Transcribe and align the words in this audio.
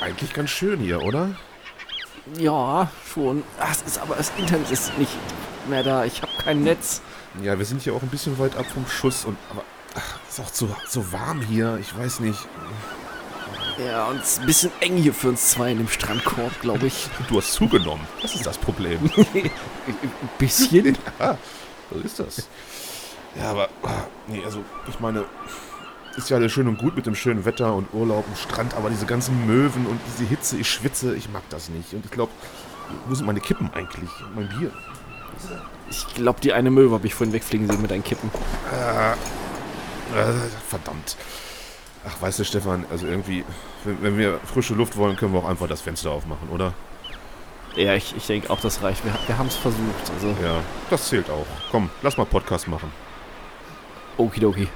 Eigentlich 0.00 0.32
ganz 0.32 0.50
schön 0.50 0.80
hier, 0.80 1.02
oder? 1.02 1.34
Ja, 2.38 2.90
schon. 3.12 3.42
Ach, 3.60 3.72
es 3.72 3.82
ist 3.82 3.98
aber 3.98 4.16
das 4.16 4.32
Internet 4.36 4.70
ist 4.70 4.96
nicht 4.98 5.12
mehr 5.68 5.82
da. 5.82 6.04
Ich 6.04 6.22
habe 6.22 6.32
kein 6.42 6.62
Netz. 6.62 7.02
Ja, 7.42 7.58
wir 7.58 7.64
sind 7.64 7.82
hier 7.82 7.94
auch 7.94 8.02
ein 8.02 8.08
bisschen 8.08 8.38
weit 8.38 8.56
ab 8.56 8.66
vom 8.72 8.86
Schuss 8.86 9.24
und 9.24 9.36
aber 9.50 9.62
ach, 9.94 10.18
ist 10.28 10.40
auch 10.40 10.50
zu, 10.50 10.74
so 10.88 11.12
warm 11.12 11.40
hier. 11.42 11.78
Ich 11.80 11.96
weiß 11.96 12.20
nicht. 12.20 12.38
Ja, 13.78 14.06
und 14.06 14.20
es 14.22 14.32
ist 14.32 14.40
ein 14.40 14.46
bisschen 14.46 14.70
eng 14.80 14.96
hier 14.96 15.12
für 15.12 15.28
uns 15.28 15.50
zwei 15.50 15.72
in 15.72 15.78
dem 15.78 15.88
Strandkorb, 15.88 16.60
glaube 16.60 16.86
ich. 16.86 17.08
Du 17.28 17.36
hast 17.36 17.52
zugenommen. 17.52 18.06
Das 18.22 18.34
ist 18.34 18.46
das 18.46 18.56
Problem. 18.56 19.10
ein 19.34 19.50
bisschen? 20.38 20.96
Ja, 21.18 21.36
so 21.92 22.00
ist 22.00 22.18
das. 22.18 22.48
Ja, 23.38 23.50
aber 23.50 23.68
ah, 23.82 24.04
nee, 24.28 24.42
also 24.44 24.64
ich 24.88 24.98
meine, 24.98 25.26
ist 26.16 26.30
ja 26.30 26.36
alles 26.36 26.52
schön 26.52 26.68
und 26.68 26.78
gut 26.78 26.96
mit 26.96 27.06
dem 27.06 27.14
schönen 27.14 27.44
Wetter 27.44 27.74
und 27.74 27.92
Urlaub 27.92 28.24
am 28.26 28.36
Strand, 28.36 28.74
aber 28.74 28.90
diese 28.90 29.06
ganzen 29.06 29.46
Möwen 29.46 29.86
und 29.86 30.00
diese 30.06 30.28
Hitze, 30.28 30.56
ich 30.56 30.70
schwitze, 30.70 31.14
ich 31.14 31.28
mag 31.30 31.42
das 31.50 31.68
nicht. 31.68 31.92
Und 31.94 32.04
ich 32.04 32.10
glaube, 32.10 32.32
wo 33.06 33.14
sind 33.14 33.26
meine 33.26 33.40
Kippen 33.40 33.70
eigentlich? 33.74 34.10
Mein 34.34 34.48
Bier? 34.48 34.70
Ich 35.90 36.06
glaube, 36.14 36.40
die 36.40 36.52
eine 36.52 36.70
Möwe 36.70 36.94
habe 36.94 37.06
ich 37.06 37.14
vorhin 37.14 37.32
wegfliegen 37.32 37.68
sehen 37.68 37.82
mit 37.82 37.90
deinen 37.90 38.04
Kippen. 38.04 38.30
Äh, 38.72 39.12
äh, 39.12 40.32
verdammt. 40.68 41.16
Ach, 42.08 42.22
weißt 42.22 42.38
du, 42.38 42.44
Stefan, 42.44 42.86
also 42.90 43.06
irgendwie, 43.06 43.44
wenn, 43.84 44.02
wenn 44.02 44.18
wir 44.18 44.38
frische 44.44 44.74
Luft 44.74 44.96
wollen, 44.96 45.16
können 45.16 45.32
wir 45.32 45.40
auch 45.40 45.48
einfach 45.48 45.68
das 45.68 45.80
Fenster 45.80 46.10
aufmachen, 46.10 46.48
oder? 46.48 46.72
Ja, 47.74 47.94
ich, 47.94 48.16
ich 48.16 48.26
denke 48.26 48.48
auch, 48.48 48.60
das 48.60 48.82
reicht. 48.82 49.04
Wir, 49.04 49.12
wir 49.26 49.38
haben 49.38 49.48
es 49.48 49.56
versucht. 49.56 50.10
Also. 50.14 50.28
Ja, 50.42 50.60
das 50.88 51.08
zählt 51.08 51.28
auch. 51.28 51.46
Komm, 51.70 51.90
lass 52.02 52.16
mal 52.16 52.24
Podcast 52.24 52.68
machen. 52.68 52.90
Okidoki. 54.16 54.68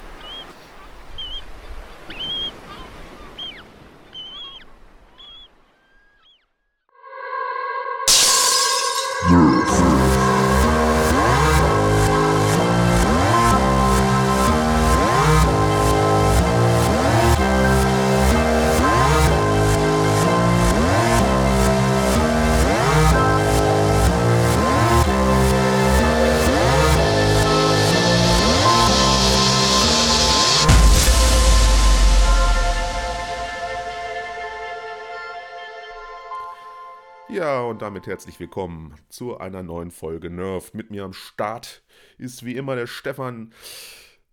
Damit 38.01 38.13
herzlich 38.13 38.41
willkommen 38.41 38.95
zu 39.11 39.37
einer 39.37 39.63
neuen 39.63 39.91
Folge 39.91 40.31
Nerf. 40.31 40.73
Mit 40.73 40.91
mir 40.91 41.05
am 41.05 41.13
Start 41.13 41.83
ist 42.17 42.47
wie 42.47 42.57
immer 42.57 42.75
der 42.75 42.87
Stefan. 42.87 43.53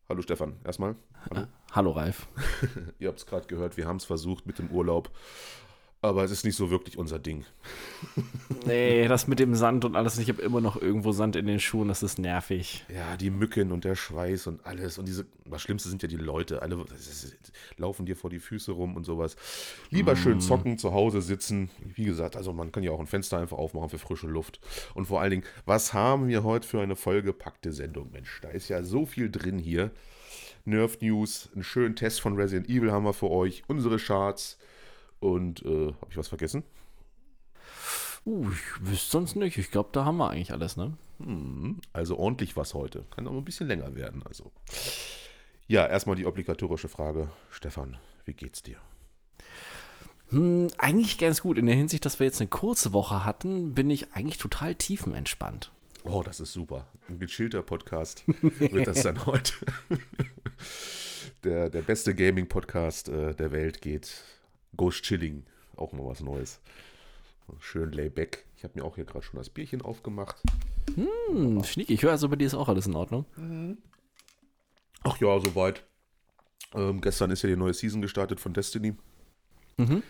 Hallo 0.07 0.21
Stefan, 0.21 0.55
erstmal. 0.63 0.95
Hallo, 1.29 1.47
Hallo 1.73 1.91
Ralf. 1.91 2.29
Ihr 2.99 3.09
habt 3.09 3.19
es 3.19 3.25
gerade 3.25 3.45
gehört, 3.47 3.75
wir 3.75 3.85
haben 3.85 3.97
es 3.97 4.05
versucht 4.05 4.45
mit 4.45 4.57
dem 4.57 4.69
Urlaub. 4.69 5.11
Aber 5.99 6.23
es 6.23 6.29
ist 6.29 6.45
nicht 6.45 6.55
so 6.55 6.69
wirklich 6.69 6.97
unser 6.97 7.17
Ding. 7.17 7.43
nee, 8.67 9.07
das 9.07 9.27
mit 9.27 9.39
dem 9.39 9.55
Sand 9.55 9.83
und 9.83 9.95
alles. 9.95 10.19
Ich 10.19 10.29
habe 10.29 10.43
immer 10.43 10.61
noch 10.61 10.79
irgendwo 10.79 11.11
Sand 11.11 11.35
in 11.35 11.47
den 11.47 11.59
Schuhen. 11.59 11.87
Das 11.87 12.03
ist 12.03 12.19
nervig. 12.19 12.85
Ja, 12.93 13.17
die 13.17 13.31
Mücken 13.31 13.71
und 13.71 13.83
der 13.83 13.95
Schweiß 13.95 14.45
und 14.45 14.63
alles. 14.63 14.99
Und 14.99 15.07
diese, 15.07 15.25
das 15.45 15.63
Schlimmste 15.63 15.89
sind 15.89 16.03
ja 16.03 16.07
die 16.07 16.17
Leute. 16.17 16.61
Alle 16.61 16.85
ist, 16.95 17.35
laufen 17.77 18.05
dir 18.05 18.15
vor 18.15 18.29
die 18.29 18.37
Füße 18.37 18.71
rum 18.71 18.95
und 18.95 19.05
sowas. 19.05 19.37
Lieber 19.89 20.13
mm. 20.13 20.17
schön 20.17 20.39
zocken, 20.39 20.77
zu 20.77 20.93
Hause 20.93 21.23
sitzen. 21.23 21.71
Wie 21.79 22.05
gesagt, 22.05 22.37
also 22.37 22.53
man 22.53 22.71
kann 22.71 22.83
ja 22.83 22.91
auch 22.91 22.99
ein 22.99 23.07
Fenster 23.07 23.39
einfach 23.39 23.57
aufmachen 23.57 23.89
für 23.89 23.97
frische 23.97 24.27
Luft. 24.27 24.59
Und 24.93 25.07
vor 25.07 25.19
allen 25.19 25.31
Dingen, 25.31 25.43
was 25.65 25.93
haben 25.93 26.27
wir 26.27 26.43
heute 26.43 26.67
für 26.67 26.79
eine 26.79 26.95
vollgepackte 26.95 27.71
Sendung? 27.71 28.11
Mensch, 28.11 28.39
da 28.41 28.49
ist 28.49 28.69
ja 28.69 28.83
so 28.83 29.07
viel 29.07 29.31
drin 29.31 29.57
hier. 29.57 29.89
Nerf 30.63 31.01
News, 31.01 31.49
einen 31.55 31.63
schönen 31.63 31.95
Test 31.95 32.21
von 32.21 32.35
Resident 32.35 32.69
Evil 32.69 32.91
haben 32.91 33.05
wir 33.05 33.13
für 33.13 33.31
euch. 33.31 33.63
Unsere 33.67 33.97
Charts 33.97 34.59
und 35.19 35.63
äh, 35.65 35.87
habe 35.87 36.07
ich 36.09 36.17
was 36.17 36.27
vergessen? 36.27 36.63
Uh, 38.25 38.49
ich 38.51 38.85
wüsste 38.85 39.11
sonst 39.11 39.35
nicht. 39.35 39.57
Ich 39.57 39.71
glaube, 39.71 39.89
da 39.93 40.03
haben 40.03 40.17
wir 40.17 40.29
eigentlich 40.29 40.51
alles, 40.51 40.75
ne? 40.75 40.97
Hm, 41.19 41.79
also 41.93 42.17
ordentlich 42.17 42.57
was 42.57 42.73
heute. 42.73 43.05
Kann 43.11 43.27
auch 43.27 43.31
ein 43.31 43.45
bisschen 43.45 43.67
länger 43.67 43.95
werden. 43.95 44.21
Also. 44.25 44.51
Ja, 45.67 45.85
erstmal 45.87 46.15
die 46.15 46.25
obligatorische 46.25 46.89
Frage. 46.89 47.29
Stefan, 47.49 47.97
wie 48.25 48.33
geht's 48.33 48.63
dir? 48.63 48.77
Hm, 50.29 50.67
eigentlich 50.77 51.17
ganz 51.17 51.41
gut. 51.41 51.57
In 51.57 51.67
der 51.67 51.75
Hinsicht, 51.75 52.05
dass 52.05 52.19
wir 52.19 52.25
jetzt 52.25 52.41
eine 52.41 52.49
kurze 52.49 52.91
Woche 52.91 53.23
hatten, 53.23 53.73
bin 53.73 53.89
ich 53.89 54.13
eigentlich 54.13 54.37
total 54.37 54.75
tiefenentspannt. 54.75 55.71
Oh, 56.03 56.21
das 56.23 56.39
ist 56.39 56.53
super. 56.53 56.87
Ein 57.07 57.19
gechillter 57.19 57.61
Podcast 57.63 58.23
wird 58.41 58.87
das 58.87 59.03
dann 59.03 59.25
heute. 59.25 59.53
der, 61.43 61.69
der 61.69 61.81
beste 61.81 62.13
Gaming-Podcast 62.13 63.09
äh, 63.09 63.33
der 63.35 63.51
Welt 63.51 63.81
geht 63.81 64.23
Ghost 64.75 65.03
Chilling, 65.03 65.45
auch 65.75 65.93
mal 65.93 66.05
was 66.05 66.21
Neues. 66.21 66.59
Schön 67.59 67.91
layback. 67.91 68.45
Ich 68.57 68.63
habe 68.63 68.77
mir 68.77 68.85
auch 68.85 68.95
hier 68.95 69.05
gerade 69.05 69.23
schon 69.23 69.37
das 69.37 69.49
Bierchen 69.49 69.81
aufgemacht. 69.81 70.41
Hm, 70.95 71.63
schnick. 71.63 71.89
Ich 71.89 72.03
höre 72.03 72.11
also 72.11 72.27
bei 72.27 72.35
dir 72.35 72.47
ist 72.47 72.55
auch 72.55 72.67
alles 72.67 72.87
in 72.87 72.95
Ordnung. 72.95 73.25
Mhm. 73.35 73.77
Ach 75.03 75.17
ja, 75.19 75.39
soweit. 75.39 75.85
Ähm, 76.73 76.99
gestern 77.01 77.31
ist 77.31 77.43
ja 77.43 77.49
die 77.49 77.55
neue 77.55 77.73
Season 77.73 78.01
gestartet 78.01 78.39
von 78.39 78.53
Destiny. 78.53 78.95
Mhm. 79.77 80.03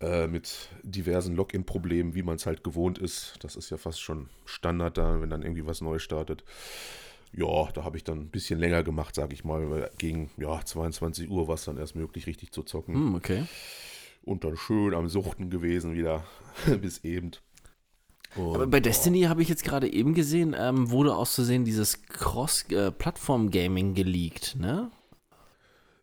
Äh, 0.00 0.26
mit 0.26 0.68
diversen 0.82 1.36
Login-Problemen, 1.36 2.14
wie 2.14 2.22
man 2.22 2.36
es 2.36 2.46
halt 2.46 2.64
gewohnt 2.64 2.98
ist. 2.98 3.34
Das 3.40 3.56
ist 3.56 3.70
ja 3.70 3.76
fast 3.76 4.00
schon 4.00 4.30
Standard 4.46 4.96
da, 4.96 5.20
wenn 5.20 5.30
dann 5.30 5.42
irgendwie 5.42 5.66
was 5.66 5.80
Neues 5.80 6.02
startet. 6.02 6.44
Ja, 7.34 7.70
da 7.72 7.84
habe 7.84 7.96
ich 7.96 8.04
dann 8.04 8.20
ein 8.20 8.30
bisschen 8.30 8.58
länger 8.58 8.82
gemacht, 8.82 9.14
sage 9.14 9.34
ich 9.34 9.44
mal. 9.44 9.70
Weil 9.70 9.90
gegen 9.98 10.30
ja, 10.36 10.64
22 10.64 11.30
Uhr 11.30 11.48
war 11.48 11.54
es 11.54 11.64
dann 11.64 11.78
erst 11.78 11.96
möglich, 11.96 12.26
richtig 12.26 12.52
zu 12.52 12.62
zocken. 12.62 12.94
Hm, 12.94 13.14
okay 13.14 13.44
und 14.24 14.44
dann 14.44 14.56
schön 14.56 14.94
am 14.94 15.08
Suchten 15.08 15.50
gewesen 15.50 15.94
wieder 15.94 16.24
bis 16.80 17.04
eben. 17.04 17.32
Und, 18.36 18.54
Aber 18.54 18.66
bei 18.66 18.80
Destiny 18.80 19.22
habe 19.22 19.42
ich 19.42 19.48
jetzt 19.48 19.64
gerade 19.64 19.92
eben 19.92 20.14
gesehen, 20.14 20.56
ähm, 20.58 20.90
wurde 20.90 21.14
auszusehen 21.14 21.64
dieses 21.64 22.02
Cross-Plattform-Gaming 22.06 23.90
äh, 23.90 23.94
geleakt, 23.94 24.56
ne? 24.58 24.90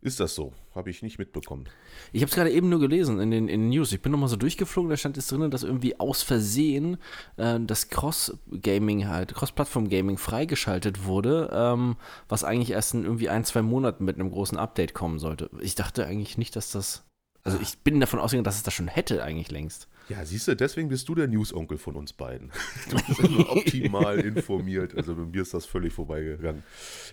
Ist 0.01 0.21
das 0.21 0.33
so? 0.33 0.53
Habe 0.73 0.89
ich 0.89 1.01
nicht 1.01 1.19
mitbekommen. 1.19 1.65
Ich 2.13 2.21
habe 2.21 2.29
es 2.29 2.35
gerade 2.35 2.51
eben 2.51 2.69
nur 2.69 2.79
gelesen 2.79 3.19
in 3.19 3.31
den, 3.31 3.49
in 3.49 3.61
den 3.61 3.69
News. 3.69 3.91
Ich 3.91 4.01
bin 4.01 4.13
nochmal 4.13 4.29
so 4.29 4.37
durchgeflogen, 4.37 4.89
da 4.89 4.95
stand 4.95 5.17
es 5.17 5.27
drin, 5.27 5.51
dass 5.51 5.63
irgendwie 5.63 5.99
aus 5.99 6.23
Versehen 6.23 6.97
äh, 7.35 7.59
das 7.59 7.89
Cross-Gaming 7.89 9.09
halt, 9.09 9.35
Cross-Plattform-Gaming 9.35 10.17
freigeschaltet 10.17 11.03
wurde, 11.03 11.49
ähm, 11.51 11.97
was 12.29 12.45
eigentlich 12.45 12.71
erst 12.71 12.93
in 12.93 13.03
irgendwie 13.03 13.27
ein, 13.27 13.43
zwei 13.43 13.61
Monaten 13.61 14.05
mit 14.05 14.15
einem 14.15 14.31
großen 14.31 14.57
Update 14.57 14.93
kommen 14.93 15.19
sollte. 15.19 15.49
Ich 15.59 15.75
dachte 15.75 16.05
eigentlich 16.05 16.37
nicht, 16.37 16.55
dass 16.55 16.71
das 16.71 17.03
also 17.43 17.57
ich 17.61 17.79
bin 17.79 17.99
davon 17.99 18.19
ausgegangen, 18.19 18.43
dass 18.43 18.57
es 18.57 18.63
das 18.63 18.73
schon 18.73 18.87
hätte 18.87 19.23
eigentlich 19.23 19.51
längst. 19.51 19.87
Ja, 20.09 20.25
siehst 20.25 20.47
du, 20.47 20.55
deswegen 20.55 20.89
bist 20.89 21.07
du 21.07 21.13
der 21.13 21.27
News-Onkel 21.27 21.77
von 21.77 21.95
uns 21.95 22.13
beiden. 22.13 22.51
Du 22.89 22.95
bist 23.07 23.19
immer 23.19 23.51
optimal 23.51 24.19
informiert. 24.19 24.95
Also 24.95 25.15
bei 25.15 25.21
mir 25.21 25.43
ist 25.43 25.53
das 25.53 25.67
völlig 25.67 25.93
vorbeigegangen. 25.93 26.63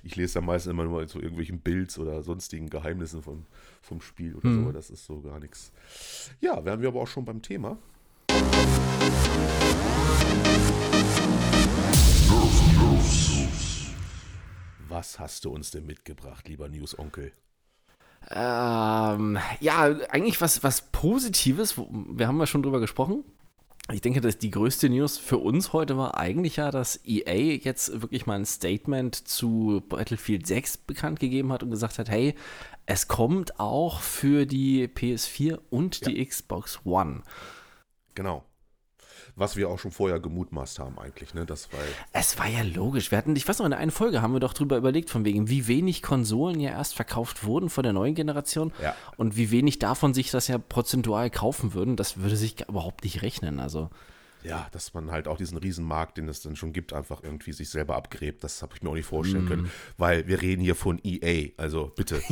Ich 0.02 0.16
lese 0.16 0.34
da 0.34 0.40
meistens 0.40 0.70
immer 0.70 0.84
nur 0.84 1.06
zu 1.06 1.20
irgendwelchen 1.20 1.60
Builds 1.60 1.98
oder 1.98 2.22
sonstigen 2.22 2.70
Geheimnissen 2.70 3.22
vom, 3.22 3.44
vom 3.82 4.00
Spiel 4.00 4.34
oder 4.34 4.48
hm. 4.48 4.64
so. 4.64 4.72
Das 4.72 4.88
ist 4.88 5.04
so 5.04 5.20
gar 5.20 5.38
nichts. 5.38 5.72
Ja, 6.40 6.64
wären 6.64 6.80
wir 6.80 6.88
aber 6.88 7.02
auch 7.02 7.06
schon 7.06 7.26
beim 7.26 7.42
Thema. 7.42 7.76
Was 14.88 15.18
hast 15.18 15.44
du 15.44 15.50
uns 15.50 15.70
denn 15.70 15.84
mitgebracht, 15.84 16.48
lieber 16.48 16.70
News-Onkel? 16.70 17.32
Ähm, 18.30 19.38
ja, 19.60 19.82
eigentlich 20.10 20.40
was, 20.40 20.62
was 20.62 20.82
Positives. 20.92 21.76
Wir 21.76 22.26
haben 22.26 22.38
ja 22.38 22.46
schon 22.46 22.62
drüber 22.62 22.80
gesprochen. 22.80 23.24
Ich 23.92 24.00
denke, 24.00 24.20
dass 24.20 24.38
die 24.38 24.50
größte 24.50 24.88
News 24.88 25.16
für 25.16 25.38
uns 25.38 25.72
heute 25.72 25.96
war 25.96 26.16
eigentlich 26.16 26.56
ja, 26.56 26.72
dass 26.72 27.00
EA 27.04 27.56
jetzt 27.62 28.02
wirklich 28.02 28.26
mal 28.26 28.34
ein 28.34 28.44
Statement 28.44 29.14
zu 29.14 29.80
Battlefield 29.88 30.44
6 30.46 30.78
bekannt 30.78 31.20
gegeben 31.20 31.52
hat 31.52 31.62
und 31.62 31.70
gesagt 31.70 32.00
hat, 32.00 32.10
hey, 32.10 32.34
es 32.86 33.06
kommt 33.06 33.60
auch 33.60 34.00
für 34.00 34.44
die 34.44 34.88
PS4 34.88 35.60
und 35.70 36.00
ja. 36.00 36.08
die 36.08 36.26
Xbox 36.26 36.80
One. 36.84 37.22
Genau 38.16 38.44
was 39.36 39.54
wir 39.54 39.68
auch 39.68 39.78
schon 39.78 39.90
vorher 39.90 40.18
gemutmaßt 40.18 40.78
haben 40.78 40.98
eigentlich, 40.98 41.34
ne? 41.34 41.44
Das 41.44 41.70
war 41.72 41.80
es 42.12 42.38
war 42.38 42.48
ja 42.48 42.62
logisch. 42.62 43.10
Wir 43.10 43.18
hatten, 43.18 43.36
ich 43.36 43.46
weiß 43.46 43.58
noch, 43.58 43.66
in 43.66 43.70
der 43.70 43.78
einen 43.78 43.90
Folge 43.90 44.22
haben 44.22 44.32
wir 44.32 44.40
doch 44.40 44.54
drüber 44.54 44.78
überlegt, 44.78 45.10
von 45.10 45.26
wegen, 45.26 45.50
wie 45.50 45.68
wenig 45.68 46.02
Konsolen 46.02 46.58
ja 46.58 46.70
erst 46.70 46.94
verkauft 46.94 47.44
wurden 47.44 47.68
von 47.68 47.82
der 47.82 47.92
neuen 47.92 48.14
Generation 48.14 48.72
ja. 48.82 48.96
und 49.18 49.36
wie 49.36 49.50
wenig 49.50 49.78
davon 49.78 50.14
sich 50.14 50.30
das 50.30 50.48
ja 50.48 50.56
prozentual 50.56 51.28
kaufen 51.28 51.74
würden. 51.74 51.96
Das 51.96 52.16
würde 52.16 52.36
sich 52.36 52.66
überhaupt 52.66 53.04
nicht 53.04 53.20
rechnen. 53.20 53.60
Also. 53.60 53.90
ja, 54.42 54.68
dass 54.72 54.94
man 54.94 55.10
halt 55.10 55.28
auch 55.28 55.36
diesen 55.36 55.58
Riesenmarkt, 55.58 56.16
den 56.16 56.28
es 56.28 56.40
dann 56.40 56.56
schon 56.56 56.72
gibt, 56.72 56.94
einfach 56.94 57.22
irgendwie 57.22 57.52
sich 57.52 57.68
selber 57.68 57.96
abgräbt. 57.96 58.42
Das 58.42 58.62
habe 58.62 58.74
ich 58.74 58.82
mir 58.82 58.88
auch 58.88 58.94
nicht 58.94 59.06
vorstellen 59.06 59.44
mm. 59.44 59.48
können, 59.48 59.70
weil 59.98 60.26
wir 60.28 60.40
reden 60.40 60.62
hier 60.62 60.76
von 60.76 60.98
EA, 61.04 61.50
also 61.58 61.92
bitte. 61.94 62.22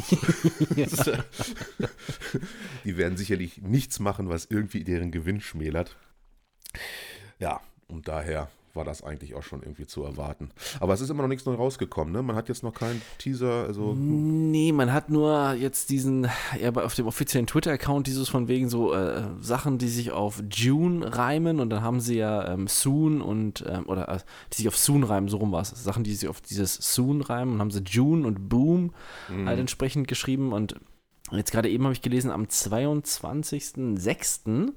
Die 2.85 2.97
werden 2.97 3.19
sicherlich 3.19 3.61
nichts 3.61 4.01
machen, 4.01 4.31
was 4.31 4.47
irgendwie 4.47 4.85
deren 4.85 5.11
Gewinn 5.11 5.43
schmälert. 5.43 5.97
Ja, 7.39 7.61
und 7.89 8.09
daher 8.09 8.49
war 8.75 8.85
das 8.85 9.03
eigentlich 9.03 9.35
auch 9.35 9.43
schon 9.43 9.63
irgendwie 9.63 9.87
zu 9.87 10.03
erwarten. 10.03 10.51
Aber 10.81 10.93
es 10.95 11.01
ist 11.01 11.11
immer 11.11 11.23
noch 11.23 11.29
nichts 11.29 11.47
neu 11.47 11.55
rausgekommen, 11.55 12.13
ne? 12.13 12.23
Man 12.23 12.35
hat 12.37 12.49
jetzt 12.49 12.65
noch 12.65 12.75
keinen 12.75 13.01
Teaser, 13.19 13.65
also. 13.67 13.95
Nee, 13.95 14.73
man 14.73 14.93
hat 14.93 15.11
nur 15.11 15.55
jetzt 15.55 15.91
diesen, 15.91 16.29
ja, 16.61 16.73
auf 16.73 16.95
dem 16.95 17.07
offiziellen 17.07 17.47
Twitter-Account 17.47 18.07
dieses 18.07 18.29
von 18.29 18.49
wegen 18.49 18.69
so 18.69 18.93
äh, 18.93 19.23
Sachen, 19.41 19.79
die 19.79 19.89
sich 19.89 20.13
auf 20.13 20.43
June 20.51 21.17
reimen 21.17 21.61
und 21.61 21.71
dann 21.71 21.83
haben 21.83 22.01
sie 22.01 22.17
ja 22.17 22.53
ähm, 22.53 22.67
Soon 22.67 23.23
und, 23.23 23.65
ähm, 23.69 23.87
oder 23.87 24.09
äh, 24.09 24.19
die 24.53 24.57
sich 24.59 24.69
auf 24.69 24.77
Soon 24.77 25.05
reimen, 25.05 25.29
so 25.29 25.37
rum 25.37 25.53
war 25.53 25.63
es. 25.63 25.71
Sachen, 25.71 26.03
die 26.05 26.15
sich 26.15 26.29
auf 26.29 26.41
dieses 26.41 26.75
Soon 26.75 27.21
reimen 27.21 27.55
und 27.55 27.61
haben 27.61 27.71
sie 27.71 27.83
June 27.87 28.27
und 28.27 28.49
Boom 28.49 28.93
mhm. 29.29 29.47
halt 29.47 29.61
entsprechend 29.61 30.09
geschrieben 30.09 30.53
und 30.53 30.77
jetzt 31.31 31.53
gerade 31.53 31.71
eben 31.71 31.85
habe 31.85 31.95
ich 31.95 32.03
gelesen, 32.03 32.31
am 32.31 32.45
22.06 32.45 34.73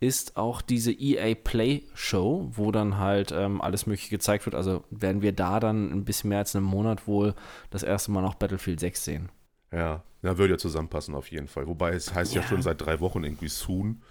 ist 0.00 0.36
auch 0.36 0.62
diese 0.62 0.92
EA 0.92 1.34
Play 1.34 1.82
Show, 1.94 2.48
wo 2.52 2.70
dann 2.70 2.98
halt 2.98 3.32
ähm, 3.32 3.60
alles 3.60 3.86
Mögliche 3.86 4.10
gezeigt 4.10 4.46
wird. 4.46 4.54
Also 4.54 4.84
werden 4.90 5.22
wir 5.22 5.32
da 5.32 5.60
dann 5.60 5.90
ein 5.92 6.04
bisschen 6.04 6.30
mehr 6.30 6.38
als 6.38 6.54
einen 6.54 6.64
Monat 6.64 7.06
wohl 7.06 7.34
das 7.70 7.82
erste 7.82 8.12
Mal 8.12 8.22
noch 8.22 8.34
Battlefield 8.34 8.80
6 8.80 9.04
sehen. 9.04 9.28
Ja, 9.72 10.02
ja, 10.22 10.38
würde 10.38 10.54
ja 10.54 10.58
zusammenpassen 10.58 11.14
auf 11.14 11.30
jeden 11.30 11.48
Fall. 11.48 11.66
Wobei 11.66 11.92
es 11.92 12.14
heißt 12.14 12.34
ja, 12.34 12.42
ja 12.42 12.46
schon 12.46 12.62
seit 12.62 12.80
drei 12.80 13.00
Wochen 13.00 13.24
irgendwie 13.24 13.48
soon. 13.48 14.02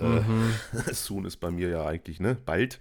Mhm. 0.00 0.52
Äh, 0.72 0.92
soon 0.94 1.24
ist 1.24 1.36
bei 1.38 1.50
mir 1.50 1.68
ja 1.68 1.86
eigentlich, 1.86 2.20
ne? 2.20 2.36
Bald. 2.44 2.78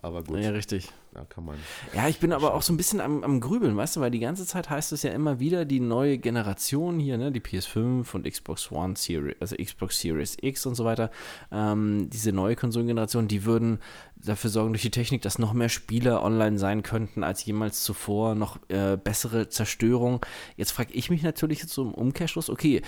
Aber 0.00 0.22
gut. 0.22 0.38
Ja, 0.38 0.50
richtig. 0.50 0.90
Da 1.14 1.24
kann 1.24 1.44
man. 1.44 1.56
Ja, 1.94 2.08
ich 2.08 2.18
bin 2.18 2.32
aber 2.32 2.54
auch 2.54 2.62
so 2.62 2.72
ein 2.72 2.76
bisschen 2.76 3.00
am, 3.00 3.22
am 3.22 3.38
Grübeln, 3.38 3.76
weißt 3.76 3.96
du, 3.96 4.00
weil 4.00 4.10
die 4.10 4.18
ganze 4.18 4.46
Zeit 4.46 4.68
heißt 4.68 4.90
es 4.90 5.04
ja 5.04 5.12
immer 5.12 5.38
wieder, 5.38 5.64
die 5.64 5.78
neue 5.78 6.18
Generation 6.18 6.98
hier, 6.98 7.18
ne? 7.18 7.30
Die 7.30 7.40
PS5 7.40 8.12
und 8.14 8.28
Xbox 8.28 8.72
One 8.72 8.96
Series, 8.96 9.36
also 9.38 9.54
Xbox 9.54 10.00
Series 10.00 10.36
X 10.40 10.66
und 10.66 10.74
so 10.74 10.84
weiter, 10.84 11.12
ähm, 11.52 12.10
diese 12.10 12.32
neue 12.32 12.56
Konsolengeneration, 12.56 13.28
die 13.28 13.44
würden 13.44 13.78
dafür 14.16 14.50
sorgen 14.50 14.72
durch 14.72 14.82
die 14.82 14.90
Technik, 14.90 15.22
dass 15.22 15.38
noch 15.38 15.52
mehr 15.52 15.68
Spieler 15.68 16.22
online 16.24 16.58
sein 16.58 16.82
könnten 16.82 17.22
als 17.22 17.44
jemals 17.44 17.84
zuvor, 17.84 18.34
noch 18.34 18.58
äh, 18.68 18.96
bessere 18.96 19.48
Zerstörung. 19.48 20.26
Jetzt 20.56 20.72
frage 20.72 20.94
ich 20.94 21.10
mich 21.10 21.22
natürlich 21.22 21.60
jetzt 21.60 21.74
so 21.74 21.82
im 21.82 21.94
Umkehrschluss, 21.94 22.50
okay, 22.50 22.82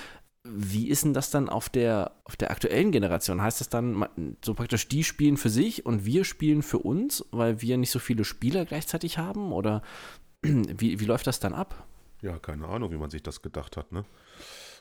wie 0.55 0.89
ist 0.89 1.05
denn 1.05 1.15
das 1.15 1.31
dann 1.31 1.49
auf 1.49 1.69
der, 1.69 2.13
auf 2.25 2.37
der 2.37 2.51
aktuellen 2.51 2.93
Generation? 2.93 3.43
Heißt 3.43 3.61
das 3.61 3.69
dann 3.69 4.07
so 4.45 4.55
praktisch, 4.55 4.89
die 4.89 5.05
spielen 5.05 5.37
für 5.37 5.51
sich 5.51 5.87
und 5.87 6.05
wir 6.05 6.25
spielen 6.25 6.63
für 6.63 6.79
uns, 6.79 7.25
weil 7.31 7.63
wir 7.63 7.77
nicht 7.77 7.91
so 7.91 7.99
viele 7.99 8.25
Spieler 8.25 8.65
gleichzeitig 8.65 9.19
haben? 9.19 9.53
Oder 9.53 9.83
wie, 10.43 11.01
wie 11.01 11.05
läuft 11.05 11.27
das 11.27 11.41
dann 11.41 11.55
ab? 11.55 11.87
Ja, 12.23 12.39
keine 12.39 12.67
Ahnung, 12.67 12.91
wie 12.91 12.97
man 12.97 13.11
sich 13.11 13.23
das 13.23 13.43
gedacht 13.43 13.77
hat, 13.77 13.93
ne? 13.93 14.05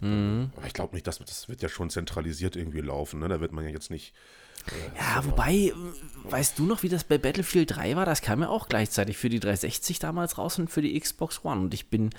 Mhm. 0.01 0.51
Aber 0.55 0.67
ich 0.67 0.73
glaube 0.73 0.93
nicht, 0.93 1.07
dass 1.07 1.19
das 1.19 1.47
wird 1.47 1.61
ja 1.61 1.69
schon 1.69 1.89
zentralisiert 1.89 2.55
irgendwie 2.55 2.81
laufen, 2.81 3.19
ne? 3.19 3.27
Da 3.27 3.39
wird 3.41 3.51
man 3.51 3.63
ja 3.63 3.71
jetzt 3.71 3.91
nicht. 3.91 4.13
Äh, 4.67 4.97
ja, 4.97 5.25
wobei, 5.25 5.53
äh, 5.53 5.73
weißt 6.23 6.59
du 6.59 6.65
noch, 6.65 6.83
wie 6.83 6.89
das 6.89 7.03
bei 7.03 7.17
Battlefield 7.17 7.75
3 7.75 7.95
war? 7.95 8.05
Das 8.05 8.21
kam 8.21 8.41
ja 8.41 8.49
auch 8.49 8.67
gleichzeitig 8.67 9.17
für 9.17 9.29
die 9.29 9.39
360 9.39 9.99
damals 9.99 10.37
raus 10.37 10.59
und 10.59 10.69
für 10.69 10.81
die 10.81 10.99
Xbox 10.99 11.43
One. 11.43 11.61
Und 11.61 11.73
ich 11.73 11.89
bin 11.89 12.09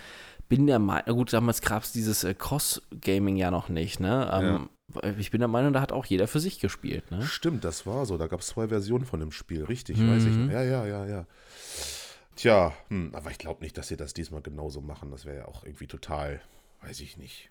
bin 0.49 0.67
der 0.67 0.79
Meinung, 0.79 1.17
gut, 1.17 1.33
damals 1.33 1.61
gab 1.61 1.83
es 1.83 1.93
dieses 1.93 2.25
äh, 2.25 2.35
Cross-Gaming 2.35 3.37
ja 3.37 3.51
noch 3.51 3.69
nicht, 3.69 4.01
ne? 4.01 4.31
Ähm, 4.33 4.69
ja. 5.03 5.11
Ich 5.19 5.31
bin 5.31 5.41
der 5.41 5.49
Meinung, 5.49 5.73
da 5.73 5.81
hat 5.81 5.93
auch 5.93 6.07
jeder 6.07 6.29
für 6.29 6.41
sich 6.41 6.61
gespielt, 6.61 7.11
ne? 7.11 7.23
Stimmt, 7.23 7.65
das 7.65 7.87
war 7.87 8.07
so. 8.07 8.17
Da 8.17 8.29
gab 8.29 8.41
es 8.41 8.47
zwei 8.49 8.69
Versionen 8.69 9.05
von 9.05 9.21
dem 9.21 9.33
Spiel, 9.33 9.65
richtig, 9.65 9.99
mhm. 9.99 10.11
weiß 10.11 10.25
ich. 10.25 10.37
Mhm. 10.37 10.51
Ja, 10.51 10.63
ja, 10.63 10.87
ja, 10.87 11.07
ja. 11.07 11.27
Tja, 12.37 12.73
hm, 12.89 13.11
aber 13.15 13.31
ich 13.31 13.39
glaube 13.39 13.63
nicht, 13.63 13.77
dass 13.79 13.89
sie 13.89 13.97
das 13.97 14.15
diesmal 14.15 14.43
genauso 14.43 14.81
machen. 14.81 15.11
Das 15.11 15.25
wäre 15.25 15.39
ja 15.39 15.49
auch 15.49 15.65
irgendwie 15.65 15.87
total, 15.87 16.41
weiß 16.83 17.01
ich 17.01 17.17
nicht. 17.17 17.51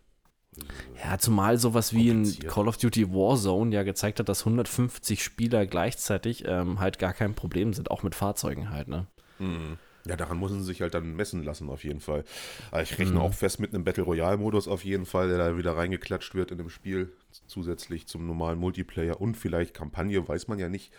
Ja, 1.04 1.18
zumal 1.18 1.58
sowas 1.58 1.94
wie 1.94 2.10
in 2.10 2.40
Call 2.48 2.68
of 2.68 2.78
Duty 2.78 3.12
Warzone 3.12 3.76
ja 3.76 3.84
gezeigt 3.84 4.20
hat, 4.20 4.30
dass 4.30 4.42
150 4.42 5.22
Spieler 5.22 5.66
gleichzeitig 5.66 6.46
ähm, 6.48 6.80
halt 6.80 7.00
gar 7.00 7.14
kein 7.14 7.36
Problem 7.36 7.74
sind, 7.74 7.92
auch 7.92 8.04
mit 8.04 8.16
Fahrzeugen 8.16 8.70
halt, 8.70 8.88
ne? 8.88 9.08
Mhm. 9.40 9.78
Ja, 10.06 10.16
daran 10.16 10.40
müssen 10.40 10.60
sie 10.60 10.66
sich 10.66 10.82
halt 10.82 10.94
dann 10.94 11.16
messen 11.16 11.44
lassen, 11.44 11.70
auf 11.70 11.84
jeden 11.84 12.00
Fall. 12.00 12.24
Aber 12.72 12.82
ich 12.82 12.98
rechne 12.98 13.16
mhm. 13.16 13.22
auch 13.22 13.34
fest 13.34 13.60
mit 13.60 13.74
einem 13.74 13.84
Battle 13.84 14.04
Royale-Modus 14.04 14.68
auf 14.68 14.86
jeden 14.86 15.06
Fall, 15.06 15.30
der 15.30 15.38
da 15.38 15.58
wieder 15.58 15.76
reingeklatscht 15.76 16.36
wird 16.36 16.52
in 16.52 16.58
dem 16.58 16.70
Spiel, 16.70 17.12
zusätzlich 17.48 18.08
zum 18.08 18.26
normalen 18.28 18.60
Multiplayer 18.60 19.20
und 19.20 19.36
vielleicht 19.36 19.74
Kampagne, 19.74 20.28
weiß 20.28 20.48
man 20.48 20.60
ja 20.60 20.70
nicht. 20.70 20.92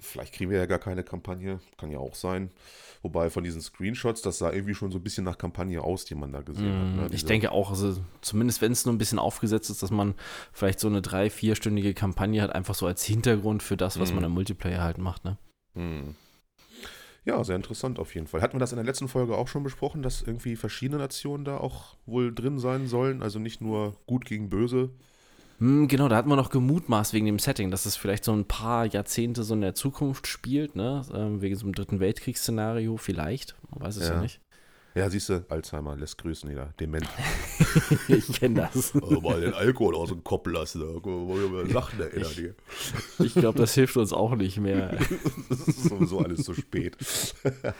Vielleicht 0.00 0.34
kriegen 0.34 0.50
wir 0.50 0.58
ja 0.58 0.66
gar 0.66 0.78
keine 0.78 1.02
Kampagne, 1.02 1.58
kann 1.76 1.90
ja 1.90 1.98
auch 1.98 2.14
sein. 2.14 2.50
Wobei 3.02 3.30
von 3.30 3.42
diesen 3.42 3.60
Screenshots, 3.60 4.22
das 4.22 4.38
sah 4.38 4.52
irgendwie 4.52 4.74
schon 4.74 4.90
so 4.92 4.98
ein 4.98 5.02
bisschen 5.02 5.24
nach 5.24 5.38
Kampagne 5.38 5.82
aus, 5.82 6.04
die 6.04 6.14
man 6.14 6.32
da 6.32 6.40
gesehen 6.40 6.96
mm, 6.96 7.00
hat. 7.00 7.10
Ne? 7.10 7.14
Ich 7.14 7.24
denke 7.24 7.50
auch, 7.52 7.70
also 7.70 7.96
zumindest 8.20 8.60
wenn 8.60 8.72
es 8.72 8.84
nur 8.84 8.94
ein 8.94 8.98
bisschen 8.98 9.18
aufgesetzt 9.18 9.70
ist, 9.70 9.82
dass 9.82 9.90
man 9.90 10.14
vielleicht 10.52 10.78
so 10.80 10.88
eine 10.88 11.02
drei-, 11.02 11.30
vierstündige 11.30 11.94
Kampagne 11.94 12.42
hat, 12.42 12.54
einfach 12.54 12.74
so 12.74 12.86
als 12.86 13.04
Hintergrund 13.04 13.62
für 13.62 13.76
das, 13.76 13.98
was 13.98 14.12
mm. 14.12 14.14
man 14.14 14.24
im 14.24 14.32
Multiplayer 14.32 14.82
halt 14.82 14.98
macht. 14.98 15.24
Ne? 15.24 15.38
Mm. 15.74 16.14
Ja, 17.28 17.44
sehr 17.44 17.56
interessant 17.56 17.98
auf 17.98 18.14
jeden 18.14 18.26
Fall. 18.26 18.40
Hatten 18.40 18.54
wir 18.54 18.60
das 18.60 18.72
in 18.72 18.76
der 18.76 18.86
letzten 18.86 19.06
Folge 19.06 19.36
auch 19.36 19.48
schon 19.48 19.62
besprochen, 19.62 20.02
dass 20.02 20.22
irgendwie 20.22 20.56
verschiedene 20.56 20.96
Nationen 20.96 21.44
da 21.44 21.58
auch 21.58 21.94
wohl 22.06 22.34
drin 22.34 22.58
sein 22.58 22.86
sollen? 22.86 23.22
Also 23.22 23.38
nicht 23.38 23.60
nur 23.60 23.96
gut 24.06 24.24
gegen 24.24 24.48
böse. 24.48 24.88
Hm, 25.58 25.88
genau, 25.88 26.08
da 26.08 26.16
hatten 26.16 26.30
wir 26.30 26.36
noch 26.36 26.48
gemutmaßt 26.48 27.12
wegen 27.12 27.26
dem 27.26 27.38
Setting, 27.38 27.70
dass 27.70 27.84
es 27.84 27.96
vielleicht 27.96 28.24
so 28.24 28.32
ein 28.32 28.46
paar 28.46 28.86
Jahrzehnte 28.86 29.42
so 29.42 29.52
in 29.52 29.60
der 29.60 29.74
Zukunft 29.74 30.26
spielt, 30.26 30.74
ne? 30.74 31.02
Ähm, 31.12 31.42
wegen 31.42 31.54
so 31.54 31.66
einem 31.66 31.74
dritten 31.74 32.00
Weltkriegsszenario, 32.00 32.96
vielleicht. 32.96 33.56
Man 33.72 33.82
weiß 33.82 33.96
es 33.96 34.08
ja, 34.08 34.14
ja 34.14 34.22
nicht. 34.22 34.40
Ja, 34.98 35.08
siehst 35.08 35.28
du, 35.28 35.44
Alzheimer 35.48 35.94
lässt 35.94 36.18
grüßen 36.18 36.50
wieder. 36.50 36.74
Dement. 36.80 37.06
ich 38.08 38.32
kenne 38.32 38.68
das. 38.72 38.92
Also 38.96 39.20
mal 39.20 39.40
den 39.40 39.54
Alkohol 39.54 39.94
aus 39.94 40.08
dem 40.08 40.24
Kopf 40.24 40.48
lassen. 40.48 40.80
Da 40.80 41.72
Sachen 41.72 42.00
erinnern 42.00 42.32
hier. 42.34 42.54
Ich 43.20 43.34
glaube, 43.34 43.60
das 43.60 43.74
hilft 43.74 43.96
uns 43.96 44.12
auch 44.12 44.34
nicht 44.34 44.58
mehr. 44.58 44.98
das 45.48 45.60
ist 45.68 45.84
sowieso 45.84 46.18
alles 46.18 46.42
zu 46.42 46.52
spät. 46.52 46.96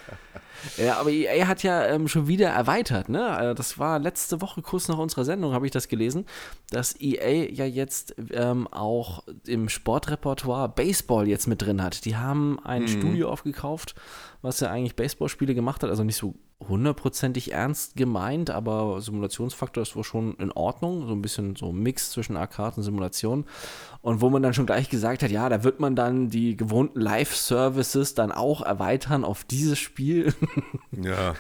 ja, 0.76 1.00
aber 1.00 1.11
EA 1.11 1.49
hat 1.49 1.65
ja 1.65 1.87
ähm, 1.87 2.06
schon 2.06 2.29
wieder 2.29 2.50
erweitert, 2.50 3.09
ne? 3.09 3.31
Also 3.31 3.53
das 3.53 3.81
war 3.81 3.99
letzte 3.99 4.41
Woche 4.41 4.62
kurz 4.62 4.87
nach 4.87 4.99
unserer 4.99 5.25
Sendung, 5.25 5.53
habe 5.53 5.67
ich 5.67 5.73
das 5.73 5.88
gelesen, 5.88 6.25
dass 6.70 7.00
EA 7.00 7.50
ja 7.50 7.65
jetzt 7.65 8.15
ähm, 8.31 8.69
auch 8.69 9.25
im 9.44 9.69
Sportrepertoire 9.69 10.69
Baseball 10.69 11.26
jetzt 11.26 11.49
mit 11.49 11.62
drin 11.62 11.82
hat. 11.82 12.05
Die 12.05 12.17
haben 12.17 12.61
ein 12.62 12.82
mhm. 12.82 12.88
Studio 12.88 13.29
aufgekauft, 13.29 13.97
was 14.41 14.61
ja 14.61 14.70
eigentlich 14.70 14.94
Baseballspiele 14.94 15.56
gemacht 15.56 15.82
hat, 15.82 15.91
also 15.91 16.05
nicht 16.05 16.17
so 16.17 16.37
hundertprozentig 16.67 17.53
ernst 17.53 17.94
gemeint, 17.96 18.50
aber 18.50 19.00
Simulationsfaktor 19.00 19.82
ist 19.82 19.94
wohl 19.94 20.03
schon 20.03 20.34
in 20.36 20.50
Ordnung. 20.50 21.06
So 21.06 21.15
ein 21.15 21.22
bisschen 21.22 21.55
so 21.55 21.72
ein 21.72 21.81
Mix 21.81 22.10
zwischen 22.10 22.36
Arcade 22.36 22.77
und 22.77 22.82
Simulation. 22.82 23.44
Und 24.03 24.20
wo 24.20 24.29
man 24.29 24.43
dann 24.43 24.55
schon 24.55 24.67
gleich 24.67 24.91
gesagt 24.91 25.22
hat, 25.22 25.31
ja, 25.31 25.48
da 25.48 25.62
wird 25.62 25.79
man 25.79 25.94
dann 25.94 26.31
die 26.31 26.56
gewohnten 26.56 27.00
Live-Services 27.00 28.15
dann 28.15 28.32
auch 28.32 28.62
erweitern 28.62 29.24
auf 29.24 29.44
dieses 29.44 29.79
Spiel. 29.79 30.34
Ja. 31.00 31.34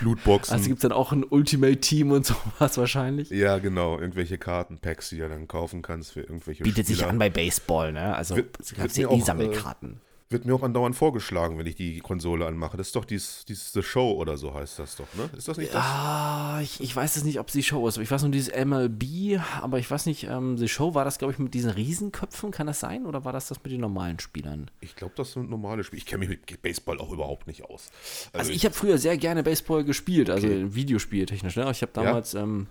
Lootboxen. 0.00 0.54
Also 0.54 0.68
gibt 0.68 0.78
es 0.78 0.82
dann 0.82 0.92
auch 0.92 1.12
ein 1.12 1.22
Ultimate-Team 1.22 2.12
und 2.12 2.24
sowas 2.24 2.78
wahrscheinlich. 2.78 3.28
Ja, 3.28 3.58
genau. 3.58 3.98
Irgendwelche 3.98 4.38
Kartenpacks, 4.38 5.10
die 5.10 5.18
du 5.18 5.28
dann 5.28 5.48
kaufen 5.48 5.82
kannst 5.82 6.12
für 6.12 6.20
irgendwelche 6.20 6.62
Bietet 6.62 6.86
Spieler. 6.86 6.98
sich 7.00 7.06
an 7.06 7.18
bei 7.18 7.28
Baseball, 7.28 7.92
ne? 7.92 8.14
Also 8.16 8.36
wird, 8.36 8.58
es 8.58 8.72
gibt 8.72 8.96
ja 8.96 9.10
E-Sammelkarten 9.10 10.00
wird 10.28 10.44
mir 10.44 10.54
auch 10.54 10.62
andauernd 10.62 10.96
vorgeschlagen, 10.96 11.56
wenn 11.56 11.66
ich 11.66 11.76
die 11.76 12.00
Konsole 12.00 12.46
anmache. 12.46 12.76
Das 12.76 12.88
ist 12.88 12.96
doch 12.96 13.04
dies, 13.04 13.44
dies 13.46 13.72
The 13.72 13.82
Show 13.82 14.12
oder 14.12 14.36
so 14.36 14.52
heißt 14.54 14.80
das 14.80 14.96
doch, 14.96 15.06
ne? 15.14 15.30
Ist 15.36 15.46
das 15.46 15.56
nicht 15.56 15.72
das? 15.72 15.84
Ah, 15.84 16.60
ich, 16.60 16.80
ich 16.80 16.94
weiß 16.94 17.16
es 17.16 17.24
nicht, 17.24 17.38
ob 17.38 17.46
es 17.46 17.52
die 17.52 17.62
Show 17.62 17.86
ist. 17.86 17.98
Ich 17.98 18.10
weiß 18.10 18.22
nur 18.22 18.32
dieses 18.32 18.52
MLB, 18.52 19.40
aber 19.60 19.78
ich 19.78 19.88
weiß 19.88 20.06
nicht, 20.06 20.24
ähm, 20.24 20.58
The 20.58 20.66
Show 20.68 20.94
war 20.94 21.04
das, 21.04 21.18
glaube 21.18 21.32
ich, 21.32 21.38
mit 21.38 21.54
diesen 21.54 21.70
Riesenköpfen, 21.70 22.50
kann 22.50 22.66
das 22.66 22.80
sein? 22.80 23.06
Oder 23.06 23.24
war 23.24 23.32
das 23.32 23.46
das 23.48 23.62
mit 23.62 23.72
den 23.72 23.80
normalen 23.80 24.18
Spielern? 24.18 24.68
Ich 24.80 24.96
glaube, 24.96 25.14
das 25.16 25.32
sind 25.32 25.48
normale 25.48 25.84
Spieler. 25.84 25.98
Ich 25.98 26.06
kenne 26.06 26.26
mich 26.26 26.38
mit 26.38 26.62
Baseball 26.62 26.98
auch 26.98 27.12
überhaupt 27.12 27.46
nicht 27.46 27.64
aus. 27.64 27.90
Also, 28.32 28.38
also 28.38 28.50
ich, 28.50 28.56
ich 28.56 28.64
habe 28.64 28.74
früher 28.74 28.98
sehr 28.98 29.16
gerne 29.16 29.44
Baseball 29.44 29.84
gespielt, 29.84 30.28
also 30.28 30.46
okay. 30.48 30.74
Videospieltechnisch. 30.74 31.54
Ne? 31.54 31.70
Ich 31.70 31.82
habe 31.82 31.92
damals 31.92 32.32
ja? 32.32 32.42
ähm, 32.42 32.66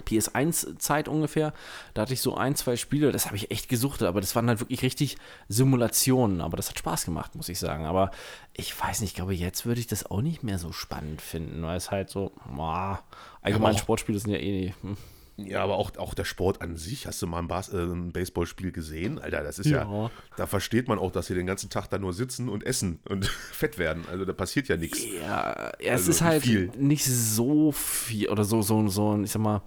PS1-Zeit 0.00 1.08
ungefähr. 1.08 1.52
Da 1.94 2.02
hatte 2.02 2.14
ich 2.14 2.20
so 2.22 2.34
ein, 2.34 2.56
zwei 2.56 2.76
Spiele, 2.76 3.12
das 3.12 3.26
habe 3.26 3.36
ich 3.36 3.50
echt 3.50 3.68
gesucht, 3.68 4.02
aber 4.02 4.20
das 4.20 4.34
waren 4.34 4.48
halt 4.48 4.60
wirklich 4.60 4.82
richtig 4.82 5.16
Simulationen. 5.48 6.40
Aber 6.40 6.56
das 6.56 6.70
hat 6.70 6.78
Spaß 6.78 7.04
gemacht, 7.04 7.34
muss 7.34 7.48
ich 7.48 7.58
sagen. 7.58 7.84
Aber 7.84 8.10
ich 8.54 8.78
weiß 8.78 9.00
nicht, 9.00 9.10
ich 9.10 9.16
glaube, 9.16 9.34
jetzt 9.34 9.66
würde 9.66 9.80
ich 9.80 9.86
das 9.86 10.10
auch 10.10 10.22
nicht 10.22 10.42
mehr 10.42 10.58
so 10.58 10.72
spannend 10.72 11.20
finden, 11.20 11.62
weil 11.62 11.76
es 11.76 11.90
halt 11.90 12.10
so, 12.10 12.32
boah, 12.54 13.02
allgemein 13.42 13.76
Sportspiele 13.76 14.18
sind 14.18 14.32
ja 14.32 14.38
eh 14.38 14.66
nicht. 14.66 14.82
Hm. 14.82 14.96
Ja, 15.36 15.62
aber 15.62 15.76
auch, 15.76 15.96
auch 15.96 16.14
der 16.14 16.24
Sport 16.24 16.60
an 16.60 16.76
sich, 16.76 17.06
hast 17.06 17.22
du 17.22 17.26
mal 17.26 17.38
ein, 17.38 17.48
Bas 17.48 17.72
äh, 17.72 17.78
ein 17.78 18.12
Baseballspiel 18.12 18.70
gesehen? 18.70 19.18
Alter, 19.18 19.42
das 19.42 19.58
ist 19.58 19.68
ja. 19.68 19.90
ja, 19.90 20.10
da 20.36 20.46
versteht 20.46 20.88
man 20.88 20.98
auch, 20.98 21.10
dass 21.10 21.26
sie 21.26 21.34
den 21.34 21.46
ganzen 21.46 21.70
Tag 21.70 21.88
da 21.88 21.98
nur 21.98 22.12
sitzen 22.12 22.48
und 22.48 22.64
essen 22.64 23.00
und 23.08 23.26
fett 23.52 23.78
werden. 23.78 24.04
Also 24.10 24.24
da 24.24 24.32
passiert 24.32 24.68
ja 24.68 24.76
nichts. 24.76 25.04
Ja, 25.04 25.72
ja 25.80 25.92
also 25.92 26.10
es 26.10 26.16
ist 26.16 26.20
halt 26.22 26.42
viel. 26.42 26.70
nicht 26.76 27.04
so 27.04 27.72
viel 27.72 28.28
oder 28.28 28.44
so, 28.44 28.62
so, 28.62 28.86
so, 28.88 29.20
ich 29.22 29.30
sag 29.30 29.42
mal, 29.42 29.62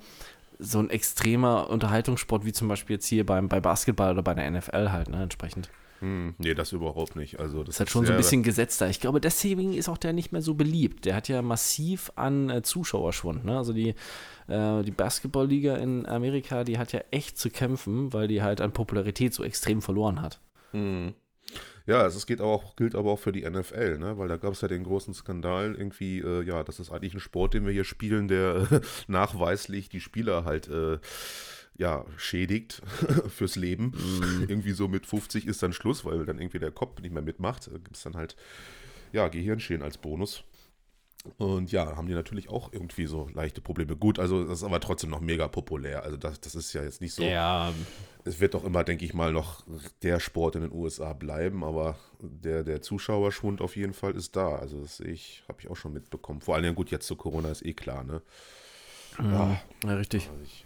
so 0.60 0.80
ein 0.80 0.90
extremer 0.90 1.70
Unterhaltungssport 1.70 2.46
wie 2.46 2.54
zum 2.54 2.68
Beispiel 2.68 2.96
jetzt 2.96 3.08
hier 3.08 3.26
beim, 3.26 3.50
bei 3.50 3.60
Basketball 3.60 4.12
oder 4.12 4.24
bei 4.24 4.34
der 4.34 4.50
NFL 4.50 4.92
halt, 4.92 5.10
ne, 5.10 5.24
entsprechend. 5.24 5.70
Hm, 6.06 6.36
nee, 6.38 6.54
das 6.54 6.72
überhaupt 6.72 7.16
nicht. 7.16 7.40
Also 7.40 7.64
das 7.64 7.76
ist 7.76 7.80
halt 7.80 7.90
schon 7.90 8.06
so 8.06 8.12
ein 8.12 8.18
bisschen 8.18 8.44
gesetzter. 8.44 8.88
Ich 8.90 9.00
glaube, 9.00 9.20
deswegen 9.20 9.74
ist 9.74 9.90
auch 9.90 9.98
der 9.98 10.14
nicht 10.14 10.32
mehr 10.32 10.44
so 10.44 10.54
beliebt. 10.54 11.06
Der 11.06 11.16
hat 11.16 11.28
ja 11.30 11.42
massiv 11.42 12.12
an 12.16 12.52
äh, 12.52 12.62
Zuschauerschwund. 12.62 13.44
Ne? 13.44 13.58
Also 13.58 13.74
die, 13.74 13.96
äh, 14.48 14.84
die 14.84 14.92
Basketballliga 14.92 15.78
in 15.78 16.06
Amerika, 16.06 16.64
die 16.64 16.78
hat 16.78 16.94
ja 16.94 17.02
echt 17.10 17.40
zu 17.40 17.50
kämpfen, 17.50 18.14
weil 18.14 18.28
die 18.28 18.44
halt 18.44 18.62
an 18.62 18.72
Popularität 18.72 19.34
so 19.34 19.44
extrem 19.44 19.82
verloren 19.82 20.22
hat. 20.22 20.40
Hm. 20.74 21.16
Ja, 21.88 22.06
es 22.06 22.26
geht 22.28 22.42
auch, 22.42 22.76
gilt 22.76 22.94
aber 22.94 23.12
auch 23.12 23.20
für 23.20 23.32
die 23.32 23.50
NFL, 23.50 23.98
ne? 23.98 24.18
weil 24.20 24.28
da 24.28 24.38
gab 24.38 24.54
es 24.54 24.62
ja 24.62 24.68
den 24.68 24.84
großen 24.84 25.14
Skandal 25.16 25.74
irgendwie, 25.76 26.20
äh, 26.20 26.44
ja, 26.44 26.64
das 26.64 26.80
ist 26.80 26.92
eigentlich 26.92 27.16
ein 27.16 27.20
Sport, 27.20 27.56
den 27.56 27.66
wir 27.66 27.74
hier 27.74 27.84
spielen, 27.84 28.28
der 28.28 28.68
nachweislich 29.08 29.90
die 29.90 30.02
Spieler 30.02 30.46
halt 30.46 30.68
äh, 30.68 31.00
ja, 31.78 32.06
schädigt 32.18 32.82
fürs 33.28 33.56
Leben. 33.56 33.94
Mhm. 33.96 34.46
irgendwie 34.48 34.72
so 34.72 34.88
mit 34.88 35.06
50 35.06 35.48
ist 35.48 35.62
dann 35.64 35.74
Schluss, 35.74 36.06
weil 36.06 36.26
dann 36.26 36.40
irgendwie 36.40 36.60
der 36.60 36.72
Kopf 36.72 37.02
nicht 37.02 37.14
mehr 37.14 37.24
mitmacht. 37.24 37.68
Da 37.68 37.78
gibt 37.78 37.96
es 37.96 38.04
dann 38.04 38.16
halt, 38.16 38.36
ja, 39.12 39.28
Gehirnschäden 39.28 39.84
als 39.84 39.98
Bonus. 39.98 40.44
Und 41.38 41.72
ja, 41.72 41.96
haben 41.96 42.08
die 42.08 42.14
natürlich 42.14 42.50
auch 42.50 42.72
irgendwie 42.72 43.08
so 43.08 43.28
leichte 43.34 43.60
Probleme. 43.60 43.96
Gut, 43.96 44.20
also 44.20 44.44
das 44.44 44.60
ist 44.60 44.64
aber 44.64 44.80
trotzdem 44.80 45.10
noch 45.10 45.22
mega 45.22 45.48
populär. 45.48 46.04
Also 46.04 46.18
das, 46.18 46.40
das 46.40 46.54
ist 46.54 46.72
ja 46.74 46.84
jetzt 46.84 47.02
nicht 47.02 47.14
so. 47.14 47.24
Ja. 47.24 47.74
Es 48.24 48.40
wird 48.40 48.54
doch 48.54 48.64
immer, 48.64 48.84
denke 48.84 49.06
ich 49.06 49.14
mal, 49.14 49.32
noch 49.32 49.64
der 50.04 50.20
Sport 50.20 50.56
in 50.56 50.62
den 50.62 50.72
USA 50.72 51.14
bleiben, 51.14 51.64
aber 51.64 51.98
der, 52.20 52.64
der 52.64 52.82
Zuschauerschwund 52.82 53.62
auf 53.62 53.76
jeden 53.76 53.94
Fall 53.94 54.16
ist 54.16 54.36
da. 54.36 54.56
Also 54.56 54.82
das 54.82 54.98
sehe 54.98 55.08
ich, 55.08 55.44
habe 55.48 55.60
ich 55.62 55.68
auch 55.68 55.76
schon 55.76 55.94
mitbekommen. 55.94 56.42
Vor 56.42 56.56
allem 56.56 56.76
gut, 56.76 56.92
jetzt 56.92 57.08
zu 57.08 57.16
Corona 57.16 57.50
ist 57.50 57.66
eh 57.66 57.74
klar, 57.74 58.04
ne? 58.04 58.22
Mhm. 59.18 59.32
Ja, 59.32 59.62
ja, 59.84 59.96
richtig. 59.96 60.30
Also 60.30 60.44
ich, 60.44 60.65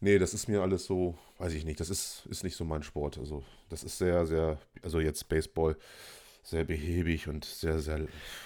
nee, 0.00 0.18
das 0.18 0.34
ist 0.34 0.48
mir 0.48 0.62
alles 0.62 0.84
so, 0.84 1.16
weiß 1.38 1.52
ich 1.54 1.64
nicht, 1.64 1.80
das 1.80 1.90
ist, 1.90 2.26
ist 2.30 2.44
nicht 2.44 2.56
so 2.56 2.64
mein 2.64 2.82
Sport. 2.82 3.18
Also 3.18 3.42
das 3.68 3.82
ist 3.82 3.98
sehr, 3.98 4.26
sehr, 4.26 4.58
also 4.82 5.00
jetzt 5.00 5.28
Baseball 5.28 5.76
sehr 6.46 6.64
behäbig 6.64 7.26
und 7.26 7.46
sehr, 7.46 7.78
sehr, 7.78 8.00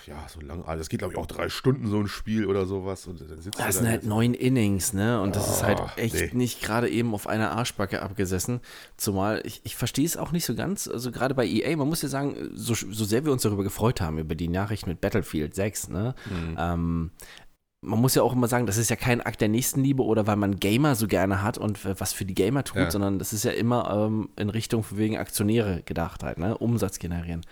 ja, 0.06 0.24
so 0.28 0.40
lang. 0.40 0.64
Also 0.64 0.82
es 0.82 0.88
geht, 0.88 1.00
glaube 1.00 1.14
ich, 1.14 1.18
auch 1.18 1.26
drei 1.26 1.48
Stunden 1.48 1.88
so 1.88 1.98
ein 1.98 2.06
Spiel 2.06 2.46
oder 2.46 2.64
sowas. 2.64 3.08
Und 3.08 3.20
dann 3.20 3.42
sitzt 3.42 3.58
das 3.58 3.78
sind 3.78 3.88
halt 3.88 4.06
neun 4.06 4.34
Innings, 4.34 4.92
ne? 4.92 5.20
Und 5.20 5.34
das 5.34 5.48
oh, 5.48 5.52
ist 5.52 5.62
halt 5.64 5.80
ah, 5.80 5.92
echt 5.96 6.14
nee. 6.14 6.30
nicht 6.32 6.62
gerade 6.62 6.88
eben 6.88 7.12
auf 7.12 7.26
einer 7.26 7.50
Arschbacke 7.50 8.00
abgesessen. 8.00 8.60
Zumal 8.96 9.42
ich, 9.44 9.62
ich 9.64 9.74
verstehe 9.74 10.06
es 10.06 10.16
auch 10.16 10.30
nicht 10.30 10.44
so 10.44 10.54
ganz. 10.54 10.86
Also 10.86 11.10
gerade 11.10 11.34
bei 11.34 11.44
EA, 11.44 11.76
man 11.76 11.88
muss 11.88 12.00
ja 12.02 12.08
sagen, 12.08 12.50
so, 12.54 12.74
so 12.74 13.04
sehr 13.04 13.24
wir 13.24 13.32
uns 13.32 13.42
darüber 13.42 13.64
gefreut 13.64 14.00
haben, 14.00 14.18
über 14.18 14.36
die 14.36 14.48
Nachricht 14.48 14.86
mit 14.86 15.00
Battlefield 15.00 15.56
6, 15.56 15.88
ne? 15.88 16.14
Mhm. 16.30 16.56
Ähm, 16.56 17.10
man 17.80 18.00
muss 18.00 18.16
ja 18.16 18.22
auch 18.22 18.32
immer 18.32 18.48
sagen, 18.48 18.66
das 18.66 18.76
ist 18.76 18.90
ja 18.90 18.96
kein 18.96 19.20
Akt 19.20 19.40
der 19.40 19.48
Nächstenliebe 19.48 20.02
oder 20.02 20.26
weil 20.26 20.36
man 20.36 20.58
Gamer 20.58 20.96
so 20.96 21.06
gerne 21.06 21.42
hat 21.42 21.58
und 21.58 21.78
was 22.00 22.12
für 22.12 22.24
die 22.24 22.34
Gamer 22.34 22.64
tut, 22.64 22.76
ja. 22.76 22.90
sondern 22.90 23.20
das 23.20 23.32
ist 23.32 23.44
ja 23.44 23.52
immer 23.52 24.06
ähm, 24.06 24.30
in 24.36 24.50
Richtung 24.50 24.84
wegen 24.90 25.16
Aktionäre 25.16 25.82
gedacht 25.84 26.24
halt, 26.24 26.38
ne? 26.38 26.58
Umsatz 26.58 26.98
generieren. 26.98 27.42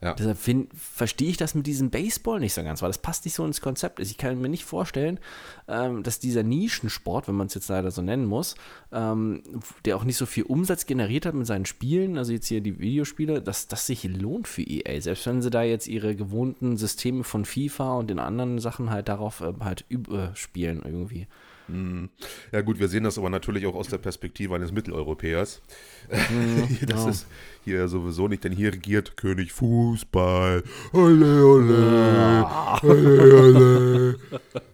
Ja. 0.00 0.14
Deshalb 0.14 0.38
verstehe 0.74 1.28
ich 1.28 1.36
das 1.36 1.54
mit 1.54 1.66
diesem 1.66 1.90
Baseball 1.90 2.38
nicht 2.38 2.54
so 2.54 2.62
ganz, 2.62 2.82
weil 2.82 2.88
das 2.88 2.98
passt 2.98 3.24
nicht 3.24 3.34
so 3.34 3.44
ins 3.44 3.60
Konzept. 3.60 3.98
Ich 3.98 4.16
kann 4.16 4.40
mir 4.40 4.48
nicht 4.48 4.64
vorstellen, 4.64 5.18
ähm, 5.66 6.02
dass 6.02 6.20
dieser 6.20 6.42
Nischensport, 6.42 7.26
wenn 7.26 7.34
man 7.34 7.48
es 7.48 7.54
jetzt 7.54 7.68
leider 7.68 7.90
so 7.90 8.00
nennen 8.00 8.26
muss, 8.26 8.54
ähm, 8.92 9.42
der 9.84 9.96
auch 9.96 10.04
nicht 10.04 10.16
so 10.16 10.26
viel 10.26 10.44
Umsatz 10.44 10.86
generiert 10.86 11.26
hat 11.26 11.34
mit 11.34 11.46
seinen 11.46 11.66
Spielen, 11.66 12.16
also 12.16 12.32
jetzt 12.32 12.46
hier 12.46 12.60
die 12.60 12.78
Videospiele, 12.78 13.42
dass 13.42 13.66
das 13.66 13.86
sich 13.86 14.04
lohnt 14.04 14.46
für 14.46 14.62
EA. 14.62 15.00
Selbst 15.00 15.26
wenn 15.26 15.42
sie 15.42 15.50
da 15.50 15.62
jetzt 15.62 15.88
ihre 15.88 16.14
gewohnten 16.14 16.76
Systeme 16.76 17.24
von 17.24 17.44
FIFA 17.44 17.94
und 17.94 18.08
den 18.08 18.20
anderen 18.20 18.60
Sachen 18.60 18.90
halt 18.90 19.08
darauf 19.08 19.40
äh, 19.40 19.52
halt 19.60 19.84
überspielen 19.88 20.82
irgendwie. 20.84 21.26
Hm. 21.68 22.08
Ja 22.50 22.62
gut, 22.62 22.78
wir 22.78 22.88
sehen 22.88 23.04
das 23.04 23.18
aber 23.18 23.30
natürlich 23.30 23.66
auch 23.66 23.74
aus 23.74 23.88
der 23.88 23.98
Perspektive 23.98 24.54
eines 24.54 24.72
Mitteleuropäers. 24.72 25.60
Mhm, 26.30 26.78
das 26.86 27.04
ja. 27.04 27.10
ist 27.10 27.26
hier 27.64 27.88
sowieso 27.88 28.28
nicht, 28.28 28.44
denn 28.44 28.52
hier 28.52 28.72
regiert 28.72 29.16
König 29.16 29.52
Fußball. 29.52 30.62
Ole, 30.92 31.44
ole, 31.44 32.14
ja. 32.14 32.80
ole, 32.82 33.42
ole. 33.42 34.18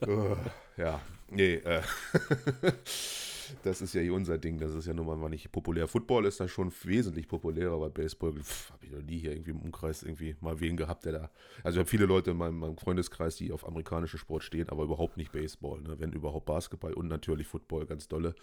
ja, 0.76 1.00
nee. 1.30 1.54
Äh. 1.54 1.82
Das 3.62 3.80
ist 3.80 3.94
ja 3.94 4.00
hier 4.00 4.14
unser 4.14 4.38
Ding. 4.38 4.58
Das 4.58 4.74
ist 4.74 4.86
ja 4.86 4.94
nun 4.94 5.06
mal 5.06 5.28
nicht 5.28 5.50
populär. 5.52 5.88
Football 5.88 6.26
ist 6.26 6.40
da 6.40 6.48
schon 6.48 6.72
wesentlich 6.82 7.28
populärer, 7.28 7.74
aber 7.74 7.90
Baseball 7.90 8.32
habe 8.32 8.84
ich 8.84 8.90
noch 8.90 9.02
nie 9.02 9.18
hier 9.18 9.32
irgendwie 9.32 9.50
im 9.50 9.60
Umkreis 9.60 10.02
irgendwie 10.02 10.36
mal 10.40 10.60
wen 10.60 10.76
gehabt, 10.76 11.04
der 11.04 11.12
da. 11.12 11.30
Also 11.62 11.76
ich 11.76 11.80
habe 11.80 11.88
viele 11.88 12.06
Leute 12.06 12.32
in 12.32 12.36
meinem, 12.36 12.58
meinem, 12.58 12.76
Freundeskreis, 12.76 13.36
die 13.36 13.52
auf 13.52 13.66
amerikanischen 13.66 14.18
Sport 14.18 14.42
stehen, 14.42 14.68
aber 14.68 14.84
überhaupt 14.84 15.16
nicht 15.16 15.32
Baseball. 15.32 15.80
Ne? 15.80 15.98
Wenn 15.98 16.12
überhaupt 16.12 16.46
Basketball 16.46 16.92
und 16.94 17.08
natürlich 17.08 17.46
Football, 17.46 17.86
ganz 17.86 18.08
dolle. 18.08 18.34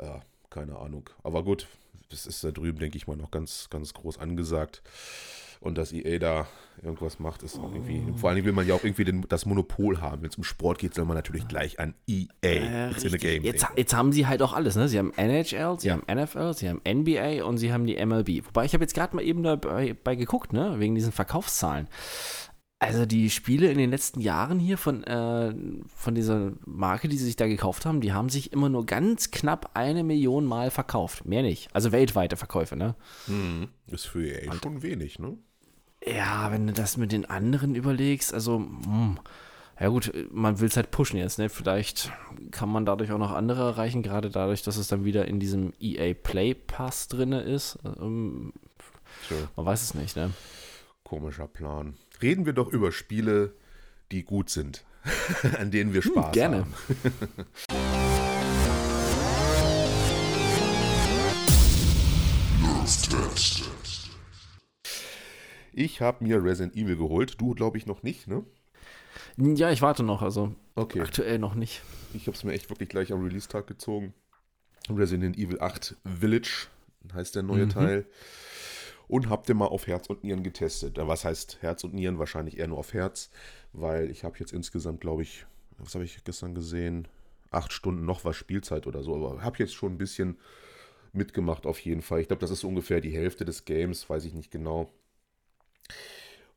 Ja, 0.00 0.22
keine 0.50 0.76
Ahnung. 0.76 1.08
Aber 1.22 1.44
gut, 1.44 1.66
das 2.10 2.26
ist 2.26 2.44
da 2.44 2.50
drüben, 2.50 2.78
denke 2.78 2.96
ich 2.96 3.06
mal, 3.06 3.16
noch 3.16 3.30
ganz, 3.30 3.68
ganz 3.70 3.94
groß 3.94 4.18
angesagt 4.18 4.82
und 5.62 5.78
dass 5.78 5.92
EA 5.92 6.18
da 6.18 6.46
irgendwas 6.82 7.18
macht, 7.18 7.42
ist 7.42 7.58
auch 7.58 7.72
irgendwie. 7.72 8.02
Vor 8.16 8.30
allem 8.30 8.44
will 8.44 8.52
man 8.52 8.66
ja 8.66 8.74
auch 8.74 8.82
irgendwie 8.82 9.04
den, 9.04 9.24
das 9.28 9.46
Monopol 9.46 10.00
haben. 10.00 10.22
Wenn 10.22 10.30
es 10.30 10.36
um 10.36 10.44
Sport 10.44 10.78
geht, 10.78 10.94
soll 10.94 11.04
man 11.04 11.16
natürlich 11.16 11.46
gleich 11.46 11.78
an 11.78 11.94
EA. 12.06 12.26
Äh, 12.42 12.88
in 12.88 13.10
the 13.10 13.18
game. 13.18 13.44
Jetzt, 13.44 13.66
jetzt, 13.76 13.94
haben 13.94 14.12
sie 14.12 14.26
halt 14.26 14.42
auch 14.42 14.52
alles, 14.52 14.74
ne? 14.76 14.88
Sie 14.88 14.98
haben 14.98 15.12
NHL, 15.16 15.78
sie 15.78 15.88
ja. 15.88 15.94
haben 15.94 16.22
NFL, 16.22 16.54
sie 16.54 16.68
haben 16.68 16.80
NBA 16.86 17.44
und 17.44 17.58
sie 17.58 17.72
haben 17.72 17.86
die 17.86 18.04
MLB. 18.04 18.44
Wobei 18.46 18.64
ich 18.64 18.74
habe 18.74 18.82
jetzt 18.82 18.94
gerade 18.94 19.14
mal 19.14 19.22
eben 19.22 19.42
dabei 19.42 20.16
geguckt, 20.16 20.52
ne? 20.52 20.74
Wegen 20.78 20.94
diesen 20.94 21.12
Verkaufszahlen. 21.12 21.88
Also 22.82 23.06
die 23.06 23.30
Spiele 23.30 23.70
in 23.70 23.78
den 23.78 23.90
letzten 23.90 24.20
Jahren 24.20 24.58
hier 24.58 24.76
von, 24.76 25.04
äh, 25.04 25.54
von 25.86 26.16
dieser 26.16 26.54
Marke, 26.66 27.06
die 27.06 27.16
sie 27.16 27.26
sich 27.26 27.36
da 27.36 27.46
gekauft 27.46 27.86
haben, 27.86 28.00
die 28.00 28.12
haben 28.12 28.28
sich 28.28 28.52
immer 28.52 28.68
nur 28.68 28.86
ganz 28.86 29.30
knapp 29.30 29.70
eine 29.74 30.02
Million 30.02 30.44
Mal 30.44 30.72
verkauft. 30.72 31.24
Mehr 31.24 31.42
nicht. 31.42 31.72
Also 31.72 31.92
weltweite 31.92 32.36
Verkäufe, 32.36 32.74
ne? 32.74 32.96
Hm, 33.26 33.68
ist 33.86 34.06
für 34.06 34.26
EA 34.26 34.50
Und, 34.50 34.64
schon 34.64 34.82
wenig, 34.82 35.20
ne? 35.20 35.38
Ja, 36.04 36.50
wenn 36.50 36.66
du 36.66 36.72
das 36.72 36.96
mit 36.96 37.12
den 37.12 37.26
anderen 37.26 37.74
überlegst, 37.74 38.34
also, 38.34 38.58
mh, 38.58 38.84
hm, 38.84 39.18
ja 39.78 39.88
gut, 39.88 40.12
man 40.30 40.60
will 40.60 40.68
es 40.68 40.76
halt 40.76 40.90
pushen 40.90 41.18
jetzt, 41.18 41.38
ne? 41.38 41.48
Vielleicht 41.48 42.12
kann 42.50 42.68
man 42.68 42.84
dadurch 42.84 43.10
auch 43.12 43.18
noch 43.18 43.32
andere 43.32 43.62
erreichen, 43.70 44.02
gerade 44.02 44.30
dadurch, 44.30 44.62
dass 44.62 44.76
es 44.76 44.88
dann 44.88 45.04
wieder 45.04 45.26
in 45.26 45.40
diesem 45.40 45.72
EA 45.80 46.14
Play 46.14 46.54
Pass 46.54 47.08
drin 47.08 47.32
ist. 47.32 47.78
Ähm, 47.84 48.52
sure. 49.28 49.48
Man 49.56 49.66
weiß 49.66 49.82
es 49.82 49.94
nicht, 49.94 50.16
ne? 50.16 50.30
Komischer 51.04 51.48
Plan. 51.48 51.94
Reden 52.20 52.46
wir 52.46 52.52
doch 52.52 52.68
über 52.68 52.92
Spiele, 52.92 53.54
die 54.12 54.22
gut 54.22 54.50
sind, 54.50 54.84
an 55.58 55.70
denen 55.70 55.94
wir 55.94 56.02
hm, 56.02 56.12
Spaß 56.12 56.26
hm, 56.26 56.32
gerne. 56.32 56.56
haben. 56.58 56.74
Test. 63.12 63.81
Ich 65.72 66.00
habe 66.00 66.24
mir 66.24 66.42
Resident 66.42 66.76
Evil 66.76 66.96
geholt. 66.96 67.40
Du, 67.40 67.54
glaube 67.54 67.78
ich, 67.78 67.86
noch 67.86 68.02
nicht, 68.02 68.28
ne? 68.28 68.44
Ja, 69.36 69.70
ich 69.70 69.82
warte 69.82 70.02
noch, 70.02 70.22
also 70.22 70.54
okay. 70.74 71.00
aktuell 71.00 71.38
noch 71.38 71.54
nicht. 71.54 71.82
Ich 72.14 72.26
habe 72.26 72.36
es 72.36 72.44
mir 72.44 72.52
echt 72.52 72.70
wirklich 72.70 72.88
gleich 72.88 73.12
am 73.12 73.22
Release-Tag 73.22 73.66
gezogen. 73.66 74.14
Resident 74.90 75.38
Evil 75.38 75.60
8 75.60 75.96
Village 76.04 76.68
heißt 77.14 77.34
der 77.34 77.42
neue 77.42 77.66
mhm. 77.66 77.70
Teil. 77.70 78.06
Und 79.08 79.28
habe 79.28 79.46
den 79.46 79.58
mal 79.58 79.66
auf 79.66 79.86
Herz 79.86 80.06
und 80.08 80.24
Nieren 80.24 80.42
getestet. 80.42 80.96
Was 80.96 81.24
heißt 81.24 81.58
Herz 81.60 81.84
und 81.84 81.92
Nieren? 81.92 82.18
Wahrscheinlich 82.18 82.58
eher 82.58 82.68
nur 82.68 82.78
auf 82.78 82.94
Herz, 82.94 83.30
weil 83.72 84.10
ich 84.10 84.24
habe 84.24 84.38
jetzt 84.38 84.52
insgesamt, 84.52 85.00
glaube 85.00 85.22
ich, 85.22 85.44
was 85.78 85.94
habe 85.94 86.04
ich 86.04 86.24
gestern 86.24 86.54
gesehen? 86.54 87.08
Acht 87.50 87.72
Stunden 87.72 88.06
noch 88.06 88.24
was 88.24 88.36
Spielzeit 88.36 88.86
oder 88.86 89.02
so. 89.02 89.14
Aber 89.14 89.42
habe 89.42 89.58
jetzt 89.58 89.74
schon 89.74 89.92
ein 89.92 89.98
bisschen 89.98 90.38
mitgemacht 91.12 91.66
auf 91.66 91.78
jeden 91.80 92.00
Fall. 92.00 92.20
Ich 92.20 92.28
glaube, 92.28 92.40
das 92.40 92.50
ist 92.50 92.64
ungefähr 92.64 93.02
die 93.02 93.10
Hälfte 93.10 93.44
des 93.44 93.66
Games, 93.66 94.08
weiß 94.08 94.24
ich 94.24 94.32
nicht 94.32 94.50
genau. 94.50 94.90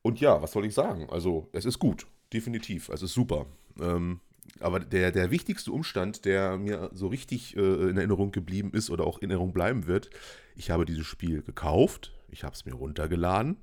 Und 0.01 0.19
ja, 0.19 0.41
was 0.41 0.51
soll 0.51 0.65
ich 0.65 0.73
sagen? 0.73 1.07
Also, 1.09 1.49
es 1.51 1.65
ist 1.65 1.79
gut, 1.79 2.05
definitiv. 2.31 2.89
Es 2.89 3.01
ist 3.01 3.13
super. 3.13 3.47
Ähm, 3.79 4.19
aber 4.59 4.79
der, 4.79 5.11
der 5.11 5.31
wichtigste 5.31 5.71
Umstand, 5.71 6.25
der 6.25 6.57
mir 6.57 6.89
so 6.93 7.07
richtig 7.07 7.55
äh, 7.57 7.89
in 7.89 7.97
Erinnerung 7.97 8.31
geblieben 8.31 8.71
ist 8.73 8.89
oder 8.89 9.05
auch 9.05 9.19
in 9.19 9.29
Erinnerung 9.29 9.53
bleiben 9.53 9.87
wird, 9.87 10.09
ich 10.55 10.69
habe 10.69 10.85
dieses 10.85 11.05
Spiel 11.05 11.41
gekauft, 11.41 12.13
ich 12.29 12.43
habe 12.43 12.53
es 12.53 12.65
mir 12.65 12.73
runtergeladen, 12.73 13.57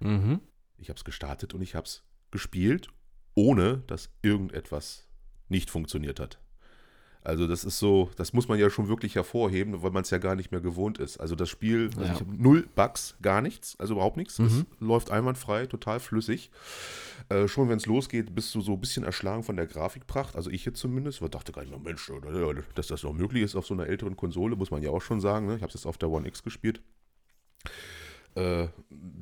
mhm. 0.00 0.40
ich 0.78 0.88
habe 0.88 0.98
es 0.98 1.04
gestartet 1.04 1.54
und 1.54 1.62
ich 1.62 1.74
habe 1.74 1.86
es 1.86 2.04
gespielt, 2.30 2.88
ohne 3.34 3.78
dass 3.86 4.10
irgendetwas 4.22 5.08
nicht 5.48 5.70
funktioniert 5.70 6.20
hat. 6.20 6.39
Also 7.22 7.46
das 7.46 7.64
ist 7.64 7.78
so, 7.78 8.10
das 8.16 8.32
muss 8.32 8.48
man 8.48 8.58
ja 8.58 8.70
schon 8.70 8.88
wirklich 8.88 9.14
hervorheben, 9.14 9.82
weil 9.82 9.90
man 9.90 10.02
es 10.02 10.10
ja 10.10 10.16
gar 10.16 10.34
nicht 10.34 10.52
mehr 10.52 10.62
gewohnt 10.62 10.98
ist. 10.98 11.18
Also 11.18 11.34
das 11.34 11.50
Spiel, 11.50 11.90
also 11.90 12.00
ja. 12.00 12.12
ich 12.14 12.20
habe 12.20 12.34
null 12.34 12.66
Bugs, 12.74 13.14
gar 13.20 13.42
nichts, 13.42 13.78
also 13.78 13.94
überhaupt 13.94 14.16
nichts. 14.16 14.38
Mhm. 14.38 14.46
Es 14.46 14.80
läuft 14.80 15.10
einwandfrei, 15.10 15.66
total 15.66 16.00
flüssig. 16.00 16.50
Äh, 17.28 17.46
schon 17.46 17.68
wenn 17.68 17.76
es 17.76 17.84
losgeht, 17.84 18.34
bist 18.34 18.54
du 18.54 18.62
so 18.62 18.72
ein 18.72 18.80
bisschen 18.80 19.04
erschlagen 19.04 19.42
von 19.42 19.56
der 19.56 19.66
Grafikpracht. 19.66 20.34
Also 20.34 20.50
ich 20.50 20.64
jetzt 20.64 20.80
zumindest, 20.80 21.20
weil 21.20 21.28
dachte 21.28 21.52
gar 21.52 21.60
nicht, 21.60 21.70
mehr, 21.70 21.78
Mensch, 21.78 22.10
dass 22.74 22.86
das 22.86 23.02
noch 23.02 23.12
möglich 23.12 23.42
ist 23.42 23.54
auf 23.54 23.66
so 23.66 23.74
einer 23.74 23.86
älteren 23.86 24.16
Konsole, 24.16 24.56
muss 24.56 24.70
man 24.70 24.82
ja 24.82 24.90
auch 24.90 25.02
schon 25.02 25.20
sagen. 25.20 25.46
Ne? 25.46 25.56
Ich 25.56 25.62
habe 25.62 25.68
es 25.68 25.74
jetzt 25.74 25.86
auf 25.86 25.98
der 25.98 26.10
One 26.10 26.26
X 26.26 26.42
gespielt. 26.42 26.80
Äh, 28.34 28.68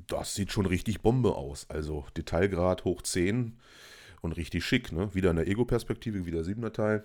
das 0.07 0.37
sieht 0.37 0.53
schon 0.53 0.67
richtig 0.67 1.01
Bombe 1.01 1.35
aus. 1.35 1.69
Also 1.69 2.07
Detailgrad 2.17 2.85
hoch 2.85 3.03
10 3.03 3.59
und 4.21 4.37
richtig 4.37 4.65
schick. 4.65 4.93
Ne? 4.93 5.13
Wieder 5.15 5.31
in 5.31 5.37
der 5.37 5.49
Ego-Perspektive, 5.49 6.27
wieder 6.27 6.43
7er 6.43 6.73
Teil. 6.73 7.05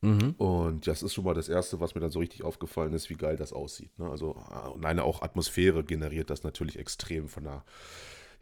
Mhm. 0.00 0.32
Und 0.32 0.86
das 0.86 1.02
ist 1.02 1.14
schon 1.14 1.24
mal 1.24 1.34
das 1.34 1.48
Erste, 1.48 1.80
was 1.80 1.94
mir 1.94 2.00
dann 2.00 2.10
so 2.10 2.18
richtig 2.18 2.42
aufgefallen 2.42 2.92
ist, 2.92 3.08
wie 3.10 3.14
geil 3.14 3.36
das 3.36 3.52
aussieht. 3.52 3.98
Ne? 3.98 4.08
Also, 4.10 4.36
nein, 4.78 4.98
auch 4.98 5.22
Atmosphäre 5.22 5.82
generiert 5.82 6.30
das 6.30 6.42
natürlich 6.42 6.78
extrem 6.78 7.28
von 7.28 7.44
der, 7.44 7.64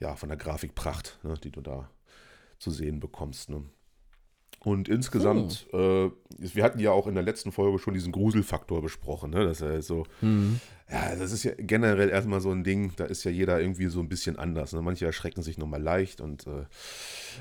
ja, 0.01 0.17
von 0.17 0.29
der 0.29 0.39
Grafikpracht, 0.39 1.21
ne, 1.23 1.35
die 1.35 1.51
du 1.51 1.61
da 1.61 1.89
zu 2.59 2.71
sehen 2.71 3.01
bekommst. 3.01 3.51
Ne? 3.51 3.65
Und 4.65 4.89
insgesamt, 4.89 5.67
oh. 5.73 6.07
äh, 6.07 6.11
wir 6.39 6.63
hatten 6.63 6.79
ja 6.79 6.93
auch 6.93 7.09
in 7.09 7.15
der 7.15 7.25
letzten 7.25 7.51
Folge 7.51 7.81
schon 7.81 7.95
diesen 7.95 8.13
Gruselfaktor 8.13 8.81
besprochen, 8.81 9.31
ne? 9.31 9.45
Dass 9.45 9.61
er 9.61 9.83
so, 9.83 10.05
mhm. 10.21 10.61
ja, 10.89 11.17
das 11.17 11.33
ist 11.33 11.43
ja 11.43 11.51
generell 11.57 12.09
erstmal 12.11 12.41
so 12.41 12.53
ein 12.53 12.63
Ding, 12.63 12.93
da 12.95 13.05
ist 13.05 13.25
ja 13.25 13.33
jeder 13.33 13.61
irgendwie 13.61 13.87
so 13.87 13.99
ein 13.99 14.09
bisschen 14.09 14.39
anders. 14.39 14.73
Ne? 14.73 14.81
Manche 14.81 15.05
erschrecken 15.05 15.43
sich 15.43 15.59
nochmal 15.59 15.83
leicht 15.83 16.21
und 16.21 16.47
äh, 16.47 16.67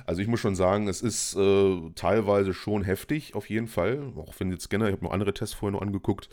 also 0.08 0.20
ich 0.20 0.28
muss 0.28 0.40
schon 0.40 0.56
sagen, 0.56 0.88
es 0.88 1.01
ist 1.01 1.36
äh, 1.36 1.92
teilweise 1.94 2.56
schon 2.56 2.84
heftig, 2.84 3.36
auf 3.36 3.51
jeden 3.51 3.68
Fall. 3.68 4.01
Auch 4.16 4.34
wenn 4.40 4.51
jetzt 4.51 4.72
generell, 4.72 4.92
ich 4.92 4.98
habe 4.98 5.06
noch 5.06 5.13
andere 5.13 5.34
Tests 5.34 5.54
vorher 5.54 5.74
noch 5.74 5.86
angeguckt, 5.86 6.28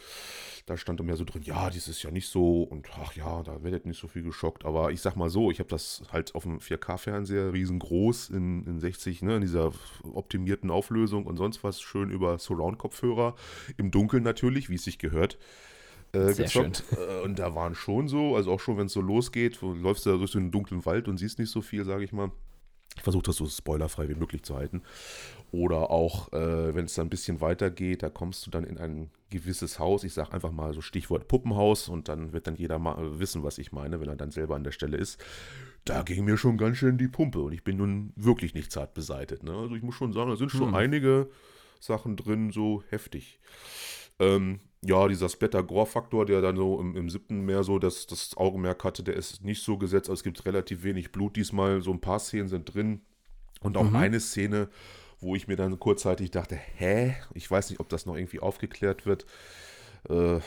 da 0.68 0.76
stand 0.76 1.00
dann 1.00 1.08
ja 1.08 1.16
so 1.16 1.24
drin, 1.24 1.42
ja, 1.42 1.70
dies 1.70 1.88
ist 1.88 2.02
ja 2.02 2.10
nicht 2.10 2.28
so 2.28 2.62
und 2.62 2.88
ach 3.00 3.14
ja, 3.14 3.42
da 3.42 3.62
werdet 3.62 3.86
nicht 3.86 3.98
so 3.98 4.08
viel 4.08 4.22
geschockt. 4.22 4.64
Aber 4.64 4.92
ich 4.92 5.00
sag 5.00 5.16
mal 5.16 5.30
so, 5.30 5.50
ich 5.50 5.58
habe 5.60 5.68
das 5.68 6.02
halt 6.12 6.34
auf 6.34 6.42
dem 6.42 6.58
4K-Fernseher 6.58 7.52
riesengroß 7.52 8.30
in, 8.30 8.66
in 8.66 8.80
60, 8.80 9.22
ne, 9.22 9.36
in 9.36 9.40
dieser 9.40 9.72
optimierten 10.12 10.70
Auflösung 10.70 11.26
und 11.26 11.36
sonst 11.36 11.64
was, 11.64 11.80
schön 11.80 12.10
über 12.10 12.38
Surround-Kopfhörer, 12.38 13.34
im 13.76 13.90
Dunkeln 13.90 14.22
natürlich, 14.22 14.68
wie 14.68 14.74
es 14.74 14.84
sich 14.84 14.98
gehört. 14.98 15.38
Äh, 16.12 16.34
gezockt. 16.34 16.84
Äh, 16.92 17.22
und 17.22 17.38
da 17.38 17.54
waren 17.54 17.74
schon 17.74 18.08
so, 18.08 18.36
also 18.36 18.52
auch 18.52 18.60
schon, 18.60 18.78
wenn 18.78 18.86
es 18.86 18.92
so 18.92 19.00
losgeht, 19.00 19.60
läufst 19.60 20.06
du 20.06 20.10
da 20.10 20.16
durch 20.16 20.32
den 20.32 20.50
dunklen 20.50 20.84
Wald 20.86 21.08
und 21.08 21.18
siehst 21.18 21.38
nicht 21.38 21.50
so 21.50 21.60
viel, 21.60 21.84
sage 21.84 22.04
ich 22.04 22.12
mal. 22.12 22.30
Ich 22.96 23.02
versuche 23.02 23.22
das 23.22 23.36
so 23.36 23.46
spoilerfrei 23.46 24.08
wie 24.08 24.14
möglich 24.14 24.42
zu 24.42 24.56
halten. 24.56 24.82
Oder 25.50 25.90
auch, 25.90 26.32
äh, 26.32 26.74
wenn 26.74 26.84
es 26.84 26.94
dann 26.94 27.06
ein 27.06 27.10
bisschen 27.10 27.40
weiter 27.40 27.70
geht, 27.70 28.02
da 28.02 28.10
kommst 28.10 28.46
du 28.46 28.50
dann 28.50 28.64
in 28.64 28.76
ein 28.78 29.10
gewisses 29.30 29.78
Haus. 29.78 30.04
Ich 30.04 30.12
sage 30.12 30.32
einfach 30.32 30.52
mal 30.52 30.74
so 30.74 30.82
Stichwort 30.82 31.26
Puppenhaus 31.26 31.88
und 31.88 32.08
dann 32.08 32.32
wird 32.32 32.46
dann 32.46 32.56
jeder 32.56 32.78
mal 32.78 33.18
wissen, 33.18 33.42
was 33.42 33.58
ich 33.58 33.72
meine, 33.72 34.00
wenn 34.00 34.08
er 34.08 34.16
dann 34.16 34.30
selber 34.30 34.56
an 34.56 34.64
der 34.64 34.72
Stelle 34.72 34.98
ist. 34.98 35.18
Da 35.84 36.02
ging 36.02 36.24
mir 36.24 36.36
schon 36.36 36.58
ganz 36.58 36.76
schön 36.76 36.98
die 36.98 37.08
Pumpe 37.08 37.40
und 37.40 37.52
ich 37.52 37.64
bin 37.64 37.78
nun 37.78 38.12
wirklich 38.14 38.52
nicht 38.52 38.70
zart 38.70 38.92
beseitet. 38.92 39.42
Ne? 39.42 39.52
Also 39.52 39.74
ich 39.74 39.82
muss 39.82 39.94
schon 39.94 40.12
sagen, 40.12 40.28
da 40.28 40.36
sind 40.36 40.50
schon 40.50 40.68
hm. 40.68 40.74
einige 40.74 41.30
Sachen 41.80 42.16
drin, 42.16 42.50
so 42.50 42.82
heftig. 42.90 43.40
Ähm, 44.18 44.60
ja, 44.84 45.08
dieser 45.08 45.28
Splatter-Gore-Faktor, 45.28 46.26
der 46.26 46.40
dann 46.40 46.56
so 46.56 46.80
im, 46.80 46.94
im, 46.96 47.08
siebten 47.08 47.40
mehr 47.40 47.64
so 47.64 47.78
das, 47.78 48.06
das 48.06 48.36
Augenmerk 48.36 48.84
hatte, 48.84 49.02
der 49.02 49.16
ist 49.16 49.42
nicht 49.44 49.62
so 49.62 49.78
gesetzt. 49.78 50.08
Also 50.08 50.20
es 50.20 50.24
gibt 50.24 50.44
relativ 50.44 50.82
wenig 50.82 51.10
Blut 51.10 51.36
diesmal. 51.36 51.80
So 51.80 51.92
ein 51.92 52.00
paar 52.00 52.18
Szenen 52.18 52.48
sind 52.48 52.72
drin. 52.74 53.00
Und 53.60 53.76
auch 53.76 53.90
mhm. 53.90 53.96
eine 53.96 54.20
Szene, 54.20 54.68
wo 55.20 55.34
ich 55.34 55.48
mir 55.48 55.56
dann 55.56 55.78
kurzzeitig 55.78 56.30
dachte, 56.30 56.56
hä? 56.56 57.14
Ich 57.34 57.50
weiß 57.50 57.70
nicht, 57.70 57.80
ob 57.80 57.88
das 57.88 58.06
noch 58.06 58.16
irgendwie 58.16 58.40
aufgeklärt 58.40 59.06
wird. 59.06 59.26
Äh, 60.08 60.40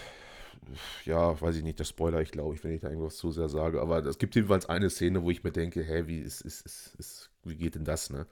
ja, 1.05 1.39
weiß 1.39 1.55
ich 1.57 1.63
nicht, 1.63 1.79
das 1.79 1.89
Spoiler 1.89 2.21
ich, 2.21 2.31
glaube 2.31 2.55
ich, 2.55 2.63
wenn 2.63 2.71
ich 2.71 2.81
da 2.81 2.89
irgendwas 2.89 3.17
zu 3.17 3.31
sehr 3.31 3.49
sage. 3.49 3.81
Aber 3.81 4.05
es 4.05 4.17
gibt 4.17 4.35
jedenfalls 4.35 4.67
eine 4.67 4.89
Szene, 4.89 5.23
wo 5.23 5.31
ich 5.31 5.43
mir 5.43 5.51
denke, 5.51 5.83
hä, 5.83 6.03
wie 6.07 6.19
ist, 6.19 6.41
ist, 6.41 6.65
ist, 6.65 6.95
ist 6.97 7.31
wie 7.43 7.55
geht 7.55 7.75
denn 7.75 7.85
das, 7.85 8.09
ne? 8.09 8.27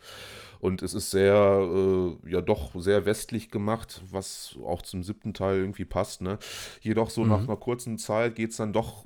Und 0.59 0.83
es 0.83 0.93
ist 0.93 1.09
sehr, 1.09 1.33
äh, 1.33 2.29
ja 2.29 2.41
doch 2.41 2.71
sehr 2.79 3.05
westlich 3.05 3.49
gemacht, 3.49 4.01
was 4.11 4.55
auch 4.63 4.81
zum 4.81 5.03
siebten 5.03 5.33
Teil 5.33 5.57
irgendwie 5.57 5.85
passt, 5.85 6.21
ne? 6.21 6.37
Jedoch 6.81 7.09
so 7.09 7.23
mhm. 7.23 7.29
nach 7.29 7.39
einer 7.39 7.57
kurzen 7.57 7.97
Zeit 7.97 8.35
geht 8.35 8.51
es 8.51 8.57
dann 8.57 8.73
doch 8.73 9.03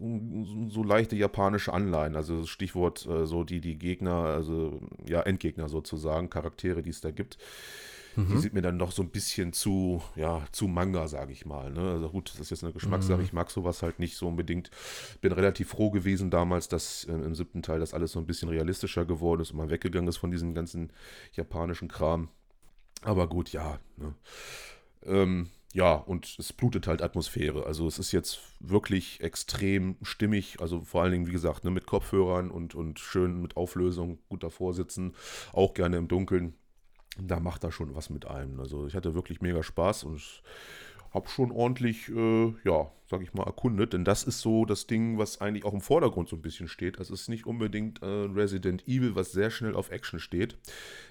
so 0.68 0.84
leichte 0.84 1.16
japanische 1.16 1.74
Anleihen, 1.74 2.16
also 2.16 2.46
Stichwort 2.46 3.06
äh, 3.06 3.26
so 3.26 3.44
die, 3.44 3.62
die 3.62 3.78
Gegner, 3.78 4.26
also 4.26 4.82
ja, 5.08 5.22
Endgegner 5.22 5.70
sozusagen, 5.70 6.30
Charaktere, 6.30 6.82
die 6.82 6.90
es 6.90 7.02
da 7.02 7.12
gibt 7.12 7.38
Mhm. 8.16 8.28
Die 8.30 8.38
sind 8.38 8.54
mir 8.54 8.62
dann 8.62 8.80
doch 8.80 8.92
so 8.92 9.02
ein 9.02 9.10
bisschen 9.10 9.54
zu, 9.54 10.02
ja, 10.16 10.44
zu 10.52 10.68
Manga, 10.68 11.08
sage 11.08 11.32
ich 11.32 11.46
mal. 11.46 11.72
Ne? 11.72 11.82
Also 11.82 12.10
gut, 12.10 12.32
das 12.32 12.40
ist 12.40 12.50
jetzt 12.52 12.64
eine 12.64 12.74
Geschmackssache. 12.74 13.18
Mhm. 13.18 13.26
Ich 13.26 13.34
mag 13.34 13.50
sowas 13.50 13.82
halt 13.84 14.00
nicht 14.00 14.16
so 14.16 14.28
unbedingt. 14.28 14.70
Bin 15.22 15.32
relativ 15.32 15.70
froh 15.70 15.92
gewesen 15.92 16.30
damals, 16.30 16.68
dass 16.68 17.06
äh, 17.06 17.14
im 17.14 17.36
siebten 17.36 17.62
Teil 17.62 17.80
das 17.80 17.94
alles 17.94 18.12
so 18.12 18.20
ein 18.20 18.28
bisschen 18.28 18.50
realistischer 18.50 19.06
geworden 19.06 19.42
ist 19.42 19.52
und 19.52 19.58
mal 19.58 19.70
weggegangen 19.70 20.08
ist 20.08 20.18
von 20.18 20.32
diesem 20.32 20.54
ganzen 20.54 20.92
japanischen 21.34 21.88
Kram. 21.88 22.30
Aber 23.02 23.28
gut, 23.28 23.52
ja. 23.52 23.80
Ne? 23.98 24.14
Ähm, 25.06 25.50
ja, 25.74 25.96
und 25.96 26.36
es 26.38 26.54
blutet 26.54 26.86
halt 26.86 27.02
Atmosphäre. 27.02 27.66
Also 27.66 27.88
es 27.88 27.98
ist 27.98 28.12
jetzt 28.12 28.40
wirklich 28.60 29.22
extrem 29.22 29.98
stimmig. 30.04 30.62
Also 30.62 30.82
vor 30.82 31.02
allen 31.02 31.12
Dingen, 31.12 31.28
wie 31.28 31.32
gesagt, 31.32 31.64
ne, 31.64 31.72
mit 31.72 31.88
Kopfhörern 31.88 32.52
und, 32.52 32.76
und 32.76 33.00
schön 33.00 33.42
mit 33.42 33.58
Auflösung 33.58 34.20
gut 34.30 34.44
davor 34.44 34.74
sitzen. 34.74 35.16
Auch 35.52 35.74
gerne 35.74 35.98
im 35.98 36.08
Dunkeln 36.08 36.54
da 37.22 37.40
macht 37.40 37.64
er 37.64 37.72
schon 37.72 37.96
was 37.96 38.10
mit 38.10 38.26
einem. 38.26 38.60
Also 38.60 38.88
ich 38.88 38.96
hatte 38.96 39.14
wirklich 39.14 39.42
mega 39.42 39.64
Spaß 39.64 40.04
und 40.06 40.22
habe 41.14 41.30
schon 41.30 41.52
ordentlich, 41.52 42.10
äh, 42.10 42.54
ja, 42.64 42.92
sag 43.08 43.22
ich 43.22 43.34
mal, 43.34 43.44
erkundet. 43.44 43.94
Denn 43.94 44.04
das 44.04 44.24
ist 44.24 44.42
so 44.42 44.66
das 44.66 44.88
Ding, 44.88 45.20
was 45.20 45.42
eigentlich 45.42 45.64
auch 45.64 45.74
im 45.74 45.82
Vordergrund 45.82 46.28
so 46.28 46.36
ein 46.36 46.42
bisschen 46.42 46.68
steht. 46.68 47.00
Es 47.00 47.12
ist 47.12 47.30
nicht 47.30 47.46
unbedingt 47.46 48.02
äh, 48.02 48.06
Resident 48.06 48.88
Evil, 48.88 49.16
was 49.16 49.32
sehr 49.32 49.52
schnell 49.52 49.76
auf 49.76 49.92
Action 49.92 50.20
steht. 50.20 50.58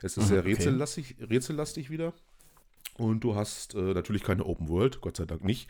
Es 0.02 0.16
ist 0.16 0.24
mhm, 0.24 0.28
sehr 0.28 0.44
rätsellastig, 0.44 1.16
rätsellastig 1.20 1.90
wieder. 1.90 2.12
Und 2.98 3.24
du 3.24 3.34
hast 3.34 3.74
äh, 3.74 3.94
natürlich 3.94 4.22
keine 4.22 4.44
Open 4.44 4.68
World, 4.68 5.00
Gott 5.00 5.16
sei 5.16 5.24
Dank 5.24 5.42
nicht, 5.44 5.68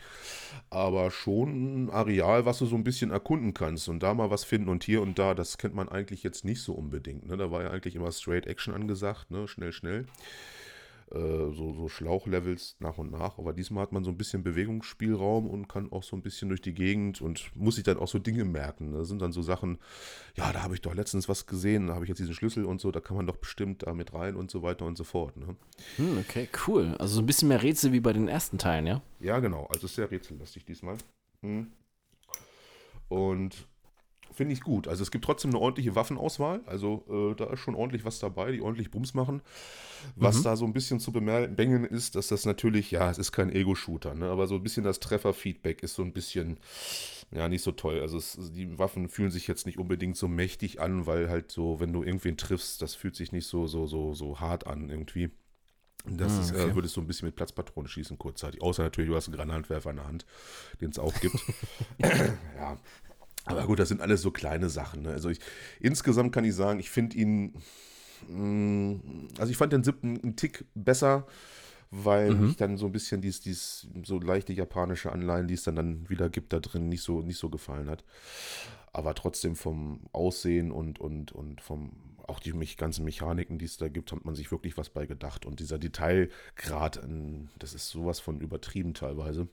aber 0.69 1.09
schon 1.09 1.85
ein 1.85 1.89
Areal, 1.89 2.45
was 2.45 2.59
du 2.59 2.65
so 2.65 2.75
ein 2.75 2.83
bisschen 2.83 3.11
erkunden 3.11 3.53
kannst 3.53 3.87
und 3.87 4.03
da 4.03 4.13
mal 4.13 4.29
was 4.29 4.43
finden 4.43 4.67
und 4.67 4.83
hier 4.83 5.01
und 5.01 5.17
da, 5.17 5.33
das 5.33 5.57
kennt 5.57 5.73
man 5.73 5.87
eigentlich 5.87 6.21
jetzt 6.23 6.43
nicht 6.43 6.61
so 6.61 6.73
unbedingt. 6.73 7.25
Ne? 7.25 7.37
Da 7.37 7.49
war 7.49 7.63
ja 7.63 7.71
eigentlich 7.71 7.95
immer 7.95 8.11
Straight 8.11 8.45
Action 8.45 8.73
angesagt, 8.73 9.31
ne? 9.31 9.47
schnell, 9.47 9.71
schnell. 9.71 10.05
Äh, 11.13 11.53
so, 11.53 11.73
so 11.73 11.87
Schlauchlevels 11.89 12.75
nach 12.79 12.97
und 12.97 13.11
nach. 13.11 13.37
Aber 13.37 13.53
diesmal 13.53 13.83
hat 13.83 13.91
man 13.91 14.03
so 14.03 14.09
ein 14.09 14.17
bisschen 14.17 14.41
Bewegungsspielraum 14.41 15.47
und 15.47 15.67
kann 15.67 15.91
auch 15.91 16.01
so 16.01 16.15
ein 16.15 16.23
bisschen 16.23 16.49
durch 16.49 16.61
die 16.61 16.73
Gegend 16.73 17.21
und 17.21 17.55
muss 17.55 17.75
sich 17.75 17.83
dann 17.83 17.99
auch 17.99 18.07
so 18.07 18.17
Dinge 18.17 18.45
merken. 18.45 18.93
Da 18.93 19.03
sind 19.03 19.21
dann 19.21 19.31
so 19.31 19.43
Sachen, 19.43 19.77
ja, 20.35 20.51
da 20.51 20.63
habe 20.63 20.73
ich 20.73 20.81
doch 20.81 20.95
letztens 20.95 21.29
was 21.29 21.45
gesehen, 21.45 21.87
da 21.87 21.93
habe 21.93 22.05
ich 22.05 22.09
jetzt 22.09 22.17
diesen 22.17 22.33
Schlüssel 22.33 22.65
und 22.65 22.81
so, 22.81 22.91
da 22.91 22.99
kann 22.99 23.15
man 23.15 23.27
doch 23.27 23.37
bestimmt 23.37 23.83
da 23.83 23.93
mit 23.93 24.13
rein 24.13 24.35
und 24.35 24.49
so 24.49 24.63
weiter 24.63 24.85
und 24.85 24.97
so 24.97 25.03
fort. 25.03 25.37
Ne? 25.37 25.55
Hm, 25.97 26.17
okay, 26.17 26.49
cool. 26.67 26.95
Also 26.97 27.15
so 27.15 27.21
ein 27.21 27.27
bisschen 27.27 27.47
mehr 27.47 27.61
Rätsel 27.61 27.91
wie 27.91 27.99
bei 27.99 28.13
den 28.13 28.27
ersten 28.27 28.57
Teilen, 28.57 28.87
ja? 28.87 29.01
Ja, 29.19 29.39
genau. 29.39 29.67
Also 29.67 29.85
sehr 29.85 30.09
rätsellastig 30.09 30.65
diesmal. 30.65 30.97
Hm. 31.41 31.67
Und 33.09 33.67
finde 34.33 34.53
ich 34.53 34.61
gut. 34.61 34.87
Also 34.87 35.03
es 35.03 35.11
gibt 35.11 35.25
trotzdem 35.25 35.51
eine 35.51 35.59
ordentliche 35.59 35.95
Waffenauswahl. 35.95 36.61
Also 36.65 37.03
äh, 37.09 37.35
da 37.35 37.45
ist 37.45 37.59
schon 37.59 37.75
ordentlich 37.75 38.05
was 38.05 38.19
dabei, 38.19 38.51
die 38.51 38.61
ordentlich 38.61 38.91
Bums 38.91 39.13
machen. 39.13 39.41
Was 40.15 40.39
mhm. 40.39 40.43
da 40.43 40.55
so 40.55 40.65
ein 40.65 40.73
bisschen 40.73 40.99
zu 40.99 41.11
bemängeln 41.11 41.85
ist, 41.85 42.15
dass 42.15 42.27
das 42.27 42.45
natürlich, 42.45 42.91
ja, 42.91 43.09
es 43.09 43.17
ist 43.17 43.31
kein 43.31 43.49
Ego-Shooter, 43.49 44.15
ne? 44.15 44.29
aber 44.29 44.47
so 44.47 44.55
ein 44.55 44.63
bisschen 44.63 44.83
das 44.83 44.99
Trefferfeedback 44.99 45.81
ist 45.81 45.95
so 45.95 46.03
ein 46.03 46.11
bisschen, 46.11 46.57
ja, 47.31 47.47
nicht 47.47 47.63
so 47.63 47.71
toll. 47.71 48.01
Also 48.01 48.17
es, 48.17 48.37
die 48.53 48.77
Waffen 48.77 49.07
fühlen 49.07 49.31
sich 49.31 49.47
jetzt 49.47 49.65
nicht 49.65 49.77
unbedingt 49.77 50.17
so 50.17 50.27
mächtig 50.27 50.81
an, 50.81 51.05
weil 51.05 51.29
halt 51.29 51.51
so, 51.51 51.79
wenn 51.79 51.93
du 51.93 52.03
irgendwen 52.03 52.37
triffst, 52.37 52.81
das 52.81 52.95
fühlt 52.95 53.15
sich 53.15 53.31
nicht 53.31 53.47
so, 53.47 53.67
so, 53.67 53.87
so, 53.87 54.13
so 54.13 54.39
hart 54.39 54.67
an 54.67 54.89
irgendwie. 54.89 55.29
Das 56.05 56.33
ah, 56.33 56.41
ist, 56.41 56.51
äh, 56.51 56.75
würdest 56.75 56.97
du 56.97 57.01
ein 57.01 57.07
bisschen 57.07 57.27
mit 57.27 57.35
Platzpatronen 57.35 57.87
schießen 57.87 58.17
kurzzeitig. 58.17 58.61
Außer 58.61 58.83
natürlich, 58.83 59.09
du 59.09 59.15
hast 59.15 59.27
einen 59.27 59.37
Granatwerfer 59.37 59.91
in 59.91 59.95
der 59.95 60.07
Hand, 60.07 60.25
den 60.81 60.89
es 60.89 60.99
auch 60.99 61.13
gibt. 61.21 61.37
ja, 61.97 62.77
aber 63.45 63.65
gut, 63.65 63.79
das 63.79 63.89
sind 63.89 64.01
alles 64.01 64.21
so 64.21 64.31
kleine 64.31 64.69
Sachen. 64.69 65.03
Ne? 65.03 65.09
Also 65.09 65.29
ich, 65.29 65.39
insgesamt 65.79 66.33
kann 66.33 66.45
ich 66.45 66.55
sagen, 66.55 66.79
ich 66.79 66.89
finde 66.89 67.17
ihn, 67.17 67.53
mh, 68.29 68.37
mm, 68.37 69.27
also 69.37 69.51
ich 69.51 69.57
fand 69.57 69.73
den 69.73 69.83
siebten 69.83 70.19
einen 70.21 70.35
Tick 70.35 70.65
besser, 70.75 71.27
weil 71.91 72.31
mhm. 72.31 72.49
ich 72.49 72.57
dann 72.57 72.77
so 72.77 72.87
ein 72.87 72.91
bisschen 72.91 73.21
dies, 73.21 73.41
dies 73.41 73.87
so 74.03 74.19
leichte 74.19 74.53
japanische 74.53 75.11
Anleihen, 75.11 75.47
die 75.47 75.53
es 75.53 75.63
dann, 75.63 75.75
dann 75.75 76.09
wieder 76.09 76.29
gibt, 76.29 76.53
da 76.53 76.59
drin 76.59 76.89
nicht 76.89 77.03
so, 77.03 77.21
nicht 77.21 77.37
so 77.37 77.49
gefallen 77.49 77.89
hat. 77.89 78.03
Aber 78.93 79.13
trotzdem 79.13 79.55
vom 79.55 80.01
Aussehen 80.11 80.71
und, 80.71 80.99
und, 80.99 81.31
und 81.31 81.61
vom, 81.61 81.91
auch 82.27 82.39
die 82.39 82.53
mich, 82.53 82.77
ganzen 82.77 83.03
Mechaniken, 83.03 83.57
die 83.57 83.65
es 83.65 83.77
da 83.77 83.89
gibt, 83.89 84.11
hat 84.11 84.25
man 84.25 84.35
sich 84.35 84.51
wirklich 84.51 84.77
was 84.77 84.89
bei 84.89 85.05
gedacht. 85.05 85.45
Und 85.45 85.59
dieser 85.59 85.77
Detailgrad, 85.77 87.01
das 87.59 87.73
ist 87.73 87.89
sowas 87.89 88.19
von 88.19 88.39
übertrieben 88.39 88.93
teilweise. 88.93 89.47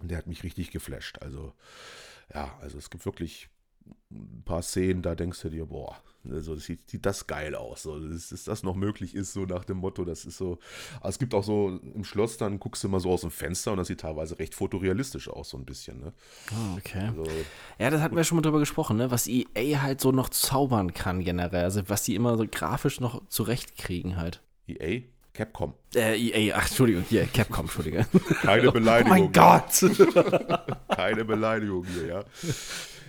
Der 0.00 0.16
hat 0.16 0.26
mich 0.26 0.44
richtig 0.44 0.70
geflasht. 0.70 1.18
Also 1.20 1.52
ja, 2.34 2.56
also 2.60 2.78
es 2.78 2.90
gibt 2.90 3.04
wirklich 3.04 3.48
ein 4.10 4.42
paar 4.44 4.62
Szenen, 4.62 5.02
da 5.02 5.14
denkst 5.14 5.40
du 5.42 5.50
dir, 5.50 5.66
boah, 5.66 5.96
also 6.30 6.54
das 6.54 6.64
sieht, 6.64 6.88
sieht 6.88 7.06
das 7.06 7.26
geil 7.26 7.54
aus. 7.54 7.82
So, 7.82 7.98
dass, 7.98 8.28
dass 8.28 8.44
das 8.44 8.62
noch 8.62 8.74
möglich 8.74 9.14
ist, 9.14 9.32
so 9.32 9.44
nach 9.44 9.64
dem 9.64 9.78
Motto, 9.78 10.04
das 10.04 10.24
ist 10.24 10.36
so. 10.38 10.58
Aber 11.00 11.08
es 11.08 11.18
gibt 11.18 11.34
auch 11.34 11.44
so 11.44 11.78
im 11.94 12.04
Schloss, 12.04 12.36
dann 12.36 12.58
guckst 12.58 12.84
du 12.84 12.88
mal 12.88 13.00
so 13.00 13.10
aus 13.10 13.22
dem 13.22 13.30
Fenster 13.30 13.72
und 13.72 13.78
das 13.78 13.88
sieht 13.88 14.00
teilweise 14.00 14.38
recht 14.38 14.54
fotorealistisch 14.54 15.28
aus, 15.28 15.50
so 15.50 15.58
ein 15.58 15.64
bisschen. 15.64 16.00
Ne? 16.00 16.12
Oh, 16.52 16.76
okay. 16.78 17.08
Also, 17.08 17.26
ja, 17.78 17.90
das 17.90 18.00
hatten 18.00 18.16
wir 18.16 18.24
schon 18.24 18.36
mal 18.36 18.42
drüber 18.42 18.58
gesprochen, 18.58 18.96
ne? 18.96 19.10
was 19.10 19.26
EA 19.26 19.82
halt 19.82 20.00
so 20.00 20.12
noch 20.12 20.28
zaubern 20.28 20.92
kann 20.94 21.24
generell. 21.24 21.64
Also 21.64 21.88
was 21.88 22.02
die 22.02 22.14
immer 22.14 22.36
so 22.36 22.46
grafisch 22.50 23.00
noch 23.00 23.26
zurechtkriegen 23.28 24.16
halt. 24.16 24.42
EA? 24.66 25.02
Capcom. 25.38 25.74
Äh, 25.94 26.18
EA, 26.18 26.56
ach, 26.56 26.66
Entschuldigung, 26.66 27.04
hier, 27.08 27.24
Capcom, 27.26 27.66
Entschuldige. 27.66 28.06
Keine 28.42 28.72
Beleidigung. 28.72 29.16
Oh 29.16 29.20
mein 29.20 29.32
Gott! 29.32 29.70
Keine 30.88 31.24
Beleidigung 31.24 31.84
hier, 31.84 32.06
ja. 32.06 32.24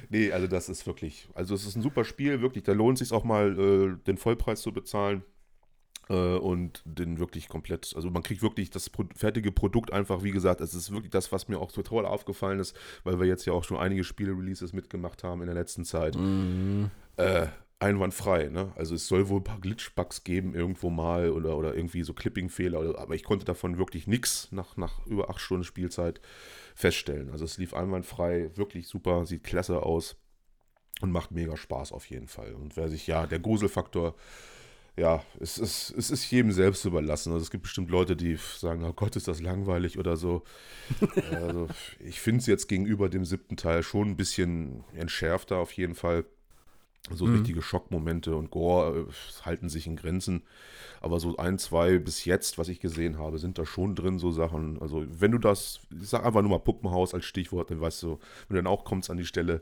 Nee, 0.09 0.31
also 0.31 0.45
das 0.45 0.69
ist 0.69 0.85
wirklich, 0.85 1.27
also 1.33 1.55
es 1.55 1.65
ist 1.65 1.75
ein 1.75 1.81
super 1.81 2.05
Spiel, 2.05 2.39
wirklich, 2.41 2.63
da 2.65 2.73
lohnt 2.73 3.01
es 3.01 3.07
sich 3.09 3.17
auch 3.17 3.23
mal, 3.23 3.57
äh, 3.59 4.05
den 4.05 4.17
Vollpreis 4.17 4.61
zu 4.61 4.71
bezahlen. 4.71 5.23
äh, 6.09 6.13
und 6.13 6.83
den 6.85 7.17
wirklich 7.19 7.47
komplett, 7.49 7.93
also 7.95 8.09
man 8.11 8.21
kriegt 8.23 8.41
wirklich 8.43 8.69
das 8.69 8.89
Pro 8.89 9.05
fertige 9.15 9.51
Produkt 9.51 9.91
einfach, 9.93 10.23
wie 10.23 10.31
gesagt, 10.31 10.61
es 10.61 10.73
ist 10.75 10.91
wirklich 10.91 11.11
das, 11.11 11.31
was 11.31 11.47
mir 11.47 11.59
auch 11.59 11.71
total 11.71 12.05
aufgefallen 12.05 12.59
ist, 12.59 12.75
weil 13.03 13.19
wir 13.19 13.25
jetzt 13.27 13.45
ja 13.45 13.53
auch 13.53 13.63
schon 13.63 13.77
einige 13.77 14.03
Spiele-Releases 14.03 14.73
mitgemacht 14.73 15.23
haben 15.23 15.41
in 15.41 15.47
der 15.47 15.55
letzten 15.55 15.85
Zeit. 15.85 16.15
Mhm. 16.15 16.91
Äh, 17.17 17.47
einwandfrei, 17.79 18.49
ne? 18.49 18.73
Also 18.75 18.95
es 18.95 19.07
soll 19.07 19.29
wohl 19.29 19.39
ein 19.39 19.45
paar 19.45 19.61
Glitch-Bugs 19.61 20.23
geben 20.23 20.53
irgendwo 20.53 20.89
mal 20.89 21.29
oder, 21.29 21.57
oder 21.57 21.75
irgendwie 21.75 22.03
so 22.03 22.13
Clipping-Fehler, 22.13 22.99
aber 22.99 23.15
ich 23.15 23.23
konnte 23.23 23.45
davon 23.45 23.77
wirklich 23.77 24.05
nichts 24.05 24.49
nach, 24.51 24.75
nach 24.75 25.05
über 25.05 25.29
acht 25.29 25.39
Stunden 25.39 25.63
Spielzeit 25.63 26.19
feststellen. 26.75 27.29
Also 27.29 27.45
es 27.45 27.57
lief 27.57 27.73
einwandfrei, 27.73 28.51
wirklich 28.55 28.87
super, 28.87 29.25
sieht 29.25 29.43
klasse 29.43 29.81
aus 29.83 30.17
und 31.01 31.11
macht 31.11 31.31
mega 31.31 31.55
Spaß 31.55 31.93
auf 31.93 32.05
jeden 32.05 32.27
Fall. 32.27 32.53
Und 32.53 32.75
wer 32.75 32.89
sich, 32.89 33.07
ja, 33.07 33.25
der 33.25 33.39
Gruselfaktor 33.39 34.15
ja, 34.99 35.23
es 35.39 35.57
ist, 35.57 35.93
es 35.97 36.11
ist 36.11 36.29
jedem 36.29 36.51
selbst 36.51 36.83
überlassen. 36.83 37.31
Also 37.31 37.43
es 37.43 37.51
gibt 37.51 37.63
bestimmt 37.63 37.89
Leute, 37.89 38.17
die 38.17 38.35
sagen, 38.35 38.83
oh 38.83 38.91
Gott, 38.91 39.15
ist 39.15 39.29
das 39.29 39.41
langweilig 39.41 39.97
oder 39.97 40.17
so. 40.17 40.43
also 41.31 41.67
ich 41.99 42.19
finde 42.19 42.41
es 42.41 42.47
jetzt 42.47 42.67
gegenüber 42.67 43.07
dem 43.07 43.23
siebten 43.23 43.55
Teil 43.55 43.81
schon 43.81 44.09
ein 44.09 44.17
bisschen 44.17 44.83
entschärfter 44.93 45.57
auf 45.57 45.71
jeden 45.71 45.95
Fall. 45.95 46.25
So 47.11 47.25
mhm. 47.25 47.37
richtige 47.37 47.61
Schockmomente 47.61 48.35
und 48.35 48.51
Gore 48.51 49.07
äh, 49.09 49.45
halten 49.45 49.69
sich 49.69 49.87
in 49.87 49.95
Grenzen. 49.95 50.43
Aber 51.01 51.19
so 51.19 51.37
ein, 51.37 51.57
zwei 51.57 51.97
bis 51.97 52.25
jetzt, 52.25 52.57
was 52.57 52.67
ich 52.67 52.79
gesehen 52.81 53.17
habe, 53.17 53.39
sind 53.39 53.57
da 53.57 53.65
schon 53.65 53.95
drin 53.95 54.19
so 54.19 54.31
Sachen. 54.31 54.81
Also 54.81 55.05
wenn 55.09 55.31
du 55.31 55.37
das, 55.37 55.79
ich 56.01 56.09
sag 56.09 56.25
einfach 56.25 56.41
nur 56.41 56.51
mal 56.51 56.59
Puppenhaus 56.59 57.13
als 57.13 57.25
Stichwort, 57.25 57.71
dann 57.71 57.79
weißt 57.79 58.03
du, 58.03 58.19
wenn 58.47 58.55
du 58.55 58.61
dann 58.63 58.67
auch 58.67 58.83
kommst 58.83 59.09
an 59.09 59.17
die 59.17 59.25
Stelle, 59.25 59.61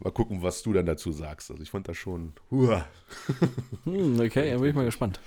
mal 0.00 0.10
gucken, 0.10 0.42
was 0.42 0.62
du 0.62 0.72
dann 0.72 0.86
dazu 0.86 1.12
sagst. 1.12 1.50
Also 1.50 1.62
ich 1.62 1.70
fand 1.70 1.88
das 1.88 1.96
schon, 1.96 2.32
huah. 2.50 2.86
Hm, 3.84 4.18
okay, 4.20 4.50
dann 4.50 4.60
bin 4.60 4.70
ich 4.70 4.76
mal 4.76 4.84
gespannt. 4.84 5.20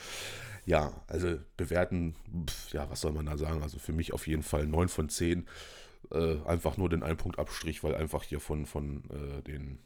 Ja, 0.66 0.94
also 1.08 1.38
bewerten, 1.58 2.16
pf, 2.48 2.74
ja, 2.74 2.90
was 2.90 3.02
soll 3.02 3.12
man 3.12 3.26
da 3.26 3.38
sagen? 3.38 3.64
Also 3.64 3.80
für 3.80 3.94
mich 3.94 4.14
auf 4.14 4.28
jeden 4.28 4.44
Fall 4.44 4.66
9 4.68 4.90
von 4.90 5.10
10. 5.10 5.48
Äh, 6.12 6.38
einfach 6.46 6.78
nur 6.78 6.90
den 6.90 7.04
einen 7.04 7.18
Punkt 7.18 7.40
Abstrich, 7.40 7.84
weil 7.84 7.96
einfach 7.96 8.24
hier 8.24 8.40
von, 8.40 8.66
von 8.66 9.04
äh, 9.10 9.42
den 9.44 9.80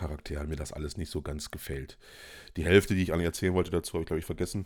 Charakteren 0.00 0.48
mir 0.48 0.56
das 0.56 0.72
alles 0.72 0.96
nicht 0.96 1.10
so 1.10 1.20
ganz 1.20 1.50
gefällt. 1.50 1.98
Die 2.56 2.64
Hälfte, 2.64 2.94
die 2.94 3.02
ich 3.02 3.12
eigentlich 3.12 3.26
erzählen 3.26 3.52
wollte 3.52 3.70
dazu, 3.70 3.92
habe 3.92 4.02
ich, 4.02 4.06
glaube 4.06 4.20
ich, 4.20 4.24
vergessen. 4.24 4.64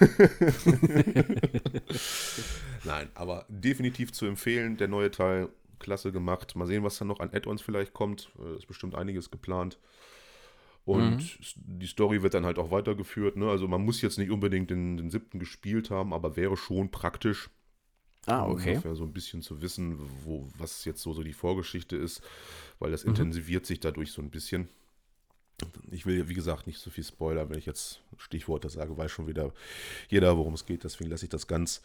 Nein, 2.84 3.10
aber 3.14 3.44
definitiv 3.48 4.12
zu 4.12 4.24
empfehlen, 4.24 4.78
der 4.78 4.88
neue 4.88 5.10
Teil, 5.10 5.50
klasse 5.78 6.10
gemacht. 6.10 6.56
Mal 6.56 6.66
sehen, 6.66 6.84
was 6.84 6.96
dann 6.96 7.08
noch 7.08 7.20
an 7.20 7.28
Add-ons 7.34 7.60
vielleicht 7.60 7.92
kommt. 7.92 8.30
Äh, 8.38 8.56
ist 8.56 8.66
bestimmt 8.66 8.94
einiges 8.94 9.30
geplant. 9.30 9.78
Und 10.84 11.18
mhm. 11.18 11.38
die 11.56 11.86
Story 11.86 12.22
wird 12.22 12.34
dann 12.34 12.46
halt 12.46 12.58
auch 12.58 12.70
weitergeführt. 12.70 13.36
Ne? 13.36 13.50
Also 13.50 13.68
man 13.68 13.84
muss 13.84 14.00
jetzt 14.00 14.18
nicht 14.18 14.30
unbedingt 14.30 14.70
den, 14.70 14.96
den 14.96 15.10
siebten 15.10 15.38
gespielt 15.38 15.90
haben, 15.90 16.14
aber 16.14 16.36
wäre 16.36 16.56
schon 16.56 16.90
praktisch. 16.90 17.50
Ah, 18.26 18.46
okay. 18.46 18.70
Ungefähr 18.70 18.94
so 18.94 19.02
ein 19.04 19.12
bisschen 19.12 19.42
zu 19.42 19.62
wissen, 19.62 19.98
wo, 20.24 20.48
was 20.56 20.84
jetzt 20.84 21.02
so, 21.02 21.12
so 21.12 21.22
die 21.22 21.32
Vorgeschichte 21.32 21.96
ist 21.96 22.22
weil 22.82 22.90
das 22.90 23.04
mhm. 23.04 23.10
intensiviert 23.10 23.64
sich 23.64 23.80
dadurch 23.80 24.10
so 24.10 24.20
ein 24.20 24.30
bisschen. 24.30 24.68
Ich 25.92 26.04
will, 26.04 26.28
wie 26.28 26.34
gesagt, 26.34 26.66
nicht 26.66 26.80
so 26.80 26.90
viel 26.90 27.04
Spoiler, 27.04 27.48
wenn 27.48 27.58
ich 27.58 27.66
jetzt 27.66 28.00
Stichworte 28.18 28.68
sage, 28.68 28.98
weiß 28.98 29.10
schon 29.12 29.28
wieder 29.28 29.52
jeder, 30.08 30.36
worum 30.36 30.54
es 30.54 30.66
geht, 30.66 30.82
deswegen 30.82 31.08
lasse 31.08 31.24
ich 31.24 31.30
das 31.30 31.46
ganz. 31.46 31.80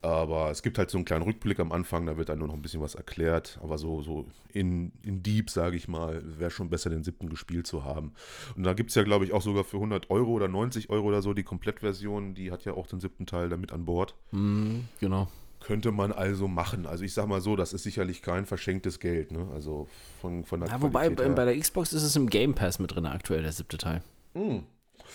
Aber 0.00 0.50
es 0.50 0.62
gibt 0.62 0.78
halt 0.78 0.90
so 0.90 0.96
einen 0.96 1.04
kleinen 1.04 1.22
Rückblick 1.22 1.60
am 1.60 1.72
Anfang, 1.72 2.06
da 2.06 2.16
wird 2.16 2.30
dann 2.30 2.38
nur 2.38 2.48
noch 2.48 2.54
ein 2.54 2.62
bisschen 2.62 2.80
was 2.80 2.94
erklärt. 2.94 3.58
Aber 3.62 3.76
so, 3.76 4.02
so 4.02 4.26
in, 4.52 4.92
in 5.02 5.22
Deep, 5.22 5.50
sage 5.50 5.76
ich 5.76 5.88
mal, 5.88 6.22
wäre 6.38 6.50
schon 6.50 6.70
besser, 6.70 6.88
den 6.88 7.04
siebten 7.04 7.28
gespielt 7.28 7.66
zu 7.66 7.84
haben. 7.84 8.12
Und 8.56 8.64
da 8.64 8.72
gibt 8.72 8.90
es 8.90 8.96
ja, 8.96 9.02
glaube 9.02 9.26
ich, 9.26 9.32
auch 9.32 9.42
sogar 9.42 9.64
für 9.64 9.76
100 9.76 10.10
Euro 10.10 10.30
oder 10.32 10.48
90 10.48 10.88
Euro 10.88 11.08
oder 11.08 11.22
so 11.22 11.34
die 11.34 11.42
Komplettversion. 11.42 12.34
Die 12.34 12.50
hat 12.50 12.64
ja 12.64 12.72
auch 12.72 12.86
den 12.86 13.00
siebten 13.00 13.26
Teil 13.26 13.50
damit 13.50 13.72
an 13.72 13.84
Bord. 13.84 14.14
Mhm, 14.32 14.88
genau. 15.00 15.28
Könnte 15.64 15.92
man 15.92 16.12
also 16.12 16.46
machen. 16.46 16.84
Also 16.84 17.04
ich 17.04 17.14
sag 17.14 17.26
mal 17.26 17.40
so, 17.40 17.56
das 17.56 17.72
ist 17.72 17.84
sicherlich 17.84 18.20
kein 18.20 18.44
verschenktes 18.44 19.00
Geld. 19.00 19.32
Ne? 19.32 19.48
Also 19.54 19.88
von, 20.20 20.44
von 20.44 20.60
der 20.60 20.68
ja, 20.68 20.82
Wobei 20.82 21.08
bei, 21.08 21.26
bei 21.30 21.44
der 21.46 21.58
Xbox 21.58 21.94
ist 21.94 22.02
es 22.02 22.16
im 22.16 22.28
Game 22.28 22.54
Pass 22.54 22.78
mit 22.78 22.94
drin 22.94 23.06
aktuell, 23.06 23.40
der 23.40 23.52
siebte 23.52 23.78
Teil. 23.78 24.02
Hm. 24.34 24.64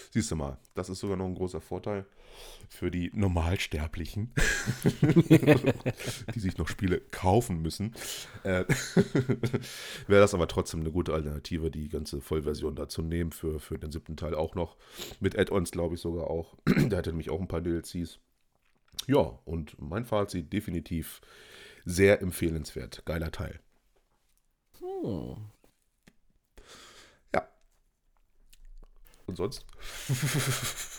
Siehst 0.10 0.32
du 0.32 0.36
mal, 0.36 0.58
das 0.74 0.90
ist 0.90 1.02
sogar 1.02 1.18
noch 1.18 1.26
ein 1.26 1.36
großer 1.36 1.62
Vorteil 1.62 2.08
für 2.68 2.90
die 2.90 3.12
Normalsterblichen, 3.14 4.32
die 6.34 6.40
sich 6.40 6.58
noch 6.58 6.68
Spiele 6.68 7.00
kaufen 7.12 7.62
müssen. 7.62 7.94
Äh, 8.42 8.66
Wäre 10.08 10.22
das 10.22 10.34
aber 10.34 10.48
trotzdem 10.48 10.80
eine 10.80 10.92
gute 10.92 11.14
Alternative, 11.14 11.70
die 11.70 11.90
ganze 11.90 12.22
Vollversion 12.22 12.76
da 12.76 12.88
zu 12.88 13.04
nehmen 13.04 13.34
für, 13.34 13.60
für 13.60 13.78
den 13.78 13.92
siebten 13.92 14.18
Teil 14.18 14.34
auch 14.34 14.56
noch. 14.56 14.78
Mit 15.20 15.38
Add-ons 15.38 15.70
glaube 15.70 15.94
ich 15.94 16.02
sogar 16.02 16.28
auch. 16.28 16.58
Der 16.66 16.98
hatte 16.98 17.12
nämlich 17.12 17.30
auch 17.30 17.40
ein 17.40 17.48
paar 17.48 17.62
DLCs. 17.62 18.20
Ja, 19.10 19.40
und 19.46 19.76
mein 19.82 20.06
Fazit 20.06 20.54
definitiv 20.54 21.20
sehr 21.84 22.22
empfehlenswert. 22.22 23.02
Geiler 23.06 23.32
Teil. 23.32 23.60
Hm. 24.78 25.50
Ja. 27.34 27.50
Und 29.26 29.36
sonst? 29.36 29.66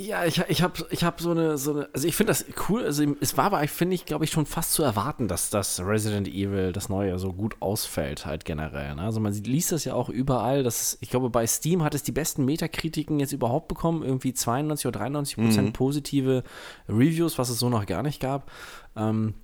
Ja, 0.00 0.24
ich, 0.24 0.40
ich 0.48 0.62
habe 0.62 0.86
ich 0.90 1.02
hab 1.02 1.20
so 1.20 1.32
eine, 1.32 1.58
so 1.58 1.72
eine, 1.72 1.88
also 1.92 2.06
ich 2.06 2.14
finde 2.14 2.30
das 2.30 2.44
cool, 2.68 2.84
also 2.84 3.04
es 3.20 3.36
war 3.36 3.46
aber, 3.46 3.66
finde 3.66 3.96
ich, 3.96 4.04
glaube 4.04 4.24
ich, 4.24 4.30
schon 4.30 4.46
fast 4.46 4.72
zu 4.72 4.84
erwarten, 4.84 5.26
dass 5.26 5.50
das 5.50 5.80
Resident 5.80 6.28
Evil, 6.28 6.70
das 6.72 6.88
neue, 6.88 7.18
so 7.18 7.32
gut 7.32 7.56
ausfällt 7.58 8.24
halt 8.24 8.44
generell. 8.44 8.94
Ne? 8.94 9.02
Also 9.02 9.18
man 9.18 9.32
liest 9.32 9.72
das 9.72 9.84
ja 9.84 9.94
auch 9.94 10.08
überall, 10.08 10.62
dass, 10.62 10.98
ich 11.00 11.10
glaube, 11.10 11.30
bei 11.30 11.46
Steam 11.48 11.82
hat 11.82 11.96
es 11.96 12.04
die 12.04 12.12
besten 12.12 12.44
Metakritiken 12.44 13.18
jetzt 13.18 13.32
überhaupt 13.32 13.66
bekommen, 13.66 14.04
irgendwie 14.04 14.32
92 14.32 14.86
oder 14.86 15.00
93 15.00 15.36
Prozent 15.36 15.68
mhm. 15.68 15.72
positive 15.72 16.44
Reviews, 16.88 17.36
was 17.36 17.48
es 17.48 17.58
so 17.58 17.68
noch 17.68 17.84
gar 17.84 18.04
nicht 18.04 18.20
gab. 18.20 18.52
Ähm, 18.94 19.34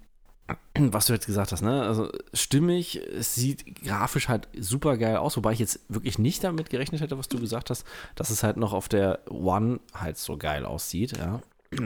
was 0.75 1.07
du 1.07 1.13
jetzt 1.13 1.27
gesagt 1.27 1.53
hast, 1.53 1.63
ne? 1.63 1.83
Also 1.83 2.11
stimmig, 2.33 2.97
es 2.97 3.35
sieht 3.35 3.83
grafisch 3.83 4.29
halt 4.29 4.49
super 4.59 4.97
geil 4.97 5.17
aus, 5.17 5.37
wobei 5.37 5.53
ich 5.53 5.59
jetzt 5.59 5.81
wirklich 5.89 6.19
nicht 6.19 6.45
damit 6.45 6.71
gerechnet 6.71 7.01
hätte, 7.01 7.19
was 7.19 7.29
du 7.29 7.39
gesagt 7.39 7.71
hast, 7.71 7.85
dass 8.15 8.31
es 8.31 8.43
halt 8.43 8.57
noch 8.57 8.73
auf 8.73 8.89
der 8.89 9.21
One 9.31 9.81
halt 9.95 10.19
so 10.19 10.37
geil 10.37 10.65
aussieht, 10.65 11.17
ja. 11.17 11.41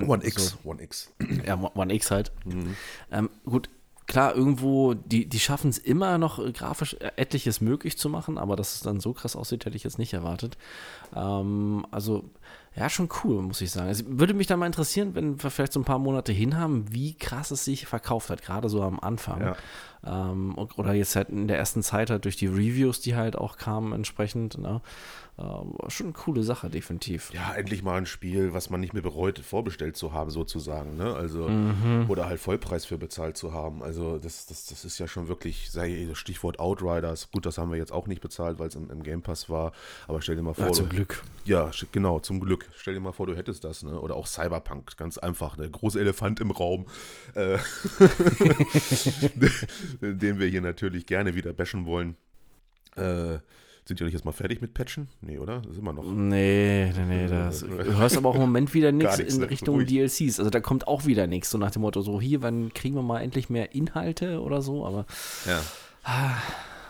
One 0.07 0.25
X, 0.25 0.49
so. 0.63 0.69
One 0.69 0.83
X. 0.83 1.13
Ja, 1.47 1.59
One 1.75 1.95
X 1.95 2.11
halt. 2.11 2.33
Mhm. 2.45 2.77
Ähm, 3.11 3.31
gut, 3.45 3.71
klar, 4.07 4.35
irgendwo, 4.35 4.95
die, 4.95 5.27
die 5.27 5.41
schaffen 5.41 5.71
es 5.71 5.79
immer 5.79 6.19
noch 6.19 6.41
grafisch 6.53 6.97
etliches 7.17 7.61
möglich 7.61 7.97
zu 7.97 8.09
machen, 8.09 8.39
aber 8.39 8.57
dass 8.57 8.75
es 8.75 8.81
dann 8.81 9.01
so 9.01 9.13
krass 9.13 9.37
aussieht, 9.37 9.65
hätte 9.65 9.77
ich 9.77 9.85
jetzt 9.85 9.99
nicht 9.99 10.13
erwartet. 10.13 10.59
Ähm, 11.15 11.87
also 11.91 12.25
ja, 12.79 12.89
schon 12.89 13.09
cool, 13.25 13.43
muss 13.43 13.61
ich 13.61 13.73
sagen. 13.73 13.89
Es 13.89 14.05
würde 14.07 14.35
mich 14.35 14.47
da 14.47 14.57
mal 14.57 14.67
interessieren, 14.67 15.17
wenn 15.17 15.43
wir 15.43 15.51
vielleicht 15.51 15.73
so 15.73 15.81
ein 15.81 15.85
paar 15.85 15.99
Monate 15.99 16.33
hin 16.33 16.57
haben, 16.57 16.85
wie 16.93 17.15
krass 17.15 17.51
es 17.51 17.65
sich 17.65 17.87
verkauft 17.87 18.31
hat, 18.31 18.43
gerade 18.43 18.69
so 18.69 18.83
am 18.83 19.01
Anfang. 19.01 19.41
Ja. 19.41 19.57
Ähm, 20.07 20.57
oder 20.57 20.93
jetzt 20.93 21.17
halt 21.17 21.29
in 21.29 21.49
der 21.49 21.59
ersten 21.59 21.83
Zeit 21.83 22.09
halt 22.09 22.25
durch 22.25 22.37
die 22.37 22.47
Reviews, 22.47 23.01
die 23.01 23.17
halt 23.17 23.37
auch 23.37 23.57
kamen 23.57 23.93
entsprechend. 23.93 24.59
Ne? 24.59 24.81
Äh, 25.39 25.91
schon 25.91 26.07
eine 26.07 26.13
coole 26.15 26.43
Sache, 26.43 26.69
definitiv. 26.69 27.33
Ja, 27.33 27.55
endlich 27.55 27.85
mal 27.85 27.97
ein 27.97 28.07
Spiel, 28.07 28.55
was 28.55 28.71
man 28.71 28.81
nicht 28.81 28.93
mehr 28.93 29.03
bereut, 29.03 29.39
vorbestellt 29.39 29.97
zu 29.97 30.13
haben, 30.13 30.31
sozusagen. 30.31 30.97
Ne? 30.97 31.15
Also, 31.15 31.49
mhm. 31.49 32.07
oder 32.09 32.27
halt 32.27 32.41
Vollpreis 32.41 32.85
für 32.85 32.99
bezahlt 32.99 33.37
zu 33.37 33.53
haben. 33.53 33.81
Also, 33.83 34.19
das, 34.19 34.47
das, 34.47 34.67
das 34.67 34.85
ist 34.85 34.99
ja 34.99 35.07
schon 35.07 35.29
wirklich, 35.29 35.71
sei 35.71 36.09
Stichwort 36.15 36.59
Outriders. 36.59 37.31
Gut, 37.31 37.47
das 37.47 37.57
haben 37.57 37.71
wir 37.71 37.79
jetzt 37.79 37.93
auch 37.93 38.09
nicht 38.09 38.21
bezahlt, 38.21 38.59
weil 38.59 38.67
es 38.67 38.75
im, 38.75 38.91
im, 38.91 39.05
Game 39.05 39.23
Pass 39.23 39.49
war. 39.49 39.71
Aber 40.09 40.21
stell 40.23 40.35
dir 40.35 40.43
mal 40.43 40.55
vor. 40.55 40.67
Ja, 40.67 40.73
zum 40.73 40.89
du, 40.89 40.97
Glück. 40.97 41.23
Ja, 41.45 41.71
genau, 41.93 42.19
zum 42.19 42.41
Glück. 42.41 42.69
Stell 42.77 42.95
dir 42.95 43.01
mal 43.01 43.13
vor, 43.13 43.29
du 43.29 43.37
hättest 43.37 43.63
das. 43.63 43.85
Ne? 43.85 44.01
Oder 44.01 44.17
auch 44.17 44.27
Cyberpunk, 44.27 44.97
ganz 44.97 45.19
einfach. 45.19 45.57
Der 45.57 45.69
große 45.69 46.01
Elefant 46.01 46.41
im 46.41 46.51
Raum. 46.51 46.87
Äh, 47.35 47.59
den 50.01 50.41
wir 50.41 50.49
hier 50.49 50.63
natürlich 50.63 51.07
gerne 51.07 51.37
wieder 51.37 51.53
bashen 51.53 51.87
wollen. 51.87 52.17
Äh, 52.97 53.39
sind 53.89 54.01
die 54.01 54.05
nicht 54.05 54.13
jetzt 54.13 54.27
mal 54.27 54.33
fertig 54.33 54.61
mit 54.61 54.75
Patchen? 54.75 55.09
Nee, 55.23 55.39
oder? 55.39 55.61
Das 55.63 55.73
ist 55.73 55.79
immer 55.79 55.95
noch. 55.95 56.05
Nee, 56.05 56.93
nee, 56.95 57.05
nee. 57.07 57.27
Das, 57.27 57.61
du 57.61 57.97
hörst 57.97 58.19
aber 58.19 58.29
auch 58.29 58.35
im 58.35 58.43
Moment 58.43 58.75
wieder 58.75 58.93
nichts 58.93 59.19
in 59.19 59.41
ne? 59.41 59.51
Richtung 59.51 59.77
ruhig. 59.77 59.89
DLCs. 59.89 60.39
Also 60.39 60.51
da 60.51 60.61
kommt 60.61 60.87
auch 60.87 61.07
wieder 61.07 61.27
nichts. 61.27 61.49
So 61.51 61.57
nach 61.57 61.71
dem 61.71 61.83
Motto, 61.83 62.03
so 62.03 62.21
hier, 62.21 62.43
wann 62.43 62.73
kriegen 62.75 62.95
wir 62.95 63.03
mal 63.03 63.21
endlich 63.21 63.49
mehr 63.49 63.75
Inhalte 63.75 64.43
oder 64.43 64.61
so? 64.61 64.85
Aber. 64.85 65.07
Ja. 65.47 65.63
Ah, 66.05 66.37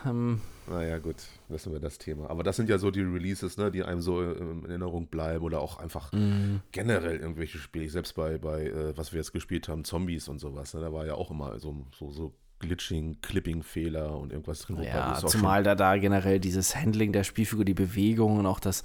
ähm, 0.05 0.41
naja, 0.67 0.99
gut, 0.99 1.15
wissen 1.47 1.71
wir 1.71 1.79
das 1.79 1.99
Thema. 1.99 2.29
Aber 2.29 2.43
das 2.43 2.57
sind 2.57 2.69
ja 2.69 2.77
so 2.77 2.91
die 2.91 3.01
Releases, 3.01 3.57
ne, 3.57 3.71
die 3.71 3.83
einem 3.83 4.01
so 4.01 4.21
in 4.21 4.65
Erinnerung 4.65 5.07
bleiben 5.07 5.45
oder 5.45 5.61
auch 5.61 5.79
einfach 5.79 6.11
mm. 6.11 6.57
generell 6.73 7.15
irgendwelche 7.15 7.59
Spiele. 7.59 7.89
Selbst 7.89 8.13
bei, 8.13 8.37
bei 8.37 8.65
äh, 8.65 8.97
was 8.97 9.13
wir 9.13 9.19
jetzt 9.19 9.31
gespielt 9.31 9.69
haben, 9.69 9.85
Zombies 9.85 10.27
und 10.27 10.39
sowas, 10.39 10.73
ne, 10.73 10.81
da 10.81 10.91
war 10.91 11.05
ja 11.05 11.15
auch 11.15 11.31
immer 11.31 11.57
so, 11.59 11.85
so, 11.97 12.11
so 12.11 12.33
Glitching, 12.59 13.17
Clipping-Fehler 13.21 14.17
und 14.17 14.31
irgendwas 14.31 14.61
drin. 14.61 14.81
Ja, 14.83 15.15
zumal 15.15 15.63
da 15.63 15.75
da 15.75 15.97
generell 15.97 16.39
dieses 16.39 16.75
Handling 16.75 17.13
der 17.13 17.23
Spielfigur, 17.23 17.65
die 17.65 17.73
Bewegung 17.73 18.37
und 18.37 18.45
auch 18.45 18.59
das, 18.59 18.83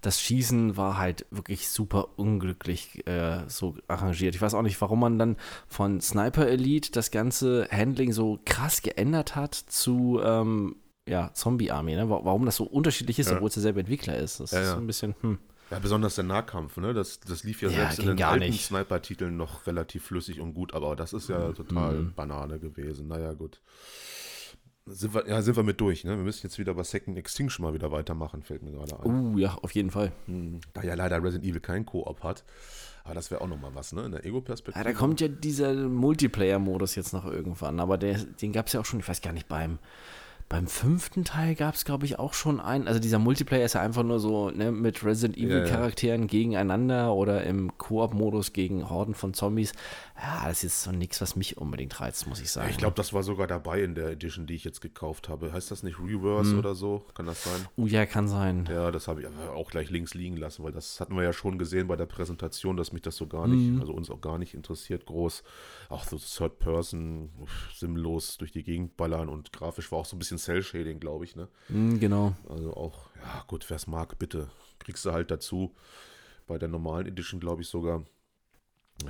das 0.00 0.20
Schießen 0.20 0.76
war 0.76 0.98
halt 0.98 1.26
wirklich 1.30 1.68
super 1.68 2.18
unglücklich 2.18 3.06
äh, 3.06 3.40
so 3.48 3.76
arrangiert. 3.88 4.34
Ich 4.34 4.42
weiß 4.42 4.54
auch 4.54 4.62
nicht, 4.62 4.80
warum 4.80 5.00
man 5.00 5.18
dann 5.18 5.36
von 5.66 6.00
Sniper 6.00 6.46
Elite 6.46 6.92
das 6.92 7.10
ganze 7.10 7.68
Handling 7.70 8.12
so 8.12 8.38
krass 8.44 8.82
geändert 8.82 9.34
hat 9.36 9.54
zu 9.54 10.20
ähm, 10.22 10.76
ja, 11.08 11.32
Zombie 11.34 11.70
Army, 11.70 11.94
ne? 11.94 12.08
Warum 12.08 12.46
das 12.46 12.56
so 12.56 12.64
unterschiedlich 12.64 13.18
ist, 13.18 13.28
ja. 13.28 13.36
obwohl 13.36 13.48
es 13.48 13.54
derselbe 13.54 13.80
Entwickler 13.80 14.16
ist. 14.16 14.40
Das 14.40 14.52
ja, 14.52 14.60
ist 14.60 14.70
so 14.70 14.76
ein 14.76 14.86
bisschen, 14.86 15.14
hm. 15.20 15.38
Ja, 15.74 15.80
besonders 15.80 16.14
der 16.14 16.24
Nahkampf, 16.24 16.76
ne? 16.76 16.94
Das, 16.94 17.20
das 17.20 17.44
lief 17.44 17.62
ja, 17.62 17.68
Ja, 17.68 17.74
selbst 17.76 17.98
in 18.00 18.06
den 18.16 18.22
alten. 18.22 18.52
Sniper-Titeln 18.52 19.36
noch 19.36 19.66
relativ 19.66 20.04
flüssig 20.06 20.40
und 20.40 20.54
gut, 20.54 20.72
aber 20.74 20.96
das 20.96 21.12
ist 21.12 21.28
ja 21.28 21.52
total 21.52 21.94
Mhm. 21.94 22.12
Banane 22.14 22.58
gewesen. 22.58 23.08
Naja, 23.08 23.32
gut. 23.32 23.60
Sind 24.86 25.14
wir, 25.14 25.26
ja, 25.26 25.40
sind 25.40 25.56
wir 25.56 25.62
mit 25.62 25.80
durch, 25.80 26.04
ne? 26.04 26.10
Wir 26.16 26.24
müssen 26.24 26.46
jetzt 26.46 26.58
wieder 26.58 26.74
bei 26.74 26.82
Second 26.82 27.16
Extinction 27.16 27.64
mal 27.64 27.72
wieder 27.72 27.90
weitermachen, 27.90 28.42
fällt 28.42 28.62
mir 28.62 28.72
gerade 28.72 29.00
ein. 29.00 29.34
Uh, 29.34 29.38
ja, 29.38 29.54
auf 29.62 29.70
jeden 29.72 29.90
Fall. 29.90 30.12
Hm, 30.26 30.60
Da 30.74 30.82
ja 30.82 30.94
leider 30.94 31.22
Resident 31.22 31.44
Evil 31.50 31.60
kein 31.60 31.86
Koop 31.86 32.22
hat. 32.22 32.44
Aber 33.02 33.14
das 33.14 33.30
wäre 33.30 33.40
auch 33.40 33.48
nochmal 33.48 33.70
was, 33.74 33.92
ne? 33.92 34.02
In 34.04 34.12
der 34.12 34.24
Ego-Perspektive. 34.26 34.84
Ja, 34.84 34.90
da 34.92 34.96
kommt 34.98 35.20
ja 35.22 35.28
dieser 35.28 35.72
Multiplayer-Modus 35.74 36.94
jetzt 36.96 37.12
noch 37.14 37.24
irgendwann, 37.26 37.80
aber 37.80 37.96
der, 37.98 38.18
den 38.18 38.52
gab 38.52 38.66
es 38.66 38.74
ja 38.74 38.80
auch 38.80 38.84
schon, 38.86 39.00
ich 39.00 39.08
weiß 39.08 39.20
gar 39.22 39.32
nicht, 39.32 39.48
beim, 39.48 39.78
beim 40.54 40.68
fünften 40.68 41.24
Teil 41.24 41.56
gab 41.56 41.74
es, 41.74 41.84
glaube 41.84 42.06
ich, 42.06 42.20
auch 42.20 42.32
schon 42.32 42.60
einen. 42.60 42.86
Also 42.86 43.00
dieser 43.00 43.18
Multiplayer 43.18 43.64
ist 43.64 43.72
ja 43.72 43.80
einfach 43.80 44.04
nur 44.04 44.20
so 44.20 44.50
ne, 44.50 44.70
mit 44.70 45.04
Resident 45.04 45.36
Ja, 45.36 45.48
ja. 45.48 45.56
Evil-Charakteren 45.56 46.28
gegeneinander 46.28 47.12
oder 47.12 47.42
im 47.42 47.76
Koop-Modus 47.76 48.52
gegen 48.52 48.88
Horden 48.88 49.16
von 49.16 49.34
Zombies. 49.34 49.72
Ja, 50.16 50.44
das 50.46 50.58
ist 50.58 50.62
jetzt 50.62 50.82
so 50.84 50.92
nichts, 50.92 51.20
was 51.20 51.34
mich 51.34 51.56
unbedingt 51.58 52.00
reizt, 52.00 52.28
muss 52.28 52.40
ich 52.40 52.52
sagen. 52.52 52.68
Ich 52.70 52.76
glaube, 52.78 52.94
das 52.94 53.12
war 53.12 53.24
sogar 53.24 53.48
dabei 53.48 53.82
in 53.82 53.96
der 53.96 54.10
Edition, 54.10 54.46
die 54.46 54.54
ich 54.54 54.62
jetzt 54.62 54.80
gekauft 54.80 55.28
habe. 55.28 55.52
Heißt 55.52 55.72
das 55.72 55.82
nicht 55.82 55.98
Reverse 55.98 56.52
Hm. 56.52 56.58
oder 56.60 56.76
so? 56.76 57.04
Kann 57.14 57.26
das 57.26 57.42
sein? 57.42 57.66
Uh, 57.76 57.88
ja, 57.88 58.06
kann 58.06 58.28
sein. 58.28 58.68
Ja, 58.70 58.92
das 58.92 59.08
habe 59.08 59.22
ich 59.22 59.26
auch 59.52 59.72
gleich 59.72 59.90
links 59.90 60.14
liegen 60.14 60.36
lassen, 60.36 60.62
weil 60.62 60.70
das 60.70 61.00
hatten 61.00 61.16
wir 61.16 61.24
ja 61.24 61.32
schon 61.32 61.58
gesehen 61.58 61.88
bei 61.88 61.96
der 61.96 62.06
Präsentation, 62.06 62.76
dass 62.76 62.92
mich 62.92 63.02
das 63.02 63.16
so 63.16 63.26
gar 63.26 63.48
nicht, 63.48 63.80
also 63.80 63.92
uns 63.92 64.08
auch 64.08 64.20
gar 64.20 64.38
nicht 64.38 64.54
interessiert, 64.54 65.04
groß. 65.04 65.42
Auch 65.88 66.04
so 66.04 66.18
Third 66.18 66.58
Person, 66.58 67.30
sinnlos 67.74 68.36
durch 68.36 68.52
die 68.52 68.62
Gegend 68.62 68.96
ballern 68.96 69.28
und 69.28 69.52
grafisch 69.52 69.90
war 69.92 70.00
auch 70.00 70.06
so 70.06 70.16
ein 70.16 70.18
bisschen 70.18 70.38
Cell-Shading, 70.38 71.00
glaube 71.00 71.24
ich, 71.24 71.36
ne? 71.36 71.48
Hm, 71.68 72.00
genau. 72.00 72.34
Also 72.48 72.74
auch, 72.74 73.10
ja 73.22 73.44
gut, 73.46 73.68
wer 73.68 73.76
es 73.76 73.86
mag, 73.86 74.18
bitte. 74.18 74.50
Kriegst 74.78 75.04
du 75.04 75.12
halt 75.12 75.30
dazu. 75.30 75.74
Bei 76.46 76.58
der 76.58 76.68
normalen 76.68 77.06
Edition, 77.06 77.40
glaube 77.40 77.62
ich 77.62 77.68
sogar. 77.68 78.04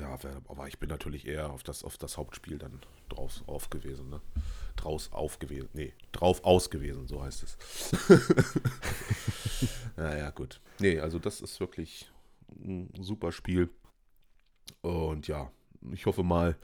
Ja, 0.01 0.19
aber 0.49 0.67
ich 0.67 0.79
bin 0.79 0.89
natürlich 0.89 1.27
eher 1.27 1.51
auf 1.51 1.63
das, 1.63 1.85
auf 1.85 1.99
das 1.99 2.17
Hauptspiel 2.17 2.59
dann 2.59 2.81
draus 3.09 3.43
auf 3.47 3.71
gewesen, 3.71 4.09
ne? 4.09 4.21
Draus 4.77 5.13
auf 5.13 5.39
gewesen. 5.39 5.69
Nee, 5.75 5.93
drauf 6.13 6.43
aus 6.45 6.71
gewesen, 6.71 7.07
so 7.07 7.23
heißt 7.23 7.43
es. 7.43 7.59
naja, 9.97 10.31
gut. 10.31 10.61
Nee, 10.79 11.01
also 11.01 11.19
das 11.19 11.41
ist 11.41 11.61
wirklich 11.61 12.11
ein 12.51 12.91
super 13.01 13.31
Spiel. 13.31 13.69
Und 14.81 15.29
ja, 15.29 15.51
ich 15.93 16.07
hoffe 16.07 16.23
mal, 16.23 16.57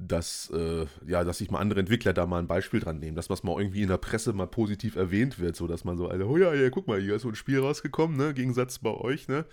dass, 0.00 0.50
äh, 0.54 0.86
ja, 1.06 1.24
dass 1.24 1.38
sich 1.38 1.50
mal 1.50 1.58
andere 1.58 1.80
Entwickler 1.80 2.12
da 2.12 2.26
mal 2.26 2.38
ein 2.38 2.46
Beispiel 2.46 2.78
dran 2.80 3.00
nehmen, 3.00 3.16
dass 3.16 3.30
was 3.30 3.42
mal 3.42 3.58
irgendwie 3.58 3.82
in 3.82 3.88
der 3.88 3.96
Presse 3.96 4.32
mal 4.32 4.46
positiv 4.46 4.96
erwähnt 4.96 5.40
wird, 5.40 5.56
so 5.56 5.66
dass 5.66 5.84
man 5.84 5.96
so 5.96 6.08
alle, 6.08 6.26
oh 6.26 6.36
ja, 6.36 6.54
ja, 6.54 6.70
guck 6.70 6.86
mal, 6.86 7.00
hier 7.00 7.16
ist 7.16 7.22
so 7.22 7.28
ein 7.28 7.34
Spiel 7.34 7.58
rausgekommen, 7.58 8.16
ne, 8.16 8.32
Gegensatz 8.32 8.78
bei 8.78 8.90
euch, 8.90 9.26
ne, 9.26 9.44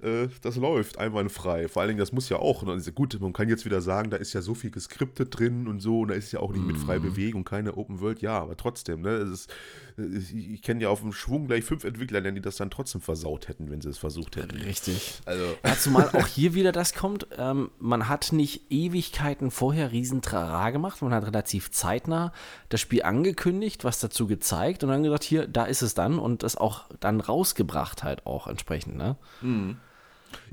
äh, 0.00 0.28
das 0.42 0.56
läuft 0.56 0.98
einwandfrei. 0.98 1.68
Vor 1.68 1.82
allen 1.82 1.88
Dingen, 1.88 1.98
das 1.98 2.12
muss 2.12 2.28
ja 2.28 2.36
auch, 2.38 2.62
ne, 2.62 2.72
also 2.72 2.92
gut, 2.92 3.18
man 3.20 3.32
kann 3.32 3.48
jetzt 3.48 3.64
wieder 3.64 3.80
sagen, 3.80 4.10
da 4.10 4.16
ist 4.16 4.32
ja 4.32 4.42
so 4.42 4.54
viel 4.54 4.70
geskriptet 4.70 5.36
drin 5.36 5.66
und 5.66 5.80
so, 5.80 6.00
und 6.00 6.08
da 6.08 6.14
ist 6.14 6.30
ja 6.30 6.40
auch 6.40 6.52
nicht 6.52 6.64
mit 6.64 6.76
frei 6.78 6.98
Bewegung, 6.98 7.44
keine 7.44 7.76
Open 7.76 8.00
World, 8.00 8.22
ja, 8.22 8.38
aber 8.38 8.56
trotzdem, 8.56 9.00
ne, 9.00 9.10
es 9.10 9.30
ist, 9.30 9.50
ich, 9.96 10.52
ich 10.52 10.62
kenne 10.62 10.82
ja 10.82 10.88
auf 10.88 11.00
dem 11.00 11.12
Schwung 11.12 11.46
gleich 11.48 11.64
fünf 11.64 11.84
Entwickler, 11.84 12.20
die 12.20 12.40
das 12.40 12.56
dann 12.56 12.70
trotzdem 12.70 13.00
versaut 13.00 13.48
hätten, 13.48 13.70
wenn 13.70 13.80
sie 13.80 13.88
es 13.88 13.98
versucht 13.98 14.36
hätten. 14.36 14.56
Richtig. 14.56 15.20
Also, 15.24 15.44
Ja, 15.64 15.76
zumal 15.76 16.10
auch 16.12 16.26
hier 16.26 16.54
wieder 16.54 16.72
das 16.72 16.94
kommt, 16.94 17.26
ähm, 17.36 17.70
man 17.80 18.08
hat 18.08 18.32
nicht 18.32 18.70
Ewigkeiten 18.70 19.50
vorher 19.50 19.79
riesen 19.86 20.22
Trara 20.22 20.70
gemacht, 20.70 21.00
man 21.02 21.12
hat 21.14 21.26
relativ 21.26 21.70
zeitnah 21.70 22.32
das 22.68 22.80
Spiel 22.80 23.02
angekündigt, 23.02 23.84
was 23.84 24.00
dazu 24.00 24.26
gezeigt 24.26 24.82
und 24.84 24.90
dann 24.90 25.02
gesagt, 25.02 25.24
hier, 25.24 25.46
da 25.46 25.64
ist 25.64 25.82
es 25.82 25.94
dann 25.94 26.18
und 26.18 26.42
das 26.42 26.56
auch 26.56 26.84
dann 27.00 27.20
rausgebracht 27.20 28.02
halt 28.02 28.26
auch 28.26 28.46
entsprechend, 28.46 28.96
ne? 28.96 29.16
Man 29.42 29.76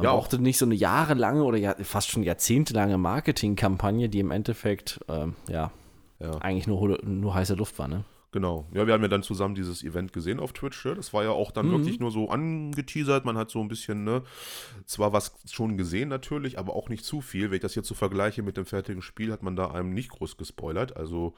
Ja, 0.02 0.10
auch- 0.12 0.16
brauchte 0.22 0.40
nicht 0.40 0.58
so 0.58 0.66
eine 0.66 0.76
jahrelange 0.76 1.44
oder 1.44 1.58
ja, 1.58 1.76
fast 1.84 2.10
schon 2.10 2.24
jahrzehntelange 2.24 2.98
Marketingkampagne, 2.98 4.10
die 4.10 4.20
im 4.20 4.32
Endeffekt, 4.32 5.00
ähm, 5.08 5.36
ja, 5.50 5.72
Ja. 6.20 6.32
eigentlich 6.40 6.66
nur, 6.68 6.98
nur 7.04 7.36
heiße 7.36 7.54
Luft 7.54 7.78
war, 7.78 7.88
ne? 7.88 8.04
Genau. 8.38 8.68
Ja, 8.72 8.86
wir 8.86 8.94
haben 8.94 9.02
ja 9.02 9.08
dann 9.08 9.24
zusammen 9.24 9.56
dieses 9.56 9.84
Event 9.84 10.14
gesehen 10.14 10.40
auf 10.40 10.54
Twitch. 10.54 10.86
Ja? 10.86 10.94
Das 10.94 11.12
war 11.12 11.24
ja 11.24 11.32
auch 11.32 11.50
dann 11.50 11.72
wirklich 11.72 12.00
nur 12.00 12.12
so 12.12 12.30
angeteasert. 12.30 13.26
Man 13.26 13.36
hat 13.36 13.50
so 13.50 13.60
ein 13.60 13.68
bisschen, 13.68 14.04
ne, 14.04 14.22
zwar 14.86 15.12
was 15.12 15.34
schon 15.52 15.76
gesehen 15.76 16.08
natürlich, 16.08 16.60
aber 16.60 16.76
auch 16.76 16.88
nicht 16.88 17.04
zu 17.04 17.22
viel. 17.22 17.50
Wenn 17.50 17.56
ich 17.56 17.64
das 17.64 17.74
jetzt 17.74 17.88
so 17.88 17.96
vergleiche 17.96 18.44
mit 18.44 18.56
dem 18.56 18.68
fertigen 18.68 19.02
Spiel, 19.02 19.32
hat 19.32 19.42
man 19.42 19.56
da 19.56 19.72
einem 19.72 19.90
nicht 19.92 20.10
groß 20.10 20.38
gespoilert. 20.38 20.96
Also 20.96 21.34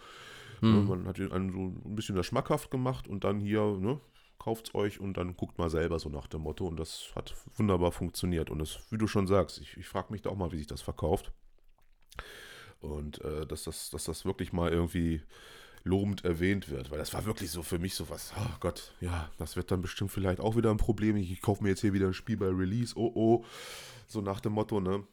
ne, 0.59 0.71
man 0.71 1.07
hat 1.07 1.17
einen 1.21 1.53
so 1.53 1.89
ein 1.89 1.95
bisschen 1.95 2.17
das 2.17 2.25
schmackhaft 2.25 2.69
gemacht 2.69 3.07
und 3.07 3.23
dann 3.23 3.39
hier, 3.39 3.77
ne, 3.79 4.01
kauft's 4.38 4.75
euch 4.75 4.99
und 4.99 5.15
dann 5.15 5.38
guckt 5.38 5.57
mal 5.57 5.69
selber 5.69 5.99
so 5.99 6.09
nach 6.09 6.27
dem 6.27 6.41
Motto. 6.41 6.67
Und 6.67 6.77
das 6.77 7.13
hat 7.15 7.33
wunderbar 7.55 7.93
funktioniert. 7.93 8.49
Und 8.49 8.59
das, 8.59 8.79
wie 8.89 8.97
du 8.97 9.07
schon 9.07 9.25
sagst, 9.25 9.62
ich, 9.62 9.77
ich 9.77 9.88
frage 9.88 10.12
mich 10.12 10.21
da 10.21 10.31
auch 10.31 10.38
mal, 10.38 10.51
wie 10.51 10.57
sich 10.57 10.67
das 10.67 10.81
verkauft. 10.81 11.31
Und 12.81 13.21
äh, 13.21 13.47
dass, 13.47 13.63
das, 13.63 13.89
dass 13.89 14.03
das 14.03 14.25
wirklich 14.25 14.51
mal 14.51 14.69
irgendwie 14.69 15.21
lobend 15.83 16.25
erwähnt 16.25 16.69
wird, 16.69 16.91
weil 16.91 16.99
das 16.99 17.13
war 17.13 17.25
wirklich 17.25 17.51
so 17.51 17.63
für 17.63 17.79
mich 17.79 17.95
so 17.95 18.09
was, 18.09 18.33
oh 18.37 18.55
Gott, 18.59 18.93
ja, 19.01 19.29
das 19.37 19.55
wird 19.55 19.71
dann 19.71 19.81
bestimmt 19.81 20.11
vielleicht 20.11 20.39
auch 20.39 20.55
wieder 20.55 20.71
ein 20.71 20.77
Problem. 20.77 21.15
Ich, 21.17 21.31
ich 21.31 21.41
kaufe 21.41 21.63
mir 21.63 21.69
jetzt 21.69 21.81
hier 21.81 21.93
wieder 21.93 22.07
ein 22.07 22.13
Spiel 22.13 22.37
bei 22.37 22.47
Release, 22.47 22.93
oh 22.97 23.11
oh, 23.15 23.45
so 24.07 24.21
nach 24.21 24.39
dem 24.39 24.53
Motto, 24.53 24.79
ne? 24.79 25.03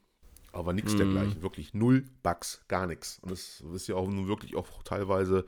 Aber 0.57 0.73
nichts 0.73 0.97
dergleichen, 0.97 1.43
wirklich 1.43 1.75
null 1.75 2.05
Bugs, 2.23 2.63
gar 2.67 2.87
nichts. 2.87 3.19
Und 3.21 3.31
es 3.31 3.63
ist 3.75 3.89
ja 3.89 3.95
auch 3.95 4.09
nun 4.09 4.27
wirklich 4.27 4.57
auch 4.57 4.83
teilweise, 4.85 5.45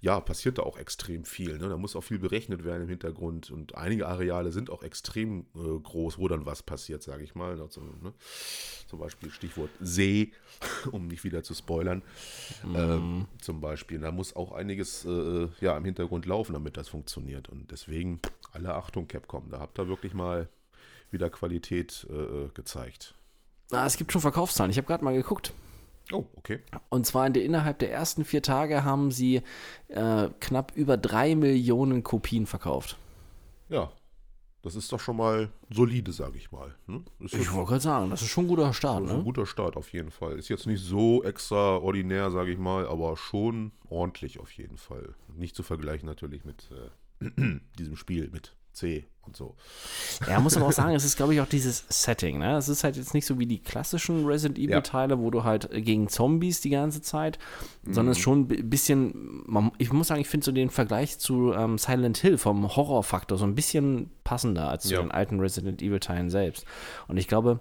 ja, 0.00 0.20
passiert 0.20 0.58
da 0.58 0.62
auch 0.62 0.76
extrem 0.76 1.24
viel. 1.24 1.56
Ne? 1.56 1.70
Da 1.70 1.78
muss 1.78 1.96
auch 1.96 2.02
viel 2.02 2.18
berechnet 2.18 2.62
werden 2.62 2.82
im 2.82 2.88
Hintergrund 2.90 3.50
und 3.50 3.76
einige 3.76 4.06
Areale 4.06 4.52
sind 4.52 4.68
auch 4.68 4.82
extrem 4.82 5.46
äh, 5.54 5.78
groß, 5.82 6.18
wo 6.18 6.28
dann 6.28 6.44
was 6.44 6.62
passiert, 6.62 7.02
sage 7.02 7.24
ich 7.24 7.34
mal. 7.34 7.58
Also, 7.60 7.80
ne? 7.80 8.12
Zum 8.86 8.98
Beispiel 8.98 9.30
Stichwort 9.30 9.70
See, 9.80 10.32
um 10.92 11.06
nicht 11.06 11.24
wieder 11.24 11.42
zu 11.42 11.54
spoilern. 11.54 12.02
Ähm, 12.74 13.26
zum 13.40 13.62
Beispiel. 13.62 14.00
Da 14.00 14.12
muss 14.12 14.36
auch 14.36 14.52
einiges 14.52 15.06
äh, 15.06 15.48
ja, 15.60 15.78
im 15.78 15.84
Hintergrund 15.86 16.26
laufen, 16.26 16.52
damit 16.52 16.76
das 16.76 16.88
funktioniert. 16.88 17.48
Und 17.48 17.70
deswegen 17.70 18.20
alle 18.52 18.74
Achtung, 18.74 19.08
Capcom. 19.08 19.48
Da 19.48 19.60
habt 19.60 19.78
ihr 19.78 19.88
wirklich 19.88 20.12
mal 20.12 20.48
wieder 21.10 21.30
Qualität 21.30 22.06
äh, 22.10 22.48
gezeigt. 22.52 23.14
Ah, 23.72 23.86
es 23.86 23.96
gibt 23.96 24.12
schon 24.12 24.20
Verkaufszahlen. 24.20 24.70
Ich 24.70 24.76
habe 24.76 24.86
gerade 24.86 25.04
mal 25.04 25.14
geguckt. 25.14 25.52
Oh, 26.12 26.24
okay. 26.36 26.60
Und 26.90 27.06
zwar 27.06 27.26
in 27.26 27.32
der, 27.32 27.44
innerhalb 27.44 27.78
der 27.78 27.90
ersten 27.92 28.24
vier 28.24 28.42
Tage 28.42 28.84
haben 28.84 29.10
sie 29.10 29.40
äh, 29.88 30.28
knapp 30.40 30.72
über 30.76 30.96
drei 30.96 31.34
Millionen 31.34 32.02
Kopien 32.02 32.46
verkauft. 32.46 32.98
Ja, 33.70 33.90
das 34.60 34.74
ist 34.76 34.92
doch 34.92 35.00
schon 35.00 35.16
mal 35.16 35.48
solide, 35.70 36.12
sage 36.12 36.36
ich 36.36 36.52
mal. 36.52 36.74
Hm? 36.86 37.04
Ich 37.20 37.52
wollte 37.52 37.68
gerade 37.70 37.80
sagen, 37.80 38.10
das 38.10 38.20
ist 38.22 38.28
schon 38.28 38.44
ein 38.44 38.48
guter 38.48 38.74
Start. 38.74 39.04
ist 39.04 39.10
ein 39.10 39.18
Ne? 39.18 39.24
guter 39.24 39.46
Start 39.46 39.76
auf 39.76 39.92
jeden 39.92 40.10
Fall. 40.10 40.38
Ist 40.38 40.48
jetzt 40.50 40.66
nicht 40.66 40.82
so 40.84 41.22
extraordinär, 41.24 42.30
sage 42.30 42.52
ich 42.52 42.58
mal, 42.58 42.86
aber 42.86 43.16
schon 43.16 43.72
ordentlich 43.88 44.38
auf 44.38 44.52
jeden 44.52 44.76
Fall. 44.76 45.14
Nicht 45.34 45.56
zu 45.56 45.62
vergleichen 45.62 46.06
natürlich 46.06 46.44
mit 46.44 46.68
äh, 47.20 47.30
diesem 47.78 47.96
Spiel, 47.96 48.28
mit 48.30 48.54
C 48.72 49.06
und 49.24 49.36
so. 49.36 49.54
Ja, 50.26 50.40
muss 50.40 50.56
aber 50.56 50.66
auch 50.66 50.72
sagen, 50.72 50.96
es 50.96 51.04
ist, 51.04 51.16
glaube 51.16 51.32
ich, 51.34 51.40
auch 51.40 51.46
dieses 51.46 51.84
Setting. 51.88 52.38
Ne? 52.38 52.56
Es 52.56 52.68
ist 52.68 52.82
halt 52.82 52.96
jetzt 52.96 53.14
nicht 53.14 53.24
so 53.24 53.38
wie 53.38 53.46
die 53.46 53.62
klassischen 53.62 54.26
Resident 54.26 54.58
Evil-Teile, 54.58 55.20
wo 55.20 55.30
du 55.30 55.44
halt 55.44 55.70
gegen 55.70 56.08
Zombies 56.08 56.60
die 56.60 56.70
ganze 56.70 57.02
Zeit, 57.02 57.38
sondern 57.84 58.08
es 58.12 58.18
ist 58.18 58.24
schon 58.24 58.48
ein 58.50 58.68
bisschen, 58.70 59.42
man, 59.46 59.70
ich 59.78 59.92
muss 59.92 60.08
sagen, 60.08 60.20
ich 60.20 60.28
finde 60.28 60.44
so 60.44 60.50
den 60.50 60.70
Vergleich 60.70 61.18
zu 61.18 61.52
ähm, 61.52 61.78
Silent 61.78 62.18
Hill 62.18 62.36
vom 62.36 62.74
Horrorfaktor 62.74 63.38
so 63.38 63.44
ein 63.44 63.54
bisschen 63.54 64.10
passender 64.24 64.68
als 64.68 64.84
zu 64.88 64.94
Ja. 64.94 65.00
den 65.00 65.12
alten 65.12 65.38
Resident 65.38 65.82
Evil-Teilen 65.82 66.28
selbst. 66.30 66.64
Und 67.06 67.16
ich 67.16 67.28
glaube, 67.28 67.60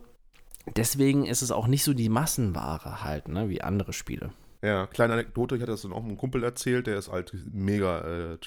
deswegen 0.76 1.26
ist 1.26 1.43
es 1.43 1.52
auch 1.52 1.67
nicht 1.67 1.84
so 1.84 1.93
die 1.93 2.10
Massenware 2.10 3.04
halt, 3.04 3.28
ne, 3.28 3.50
wie 3.50 3.62
andere 3.62 3.93
Spiele. 3.93 4.32
Ja, 4.63 4.86
kleine 4.88 5.13
Anekdote, 5.13 5.56
ich 5.56 5.62
hatte 5.62 5.71
das 5.71 5.82
dann 5.82 5.93
auch 5.93 6.04
einem 6.04 6.17
Kumpel 6.17 6.43
erzählt, 6.43 6.86
der 6.88 6.97
ist 6.97 7.12
halt 7.12 7.34
mega 7.52 8.34
äh, 8.34 8.38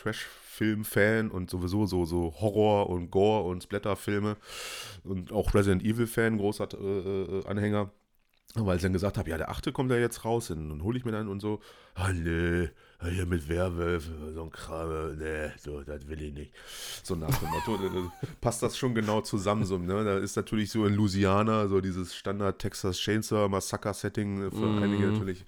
Trash-Film-Fan 0.55 1.31
und 1.31 1.51
sowieso 1.51 1.87
so, 1.87 2.05
so 2.05 2.35
Horror- 2.41 2.89
und 2.89 3.11
Gore- 3.11 3.45
und 3.45 3.63
Splatter-Filme 3.63 4.37
und 5.05 5.33
auch 5.33 5.55
Resident 5.55 5.83
Evil-Fan, 5.83 6.39
großer 6.39 6.69
äh, 6.73 7.39
äh, 7.39 7.47
Anhänger. 7.47 7.91
Weil 8.55 8.77
ich 8.77 8.83
dann 8.83 8.93
gesagt 8.93 9.19
habe, 9.19 9.29
ja, 9.31 9.37
der 9.37 9.51
achte 9.51 9.73
kommt 9.73 9.91
ja 9.91 9.97
jetzt 9.97 10.25
raus, 10.25 10.51
und 10.51 10.69
dann 10.69 10.83
hole 10.83 10.97
ich 10.97 11.05
mir 11.05 11.11
dann 11.11 11.29
und 11.29 11.41
so, 11.41 11.61
ah 11.95 12.13
hier 13.09 13.27
mit 13.27 13.49
Werwölfen, 13.49 14.35
so 14.35 14.43
ein 14.43 14.51
Kram, 14.51 15.17
nee, 15.19 15.51
so, 15.59 15.83
das 15.83 16.07
will 16.09 16.23
ich 16.23 16.35
nicht. 16.35 16.53
So 17.03 17.15
nach 17.15 17.37
dem 17.39 17.49
Motto, 17.49 17.77
da 17.77 18.13
passt 18.41 18.63
das 18.63 18.77
schon 18.77 18.95
genau 18.95 19.21
zusammen. 19.21 19.65
So, 19.65 19.79
ne? 19.79 20.05
Da 20.05 20.19
ist 20.19 20.37
natürlich 20.37 20.71
so 20.71 20.87
in 20.87 20.95
Louisiana 20.95 21.69
so 21.69 21.81
dieses 21.81 22.15
Standard 22.15 22.59
Texas 22.59 22.99
Chainsaw 22.99 23.49
Massaker-Setting 23.49 24.51
für 24.51 24.83
einige 24.83 25.07
natürlich 25.07 25.45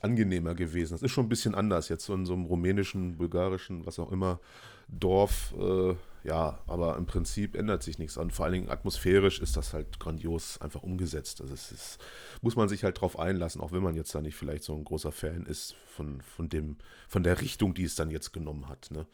angenehmer 0.00 0.54
gewesen. 0.54 0.94
Das 0.94 1.02
ist 1.02 1.12
schon 1.12 1.26
ein 1.26 1.28
bisschen 1.28 1.54
anders 1.54 1.88
jetzt 1.88 2.04
so 2.04 2.14
in 2.14 2.26
so 2.26 2.34
einem 2.34 2.44
rumänischen, 2.44 3.16
bulgarischen, 3.16 3.86
was 3.86 3.98
auch 3.98 4.12
immer, 4.12 4.40
Dorf, 4.88 5.54
äh, 5.58 5.94
ja, 6.26 6.58
aber 6.66 6.96
im 6.96 7.06
Prinzip 7.06 7.54
ändert 7.54 7.82
sich 7.82 7.98
nichts 7.98 8.18
an. 8.18 8.32
Vor 8.32 8.44
allen 8.44 8.54
Dingen 8.54 8.68
atmosphärisch 8.68 9.40
ist 9.40 9.56
das 9.56 9.72
halt 9.72 10.00
grandios 10.00 10.60
einfach 10.60 10.82
umgesetzt. 10.82 11.40
Also 11.40 11.54
es 11.54 11.70
ist, 11.70 11.98
muss 12.42 12.56
man 12.56 12.68
sich 12.68 12.82
halt 12.82 13.00
drauf 13.00 13.18
einlassen, 13.18 13.60
auch 13.60 13.70
wenn 13.70 13.82
man 13.82 13.94
jetzt 13.94 14.14
da 14.14 14.20
nicht 14.20 14.34
vielleicht 14.34 14.64
so 14.64 14.74
ein 14.74 14.84
großer 14.84 15.12
Fan 15.12 15.46
ist 15.46 15.76
von, 15.86 16.20
von 16.20 16.48
dem, 16.48 16.78
von 17.08 17.22
der 17.22 17.40
Richtung, 17.40 17.74
die 17.74 17.84
es 17.84 17.94
dann 17.94 18.10
jetzt 18.10 18.32
genommen 18.32 18.68
hat. 18.68 18.90
Ne? 18.90 19.06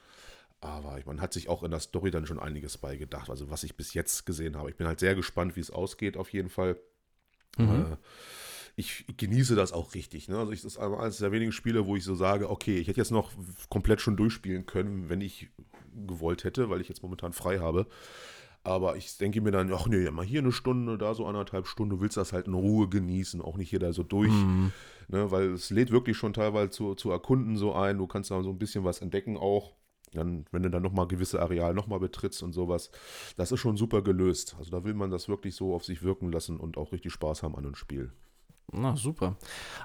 Aber 0.60 0.98
man 1.04 1.20
hat 1.20 1.34
sich 1.34 1.50
auch 1.50 1.62
in 1.62 1.70
der 1.70 1.80
Story 1.80 2.10
dann 2.10 2.24
schon 2.24 2.38
einiges 2.38 2.78
beigedacht, 2.78 3.28
also 3.28 3.50
was 3.50 3.62
ich 3.64 3.76
bis 3.76 3.92
jetzt 3.92 4.24
gesehen 4.24 4.56
habe. 4.56 4.70
Ich 4.70 4.76
bin 4.76 4.86
halt 4.86 5.00
sehr 5.00 5.14
gespannt, 5.14 5.54
wie 5.56 5.60
es 5.60 5.70
ausgeht, 5.70 6.16
auf 6.16 6.32
jeden 6.32 6.48
Fall. 6.48 6.78
Mhm. 7.58 7.68
Äh, 7.92 7.96
ich 8.74 9.04
genieße 9.18 9.54
das 9.54 9.72
auch 9.72 9.94
richtig. 9.94 10.28
Ne? 10.28 10.38
Also 10.38 10.52
ich, 10.52 10.62
das 10.62 10.76
ist 10.76 10.78
eines 10.78 11.18
der 11.18 11.30
wenigen 11.30 11.52
Spiele, 11.52 11.86
wo 11.86 11.94
ich 11.94 12.04
so 12.04 12.14
sage, 12.14 12.48
okay, 12.48 12.78
ich 12.78 12.88
hätte 12.88 13.00
jetzt 13.00 13.10
noch 13.10 13.32
komplett 13.68 14.00
schon 14.00 14.16
durchspielen 14.16 14.64
können, 14.64 15.10
wenn 15.10 15.20
ich 15.20 15.50
gewollt 16.06 16.44
hätte, 16.44 16.70
weil 16.70 16.80
ich 16.80 16.88
jetzt 16.88 17.02
momentan 17.02 17.32
frei 17.32 17.58
habe. 17.58 17.86
Aber 18.64 18.96
ich 18.96 19.16
denke 19.18 19.40
mir 19.40 19.50
dann, 19.50 19.72
ach 19.72 19.86
nee, 19.86 20.08
mal 20.10 20.24
hier 20.24 20.40
eine 20.40 20.52
Stunde, 20.52 20.96
da 20.96 21.14
so 21.14 21.26
anderthalb 21.26 21.66
Stunden, 21.66 21.96
du 21.96 22.00
willst 22.00 22.16
das 22.16 22.32
halt 22.32 22.46
in 22.46 22.54
Ruhe 22.54 22.88
genießen, 22.88 23.40
auch 23.40 23.56
nicht 23.56 23.70
hier 23.70 23.80
da 23.80 23.92
so 23.92 24.04
durch. 24.04 24.30
Mhm. 24.30 24.72
Ne, 25.08 25.30
weil 25.30 25.52
es 25.52 25.70
lädt 25.70 25.90
wirklich 25.90 26.16
schon 26.16 26.32
teilweise 26.32 26.70
zu, 26.70 26.94
zu 26.94 27.10
erkunden 27.10 27.56
so 27.56 27.74
ein, 27.74 27.98
du 27.98 28.06
kannst 28.06 28.30
da 28.30 28.42
so 28.42 28.50
ein 28.50 28.58
bisschen 28.58 28.84
was 28.84 29.00
entdecken 29.00 29.36
auch. 29.36 29.74
Dann, 30.12 30.44
wenn 30.52 30.62
du 30.62 30.70
dann 30.70 30.82
nochmal 30.82 31.08
gewisse 31.08 31.40
Areal 31.40 31.74
nochmal 31.74 31.98
betrittst 31.98 32.42
und 32.42 32.52
sowas, 32.52 32.90
das 33.36 33.50
ist 33.50 33.60
schon 33.60 33.76
super 33.76 34.02
gelöst. 34.02 34.54
Also 34.58 34.70
da 34.70 34.84
will 34.84 34.94
man 34.94 35.10
das 35.10 35.28
wirklich 35.28 35.54
so 35.56 35.74
auf 35.74 35.84
sich 35.84 36.02
wirken 36.02 36.30
lassen 36.30 36.58
und 36.58 36.76
auch 36.76 36.92
richtig 36.92 37.12
Spaß 37.12 37.42
haben 37.42 37.56
an 37.56 37.64
einem 37.64 37.74
Spiel. 37.74 38.12
Na, 38.70 38.96
super. 38.96 39.36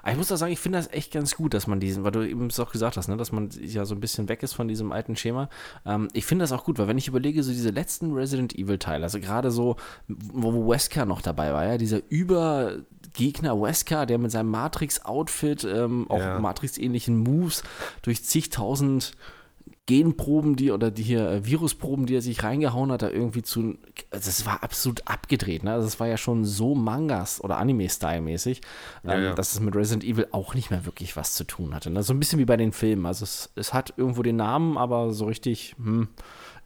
Aber 0.02 0.12
ich 0.12 0.16
muss 0.16 0.32
auch 0.32 0.36
sagen, 0.36 0.52
ich 0.52 0.60
finde 0.60 0.78
das 0.78 0.88
echt 0.88 1.12
ganz 1.12 1.34
gut, 1.34 1.52
dass 1.52 1.66
man 1.66 1.78
diesen, 1.78 2.04
weil 2.04 2.10
du 2.10 2.26
eben 2.26 2.46
es 2.46 2.58
auch 2.58 2.72
gesagt 2.72 2.96
hast, 2.96 3.08
ne, 3.08 3.16
dass 3.16 3.32
man 3.32 3.50
ja 3.60 3.84
so 3.84 3.94
ein 3.94 4.00
bisschen 4.00 4.28
weg 4.28 4.42
ist 4.42 4.54
von 4.54 4.68
diesem 4.68 4.92
alten 4.92 5.16
Schema. 5.16 5.50
Ähm, 5.84 6.08
ich 6.14 6.24
finde 6.24 6.44
das 6.44 6.52
auch 6.52 6.64
gut, 6.64 6.78
weil 6.78 6.88
wenn 6.88 6.96
ich 6.96 7.08
überlege, 7.08 7.42
so 7.42 7.50
diese 7.50 7.70
letzten 7.70 8.12
Resident 8.12 8.54
Evil-Teile, 8.54 9.04
also 9.04 9.20
gerade 9.20 9.50
so, 9.50 9.76
wo 10.06 10.68
Wesker 10.68 11.04
noch 11.04 11.20
dabei 11.20 11.52
war, 11.52 11.66
ja, 11.66 11.76
dieser 11.76 12.00
Übergegner 12.08 13.60
Wesker, 13.60 14.06
der 14.06 14.18
mit 14.18 14.30
seinem 14.30 14.50
Matrix-Outfit, 14.50 15.64
ähm, 15.64 16.06
auch 16.08 16.18
ja. 16.18 16.38
Matrix-ähnlichen 16.38 17.18
Moves 17.18 17.64
durch 18.00 18.24
zigtausend 18.24 19.12
Genproben, 19.88 20.54
die 20.54 20.70
oder 20.70 20.90
die 20.90 21.02
hier 21.02 21.30
äh, 21.30 21.46
Virusproben, 21.46 22.04
die 22.04 22.14
er 22.14 22.20
sich 22.20 22.42
reingehauen 22.42 22.92
hat, 22.92 23.00
da 23.00 23.08
irgendwie 23.08 23.42
zu. 23.42 23.78
Also 24.10 24.26
das 24.26 24.44
war 24.44 24.62
absolut 24.62 25.08
abgedreht, 25.08 25.64
ne? 25.64 25.72
Also 25.72 25.86
es 25.86 25.98
war 25.98 26.06
ja 26.06 26.18
schon 26.18 26.44
so 26.44 26.74
Mangas 26.74 27.42
oder 27.42 27.56
Anime-Style-mäßig, 27.56 28.60
ja, 29.02 29.14
ähm, 29.14 29.24
ja. 29.24 29.32
dass 29.32 29.54
es 29.54 29.60
mit 29.60 29.74
Resident 29.74 30.04
Evil 30.04 30.28
auch 30.32 30.54
nicht 30.54 30.70
mehr 30.70 30.84
wirklich 30.84 31.16
was 31.16 31.34
zu 31.34 31.44
tun 31.44 31.74
hatte. 31.74 31.88
Ne? 31.88 32.02
So 32.02 32.12
ein 32.12 32.18
bisschen 32.18 32.38
wie 32.38 32.44
bei 32.44 32.58
den 32.58 32.72
Filmen. 32.72 33.06
Also 33.06 33.24
es, 33.24 33.50
es 33.54 33.72
hat 33.72 33.94
irgendwo 33.96 34.22
den 34.22 34.36
Namen, 34.36 34.76
aber 34.76 35.14
so 35.14 35.24
richtig, 35.24 35.74
hm, 35.78 36.08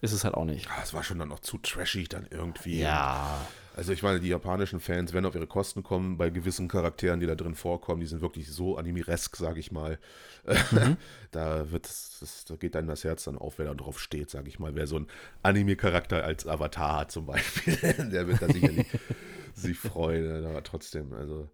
ist 0.00 0.10
es 0.10 0.24
halt 0.24 0.34
auch 0.34 0.44
nicht. 0.44 0.66
Ja, 0.66 0.82
es 0.82 0.92
war 0.92 1.04
schon 1.04 1.20
dann 1.20 1.28
noch 1.28 1.40
zu 1.40 1.58
trashig 1.58 2.08
dann 2.08 2.26
irgendwie. 2.28 2.80
Ja. 2.80 3.38
Also 3.74 3.92
ich 3.92 4.02
meine, 4.02 4.20
die 4.20 4.28
japanischen 4.28 4.80
Fans 4.80 5.12
werden 5.12 5.24
auf 5.24 5.34
ihre 5.34 5.46
Kosten 5.46 5.82
kommen 5.82 6.18
bei 6.18 6.30
gewissen 6.30 6.68
Charakteren, 6.68 7.20
die 7.20 7.26
da 7.26 7.34
drin 7.34 7.54
vorkommen. 7.54 8.00
Die 8.00 8.06
sind 8.06 8.20
wirklich 8.20 8.50
so 8.50 8.76
animiresk, 8.76 9.36
sage 9.36 9.60
ich 9.60 9.72
mal. 9.72 9.98
Mhm. 10.44 10.96
da 11.30 11.70
wird 11.70 11.86
das, 11.86 12.44
da 12.46 12.56
geht 12.56 12.74
dann 12.74 12.86
das 12.86 13.04
Herz 13.04 13.24
dann 13.24 13.38
auf, 13.38 13.58
wer 13.58 13.66
da 13.66 13.74
drauf 13.74 13.98
steht, 13.98 14.30
sage 14.30 14.48
ich 14.48 14.58
mal. 14.58 14.74
Wer 14.74 14.86
so 14.86 14.96
einen 14.96 15.06
Anime-Charakter 15.42 16.22
als 16.24 16.46
Avatar 16.46 17.00
hat 17.00 17.12
zum 17.12 17.26
Beispiel, 17.26 17.76
der 18.12 18.26
wird 18.26 18.42
da 18.42 18.48
sicherlich 18.48 18.86
sich 19.54 19.78
freuen. 19.78 20.44
Aber 20.44 20.62
trotzdem, 20.62 21.12
also 21.14 21.48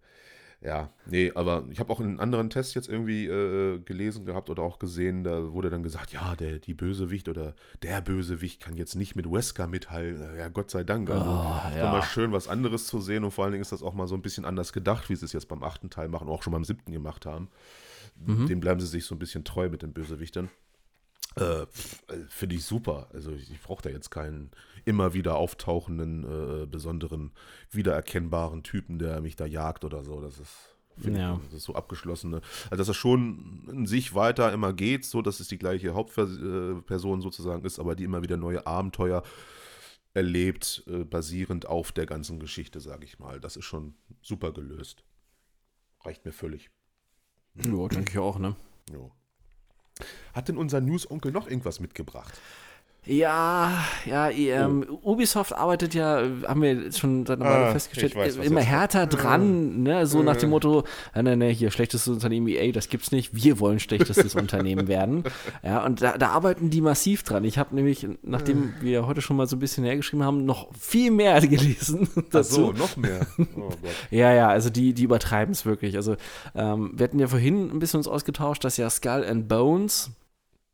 ja, 0.61 0.91
nee, 1.07 1.31
aber 1.37 1.65
ich 1.71 1.79
habe 1.79 1.93
auch 1.93 2.01
in 2.01 2.07
einem 2.07 2.21
anderen 2.21 2.51
Test 2.51 2.75
jetzt 2.75 2.89
irgendwie 2.89 3.27
äh, 3.27 3.79
gelesen 3.79 4.25
gehabt 4.25 4.51
oder 4.51 4.63
auch 4.63 4.81
gesehen, 4.81 5.23
da 5.23 5.53
wurde 5.53 5.71
dann 5.71 5.85
gesagt, 5.85 6.13
ja, 6.13 6.35
der, 6.35 6.59
die 6.59 6.75
Bösewicht 6.75 7.29
oder 7.29 7.55
der 7.83 8.01
Bösewicht 8.01 8.61
kann 8.61 8.77
jetzt 8.77 8.97
nicht 8.97 9.15
mit 9.15 9.31
Wesker 9.31 9.69
mithalten. 9.69 10.37
Ja, 10.37 10.49
Gott 10.49 10.71
sei 10.71 10.83
Dank. 10.83 11.11
Also, 11.11 11.25
oh, 11.25 11.79
ja. 11.79 11.93
mal 11.93 12.03
schön, 12.03 12.33
was 12.33 12.49
anderes 12.49 12.89
zu 12.89 13.01
sehen 13.01 13.23
und 13.23 13.31
vor 13.31 13.45
allen 13.45 13.53
Dingen 13.53 13.63
ist 13.63 13.71
das 13.71 13.85
auch 13.85 13.95
mal 13.95 14.09
so 14.09 14.17
ein 14.17 14.23
bisschen 14.23 14.45
anders 14.45 14.73
gedacht, 14.73 15.09
wie 15.09 15.15
sie 15.15 15.27
es 15.27 15.33
jetzt 15.33 15.47
beim 15.47 15.63
achten 15.63 15.91
Teil 15.91 16.09
machen, 16.09 16.29
auch 16.29 16.43
schon 16.43 16.53
beim 16.53 16.65
siebten 16.65 16.91
gemacht 16.91 17.25
haben. 17.25 17.51
Mhm. 18.17 18.49
Dem 18.49 18.59
bleiben 18.59 18.81
sie 18.81 18.89
sich 18.89 19.05
so 19.05 19.15
ein 19.15 19.21
bisschen 19.21 19.45
treu 19.45 19.69
mit 19.69 19.83
den 19.83 19.93
Bösewichtern. 19.93 20.51
Äh, 21.39 21.63
äh, 21.63 21.67
Finde 22.29 22.57
ich 22.57 22.65
super. 22.65 23.09
Also 23.13 23.33
ich, 23.33 23.51
ich 23.51 23.61
brauche 23.61 23.83
da 23.83 23.91
jetzt 23.91 24.11
keinen 24.11 24.51
immer 24.85 25.15
wieder 25.15 25.37
auftauchenden, 25.37 26.25
äh, 26.25 26.67
besonderen, 26.67 27.33
wiedererkennbaren 27.71 28.63
Typen, 28.63 28.99
der 28.99 29.21
mich 29.21 29.37
da 29.37 29.47
jagt 29.47 29.85
oder 29.85 30.03
so. 30.03 30.21
Das 30.21 30.39
ist, 30.39 30.77
ja. 31.05 31.35
ich, 31.35 31.45
das 31.45 31.55
ist 31.55 31.65
so 31.65 31.75
abgeschlossene. 31.75 32.41
Also 32.71 32.77
dass 32.77 32.89
er 32.89 32.95
schon 32.95 33.69
in 33.71 33.87
sich 33.87 34.15
weiter 34.15 34.53
immer 34.53 34.73
geht, 34.73 35.05
so 35.05 35.23
dass 35.23 35.41
es 35.41 35.49
die 35.49 35.59
gleiche 35.59 35.95
Hauptperson 35.95 37.21
sozusagen 37.21 37.65
ist, 37.65 37.79
aber 37.79 37.95
die 37.95 38.05
immer 38.05 38.23
wieder 38.23 38.37
neue 38.37 38.67
Abenteuer 38.67 39.23
erlebt, 40.15 40.83
äh, 40.87 41.05
basierend 41.05 41.67
auf 41.67 41.93
der 41.93 42.07
ganzen 42.07 42.41
Geschichte, 42.41 42.81
sage 42.81 43.05
ich 43.05 43.19
mal. 43.19 43.41
Das 43.41 43.57
ist 43.57 43.65
schon 43.65 43.95
super 44.23 44.53
gelöst. 44.53 45.05
Reicht 46.01 46.25
mir 46.25 46.33
völlig. 46.33 46.71
Ja, 47.55 47.89
denke 47.89 48.13
ich 48.13 48.19
auch, 48.19 48.39
ne? 48.39 48.57
Ja. 48.91 49.11
Hat 50.35 50.49
denn 50.49 50.57
unser 50.57 50.81
News-Onkel 50.81 51.33
noch 51.33 51.49
irgendwas 51.49 51.81
mitgebracht? 51.81 52.35
Ja, 53.09 53.73
ja, 54.05 54.29
ähm, 54.29 54.85
oh. 55.03 55.13
Ubisoft 55.13 55.55
arbeitet 55.55 55.95
ja, 55.95 56.23
haben 56.47 56.61
wir 56.61 56.75
jetzt 56.75 56.99
schon 56.99 57.25
seit 57.25 57.41
einer 57.41 57.49
Weile 57.49 57.67
ah, 57.69 57.73
festgestellt, 57.73 58.15
weiß, 58.15 58.37
immer 58.37 58.61
härter 58.61 59.07
kommt. 59.07 59.23
dran, 59.23 59.83
ne? 59.83 60.07
so 60.07 60.23
nach 60.23 60.37
dem 60.37 60.51
Motto, 60.51 60.85
äh, 61.15 61.23
ne, 61.23 61.35
ne, 61.35 61.49
hier, 61.49 61.71
schlechtestes 61.71 62.13
Unternehmen 62.13 62.49
EA, 62.49 62.71
das 62.71 62.91
gibt's 62.91 63.11
nicht, 63.11 63.35
wir 63.35 63.61
wollen 63.61 63.81
schlechtestes 63.81 64.35
Unternehmen 64.35 64.89
werden. 64.89 65.25
Ja, 65.63 65.87
und 65.87 66.03
da, 66.03 66.19
da, 66.19 66.29
arbeiten 66.29 66.69
die 66.69 66.83
massiv 66.83 67.23
dran. 67.23 67.45
Ich 67.45 67.57
habe 67.57 67.75
nämlich, 67.75 68.07
nachdem 68.23 68.75
wir 68.83 69.07
heute 69.07 69.23
schon 69.23 69.39
mal 69.39 69.47
so 69.47 69.57
ein 69.57 69.61
bisschen 69.61 69.85
hergeschrieben 69.85 70.25
haben, 70.25 70.45
noch 70.45 70.69
viel 70.79 71.11
mehr 71.11 71.41
gelesen 71.47 72.09
dazu. 72.31 72.73
Ach 72.73 72.77
so, 72.77 72.83
noch 72.83 72.97
mehr. 72.97 73.27
Oh 73.57 73.71
ja, 74.11 74.33
ja, 74.33 74.49
also 74.49 74.69
die, 74.71 74.93
die 74.93 75.05
übertreiben 75.05 75.53
es 75.53 75.65
wirklich. 75.65 75.97
Also 75.97 76.17
ähm, 76.55 76.93
wir 76.95 77.05
hatten 77.05 77.19
ja 77.19 77.27
vorhin 77.27 77.71
ein 77.71 77.79
bisschen 77.79 77.99
uns 77.99 78.07
ausgetauscht, 78.07 78.63
dass 78.63 78.77
ja 78.77 78.89
Skull 78.91 79.25
and 79.25 79.49
Bones, 79.49 80.11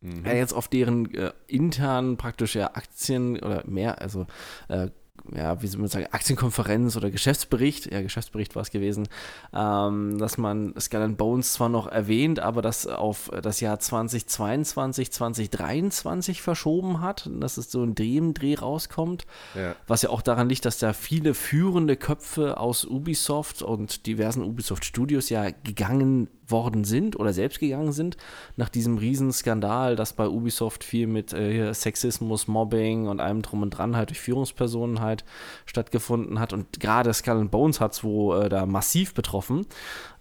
mhm. 0.05 0.27
jetzt 0.27 0.53
auf 0.53 0.69
deren 0.69 1.13
äh, 1.15 1.33
internen 1.47 2.17
praktisch 2.17 2.55
ja 2.55 2.75
Aktien 2.75 3.39
oder 3.39 3.65
mehr, 3.67 4.01
also 4.01 4.27
äh, 4.69 4.89
ja, 5.33 5.63
wie 5.63 5.67
soll 5.67 5.81
man 5.81 5.89
sagen, 5.89 6.07
Aktienkonferenz 6.11 6.97
oder 6.97 7.11
Geschäftsbericht, 7.11 7.91
ja, 7.91 8.03
Geschäftsbericht 8.03 8.55
war 8.57 8.63
es 8.63 8.71
gewesen, 8.71 9.09
ähm, 9.55 10.19
dass 10.19 10.37
man 10.37 10.75
Skull 10.79 11.09
Bones 11.11 11.55
zwar 11.55 11.69
noch 11.69 11.87
erwähnt, 11.87 12.41
aber 12.41 12.61
das 12.63 12.87
auf 12.87 13.31
das 13.43 13.61
Jahr 13.61 13.79
2022, 13.79 15.13
2023 15.13 16.43
verschoben 16.43 17.01
hat, 17.01 17.31
dass 17.41 17.57
es 17.57 17.71
so 17.71 17.83
ein 17.83 17.95
Dreh 17.95 18.17
im 18.19 18.35
Dreh 18.35 18.55
rauskommt, 18.55 19.27
ja. 19.55 19.75
was 19.87 20.03
ja 20.03 20.11
auch 20.11 20.23
daran 20.23 20.49
liegt, 20.49 20.67
dass 20.67 20.79
da 20.79 20.93
viele 20.93 21.35
führende 21.35 21.97
Köpfe 21.97 22.59
aus 22.59 22.85
Ubisoft 22.85 23.63
und 23.63 24.07
diversen 24.07 24.43
Ubisoft 24.43 24.85
Studios 24.85 25.31
ja 25.31 25.51
gegangen 25.51 26.29
worden 26.47 26.85
sind 26.85 27.19
oder 27.19 27.33
selbst 27.33 27.61
gegangen 27.61 27.93
sind, 27.93 28.17
nach 28.57 28.69
diesem 28.69 28.99
Riesenskandal, 28.99 29.97
das 29.97 30.13
bei 30.13 30.29
Ubisoft 30.29 30.85
viel 30.85 31.07
mit 31.07 31.33
äh, 31.33 31.73
Sexismus, 31.73 32.49
Mobbing 32.49 33.07
und 33.07 33.21
allem 33.21 33.43
drum 33.43 33.63
und 33.63 33.71
dran 33.71 33.97
halt 33.97 34.11
durch 34.11 34.21
Führungspersonen 34.21 35.01
halt 35.01 35.25
stattgefunden 35.67 36.39
hat. 36.39 36.53
Und 36.53 36.81
gerade 36.81 37.13
Skull 37.13 37.45
Bones 37.47 37.81
hat 37.81 37.93
es 37.93 38.05
wo 38.05 38.35
äh, 38.35 38.49
da 38.49 38.67
massiv 38.67 39.15
betroffen, 39.15 39.67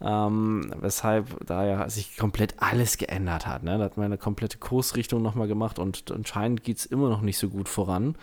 ähm, 0.03 0.73
weshalb 0.79 1.45
da 1.45 1.65
ja 1.65 1.89
sich 1.89 2.17
komplett 2.17 2.55
alles 2.57 2.97
geändert 2.97 3.47
hat. 3.47 3.63
Ne? 3.63 3.77
Da 3.77 3.85
hat 3.85 3.97
man 3.97 4.07
eine 4.07 4.17
komplette 4.17 4.57
Kursrichtung 4.57 5.21
nochmal 5.21 5.47
gemacht 5.47 5.79
und 5.79 6.11
anscheinend 6.11 6.63
geht 6.63 6.77
es 6.77 6.85
immer 6.85 7.09
noch 7.09 7.21
nicht 7.21 7.37
so 7.37 7.49
gut 7.49 7.69
voran. 7.69 8.15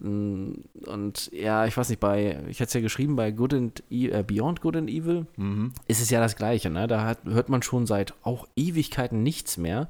Mhm. 0.00 0.64
Und 0.86 1.30
ja, 1.32 1.66
ich 1.66 1.76
weiß 1.76 1.90
nicht, 1.90 2.00
bei, 2.00 2.42
ich 2.48 2.60
hatte 2.60 2.68
es 2.68 2.74
ja 2.74 2.80
geschrieben, 2.80 3.16
bei 3.16 3.30
Good 3.30 3.54
and 3.54 3.82
e 3.90 4.08
äh, 4.08 4.24
Beyond 4.26 4.62
Good 4.62 4.76
and 4.76 4.90
Evil 4.90 5.26
mhm. 5.36 5.72
ist 5.86 6.00
es 6.00 6.10
ja 6.10 6.20
das 6.20 6.36
Gleiche. 6.36 6.70
Ne? 6.70 6.86
Da 6.86 7.04
hat 7.04 7.18
hört 7.24 7.50
man 7.50 7.62
schon 7.62 7.86
seit 7.86 8.14
auch 8.22 8.48
Ewigkeiten 8.56 9.22
nichts 9.22 9.58
mehr. 9.58 9.88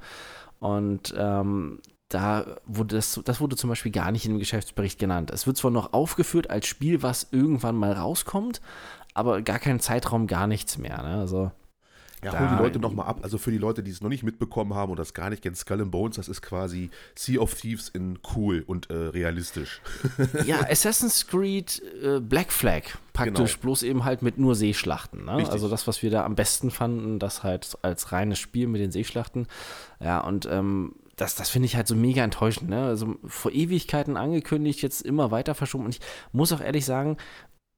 Und 0.59 1.13
ähm, 1.17 1.79
da 2.13 2.57
wurde 2.65 2.95
das, 2.97 3.19
das 3.23 3.39
wurde 3.39 3.55
zum 3.55 3.69
Beispiel 3.69 3.91
gar 3.91 4.11
nicht 4.11 4.25
in 4.25 4.33
dem 4.33 4.39
Geschäftsbericht 4.39 4.99
genannt. 4.99 5.31
Es 5.31 5.47
wird 5.47 5.57
zwar 5.57 5.71
noch 5.71 5.93
aufgeführt 5.93 6.49
als 6.49 6.67
Spiel, 6.67 7.01
was 7.01 7.27
irgendwann 7.31 7.75
mal 7.75 7.93
rauskommt, 7.93 8.61
aber 9.13 9.41
gar 9.41 9.59
kein 9.59 9.79
Zeitraum, 9.79 10.27
gar 10.27 10.47
nichts 10.47 10.77
mehr. 10.77 11.01
Ne? 11.01 11.15
Also 11.17 11.51
ja, 12.23 12.39
hol 12.39 12.47
die 12.49 12.63
Leute 12.63 12.79
nochmal 12.79 13.07
ab. 13.07 13.19
Also 13.23 13.37
für 13.37 13.51
die 13.51 13.57
Leute, 13.57 13.81
die 13.81 13.89
es 13.89 14.01
noch 14.01 14.09
nicht 14.09 14.23
mitbekommen 14.23 14.75
haben 14.75 14.91
und 14.91 14.99
das 14.99 15.13
gar 15.13 15.29
nicht 15.31 15.41
kennen, 15.41 15.55
Skull 15.55 15.81
and 15.81 15.91
Bones, 15.91 16.17
das 16.17 16.27
ist 16.29 16.41
quasi 16.41 16.91
Sea 17.15 17.39
of 17.39 17.55
Thieves 17.55 17.89
in 17.89 18.19
cool 18.35 18.63
und 18.67 18.89
äh, 18.91 18.93
realistisch. 18.93 19.81
ja, 20.45 20.59
Assassin's 20.69 21.25
Creed 21.27 21.81
äh, 22.03 22.19
Black 22.19 22.51
Flag 22.51 22.83
praktisch, 23.13 23.53
genau. 23.53 23.61
bloß 23.63 23.83
eben 23.83 24.05
halt 24.05 24.21
mit 24.21 24.37
nur 24.37 24.55
Seeschlachten. 24.55 25.25
Ne? 25.25 25.49
Also 25.49 25.67
das, 25.67 25.87
was 25.87 26.03
wir 26.03 26.11
da 26.11 26.23
am 26.23 26.35
besten 26.35 26.69
fanden, 26.69 27.17
das 27.17 27.41
halt 27.43 27.77
als 27.81 28.11
reines 28.11 28.37
Spiel 28.37 28.67
mit 28.67 28.81
den 28.81 28.91
Seeschlachten. 28.91 29.47
Ja, 29.99 30.19
und 30.19 30.45
ähm, 30.45 30.93
das, 31.15 31.35
das 31.35 31.49
finde 31.49 31.67
ich 31.67 31.75
halt 31.75 31.87
so 31.87 31.95
mega 31.95 32.23
enttäuschend. 32.23 32.69
Ne? 32.69 32.85
Also 32.85 33.15
vor 33.25 33.51
Ewigkeiten 33.51 34.15
angekündigt, 34.15 34.81
jetzt 34.81 35.01
immer 35.01 35.31
weiter 35.31 35.55
verschoben. 35.55 35.85
Und 35.85 35.95
ich 35.95 36.01
muss 36.31 36.51
auch 36.51 36.61
ehrlich 36.61 36.85
sagen, 36.85 37.17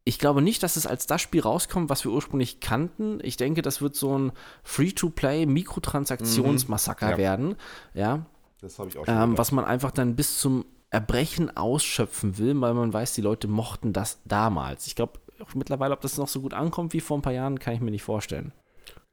ich 0.06 0.20
glaube 0.20 0.42
nicht, 0.42 0.64
dass 0.64 0.76
es 0.76 0.86
als 0.86 1.08
das 1.08 1.22
Spiel 1.22 1.42
rauskommt, 1.42 1.90
was 1.90 2.04
wir 2.04 2.12
ursprünglich 2.12 2.60
kannten. 2.60 3.20
Ich 3.24 3.38
denke, 3.38 3.62
das 3.62 3.82
wird 3.82 3.96
so 3.96 4.18
ein 4.18 4.32
Free-to-Play 4.64 5.46
Mikrotransaktionsmassaker 5.46 7.06
mhm. 7.06 7.12
ja. 7.12 7.18
werden. 7.18 7.56
Ja. 7.94 8.26
Das 8.60 8.80
habe 8.80 8.90
ich 8.90 8.98
auch 8.98 9.06
schon 9.06 9.16
ähm, 9.16 9.38
Was 9.38 9.52
man 9.52 9.66
einfach 9.66 9.92
dann 9.92 10.16
bis 10.16 10.40
zum 10.40 10.66
Erbrechen 10.90 11.56
ausschöpfen 11.56 12.38
will, 12.38 12.60
weil 12.60 12.74
man 12.74 12.94
weiß, 12.94 13.14
die 13.14 13.22
Leute 13.22 13.48
mochten 13.48 13.94
das 13.94 14.20
damals. 14.26 14.88
Ich 14.88 14.96
glaube 14.96 15.20
mittlerweile, 15.54 15.94
ob 15.94 16.02
das 16.02 16.18
noch 16.18 16.28
so 16.28 16.42
gut 16.42 16.54
ankommt 16.54 16.94
wie 16.94 17.02
vor 17.02 17.18
ein 17.18 17.22
paar 17.22 17.34
Jahren, 17.34 17.60
kann 17.60 17.74
ich 17.74 17.82
mir 17.82 17.92
nicht 17.92 18.04
vorstellen. 18.04 18.52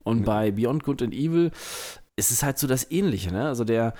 Und 0.02 0.20
mhm. 0.20 0.24
bei 0.24 0.50
Beyond 0.50 0.84
Good 0.84 1.02
and 1.02 1.14
Evil 1.14 1.52
ist 2.16 2.30
es 2.30 2.42
halt 2.42 2.58
so 2.58 2.66
das 2.66 2.90
Ähnliche. 2.90 3.32
Ne? 3.32 3.46
Also 3.46 3.64
der 3.64 3.94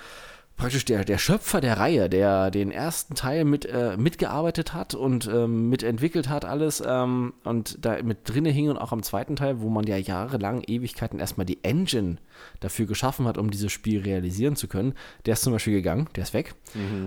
praktisch 0.61 0.85
der, 0.85 1.03
der 1.03 1.17
Schöpfer 1.17 1.59
der 1.59 1.79
Reihe, 1.79 2.07
der 2.07 2.51
den 2.51 2.69
ersten 2.69 3.15
Teil 3.15 3.45
mit, 3.45 3.65
äh, 3.65 3.97
mitgearbeitet 3.97 4.73
hat 4.73 4.93
und 4.93 5.27
ähm, 5.27 5.69
mitentwickelt 5.69 6.29
hat, 6.29 6.45
alles 6.45 6.83
ähm, 6.85 7.33
und 7.43 7.83
da 7.83 8.01
mit 8.03 8.29
drinne 8.29 8.51
hing 8.51 8.69
und 8.69 8.77
auch 8.77 8.91
am 8.91 9.01
zweiten 9.01 9.35
Teil, 9.35 9.61
wo 9.61 9.69
man 9.69 9.87
ja 9.87 9.97
jahrelang, 9.97 10.61
Ewigkeiten 10.61 11.19
erstmal 11.19 11.45
die 11.45 11.63
Engine 11.63 12.17
dafür 12.59 12.85
geschaffen 12.85 13.25
hat, 13.25 13.39
um 13.39 13.49
dieses 13.49 13.71
Spiel 13.71 14.01
realisieren 14.01 14.55
zu 14.55 14.67
können, 14.67 14.93
der 15.25 15.33
ist 15.33 15.41
zum 15.41 15.51
Beispiel 15.51 15.73
gegangen, 15.73 16.07
der 16.15 16.23
ist 16.23 16.33
weg. 16.35 16.53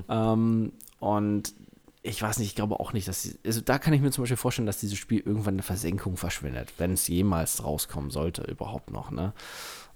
Ähm, 0.08 0.72
und 0.98 1.54
ich 2.02 2.20
weiß 2.20 2.38
nicht, 2.38 2.48
ich 2.48 2.54
glaube 2.56 2.80
auch 2.80 2.92
nicht, 2.92 3.06
dass 3.06 3.22
sie, 3.22 3.38
also 3.46 3.60
da 3.60 3.78
kann 3.78 3.94
ich 3.94 4.00
mir 4.00 4.10
zum 4.10 4.24
Beispiel 4.24 4.36
vorstellen, 4.36 4.66
dass 4.66 4.80
dieses 4.80 4.98
Spiel 4.98 5.20
irgendwann 5.20 5.54
eine 5.54 5.62
Versenkung 5.62 6.16
verschwindet, 6.16 6.74
wenn 6.76 6.92
es 6.92 7.06
jemals 7.06 7.64
rauskommen 7.64 8.10
sollte, 8.10 8.42
überhaupt 8.42 8.90
noch, 8.90 9.12
ne? 9.12 9.32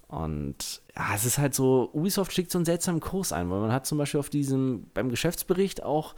Und 0.08 0.80
ja, 0.96 1.14
es 1.14 1.26
ist 1.26 1.36
halt 1.36 1.54
so, 1.54 1.90
Ubisoft 1.92 2.32
schickt 2.32 2.50
so 2.50 2.56
einen 2.56 2.64
seltsamen 2.64 3.00
Kurs 3.00 3.30
ein, 3.32 3.50
weil 3.50 3.60
man 3.60 3.72
hat 3.72 3.86
zum 3.86 3.98
Beispiel 3.98 4.18
auf 4.20 4.30
diesem, 4.30 4.86
beim 4.94 5.10
Geschäftsbericht 5.10 5.82
auch 5.82 6.14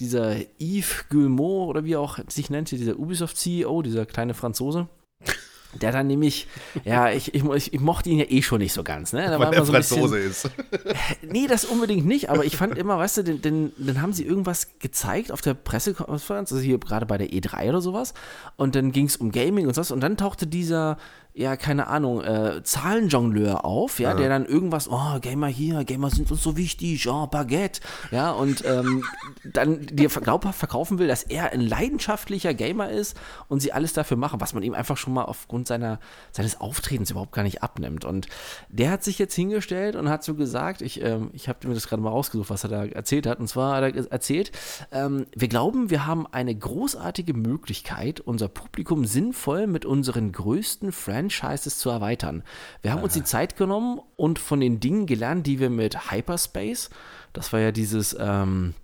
dieser 0.00 0.36
Yves 0.60 1.04
Guillemot 1.08 1.68
oder 1.68 1.84
wie 1.84 1.92
er 1.92 2.00
auch 2.00 2.18
sich 2.28 2.50
nennt, 2.50 2.68
hier 2.70 2.78
dieser 2.78 2.98
Ubisoft-CEO, 2.98 3.82
dieser 3.82 4.06
kleine 4.06 4.34
Franzose. 4.34 4.88
Der 5.82 5.92
dann 5.92 6.06
nämlich, 6.06 6.48
ja, 6.84 7.10
ich, 7.10 7.34
ich, 7.34 7.44
ich, 7.44 7.80
mochte 7.80 8.08
ihn 8.08 8.18
ja 8.18 8.24
eh 8.28 8.40
schon 8.40 8.58
nicht 8.58 8.72
so 8.72 8.82
ganz, 8.82 9.12
ne? 9.12 9.26
Da 9.26 9.38
Weil 9.38 9.52
er 9.52 9.66
so 9.66 9.72
ein 9.72 9.78
bisschen- 9.78 9.98
Franzose 9.98 10.18
ist. 10.18 10.50
Nee, 11.22 11.46
das 11.46 11.66
unbedingt 11.66 12.06
nicht, 12.06 12.30
aber 12.30 12.46
ich 12.46 12.56
fand 12.56 12.78
immer, 12.78 12.96
weißt 12.96 13.18
du, 13.18 13.22
den, 13.22 13.42
den, 13.42 13.72
dann 13.76 14.00
haben 14.00 14.14
sie 14.14 14.24
irgendwas 14.24 14.78
gezeigt 14.78 15.30
auf 15.30 15.42
der 15.42 15.52
Pressekonferenz, 15.52 16.52
also 16.52 16.64
hier 16.64 16.78
gerade 16.78 17.04
bei 17.04 17.18
der 17.18 17.28
E3 17.28 17.68
oder 17.68 17.82
sowas, 17.82 18.14
und 18.56 18.74
dann 18.76 18.92
ging 18.92 19.06
es 19.06 19.18
um 19.18 19.30
Gaming 19.30 19.66
und 19.66 19.74
sowas, 19.74 19.90
und 19.90 20.00
dann 20.00 20.16
tauchte 20.16 20.46
dieser, 20.46 20.96
ja, 21.38 21.56
keine 21.56 21.86
Ahnung, 21.86 22.20
äh, 22.20 22.64
Zahlenjongleur 22.64 23.64
auf, 23.64 24.00
ja, 24.00 24.12
der 24.12 24.28
dann 24.28 24.44
irgendwas, 24.44 24.90
oh, 24.90 25.20
Gamer 25.20 25.46
hier, 25.46 25.84
Gamer 25.84 26.10
sind 26.10 26.28
uns 26.32 26.42
so 26.42 26.56
wichtig, 26.56 27.08
oh, 27.08 27.28
Baguette, 27.28 27.80
ja, 28.10 28.32
und 28.32 28.64
ähm, 28.66 29.04
dann 29.44 29.86
dir 29.86 30.08
glaubhaft 30.08 30.58
verkaufen 30.58 30.98
will, 30.98 31.06
dass 31.06 31.22
er 31.22 31.52
ein 31.52 31.60
leidenschaftlicher 31.60 32.54
Gamer 32.54 32.90
ist 32.90 33.16
und 33.46 33.60
sie 33.60 33.72
alles 33.72 33.92
dafür 33.92 34.16
machen, 34.16 34.40
was 34.40 34.52
man 34.52 34.64
ihm 34.64 34.74
einfach 34.74 34.96
schon 34.96 35.14
mal 35.14 35.26
aufgrund 35.26 35.68
seiner, 35.68 36.00
seines 36.32 36.60
Auftretens 36.60 37.12
überhaupt 37.12 37.30
gar 37.30 37.44
nicht 37.44 37.62
abnimmt. 37.62 38.04
Und 38.04 38.26
der 38.68 38.90
hat 38.90 39.04
sich 39.04 39.20
jetzt 39.20 39.36
hingestellt 39.36 39.94
und 39.94 40.08
hat 40.08 40.24
so 40.24 40.34
gesagt, 40.34 40.82
ich, 40.82 41.00
ähm, 41.04 41.30
ich 41.34 41.48
habe 41.48 41.68
mir 41.68 41.74
das 41.74 41.86
gerade 41.86 42.02
mal 42.02 42.10
rausgesucht, 42.10 42.50
was 42.50 42.64
er 42.64 42.70
da 42.70 42.84
erzählt 42.84 43.28
hat. 43.28 43.38
Und 43.38 43.46
zwar 43.46 43.76
hat 43.76 43.94
er 43.94 44.10
erzählt, 44.10 44.50
ähm, 44.90 45.26
wir 45.36 45.46
glauben, 45.46 45.88
wir 45.90 46.04
haben 46.04 46.26
eine 46.26 46.52
großartige 46.52 47.34
Möglichkeit, 47.34 48.18
unser 48.18 48.48
Publikum 48.48 49.04
sinnvoll 49.04 49.68
mit 49.68 49.84
unseren 49.84 50.32
größten 50.32 50.90
Franchises 51.30 51.78
zu 51.78 51.90
erweitern. 51.90 52.42
Wir 52.82 52.92
haben 52.92 53.02
uns 53.02 53.14
die 53.14 53.24
Zeit 53.24 53.56
genommen 53.56 54.00
und 54.16 54.38
von 54.38 54.60
den 54.60 54.80
Dingen 54.80 55.06
gelernt, 55.06 55.46
die 55.46 55.60
wir 55.60 55.70
mit 55.70 56.10
Hyperspace, 56.10 56.90
das 57.32 57.52
war 57.52 57.60
ja 57.60 57.72
dieses 57.72 58.16
ähm, 58.18 58.74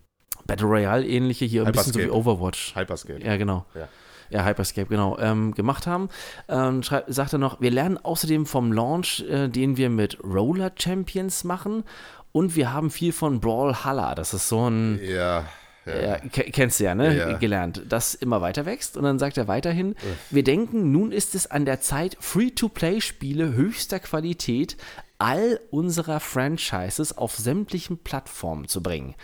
Battle 0.47 0.66
Royale 0.66 1.07
ähnliche 1.07 1.45
hier, 1.47 1.64
ein 1.66 1.72
bisschen 1.72 1.92
so 1.95 1.99
wie 1.99 2.03
Hyperscape. 2.05 2.28
Overwatch. 2.30 2.76
Hyperscape. 2.76 3.24
Ja, 3.24 3.36
genau. 3.36 3.64
Ja. 3.74 3.88
Ja, 4.30 4.45
Hyperscape, 4.45 4.88
genau, 4.88 5.18
ähm, 5.18 5.55
gemacht 5.55 5.86
haben. 5.86 6.09
Ähm, 6.49 6.82
schrei- 6.82 7.05
sagt 7.07 7.34
er 7.34 7.38
noch, 7.38 7.61
wir 7.61 7.70
lernen 7.70 7.99
außerdem 7.99 8.47
vom 8.47 8.72
Launch, 8.72 9.20
äh, 9.28 9.49
den 9.49 9.76
wir 9.76 9.90
mit 9.90 10.18
Roller 10.24 10.72
Champions 10.76 11.45
machen. 11.45 11.84
Und 12.32 12.57
wir 12.57 12.72
haben 12.72 12.90
viel 12.90 13.12
von 13.12 13.38
Brawlhalla. 13.40 14.14
Das 14.14 14.34
ist 14.34 14.49
so 14.49 14.68
ein, 14.68 14.99
Ja, 15.05 15.45
ja. 15.87 16.01
ja, 16.01 16.18
ke- 16.18 16.51
kennst 16.51 16.80
du 16.80 16.85
ja, 16.85 16.95
ne? 16.95 17.16
Ja. 17.16 17.32
Gelernt, 17.39 17.82
das 17.89 18.14
immer 18.14 18.41
weiter 18.41 18.66
wächst. 18.66 18.97
Und 18.97 19.05
dann 19.05 19.18
sagt 19.18 19.37
er 19.39 19.49
weiterhin, 19.49 19.95
wir 20.30 20.45
denken, 20.45 20.93
nun 20.93 21.12
ist 21.12 21.35
es 21.35 21.47
an 21.51 21.64
der 21.64 21.80
Zeit, 21.80 22.16
Free-to-Play-Spiele 22.20 23.53
höchster 23.55 24.01
Qualität 24.01 24.76
all 25.18 25.61
unserer 25.70 26.18
Franchises 26.18 27.16
auf 27.16 27.37
sämtlichen 27.37 27.99
Plattformen 27.99 28.66
zu 28.66 28.82
bringen. 28.82 29.14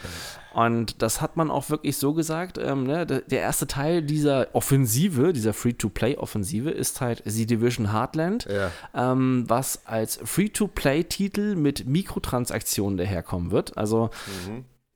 Und 0.55 1.03
das 1.03 1.21
hat 1.21 1.37
man 1.37 1.51
auch 1.51 1.69
wirklich 1.69 1.97
so 1.97 2.15
gesagt. 2.15 2.59
Ähm, 2.59 2.85
ne? 2.85 3.05
der, 3.07 3.41
erste 3.41 3.67
Teil 3.67 4.01
dieser 4.03 4.49
Offensive, 4.55 5.33
dieser 5.33 5.53
Free-to-Play-Offensive, 5.53 6.71
ist 6.71 7.01
halt 7.01 7.23
The 7.27 7.45
Division 7.45 7.93
Heartland, 7.93 8.47
Ja. 8.51 8.71
ähm, 8.95 9.45
was 9.49 9.85
als 9.87 10.21
Free-to-Play-Titel 10.25 11.57
mit 11.57 11.87
Mikrotransaktionen 11.87 12.97
daherkommen 12.97 13.51
wird. 13.51 13.77
Also 13.77 14.11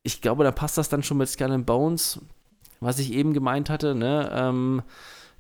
ich 0.04 0.20
glaube, 0.20 0.44
da 0.44 0.52
passt 0.52 0.78
das 0.78 0.88
dann 0.88 1.02
schon 1.02 1.16
mit 1.16 1.28
Skull 1.28 1.50
and 1.50 1.66
Bones, 1.66 2.20
was 2.78 2.98
ich 3.00 3.12
eben 3.12 3.32
gemeint 3.32 3.70
hatte. 3.70 3.94
Ne? 3.94 4.30
Ähm, 4.32 4.82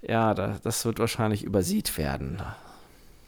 ja, 0.02 0.34
da, 0.34 0.58
das 0.62 0.84
wird 0.84 0.98
wahrscheinlich 0.98 1.44
übersieht 1.44 1.96
werden. 1.98 2.42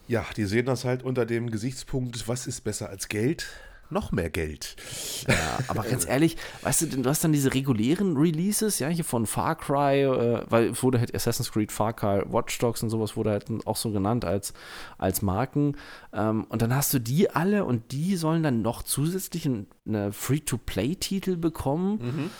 Ja, 0.07 0.25
die 0.35 0.45
sehen 0.45 0.65
das 0.65 0.83
halt 0.83 1.03
unter 1.03 1.25
dem 1.25 1.51
Gesichtspunkt, 1.51 2.27
was 2.27 2.47
ist 2.47 2.63
besser 2.63 2.89
als 2.89 3.07
Geld? 3.07 3.47
Noch 3.89 4.11
mehr 4.11 4.29
Geld. 4.29 4.75
Ja, 5.27 5.59
aber 5.67 5.83
ganz 5.83 6.05
ehrlich, 6.07 6.37
weißt 6.61 6.81
du, 6.83 6.85
du 7.01 7.09
hast 7.09 7.21
dann 7.23 7.33
diese 7.33 7.53
regulären 7.53 8.15
Releases, 8.15 8.79
ja, 8.79 8.87
hier 8.87 9.03
von 9.03 9.25
Far 9.25 9.55
Cry, 9.57 10.03
äh, 10.03 10.43
weil 10.49 10.69
es 10.69 10.81
wurde 10.83 10.99
halt 10.99 11.13
Assassin's 11.13 11.51
Creed, 11.51 11.71
Far 11.71 11.91
Cry, 11.93 12.21
Watch 12.31 12.57
Dogs 12.59 12.81
und 12.83 12.89
sowas 12.89 13.17
wurde 13.17 13.31
halt 13.31 13.45
auch 13.65 13.75
so 13.75 13.91
genannt 13.91 14.23
als, 14.23 14.53
als 14.97 15.21
Marken. 15.21 15.75
Ähm, 16.13 16.45
und 16.49 16.61
dann 16.61 16.73
hast 16.73 16.93
du 16.93 16.99
die 16.99 17.29
alle 17.29 17.65
und 17.65 17.91
die 17.91 18.15
sollen 18.15 18.41
dann 18.43 18.61
noch 18.61 18.83
zusätzlich 18.83 19.45
ein- 19.45 19.67
eine 19.85 20.13
Free-to-Play-Titel 20.13 21.35
bekommen. 21.35 22.31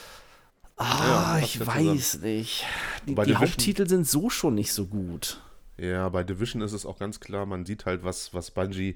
Ah, 0.78 1.36
Ja, 1.38 1.40
ich 1.44 1.56
ja 1.56 1.66
zusammen. 1.66 1.90
weiß 1.90 2.22
nicht. 2.22 2.66
Die, 3.08 3.16
die 3.16 3.36
Haupttitel 3.36 3.88
sind 3.88 4.08
so 4.08 4.30
schon 4.30 4.56
nicht 4.56 4.72
so 4.72 4.86
gut. 4.86 5.42
Ja, 5.78 6.08
bei 6.10 6.24
Division 6.24 6.62
ist 6.62 6.74
es 6.74 6.86
auch 6.86 7.00
ganz 7.00 7.20
klar, 7.20 7.46
man 7.46 7.66
sieht 7.66 7.86
halt, 7.86 8.04
was, 8.04 8.34
was 8.34 8.52
Bungie 8.52 8.96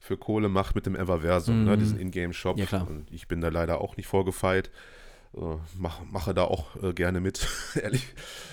für 0.00 0.16
Kohle 0.16 0.48
macht 0.48 0.74
mit 0.74 0.86
dem 0.86 0.96
Everversum, 0.96 1.64
ne, 1.64 1.76
diesen 1.78 2.00
Ingame-Shop. 2.00 2.58
Ja, 2.58 2.66
klar. 2.66 2.88
Und 2.88 3.10
ich 3.12 3.28
bin 3.28 3.40
da 3.40 3.48
leider 3.48 3.80
auch 3.80 3.96
nicht 3.96 4.06
vorgefeilt. 4.08 4.70
Äh, 5.32 5.38
mach, 5.78 6.00
mache 6.10 6.34
da 6.34 6.42
auch 6.44 6.74
äh, 6.82 6.92
gerne 6.92 7.20
mit, 7.20 7.46
ehrlich. 7.80 8.06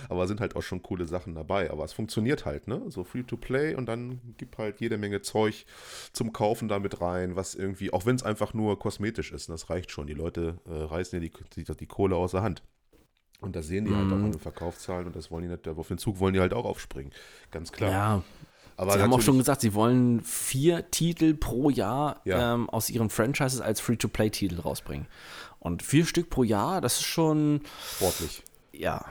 Aber 0.09 0.27
sind 0.27 0.41
halt 0.41 0.55
auch 0.55 0.61
schon 0.61 0.83
coole 0.83 1.05
Sachen 1.05 1.33
dabei. 1.33 1.71
Aber 1.71 1.83
es 1.85 1.93
funktioniert 1.93 2.45
halt, 2.45 2.67
ne? 2.67 2.83
So 2.89 3.03
Free-to-Play 3.03 3.73
und 3.75 3.87
dann 3.87 4.19
gibt 4.37 4.57
halt 4.59 4.79
jede 4.81 4.97
Menge 4.99 5.21
Zeug 5.21 5.65
zum 6.13 6.33
Kaufen 6.33 6.67
damit 6.67 7.01
rein, 7.01 7.35
was 7.35 7.55
irgendwie, 7.55 7.91
auch 7.91 8.05
wenn 8.05 8.15
es 8.17 8.23
einfach 8.23 8.53
nur 8.53 8.77
kosmetisch 8.77 9.31
ist, 9.31 9.49
das 9.49 9.69
reicht 9.71 9.89
schon. 9.89 10.05
Die 10.05 10.13
Leute 10.13 10.59
äh, 10.67 10.71
reißen 10.73 11.19
ja 11.19 11.27
die, 11.27 11.63
die, 11.63 11.75
die 11.75 11.87
Kohle 11.87 12.15
aus 12.17 12.31
der 12.31 12.43
Hand. 12.43 12.61
Und 13.39 13.55
das 13.55 13.67
sehen 13.67 13.85
die 13.85 13.95
halt 13.95 14.07
Mhm. 14.07 14.13
auch 14.13 14.25
an 14.25 14.31
den 14.31 14.39
Verkaufszahlen 14.41 15.07
und 15.07 15.15
das 15.15 15.31
wollen 15.31 15.43
die 15.43 15.49
nicht, 15.49 15.67
auf 15.67 15.87
den 15.87 15.97
Zug 15.99 16.19
wollen 16.19 16.33
die 16.33 16.39
halt 16.39 16.53
auch 16.53 16.65
aufspringen. 16.65 17.11
Ganz 17.51 17.71
klar. 17.71 17.91
Ja, 17.91 18.23
Aber 18.77 18.93
sie 18.93 19.01
haben 19.01 19.11
auch 19.13 19.21
schon 19.21 19.37
gesagt, 19.39 19.61
sie 19.61 19.73
wollen 19.73 20.21
vier 20.21 20.89
Titel 20.91 21.33
pro 21.33 21.69
Jahr 21.71 22.21
Ja. 22.25 22.53
ähm, 22.53 22.69
aus 22.69 22.89
ihren 22.89 23.09
Franchises 23.09 23.59
als 23.59 23.79
Free-to-Play-Titel 23.81 24.59
rausbringen. 24.61 25.07
Und 25.59 25.81
vier 25.83 26.05
Stück 26.05 26.29
pro 26.29 26.43
Jahr, 26.43 26.79
das 26.79 26.97
ist 26.99 27.05
schon, 27.05 27.61
sportlich. 27.95 28.43
ja. 28.71 29.03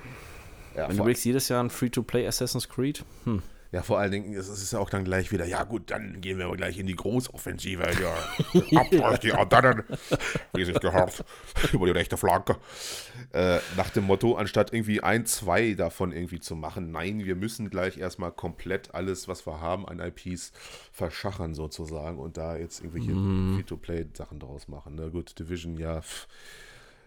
Ja, 0.77 0.89
Wenn 0.89 0.97
du 0.97 1.03
überlegst, 1.03 1.25
jedes 1.25 1.49
Jahr 1.49 1.63
ein 1.65 1.71
Free-to-Play 1.71 2.27
Assassin's 2.27 2.69
Creed. 2.69 3.03
Hm. 3.25 3.43
Ja, 3.73 3.83
vor 3.83 3.99
allen 3.99 4.13
Dingen, 4.13 4.35
es 4.35 4.49
ist 4.49 4.73
ja 4.73 4.79
auch 4.79 4.91
dann 4.91 5.05
gleich 5.05 5.33
wieder, 5.33 5.45
ja 5.45 5.65
gut, 5.65 5.91
dann 5.91 6.21
gehen 6.21 6.39
wir 6.39 6.47
aber 6.47 6.57
gleich 6.57 6.79
in 6.79 6.87
die 6.87 6.95
Großoffensive. 6.95 7.83
Ja, 8.01 9.03
ab 9.03 9.21
die 9.21 9.33
Ardennen, 9.33 9.83
wie 10.55 10.65
sich 10.65 10.79
gehört, 10.79 11.25
über 11.73 11.87
die 11.87 11.93
rechte 11.93 12.17
Flanke. 12.17 12.57
Äh, 13.33 13.59
nach 13.77 13.91
dem 13.91 14.05
Motto, 14.05 14.37
anstatt 14.37 14.73
irgendwie 14.73 15.03
ein, 15.03 15.27
zwei 15.27 15.75
davon 15.75 16.13
irgendwie 16.13 16.41
zu 16.41 16.55
machen, 16.55 16.93
nein, 16.93 17.25
wir 17.25 17.35
müssen 17.35 17.71
gleich 17.71 17.99
erstmal 17.99 18.33
komplett 18.33 18.95
alles, 18.95 19.29
was 19.29 19.47
wir 19.47 19.61
haben 19.61 19.87
an 19.87 20.01
IPs, 20.01 20.53
verschachern 20.93 21.55
sozusagen 21.55 22.19
und 22.19 22.37
da 22.37 22.57
jetzt 22.57 22.83
irgendwelche 22.83 23.13
Free-to-Play-Sachen 23.57 24.39
draus 24.39 24.69
machen. 24.69 24.95
Na 24.97 25.09
gut, 25.09 25.39
Division, 25.39 25.77
ja, 25.77 26.01
pff. 26.01 26.29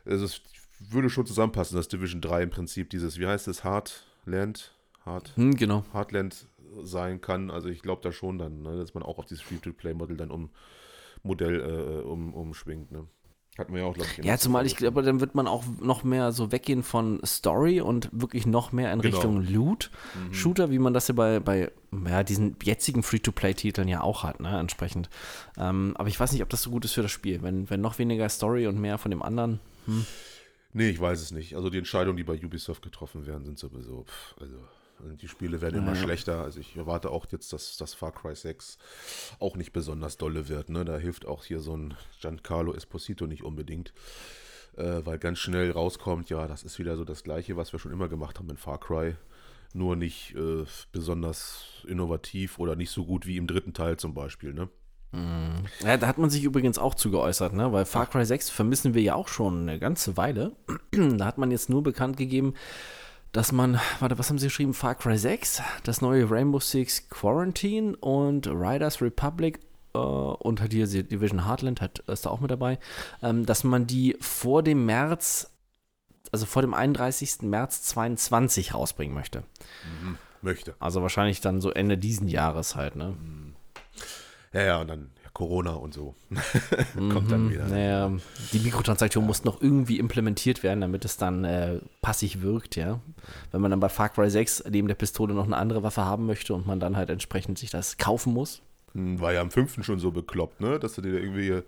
es 0.06 0.42
würde 0.80 1.10
schon 1.10 1.26
zusammenpassen, 1.26 1.78
dass 1.78 1.88
Division 1.88 2.22
3 2.22 2.44
im 2.44 2.50
Prinzip 2.50 2.90
dieses, 2.90 3.20
wie 3.20 3.28
heißt 3.28 3.48
es, 3.48 3.64
Heartland, 3.64 4.74
Hard, 5.10 5.32
Hm, 5.36 5.56
genau. 5.56 5.84
Heartland 5.94 6.48
sein 6.84 7.20
kann. 7.20 7.50
Also 7.52 7.68
ich 7.70 7.82
glaube 7.82 8.02
da 8.04 8.12
schon 8.12 8.38
dann, 8.38 8.62
ne, 8.62 8.78
dass 8.78 8.94
man 8.94 9.04
auch 9.04 9.18
auf 9.18 9.26
dieses 9.26 9.44
Free-to-Play-Modell 9.44 10.18
dann 10.18 10.32
um 10.32 10.50
Modell 11.24 11.60
äh, 11.60 12.08
um, 12.08 12.34
umschwingt. 12.34 12.92
Ne? 12.92 13.08
Hatten 13.58 13.74
wir 13.74 13.82
ja 13.82 13.88
auch, 13.88 13.94
glaube 13.96 14.10
ich. 14.18 14.24
Ja, 14.24 14.38
zumal 14.38 14.66
ich 14.66 14.78
glaube, 14.78 15.02
dann 15.02 15.20
wird 15.20 15.36
man 15.36 15.48
auch 15.48 15.66
noch 15.82 16.04
mehr 16.06 16.32
so 16.32 16.52
weggehen 16.54 16.82
von 16.84 17.20
Story 17.26 17.82
und 17.82 18.08
wirklich 18.14 18.46
noch 18.46 18.72
mehr 18.72 18.94
in 18.94 19.02
Genau. 19.02 19.16
Richtung 19.18 19.42
Loot-Shooter, 19.44 20.70
wie 20.72 20.80
man 20.80 20.94
das 20.94 21.10
ja 21.10 21.14
bei, 21.16 21.40
bei 21.42 21.72
ja, 22.08 22.24
diesen 22.24 22.56
jetzigen 22.64 23.04
Free-to-Play-Titeln 23.04 23.88
ja 23.90 24.02
auch 24.02 24.24
hat, 24.24 24.40
ne, 24.40 24.58
entsprechend. 24.60 25.10
Ähm, 25.58 25.94
aber 25.98 26.08
ich 26.08 26.18
weiß 26.20 26.32
nicht, 26.32 26.44
ob 26.44 26.50
das 26.50 26.62
so 26.62 26.70
gut 26.70 26.86
ist 26.86 26.94
für 26.94 27.02
das 27.02 27.12
Spiel. 27.12 27.42
Wenn, 27.42 27.70
wenn 27.70 27.82
noch 27.82 27.98
weniger 28.00 28.30
Story 28.30 28.68
und 28.68 28.80
mehr 28.80 28.98
von 28.98 29.12
dem 29.12 29.22
anderen. 29.24 29.60
Nee, 30.72 30.90
ich 30.92 31.02
weiß 31.02 31.20
es 31.20 31.32
nicht. 31.32 31.56
Also 31.56 31.70
die 31.70 31.80
Entscheidungen, 31.80 32.16
die 32.16 32.24
bei 32.24 32.40
Ubisoft 32.42 32.84
getroffen 32.84 33.26
werden, 33.26 33.44
sind 33.44 33.58
sowieso. 33.60 34.04
Pff, 34.04 34.36
also 34.40 34.56
die 35.22 35.28
Spiele 35.28 35.62
werden 35.62 35.78
immer 35.80 35.94
Ja. 35.96 36.02
schlechter. 36.04 36.42
Also 36.44 36.60
ich 36.60 36.76
erwarte 36.76 37.10
auch 37.10 37.26
jetzt, 37.32 37.54
dass 37.54 37.78
das 37.78 37.94
Far 37.94 38.12
Cry 38.12 38.36
6 38.36 38.78
auch 39.40 39.56
nicht 39.56 39.72
besonders 39.74 40.18
dolle 40.18 40.48
wird. 40.50 40.70
Ne? 40.70 40.86
Da 40.86 40.98
hilft 40.98 41.26
auch 41.26 41.44
hier 41.46 41.60
so 41.60 41.76
ein 41.76 41.96
Giancarlo 42.22 42.74
Esposito 42.74 43.28
nicht 43.28 43.44
unbedingt. 43.44 43.94
Äh, 44.78 45.06
weil 45.06 45.18
ganz 45.20 45.40
schnell 45.40 45.72
rauskommt, 45.72 46.30
ja, 46.30 46.48
das 46.48 46.64
ist 46.64 46.80
wieder 46.80 46.96
so 46.96 47.04
das 47.04 47.24
gleiche, 47.24 47.58
was 47.58 47.72
wir 47.74 47.80
schon 47.80 47.92
immer 47.92 48.08
gemacht 48.08 48.40
haben 48.40 48.50
in 48.50 48.58
Far 48.58 48.80
Cry. 48.80 49.16
Nur 49.74 49.96
nicht 49.96 50.36
äh, 50.36 50.66
besonders 50.92 51.64
innovativ 51.88 52.60
oder 52.60 52.76
nicht 52.76 52.90
so 52.92 53.06
gut 53.06 53.26
wie 53.26 53.38
im 53.38 53.46
dritten 53.48 53.74
Teil 53.74 53.98
zum 53.98 54.14
Beispiel. 54.14 54.54
Ne? 54.54 54.70
Mhm. 55.12 55.66
Ja, 55.84 55.98
da 55.98 56.08
hat 56.08 56.18
man 56.18 56.30
sich 56.30 56.44
übrigens 56.44 56.78
auch 56.78 56.96
zu 56.96 57.12
geäußert, 57.12 57.54
ne? 57.54 57.72
weil 57.72 57.86
Far 57.86 58.06
Cry 58.08 58.26
6 58.26 58.50
vermissen 58.50 58.94
wir 58.94 59.02
ja 59.02 59.16
auch 59.16 59.28
schon 59.28 59.62
eine 59.68 59.80
ganze 59.80 60.18
Weile. 60.18 60.56
da 60.92 61.26
hat 61.26 61.38
man 61.38 61.52
jetzt 61.52 61.70
nur 61.70 61.84
bekannt 61.84 62.18
gegeben, 62.18 62.54
dass 63.32 63.52
man, 63.52 63.80
warte, 64.00 64.18
was 64.18 64.30
haben 64.30 64.40
sie 64.40 64.48
geschrieben? 64.48 64.74
Far 64.74 64.96
Cry 64.96 65.18
6, 65.18 65.62
das 65.84 66.02
neue 66.02 66.30
Rainbow 66.30 66.60
Six 66.60 67.10
Quarantine 67.10 67.96
und 67.98 68.48
Riders 68.48 69.02
Republic 69.02 69.60
äh, 69.94 69.98
und 69.98 70.62
halt 70.62 70.74
hier 70.74 70.88
Division 70.88 71.46
Heartland 71.46 71.82
hat, 71.82 72.00
ist 72.00 72.26
da 72.26 72.30
auch 72.30 72.40
mit 72.40 72.52
dabei, 72.52 72.80
ähm, 73.22 73.46
dass 73.46 73.64
man 73.64 73.88
die 73.88 74.18
vor 74.20 74.64
dem 74.64 74.86
März, 74.86 75.52
also 76.32 76.46
vor 76.46 76.62
dem 76.62 76.74
31. 76.74 77.44
März 77.44 77.84
22 77.84 78.74
rausbringen 78.74 79.14
möchte. 79.14 79.44
Mhm. 80.02 80.18
Möchte. 80.42 80.76
Also 80.80 81.02
wahrscheinlich 81.02 81.42
dann 81.42 81.60
so 81.60 81.70
Ende 81.70 81.98
diesen 81.98 82.30
Jahres 82.30 82.76
halt, 82.76 82.96
ne? 82.96 83.16
Ja, 84.54 84.62
ja, 84.62 84.82
und 84.82 84.88
dann 84.88 85.12
Corona 85.34 85.72
und 85.72 85.94
so. 85.94 86.16
Kommt 86.96 87.32
dann 87.32 87.50
wieder. 87.50 87.68
Naja, 87.68 88.12
die 88.54 88.60
Mikrotransaktion 88.60 89.26
muss 89.26 89.44
noch 89.44 89.62
irgendwie 89.62 90.00
implementiert 90.00 90.64
werden, 90.64 90.82
damit 90.82 91.06
es 91.06 91.18
dann 91.18 91.46
äh, 91.46 91.80
passig 92.02 92.42
wirkt, 92.42 92.76
ja. 92.76 93.00
Wenn 93.52 93.62
man 93.62 93.72
dann 93.72 93.80
bei 93.80 93.90
Far 93.90 94.10
Cry 94.10 94.30
6 94.30 94.66
neben 94.70 94.88
der 94.88 94.96
Pistole 94.96 95.34
noch 95.34 95.46
eine 95.46 95.58
andere 95.58 95.84
Waffe 95.84 96.04
haben 96.04 96.26
möchte 96.26 96.54
und 96.54 96.68
man 96.68 96.80
dann 96.80 96.98
halt 96.98 97.10
entsprechend 97.10 97.58
sich 97.58 97.70
das 97.70 97.98
kaufen 97.98 98.34
muss. 98.34 98.62
Hm, 98.94 99.20
War 99.20 99.34
ja 99.34 99.42
am 99.42 99.52
5. 99.52 99.84
schon 99.84 100.00
so 100.00 100.12
bekloppt, 100.12 100.62
ne? 100.62 100.80
Dass 100.80 100.96
du 100.96 101.02
dir 101.02 101.20
irgendwie 101.20 101.62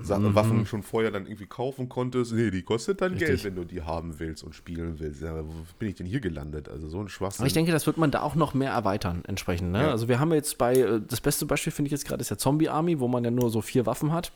Sachen, 0.00 0.34
Waffen 0.34 0.66
schon 0.66 0.82
vorher 0.82 1.10
dann 1.10 1.26
irgendwie 1.26 1.46
kaufen 1.46 1.88
konntest. 1.88 2.32
Nee, 2.32 2.50
die 2.50 2.62
kostet 2.62 3.00
dann 3.00 3.12
Richtig. 3.12 3.28
Geld, 3.28 3.44
wenn 3.44 3.54
du 3.56 3.64
die 3.64 3.82
haben 3.82 4.18
willst 4.18 4.42
und 4.44 4.54
spielen 4.54 4.98
willst. 4.98 5.22
Ja, 5.22 5.44
wo 5.44 5.52
bin 5.78 5.88
ich 5.88 5.94
denn 5.96 6.06
hier 6.06 6.20
gelandet? 6.20 6.68
Also 6.68 6.88
so 6.88 7.00
ein 7.00 7.08
Schwachsinn. 7.08 7.42
Aber 7.42 7.46
ich 7.46 7.52
denke, 7.52 7.72
das 7.72 7.86
wird 7.86 7.98
man 7.98 8.10
da 8.10 8.22
auch 8.22 8.34
noch 8.34 8.54
mehr 8.54 8.72
erweitern, 8.72 9.22
entsprechend. 9.26 9.72
Ne? 9.72 9.82
Ja. 9.82 9.90
Also 9.90 10.08
wir 10.08 10.20
haben 10.20 10.32
jetzt 10.32 10.58
bei, 10.58 10.74
äh, 10.74 11.00
das 11.06 11.20
beste 11.20 11.46
Beispiel 11.46 11.72
finde 11.72 11.88
ich 11.88 11.92
jetzt 11.92 12.06
gerade 12.06 12.20
ist 12.20 12.30
der 12.30 12.38
Zombie 12.38 12.68
Army, 12.68 13.00
wo 13.00 13.08
man 13.08 13.24
ja 13.24 13.30
nur 13.30 13.50
so 13.50 13.60
vier 13.60 13.86
Waffen 13.86 14.12
hat. 14.12 14.32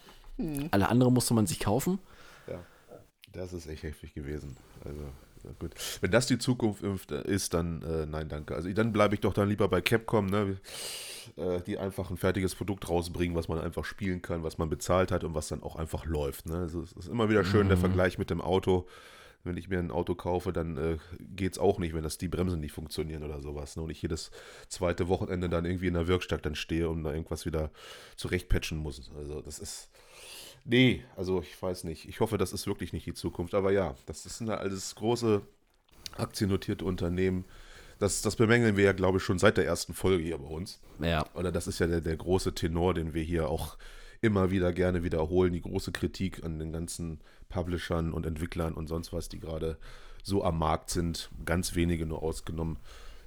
Alle 0.71 0.89
anderen 0.89 1.15
musste 1.15 1.33
man 1.33 1.47
sich 1.47 1.61
kaufen. 1.61 1.99
Ja, 2.47 2.61
das 3.33 3.53
ist 3.53 3.67
echt 3.67 3.83
heftig 3.85 4.13
gewesen. 4.15 4.57
Also, 4.85 5.01
gut. 5.59 5.73
Wenn 6.01 6.11
das 6.11 6.27
die 6.27 6.39
Zukunft 6.39 7.11
ist, 7.11 7.55
dann 7.55 7.83
äh, 7.83 8.07
nein, 8.07 8.29
danke. 8.29 8.55
Also 8.55 8.71
dann 8.73 8.93
bleibe 8.93 9.15
ich 9.15 9.21
doch 9.21 9.33
dann 9.33 9.49
lieber 9.49 9.69
bei 9.69 9.81
Capcom, 9.81 10.27
ne? 10.27 10.59
Äh, 11.37 11.61
die 11.63 11.79
einfach 11.79 12.11
ein 12.11 12.17
fertiges 12.17 12.55
Produkt 12.55 12.89
rausbringen, 12.89 13.37
was 13.37 13.49
man 13.49 13.59
einfach 13.59 13.85
spielen 13.85 14.23
kann, 14.23 14.43
was 14.43 14.59
man 14.59 14.69
bezahlt 14.69 15.11
hat 15.11 15.25
und 15.25 15.35
was 15.35 15.49
dann 15.49 15.63
auch 15.63 15.77
einfach 15.77 16.05
läuft. 16.05 16.47
Ne? 16.47 16.57
Also 16.57 16.83
es 16.83 16.93
ist 16.93 17.09
immer 17.09 17.29
wieder 17.29 17.45
schön 17.45 17.69
der 17.69 17.77
Vergleich 17.77 18.19
mit 18.19 18.31
dem 18.31 18.41
Auto. 18.41 18.87
Wenn 19.45 19.57
ich 19.57 19.69
mir 19.69 19.79
ein 19.79 19.93
Auto 19.93 20.15
kaufe, 20.15 20.53
dann 20.53 20.77
äh, 20.77 20.99
geht 21.21 21.53
es 21.53 21.59
auch 21.59 21.79
nicht, 21.79 21.95
wenn 21.95 22.03
das 22.03 22.19
die 22.19 22.29
Bremsen 22.29 22.61
nicht 22.61 22.73
funktionieren 22.73 23.23
oder 23.23 23.41
sowas. 23.41 23.77
Ne? 23.77 23.83
Und 23.83 23.91
ich 23.91 24.03
jedes 24.03 24.31
zweite 24.69 25.09
Wochenende 25.09 25.49
dann 25.49 25.65
irgendwie 25.65 25.87
in 25.87 25.95
der 25.95 26.09
Werkstatt 26.09 26.45
dann 26.45 26.57
stehe 26.57 26.89
und 26.89 27.05
da 27.05 27.13
irgendwas 27.13 27.47
wieder 27.47 27.71
zurechtpatchen 28.17 28.79
muss. 28.79 29.11
Also 29.17 29.41
das 29.41 29.59
ist. 29.59 29.91
Nee, 30.65 31.05
also 31.17 31.43
ich 31.43 31.63
weiß 31.63 31.85
nicht. 31.85 32.09
Ich 32.09 32.19
hoffe, 32.19 32.39
das 32.39 32.53
ist 32.53 32.67
wirklich 32.67 32.93
nicht 32.93 33.07
die 33.07 33.15
Zukunft. 33.15 33.55
Aber 33.55 33.71
ja, 33.71 33.95
das 34.07 34.25
sind 34.25 34.49
ja 34.49 34.57
alles 34.57 34.97
große 34.97 35.43
aktiennotierte 36.17 36.85
Unternehmen. 36.85 37.45
Das, 37.99 38.23
das 38.23 38.37
bemängeln 38.37 38.77
wir 38.77 38.85
ja, 38.85 38.93
glaube 38.93 39.19
ich, 39.19 39.25
schon 39.25 39.39
seit 39.39 39.57
der 39.57 39.67
ersten 39.67 39.95
Folge 39.95 40.25
hier 40.25 40.39
bei 40.39 40.49
uns. 40.49 40.81
Ja. 41.01 41.27
Oder 41.35 41.51
das 41.51 41.67
ist 41.67 41.79
ja 41.79 41.87
der, 41.87 42.01
der 42.01 42.17
große 42.17 42.55
Tenor, 42.55 42.95
den 42.95 43.15
wir 43.15 43.23
hier 43.23 43.49
auch 43.49 43.79
immer 44.21 44.51
wieder 44.51 44.73
gerne 44.73 45.03
wiederholen. 45.03 45.53
Die 45.53 45.63
große 45.63 45.93
Kritik 45.93 46.45
an 46.45 46.59
den 46.59 46.73
ganzen 46.73 47.21
Publishern 47.49 48.13
und 48.13 48.27
Entwicklern 48.27 48.75
und 48.75 48.89
sonst 48.89 49.13
was, 49.13 49.29
die 49.29 49.41
gerade 49.41 49.79
so 50.23 50.45
am 50.45 50.59
Markt 50.59 50.91
sind. 50.91 51.31
Ganz 51.45 51.75
wenige 51.75 52.07
nur 52.07 52.23
ausgenommen, 52.23 52.79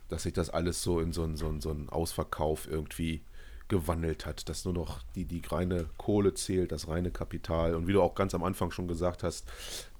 dass 0.07 0.23
sich 0.23 0.33
das 0.33 0.49
alles 0.49 0.83
so 0.83 0.99
in 0.99 1.13
so 1.13 1.23
einen, 1.23 1.35
so 1.35 1.47
einen, 1.47 1.61
so 1.61 1.71
einen 1.71 1.89
Ausverkauf 1.89 2.67
irgendwie 2.69 3.21
gewandelt 3.69 4.25
hat, 4.25 4.49
dass 4.49 4.65
nur 4.65 4.73
noch 4.73 5.01
die, 5.15 5.25
die 5.25 5.41
reine 5.47 5.85
Kohle 5.97 6.33
zählt, 6.33 6.71
das 6.71 6.87
reine 6.87 7.11
Kapital. 7.11 7.75
Und 7.75 7.87
wie 7.87 7.93
du 7.93 8.01
auch 8.01 8.15
ganz 8.15 8.35
am 8.35 8.43
Anfang 8.43 8.71
schon 8.71 8.87
gesagt 8.87 9.23
hast, 9.23 9.47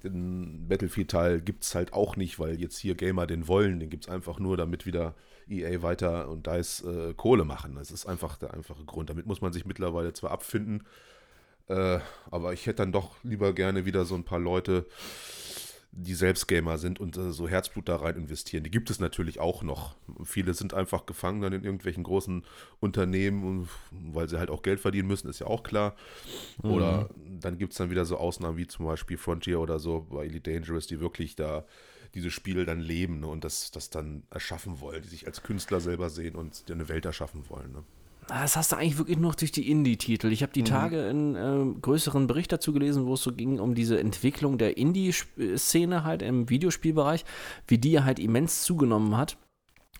den 0.04 0.68
Battlefield-Teil 0.68 1.40
gibt 1.40 1.64
es 1.64 1.74
halt 1.74 1.92
auch 1.92 2.16
nicht, 2.16 2.38
weil 2.38 2.60
jetzt 2.60 2.78
hier 2.78 2.94
Gamer 2.94 3.26
den 3.26 3.48
wollen. 3.48 3.80
Den 3.80 3.88
gibt 3.88 4.06
es 4.06 4.10
einfach 4.10 4.38
nur, 4.38 4.56
damit 4.56 4.86
wieder 4.86 5.14
EA 5.48 5.82
weiter 5.82 6.28
und 6.28 6.46
DICE 6.46 6.84
äh, 6.84 7.14
Kohle 7.14 7.44
machen. 7.44 7.76
Das 7.76 7.90
ist 7.90 8.06
einfach 8.06 8.36
der 8.36 8.54
einfache 8.54 8.84
Grund. 8.84 9.08
Damit 9.08 9.26
muss 9.26 9.40
man 9.40 9.52
sich 9.52 9.64
mittlerweile 9.64 10.12
zwar 10.12 10.30
abfinden, 10.30 10.84
äh, 11.68 12.00
aber 12.30 12.52
ich 12.52 12.66
hätte 12.66 12.78
dann 12.82 12.92
doch 12.92 13.16
lieber 13.22 13.52
gerne 13.52 13.84
wieder 13.84 14.04
so 14.04 14.16
ein 14.16 14.24
paar 14.24 14.40
Leute, 14.40 14.86
die 15.92 16.14
selbst 16.14 16.46
Gamer 16.46 16.78
sind 16.78 17.00
und 17.00 17.16
äh, 17.16 17.32
so 17.32 17.48
Herzblut 17.48 17.88
da 17.88 17.96
rein 17.96 18.16
investieren. 18.16 18.62
Die 18.62 18.70
gibt 18.70 18.90
es 18.90 19.00
natürlich 19.00 19.40
auch 19.40 19.62
noch. 19.62 19.96
Viele 20.24 20.54
sind 20.54 20.72
einfach 20.72 21.04
gefangen 21.04 21.40
dann 21.40 21.52
in 21.52 21.64
irgendwelchen 21.64 22.04
großen 22.04 22.44
Unternehmen, 22.78 23.68
weil 23.90 24.28
sie 24.28 24.38
halt 24.38 24.50
auch 24.50 24.62
Geld 24.62 24.80
verdienen 24.80 25.08
müssen, 25.08 25.28
ist 25.28 25.40
ja 25.40 25.46
auch 25.46 25.62
klar. 25.62 25.96
Oder 26.62 27.10
dann 27.40 27.58
gibt 27.58 27.72
es 27.72 27.78
dann 27.78 27.90
wieder 27.90 28.04
so 28.04 28.16
Ausnahmen 28.18 28.56
wie 28.56 28.66
zum 28.66 28.86
Beispiel 28.86 29.18
Frontier 29.18 29.60
oder 29.60 29.78
so 29.78 30.06
bei 30.10 30.24
Elite 30.24 30.52
Dangerous, 30.52 30.86
die 30.86 31.00
wirklich 31.00 31.34
da 31.34 31.64
diese 32.14 32.30
Spiele 32.30 32.64
dann 32.64 32.80
leben 32.80 33.20
ne, 33.20 33.26
und 33.26 33.44
das, 33.44 33.70
das 33.70 33.90
dann 33.90 34.24
erschaffen 34.30 34.80
wollen, 34.80 35.02
die 35.02 35.08
sich 35.08 35.26
als 35.26 35.42
Künstler 35.42 35.80
selber 35.80 36.10
sehen 36.10 36.34
und 36.34 36.64
eine 36.70 36.88
Welt 36.88 37.04
erschaffen 37.04 37.48
wollen. 37.48 37.72
Ne? 37.72 37.84
Ah, 38.32 38.42
Das 38.42 38.56
hast 38.56 38.70
du 38.70 38.76
eigentlich 38.76 38.96
wirklich 38.96 39.18
noch 39.18 39.34
durch 39.34 39.50
die 39.50 39.68
Indie-Titel. 39.68 40.30
Ich 40.30 40.42
habe 40.42 40.52
die 40.52 40.62
Tage 40.62 41.08
einen 41.08 41.34
äh, 41.34 41.80
größeren 41.80 42.28
Bericht 42.28 42.52
dazu 42.52 42.72
gelesen, 42.72 43.04
wo 43.06 43.14
es 43.14 43.22
so 43.22 43.32
ging 43.32 43.58
um 43.58 43.74
diese 43.74 43.98
Entwicklung 43.98 44.56
der 44.56 44.76
Indie-Szene 44.76 46.04
halt 46.04 46.22
im 46.22 46.48
Videospielbereich, 46.48 47.24
wie 47.66 47.78
die 47.78 48.00
halt 48.00 48.20
immens 48.20 48.62
zugenommen 48.62 49.16
hat. 49.16 49.36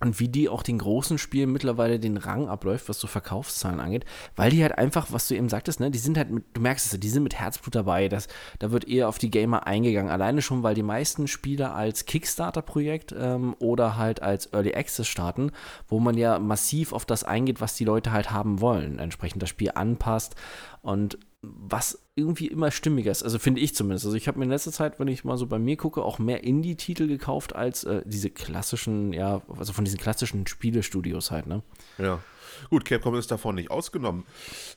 Und 0.03 0.18
wie 0.18 0.28
die 0.28 0.48
auch 0.48 0.62
den 0.62 0.78
großen 0.78 1.18
Spielen 1.18 1.53
mittlerweile 1.53 2.01
den 2.01 2.16
Rang 2.16 2.48
abläuft, 2.48 2.88
was 2.88 2.98
so 2.98 3.07
Verkaufszahlen 3.07 3.80
angeht, 3.80 4.07
weil 4.34 4.51
die 4.51 4.62
halt 4.62 4.78
einfach, 4.78 5.09
was 5.11 5.28
du 5.28 5.34
eben 5.34 5.51
sagtest, 5.51 5.78
ne, 5.78 5.90
die 5.90 5.98
sind 5.98 6.16
halt 6.16 6.30
mit, 6.30 6.44
du 6.55 6.62
merkst 6.62 6.92
es, 6.92 6.98
die 6.98 7.09
sind 7.11 7.22
mit 7.22 7.34
Herzblut 7.34 7.74
dabei, 7.74 8.09
das, 8.09 8.26
da 8.59 8.72
wird 8.72 8.88
eher 8.88 9.09
auf 9.09 9.18
die 9.18 9.30
Gamer 9.30 9.66
eingegangen. 9.66 10.11
Alleine 10.11 10.40
schon, 10.40 10.62
weil 10.62 10.74
die 10.74 10.82
meisten 10.82 11.28
Spieler 11.28 11.74
als 11.74 12.07
Kickstarter-Projekt 12.07 13.14
ähm, 13.18 13.55
oder 13.59 13.98
halt 13.98 14.22
als 14.22 14.46
Early 14.55 14.74
Access 14.74 15.07
starten, 15.07 15.53
wo 15.86 16.01
man 16.01 16.16
ja 16.16 16.38
massiv 16.38 16.94
auf 16.94 17.05
das 17.05 17.22
eingeht, 17.22 17.61
was 17.61 17.74
die 17.74 17.84
Leute 17.84 18.11
halt 18.12 18.30
haben 18.30 18.62
wollen, 18.62 18.98
entsprechend 18.98 19.42
das 19.42 19.51
Spiel 19.51 19.72
anpasst 19.74 20.34
und 20.82 21.18
was 21.42 22.03
irgendwie 22.20 22.46
immer 22.46 22.70
stimmiger 22.70 23.10
ist. 23.10 23.22
Also 23.22 23.38
finde 23.38 23.60
ich 23.60 23.74
zumindest. 23.74 24.04
Also 24.04 24.16
ich 24.16 24.28
habe 24.28 24.38
mir 24.38 24.44
in 24.44 24.50
letzter 24.50 24.72
Zeit, 24.72 25.00
wenn 25.00 25.08
ich 25.08 25.24
mal 25.24 25.36
so 25.36 25.46
bei 25.46 25.58
mir 25.58 25.76
gucke, 25.76 26.02
auch 26.02 26.18
mehr 26.18 26.44
Indie-Titel 26.44 27.06
gekauft 27.08 27.54
als 27.54 27.84
äh, 27.84 28.02
diese 28.04 28.30
klassischen, 28.30 29.12
ja, 29.12 29.42
also 29.58 29.72
von 29.72 29.84
diesen 29.84 29.98
klassischen 29.98 30.46
Spielestudios 30.46 31.30
halt, 31.30 31.46
ne? 31.46 31.62
Ja. 31.98 32.20
Gut, 32.68 32.84
Capcom 32.84 33.14
ist 33.14 33.30
davon 33.30 33.54
nicht 33.54 33.70
ausgenommen. 33.70 34.24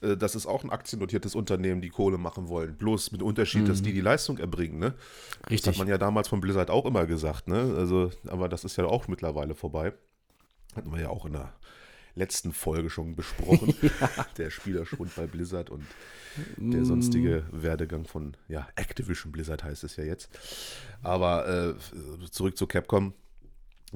Äh, 0.02 0.16
Das 0.16 0.36
ist 0.36 0.46
auch 0.46 0.64
ein 0.64 0.70
aktiennotiertes 0.70 1.36
Unternehmen, 1.36 1.82
die 1.82 1.90
Kohle 1.90 2.18
machen 2.18 2.48
wollen. 2.48 2.76
Bloß 2.78 3.12
mit 3.12 3.22
Unterschied, 3.22 3.68
dass 3.68 3.82
die 3.82 3.94
die 3.94 4.02
Leistung 4.02 4.38
erbringen. 4.38 4.80
Ne? 4.80 4.94
Das 5.42 5.52
Richtig. 5.52 5.74
hat 5.74 5.78
man 5.80 5.88
ja 5.88 5.98
damals 5.98 6.30
von 6.30 6.40
Blizzard 6.40 6.70
auch 6.70 6.86
immer 6.86 7.06
gesagt. 7.06 7.48
Ne? 7.48 7.76
Also, 7.78 8.12
aber 8.28 8.48
das 8.48 8.64
ist 8.64 8.78
ja 8.78 8.86
auch 8.86 9.08
mittlerweile 9.08 9.54
vorbei. 9.54 9.94
Hatten 10.76 10.92
wir 10.92 11.02
ja 11.02 11.10
auch 11.10 11.26
in 11.26 11.34
der 11.34 11.54
letzten 12.16 12.54
Folge 12.54 12.90
schon 12.90 13.16
besprochen. 13.16 13.74
Der 14.38 14.50
Spielerschwund 14.50 15.16
bei 15.16 15.26
Blizzard 15.28 15.70
und 15.70 15.84
der 16.58 16.84
sonstige 16.84 17.46
Werdegang 17.52 18.06
von 18.08 18.36
ja, 18.48 18.68
Activision 18.76 19.32
Blizzard 19.32 19.64
heißt 19.64 19.84
es 19.84 19.98
ja 19.98 20.04
jetzt. 20.04 20.30
Aber 21.04 21.48
äh, 21.48 21.76
zurück 22.32 22.58
zu 22.58 22.66
Capcom. 22.66 23.14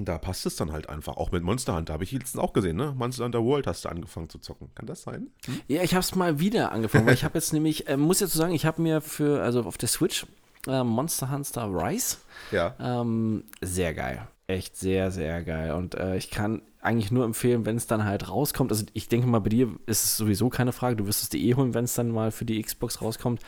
Da 0.00 0.16
passt 0.18 0.46
es 0.46 0.54
dann 0.54 0.70
halt 0.70 0.88
einfach. 0.88 1.16
Auch 1.16 1.32
mit 1.32 1.42
Monster 1.42 1.74
Hunter 1.74 1.92
habe 1.94 2.04
ich 2.04 2.12
letztens 2.12 2.40
auch 2.40 2.52
gesehen, 2.52 2.76
ne? 2.76 2.94
Monster 2.96 3.24
Hunter 3.24 3.42
World 3.42 3.66
hast 3.66 3.84
du 3.84 3.88
angefangen 3.88 4.28
zu 4.28 4.38
zocken. 4.38 4.70
Kann 4.76 4.86
das 4.86 5.02
sein? 5.02 5.26
Ja, 5.66 5.82
ich 5.82 5.94
habe 5.94 6.02
es 6.02 6.14
mal 6.14 6.38
wieder 6.38 6.70
angefangen, 6.70 7.04
weil 7.06 7.14
ich 7.14 7.24
habe 7.24 7.36
jetzt 7.36 7.52
nämlich, 7.52 7.88
äh, 7.88 7.96
muss 7.96 8.20
jetzt 8.20 8.34
so 8.34 8.38
sagen, 8.38 8.54
ich 8.54 8.64
habe 8.64 8.80
mir 8.80 9.00
für, 9.00 9.42
also 9.42 9.64
auf 9.64 9.76
der 9.76 9.88
Switch, 9.88 10.24
äh, 10.68 10.84
Monster 10.84 11.32
Hunter 11.32 11.64
Rise, 11.66 12.18
Ja. 12.52 12.76
ähm, 12.78 13.42
sehr 13.60 13.92
geil. 13.94 14.28
Echt 14.48 14.78
sehr, 14.78 15.10
sehr 15.10 15.44
geil. 15.44 15.72
Und 15.72 15.94
äh, 15.94 16.16
ich 16.16 16.30
kann 16.30 16.62
eigentlich 16.80 17.10
nur 17.10 17.24
empfehlen, 17.26 17.66
wenn 17.66 17.76
es 17.76 17.86
dann 17.86 18.04
halt 18.04 18.30
rauskommt. 18.30 18.72
Also 18.72 18.86
ich 18.94 19.08
denke 19.08 19.26
mal, 19.26 19.40
bei 19.40 19.50
dir 19.50 19.68
ist 19.84 20.04
es 20.04 20.16
sowieso 20.16 20.48
keine 20.48 20.72
Frage. 20.72 20.96
Du 20.96 21.06
wirst 21.06 21.22
es 21.22 21.28
dir 21.28 21.38
eh 21.38 21.54
holen, 21.54 21.74
wenn 21.74 21.84
es 21.84 21.92
dann 21.94 22.10
mal 22.10 22.30
für 22.30 22.46
die 22.46 22.62
Xbox 22.62 23.02
rauskommt. 23.02 23.42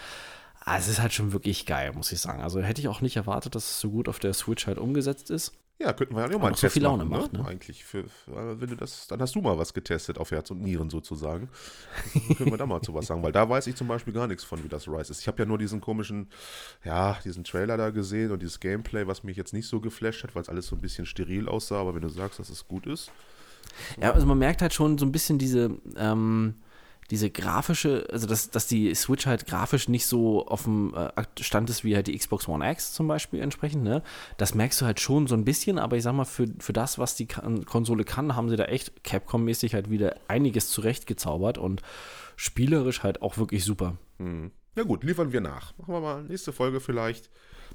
Aber 0.60 0.76
es 0.76 0.88
ist 0.88 1.00
halt 1.00 1.14
schon 1.14 1.32
wirklich 1.32 1.64
geil, 1.64 1.92
muss 1.94 2.12
ich 2.12 2.20
sagen. 2.20 2.42
Also 2.42 2.60
hätte 2.60 2.82
ich 2.82 2.88
auch 2.88 3.00
nicht 3.00 3.16
erwartet, 3.16 3.54
dass 3.54 3.64
es 3.64 3.80
so 3.80 3.90
gut 3.90 4.08
auf 4.10 4.18
der 4.18 4.34
Switch 4.34 4.66
halt 4.66 4.76
umgesetzt 4.78 5.30
ist. 5.30 5.54
Ja, 5.82 5.94
könnten 5.94 6.14
wir 6.14 6.20
ja 6.20 6.36
auch 6.36 6.40
mal 6.40 6.48
einen 6.48 6.56
so 6.56 6.60
Test 6.60 6.74
viel 6.74 6.82
Laune 6.82 7.06
machen, 7.06 7.22
macht, 7.22 7.32
ne? 7.32 7.46
Eigentlich, 7.46 7.84
für, 7.84 8.04
für, 8.04 8.60
wenn 8.60 8.68
du 8.68 8.76
das, 8.76 9.06
dann 9.06 9.20
hast 9.22 9.34
du 9.34 9.40
mal 9.40 9.56
was 9.56 9.72
getestet 9.72 10.18
auf 10.18 10.30
Herz 10.30 10.50
und 10.50 10.60
Nieren 10.60 10.90
sozusagen. 10.90 11.48
können 12.36 12.50
wir 12.50 12.58
da 12.58 12.66
mal 12.66 12.82
zu 12.82 12.92
was 12.92 13.06
sagen, 13.06 13.22
weil 13.22 13.32
da 13.32 13.48
weiß 13.48 13.66
ich 13.66 13.76
zum 13.76 13.88
Beispiel 13.88 14.12
gar 14.12 14.26
nichts 14.26 14.44
von, 14.44 14.62
wie 14.62 14.68
das 14.68 14.86
Rise 14.86 15.12
ist. 15.12 15.20
Ich 15.20 15.26
habe 15.26 15.38
ja 15.38 15.46
nur 15.46 15.56
diesen 15.56 15.80
komischen, 15.80 16.28
ja, 16.84 17.18
diesen 17.24 17.44
Trailer 17.44 17.78
da 17.78 17.88
gesehen 17.88 18.30
und 18.30 18.42
dieses 18.42 18.60
Gameplay, 18.60 19.06
was 19.06 19.24
mich 19.24 19.38
jetzt 19.38 19.54
nicht 19.54 19.68
so 19.68 19.80
geflasht 19.80 20.22
hat, 20.22 20.34
weil 20.34 20.42
es 20.42 20.50
alles 20.50 20.66
so 20.66 20.76
ein 20.76 20.82
bisschen 20.82 21.06
steril 21.06 21.48
aussah, 21.48 21.80
aber 21.80 21.94
wenn 21.94 22.02
du 22.02 22.10
sagst, 22.10 22.38
dass 22.38 22.50
es 22.50 22.68
gut 22.68 22.86
ist, 22.86 23.10
Ja, 24.00 24.12
also 24.12 24.26
man 24.26 24.38
merkt 24.38 24.60
halt 24.60 24.74
schon 24.74 24.98
so 24.98 25.06
ein 25.06 25.12
bisschen 25.12 25.38
diese, 25.38 25.70
ähm, 25.96 26.56
diese 27.10 27.30
grafische, 27.30 28.06
also 28.10 28.26
dass, 28.26 28.50
dass 28.50 28.66
die 28.66 28.94
Switch 28.94 29.26
halt 29.26 29.46
grafisch 29.46 29.88
nicht 29.88 30.06
so 30.06 30.46
auf 30.46 30.64
dem 30.64 30.94
äh, 30.94 31.10
Stand 31.40 31.68
ist 31.68 31.82
wie 31.84 31.94
halt 31.94 32.06
die 32.06 32.16
Xbox 32.16 32.46
One 32.48 32.70
X 32.70 32.92
zum 32.92 33.08
Beispiel 33.08 33.40
entsprechend, 33.40 33.82
ne? 33.82 34.02
Das 34.36 34.54
merkst 34.54 34.80
du 34.80 34.86
halt 34.86 35.00
schon 35.00 35.26
so 35.26 35.34
ein 35.34 35.44
bisschen, 35.44 35.78
aber 35.78 35.96
ich 35.96 36.02
sag 36.02 36.14
mal, 36.14 36.24
für, 36.24 36.46
für 36.58 36.72
das, 36.72 36.98
was 36.98 37.16
die 37.16 37.26
Konsole 37.26 38.04
kann, 38.04 38.36
haben 38.36 38.48
sie 38.48 38.56
da 38.56 38.64
echt 38.64 39.04
Capcom-mäßig 39.04 39.74
halt 39.74 39.90
wieder 39.90 40.16
einiges 40.28 40.70
zurechtgezaubert 40.70 41.58
und 41.58 41.82
spielerisch 42.36 43.02
halt 43.02 43.22
auch 43.22 43.38
wirklich 43.38 43.64
super. 43.64 43.96
Mhm. 44.18 44.52
Ja 44.76 44.84
gut, 44.84 45.02
liefern 45.02 45.32
wir 45.32 45.40
nach. 45.40 45.76
Machen 45.78 45.94
wir 45.94 46.00
mal 46.00 46.22
nächste 46.22 46.52
Folge 46.52 46.80
vielleicht 46.80 47.28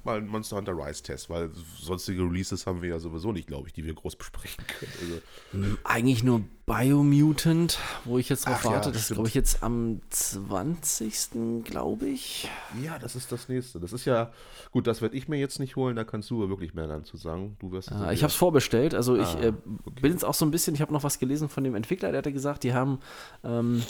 mal 0.05 0.17
einen 0.17 0.27
Monster 0.27 0.57
Hunter 0.57 0.73
Rise 0.73 1.03
Test, 1.03 1.29
weil 1.29 1.51
sonstige 1.79 2.21
Releases 2.21 2.65
haben 2.65 2.81
wir 2.81 2.89
ja 2.89 2.99
sowieso 2.99 3.31
nicht, 3.31 3.47
glaube 3.47 3.67
ich, 3.67 3.73
die 3.73 3.83
wir 3.83 3.93
groß 3.93 4.15
besprechen 4.17 4.65
können. 4.67 5.21
Also, 5.53 5.77
Eigentlich 5.83 6.23
nur 6.23 6.41
Biomutant, 6.65 7.77
wo 8.05 8.17
ich 8.17 8.29
jetzt 8.29 8.47
drauf 8.47 8.57
Ach, 8.61 8.65
warte. 8.65 8.89
Ja, 8.89 8.93
das 8.93 9.09
ist, 9.09 9.13
glaube 9.13 9.27
ich, 9.27 9.35
jetzt 9.35 9.61
am 9.61 10.01
20. 10.09 11.63
glaube 11.63 12.07
ich. 12.07 12.49
Ja, 12.83 12.97
das 12.97 13.15
ist 13.15 13.31
das 13.31 13.49
nächste. 13.49 13.79
Das 13.79 13.93
ist 13.93 14.05
ja, 14.05 14.31
gut, 14.71 14.87
das 14.87 15.01
werde 15.01 15.15
ich 15.15 15.27
mir 15.27 15.37
jetzt 15.37 15.59
nicht 15.59 15.75
holen, 15.75 15.95
da 15.95 16.03
kannst 16.03 16.29
du 16.31 16.47
wirklich 16.49 16.73
mehr 16.73 16.87
dann 16.87 17.03
zu 17.03 17.17
sagen. 17.17 17.55
Du 17.59 17.71
wirst 17.71 17.91
ah, 17.91 18.11
ich 18.11 18.23
habe 18.23 18.31
es 18.31 18.35
vorbestellt, 18.35 18.95
also 18.95 19.13
ah, 19.13 19.21
ich 19.21 19.43
äh, 19.43 19.49
okay. 19.85 20.01
bin 20.01 20.11
jetzt 20.11 20.25
auch 20.25 20.33
so 20.33 20.45
ein 20.45 20.51
bisschen, 20.51 20.73
ich 20.73 20.81
habe 20.81 20.91
noch 20.91 21.03
was 21.03 21.19
gelesen 21.19 21.49
von 21.49 21.63
dem 21.63 21.75
Entwickler, 21.75 22.11
der 22.11 22.23
hat 22.23 22.33
gesagt, 22.33 22.63
die 22.63 22.73
haben 22.73 22.99
ähm, 23.43 23.83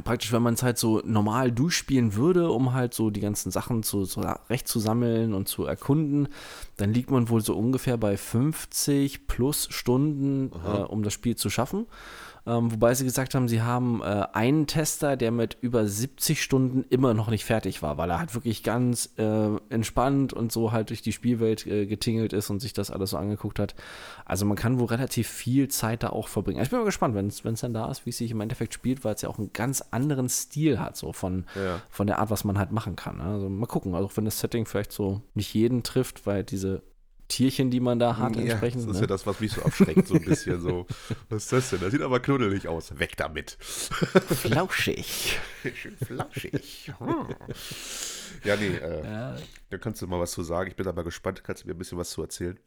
praktisch, 0.00 0.32
wenn 0.32 0.42
man 0.42 0.54
es 0.54 0.62
halt 0.62 0.78
so 0.78 1.02
normal 1.04 1.52
durchspielen 1.52 2.14
würde, 2.14 2.50
um 2.50 2.72
halt 2.72 2.94
so 2.94 3.10
die 3.10 3.20
ganzen 3.20 3.50
Sachen 3.50 3.82
zu, 3.82 4.04
zu 4.04 4.20
recht 4.48 4.66
zu 4.66 4.80
sammeln 4.80 5.34
und 5.34 5.48
zu 5.48 5.66
erkunden, 5.66 6.28
dann 6.78 6.94
liegt 6.94 7.10
man 7.10 7.28
wohl 7.28 7.42
so 7.42 7.54
ungefähr 7.56 7.98
bei 7.98 8.16
50 8.16 9.26
plus 9.26 9.68
Stunden, 9.70 10.50
äh, 10.64 10.78
um 10.78 11.02
das 11.02 11.12
Spiel 11.12 11.36
zu 11.36 11.50
schaffen. 11.50 11.86
Ähm, 12.44 12.72
wobei 12.72 12.94
sie 12.94 13.04
gesagt 13.04 13.34
haben, 13.34 13.46
sie 13.46 13.62
haben 13.62 14.02
äh, 14.02 14.26
einen 14.32 14.66
Tester, 14.66 15.16
der 15.16 15.30
mit 15.30 15.56
über 15.60 15.86
70 15.86 16.42
Stunden 16.42 16.84
immer 16.90 17.14
noch 17.14 17.28
nicht 17.28 17.44
fertig 17.44 17.82
war, 17.82 17.98
weil 17.98 18.10
er 18.10 18.18
halt 18.18 18.34
wirklich 18.34 18.64
ganz 18.64 19.10
äh, 19.16 19.56
entspannt 19.68 20.32
und 20.32 20.50
so 20.50 20.72
halt 20.72 20.90
durch 20.90 21.02
die 21.02 21.12
Spielwelt 21.12 21.66
äh, 21.66 21.86
getingelt 21.86 22.32
ist 22.32 22.50
und 22.50 22.60
sich 22.60 22.72
das 22.72 22.90
alles 22.90 23.10
so 23.10 23.16
angeguckt 23.16 23.60
hat. 23.60 23.76
Also 24.24 24.44
man 24.44 24.56
kann 24.56 24.80
wohl 24.80 24.86
relativ 24.86 25.28
viel 25.28 25.68
Zeit 25.68 26.02
da 26.02 26.10
auch 26.10 26.26
verbringen. 26.26 26.58
Also 26.58 26.66
ich 26.66 26.70
bin 26.70 26.80
mal 26.80 26.84
gespannt, 26.84 27.14
wenn 27.14 27.26
es 27.28 27.60
dann 27.60 27.74
da 27.74 27.88
ist, 27.90 28.06
wie 28.06 28.10
es 28.10 28.18
sich 28.18 28.32
im 28.32 28.40
Endeffekt 28.40 28.74
spielt, 28.74 29.04
weil 29.04 29.14
es 29.14 29.22
ja 29.22 29.28
auch 29.28 29.38
einen 29.38 29.52
ganz 29.52 29.84
anderen 29.92 30.28
Stil 30.28 30.80
hat, 30.80 30.96
so 30.96 31.12
von, 31.12 31.44
ja. 31.54 31.80
von 31.90 32.08
der 32.08 32.18
Art, 32.18 32.30
was 32.30 32.42
man 32.42 32.58
halt 32.58 32.72
machen 32.72 32.96
kann. 32.96 33.20
Also 33.20 33.48
mal 33.48 33.66
gucken, 33.66 33.94
also 33.94 34.10
wenn 34.14 34.24
das 34.24 34.40
Setting 34.40 34.66
vielleicht 34.66 34.92
so 34.92 35.22
nicht 35.34 35.54
jeden 35.54 35.84
trifft, 35.84 36.26
weil 36.26 36.42
diese 36.42 36.82
Tierchen, 37.32 37.70
die 37.70 37.80
man 37.80 37.98
da 37.98 38.18
hat, 38.18 38.36
ja, 38.36 38.42
entsprechend. 38.42 38.82
Das 38.82 38.90
ist 38.90 38.94
ne? 38.96 39.00
ja 39.02 39.06
das, 39.06 39.26
was 39.26 39.40
mich 39.40 39.52
so 39.52 39.62
abschreckt, 39.62 40.06
so 40.06 40.14
ein 40.14 40.24
bisschen 40.24 40.60
so. 40.60 40.86
Was 41.30 41.44
ist 41.44 41.52
das 41.52 41.70
denn? 41.70 41.80
Das 41.80 41.90
sieht 41.90 42.02
aber 42.02 42.20
knuddelig 42.20 42.68
aus. 42.68 42.98
Weg 42.98 43.16
damit. 43.16 43.56
Flauschig. 43.60 45.38
Schön 45.74 45.96
flauschig. 45.96 46.92
Hm. 46.98 47.26
Ja, 48.44 48.56
nee, 48.56 48.76
äh, 48.76 49.04
ja. 49.04 49.36
da 49.70 49.78
kannst 49.78 50.02
du 50.02 50.06
mal 50.06 50.20
was 50.20 50.32
zu 50.32 50.42
sagen. 50.42 50.68
Ich 50.68 50.76
bin 50.76 50.86
aber 50.86 51.04
gespannt. 51.04 51.42
Kannst 51.42 51.64
du 51.64 51.68
mir 51.68 51.74
ein 51.74 51.78
bisschen 51.78 51.96
was 51.96 52.10
zu 52.10 52.20
erzählen? 52.20 52.58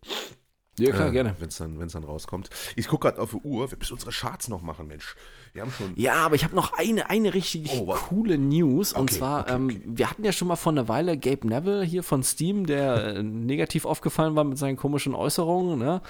Ja, 0.80 0.92
klar, 0.92 1.10
äh, 1.10 1.12
gerne. 1.12 1.36
Wenn 1.40 1.50
es 1.50 1.58
dann, 1.58 1.80
dann 1.80 2.04
rauskommt. 2.04 2.50
Ich 2.76 2.88
gucke 2.88 3.08
gerade 3.08 3.22
auf 3.22 3.32
die 3.32 3.38
Uhr. 3.38 3.70
Wir 3.70 3.78
müssen 3.78 3.94
unsere 3.94 4.12
Charts 4.12 4.48
noch 4.48 4.62
machen, 4.62 4.88
Mensch. 4.88 5.16
Wir 5.56 5.62
haben 5.62 5.72
schon. 5.72 5.94
Ja, 5.96 6.16
aber 6.16 6.36
ich 6.36 6.44
habe 6.44 6.54
noch 6.54 6.74
eine, 6.74 7.10
eine 7.10 7.34
richtig 7.34 7.72
oh, 7.80 7.94
coole 7.94 8.38
News. 8.38 8.92
Okay, 8.92 9.00
und 9.00 9.12
zwar, 9.12 9.42
okay, 9.44 9.54
okay. 9.54 9.76
Ähm, 9.76 9.98
wir 9.98 10.10
hatten 10.10 10.26
ja 10.26 10.34
schon 10.34 10.50
mal 10.50 10.58
vor 10.58 10.74
einer 10.74 10.90
Weile 10.90 11.18
Gabe 11.18 11.48
Neville 11.48 11.82
hier 11.84 12.04
von 12.04 12.24
Steam, 12.24 12.66
der 12.66 13.16
äh, 13.16 13.24
negativ 13.24 13.86
aufgefallen 13.86 14.36
war 14.36 14.44
mit 14.44 14.58
seinen 14.58 14.76
komischen 14.76 15.16
Äußerungen. 15.16 15.80
Ne? 15.80 16.02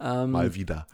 Ja, 0.00 0.22
ähm, 0.24 0.30
mal 0.30 0.54
wieder. 0.54 0.86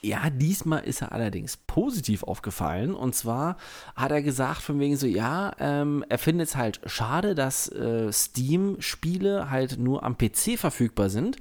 Ja, 0.00 0.30
diesmal 0.30 0.82
ist 0.84 1.00
er 1.02 1.12
allerdings 1.12 1.56
positiv 1.56 2.24
aufgefallen. 2.24 2.92
Und 2.92 3.14
zwar 3.14 3.56
hat 3.94 4.10
er 4.10 4.22
gesagt, 4.22 4.62
von 4.62 4.80
wegen 4.80 4.96
so, 4.96 5.06
ja, 5.06 5.52
ähm, 5.60 6.04
er 6.08 6.18
findet 6.18 6.48
es 6.48 6.56
halt 6.56 6.80
schade, 6.86 7.36
dass 7.36 7.68
äh, 7.68 8.12
Steam-Spiele 8.12 9.50
halt 9.50 9.78
nur 9.78 10.02
am 10.02 10.18
PC 10.18 10.58
verfügbar 10.58 11.08
sind. 11.08 11.36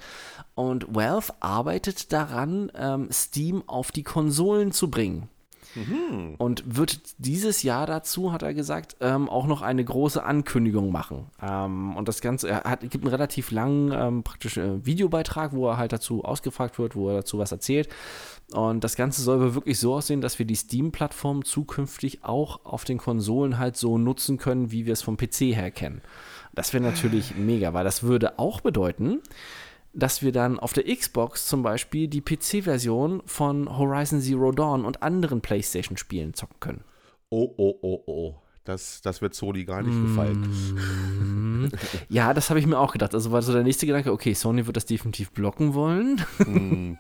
Und 0.53 0.93
Valve 0.93 1.33
arbeitet 1.39 2.13
daran, 2.13 2.71
ähm, 2.75 3.09
Steam 3.11 3.63
auf 3.67 3.91
die 3.91 4.03
Konsolen 4.03 4.71
zu 4.71 4.91
bringen. 4.91 5.29
Mhm. 5.75 6.35
Und 6.37 6.63
wird 6.65 6.99
dieses 7.17 7.63
Jahr 7.63 7.85
dazu, 7.85 8.31
hat 8.31 8.43
er 8.43 8.53
gesagt, 8.53 8.97
ähm, 9.01 9.29
auch 9.29 9.47
noch 9.47 9.61
eine 9.61 9.83
große 9.83 10.23
Ankündigung 10.23 10.91
machen. 10.91 11.27
Ähm, 11.41 11.95
und 11.95 12.07
das 12.07 12.21
Ganze, 12.21 12.49
er 12.49 12.63
hat, 12.63 12.81
gibt 12.81 13.03
einen 13.03 13.13
relativ 13.13 13.51
langen 13.51 13.91
ähm, 13.91 14.23
praktisch 14.23 14.57
äh, 14.57 14.85
Videobeitrag, 14.85 15.53
wo 15.53 15.67
er 15.69 15.77
halt 15.77 15.93
dazu 15.93 16.23
ausgefragt 16.23 16.79
wird, 16.79 16.95
wo 16.95 17.09
er 17.09 17.17
dazu 17.17 17.39
was 17.39 17.51
erzählt. 17.51 17.89
Und 18.53 18.83
das 18.83 18.95
Ganze 18.95 19.21
soll 19.21 19.55
wirklich 19.55 19.77
so 19.79 19.93
aussehen, 19.93 20.21
dass 20.21 20.39
wir 20.39 20.45
die 20.45 20.55
Steam-Plattform 20.55 21.43
zukünftig 21.43 22.23
auch 22.23 22.63
auf 22.63 22.85
den 22.85 22.97
Konsolen 22.97 23.57
halt 23.57 23.75
so 23.75 23.97
nutzen 23.97 24.37
können, 24.37 24.71
wie 24.71 24.85
wir 24.85 24.93
es 24.93 25.01
vom 25.01 25.17
PC 25.17 25.53
her 25.53 25.71
kennen. 25.71 26.01
Das 26.57 26.73
wäre 26.73 26.83
natürlich 26.83 27.35
mega, 27.35 27.73
weil 27.73 27.83
das 27.83 28.01
würde 28.01 28.39
auch 28.39 28.61
bedeuten, 28.61 29.21
dass 29.97 30.21
wir 30.21 30.31
dann 30.31 30.59
auf 30.59 30.73
der 30.73 30.83
Xbox 30.83 31.47
zum 31.47 31.63
Beispiel 31.63 32.07
die 32.07 32.21
PC-Version 32.21 33.23
von 33.25 33.77
Horizon 33.77 34.21
Zero 34.21 34.51
Dawn 34.51 34.85
und 34.85 35.01
anderen 35.01 35.41
PlayStation-Spielen 35.41 36.35
zocken 36.35 36.59
können. 36.59 36.83
Oh, 37.29 37.51
oh, 37.57 37.75
oh, 37.81 38.03
oh. 38.05 38.35
Das, 38.63 39.01
das 39.01 39.21
wird 39.21 39.33
Sony 39.33 39.63
gar 39.63 39.81
nicht 39.81 39.99
gefallen. 39.99 41.71
ja, 42.09 42.33
das 42.33 42.49
habe 42.49 42.59
ich 42.59 42.67
mir 42.67 42.77
auch 42.77 42.91
gedacht. 42.91 43.15
Also 43.15 43.31
war 43.31 43.41
so 43.41 43.53
der 43.53 43.63
nächste 43.63 43.87
Gedanke, 43.87 44.11
okay, 44.11 44.33
Sony 44.33 44.67
wird 44.67 44.77
das 44.77 44.85
definitiv 44.85 45.31
blocken 45.31 45.73
wollen. 45.73 46.21
Mm. 46.39 46.97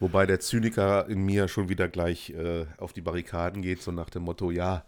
Wobei 0.00 0.26
der 0.26 0.40
Zyniker 0.40 1.06
in 1.08 1.20
mir 1.24 1.48
schon 1.48 1.68
wieder 1.68 1.88
gleich 1.88 2.30
äh, 2.30 2.66
auf 2.78 2.92
die 2.92 3.02
Barrikaden 3.02 3.62
geht, 3.62 3.82
so 3.82 3.92
nach 3.92 4.10
dem 4.10 4.22
Motto, 4.22 4.50
ja, 4.50 4.84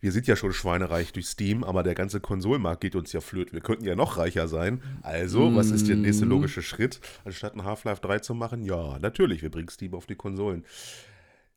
wir 0.00 0.12
sind 0.12 0.26
ja 0.26 0.36
schon 0.36 0.52
schweinereich 0.52 1.12
durch 1.12 1.26
Steam, 1.26 1.64
aber 1.64 1.82
der 1.82 1.94
ganze 1.94 2.20
Konsolmarkt 2.20 2.80
geht 2.80 2.96
uns 2.96 3.12
ja 3.12 3.20
flöten. 3.20 3.52
Wir 3.52 3.60
könnten 3.60 3.84
ja 3.84 3.94
noch 3.94 4.16
reicher 4.16 4.48
sein. 4.48 4.82
Also, 5.02 5.54
was 5.54 5.70
ist 5.70 5.88
der 5.88 5.96
nächste 5.96 6.24
mhm. 6.24 6.32
logische 6.32 6.62
Schritt? 6.62 7.00
Anstatt 7.24 7.54
ein 7.54 7.64
Half-Life 7.64 8.00
3 8.00 8.20
zu 8.20 8.34
machen? 8.34 8.64
Ja, 8.64 8.98
natürlich, 8.98 9.42
wir 9.42 9.50
bringen 9.50 9.68
Steam 9.68 9.94
auf 9.94 10.06
die 10.06 10.16
Konsolen. 10.16 10.64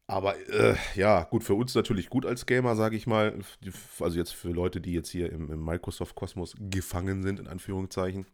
Aber 0.08 0.36
äh, 0.50 0.76
ja, 0.96 1.24
gut, 1.24 1.44
für 1.44 1.54
uns 1.54 1.74
natürlich 1.76 2.10
gut 2.10 2.26
als 2.26 2.46
Gamer, 2.46 2.76
sage 2.76 2.96
ich 2.96 3.08
mal. 3.08 3.40
Also 4.00 4.18
jetzt 4.18 4.34
für 4.34 4.50
Leute, 4.50 4.82
die 4.82 4.94
jetzt 4.94 5.10
hier 5.10 5.32
im, 5.32 5.50
im 5.50 5.64
Microsoft-Kosmos 5.64 6.56
gefangen 6.60 7.24
sind, 7.24 7.40
in 7.40 7.48
Anführungszeichen. 7.48 8.26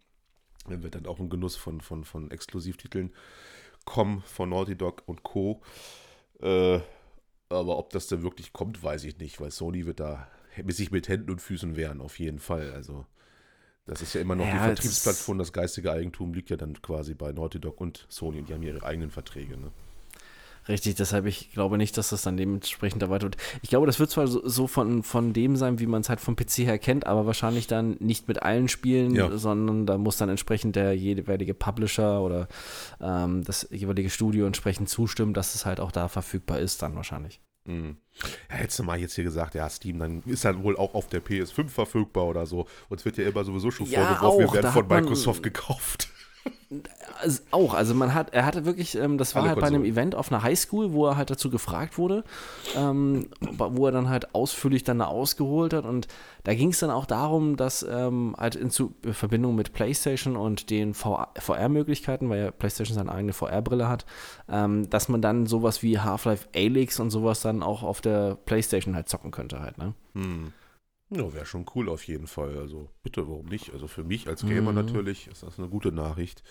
Wenn 0.68 0.84
wir 0.84 0.90
dann 0.90 1.06
auch 1.06 1.20
einen 1.20 1.30
Genuss 1.30 1.56
von, 1.56 1.82
von, 1.82 2.04
von 2.04 2.32
Exklusivtiteln 2.32 3.14
kommen, 3.86 4.24
von 4.26 4.50
Naughty 4.50 4.76
Dog 4.76 5.04
und 5.06 5.24
Co. 5.24 5.62
Äh, 6.42 6.80
aber 7.50 7.78
ob 7.78 7.90
das 7.92 8.08
denn 8.08 8.22
wirklich 8.22 8.54
kommt, 8.54 8.84
weiß 8.84 9.04
ich 9.06 9.18
nicht, 9.18 9.42
weil 9.42 9.52
Sony 9.52 9.86
wird 9.86 10.00
da 10.00 10.28
sich 10.68 10.92
mit 10.92 11.08
Händen 11.08 11.32
und 11.32 11.42
Füßen 11.42 11.76
wehren, 11.76 12.02
auf 12.02 12.20
jeden 12.20 12.40
Fall. 12.40 12.72
Also, 12.74 13.06
das 13.86 14.02
ist 14.02 14.14
ja 14.14 14.22
immer 14.22 14.36
noch 14.36 14.46
ja, 14.46 14.54
die 14.54 14.60
Vertriebsplattform, 14.60 15.38
das 15.38 15.54
geistige 15.54 15.92
Eigentum 15.92 16.34
liegt 16.34 16.50
ja 16.50 16.58
dann 16.58 16.80
quasi 16.82 17.16
bei 17.16 17.32
Naughty 17.32 17.60
Dog 17.60 17.82
und 17.82 18.06
Sony 18.10 18.40
und 18.40 18.50
die 18.50 18.54
haben 18.54 18.64
ihre 18.64 18.84
eigenen 18.84 19.10
Verträge. 19.10 19.58
Ne? 19.58 19.72
Richtig, 20.68 20.96
deshalb 20.96 21.26
ich 21.26 21.52
glaube 21.52 21.78
nicht, 21.78 21.98
dass 21.98 22.10
das 22.10 22.22
dann 22.22 22.38
dementsprechend 22.38 23.02
erweitert 23.02 23.38
wird. 23.38 23.60
Ich 23.62 23.70
glaube, 23.70 23.88
das 23.88 24.00
wird 24.00 24.10
zwar 24.10 24.28
so, 24.28 24.48
so 24.48 24.68
von, 24.68 25.04
von 25.04 25.34
dem 25.34 25.56
sein, 25.56 25.80
wie 25.80 25.88
man 25.88 26.02
es 26.02 26.10
halt 26.10 26.20
vom 26.20 26.36
PC 26.36 26.60
her 26.60 26.78
kennt, 26.78 27.08
aber 27.08 27.26
wahrscheinlich 27.26 27.68
dann 27.68 27.98
nicht 28.00 28.28
mit 28.28 28.44
allen 28.44 28.68
Spielen, 28.68 29.16
ja. 29.16 29.36
sondern 29.38 29.86
da 29.86 29.98
muss 29.98 30.18
dann 30.18 30.30
entsprechend 30.30 30.76
der 30.76 30.94
jeweilige 30.96 31.54
Publisher 31.54 32.22
oder 32.22 32.48
ähm, 33.02 33.44
das 33.44 33.68
jeweilige 33.72 34.10
Studio 34.10 34.46
entsprechend 34.46 34.90
zustimmen, 34.90 35.34
dass 35.34 35.56
es 35.56 35.66
halt 35.66 35.80
auch 35.80 35.92
da 35.92 36.08
verfügbar 36.08 36.60
ist, 36.60 36.82
dann 36.82 36.96
wahrscheinlich. 36.96 37.40
Mhm. 37.66 37.98
Ja, 38.50 38.56
hättest 38.58 38.80
du 38.80 38.84
mal 38.84 39.00
jetzt 39.00 39.16
hier 39.16 39.24
gesagt, 39.24 39.56
ja, 39.56 39.70
Steam, 39.70 40.00
dann 40.00 40.24
ist 40.26 40.44
dann 40.44 40.64
wohl 40.64 40.76
auch 40.78 40.94
auf 40.94 41.08
der 41.08 41.24
PS5 41.24 41.70
verfügbar 41.70 42.26
oder 42.26 42.46
so. 42.46 42.68
Uns 42.90 43.06
wird 43.06 43.18
ja 43.18 43.28
immer 43.28 43.44
sowieso 43.44 43.72
schon 43.72 43.88
ja, 43.88 44.16
vorgeworfen, 44.16 44.40
wir 44.40 44.54
werden 44.54 44.72
von 44.72 44.88
Microsoft 44.88 45.44
gekauft. 45.44 46.10
Also 47.20 47.42
auch, 47.50 47.74
also 47.74 47.96
man 47.96 48.14
hat, 48.14 48.32
er 48.32 48.46
hatte 48.46 48.64
wirklich, 48.64 48.96
ähm, 48.96 49.18
das 49.18 49.34
war 49.34 49.42
Alle 49.42 49.52
halt 49.52 49.60
bei 49.60 49.68
einem 49.68 49.84
Event 49.84 50.14
auf 50.14 50.32
einer 50.32 50.44
Highschool, 50.44 50.94
wo 50.94 51.08
er 51.08 51.18
halt 51.18 51.32
dazu 51.32 51.50
gefragt 51.50 51.98
wurde, 51.98 52.24
ähm, 52.76 53.28
wo 53.42 53.88
er 53.88 53.92
dann 53.92 54.08
halt 54.08 54.36
ausführlich 54.36 54.84
dann 54.84 55.00
da 55.00 55.06
ausgeholt 55.06 55.74
hat 55.74 55.86
und 55.86 56.08
da 56.44 56.54
ging 56.54 56.70
es 56.70 56.80
dann 56.80 56.92
auch 56.92 57.08
darum, 57.08 57.58
dass 57.58 57.82
ähm, 57.90 58.36
halt 58.38 58.56
in 58.56 58.70
Verbindung 58.70 59.56
mit 59.56 59.74
PlayStation 59.74 60.38
und 60.38 60.70
den 60.70 60.94
VR-Möglichkeiten, 60.94 62.30
weil 62.30 62.40
ja 62.40 62.52
PlayStation 62.52 62.96
seine 62.96 63.12
eigene 63.12 63.34
VR-Brille 63.34 63.90
hat, 63.90 64.06
ähm, 64.48 64.90
dass 64.92 65.10
man 65.10 65.24
dann 65.24 65.48
sowas 65.48 65.82
wie 65.82 66.00
Half-Life 66.00 66.50
Alyx 66.56 67.00
und 67.00 67.10
sowas 67.10 67.42
dann 67.42 67.64
auch 67.64 67.82
auf 67.82 68.00
der 68.00 68.36
PlayStation 68.36 68.96
halt 68.96 69.10
zocken 69.10 69.32
könnte 69.32 69.60
halt, 69.60 69.80
ne? 69.80 69.96
Hm. 70.14 70.54
Ja, 71.12 71.34
wäre 71.34 71.46
schon 71.46 71.66
cool 71.74 71.90
auf 71.90 72.04
jeden 72.04 72.28
Fall. 72.28 72.58
Also 72.58 72.90
bitte, 73.02 73.28
warum 73.28 73.48
nicht? 73.48 73.74
Also 73.74 73.88
für 73.88 74.04
mich 74.04 74.28
als 74.28 74.42
Gamer 74.42 74.72
mhm. 74.72 74.78
natürlich 74.78 75.28
ist 75.28 75.42
das 75.42 75.58
eine 75.58 75.68
gute 75.68 75.92
Nachricht. 75.92 76.44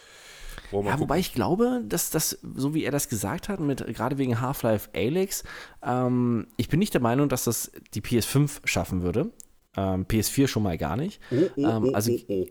Ja, 0.72 0.98
wobei 0.98 1.18
ich 1.20 1.32
glaube, 1.32 1.82
dass 1.86 2.10
das, 2.10 2.38
so 2.54 2.74
wie 2.74 2.84
er 2.84 2.90
das 2.90 3.08
gesagt 3.08 3.48
hat, 3.48 3.60
mit 3.60 3.86
gerade 3.94 4.18
wegen 4.18 4.40
Half-Life 4.40 4.90
Alyx, 4.94 5.44
ähm, 5.82 6.48
ich 6.56 6.68
bin 6.68 6.80
nicht 6.80 6.92
der 6.92 7.00
Meinung, 7.00 7.28
dass 7.28 7.44
das 7.44 7.70
die 7.94 8.00
PS5 8.00 8.66
schaffen 8.66 9.02
würde. 9.02 9.30
Ähm, 9.76 10.06
PS4 10.06 10.48
schon 10.48 10.64
mal 10.64 10.76
gar 10.76 10.96
nicht. 10.96 11.20
Oh, 11.30 11.48
oh, 11.56 11.60
ähm, 11.60 11.94
also, 11.94 12.12
oh, 12.12 12.18
oh, 12.26 12.34
oh. 12.42 12.46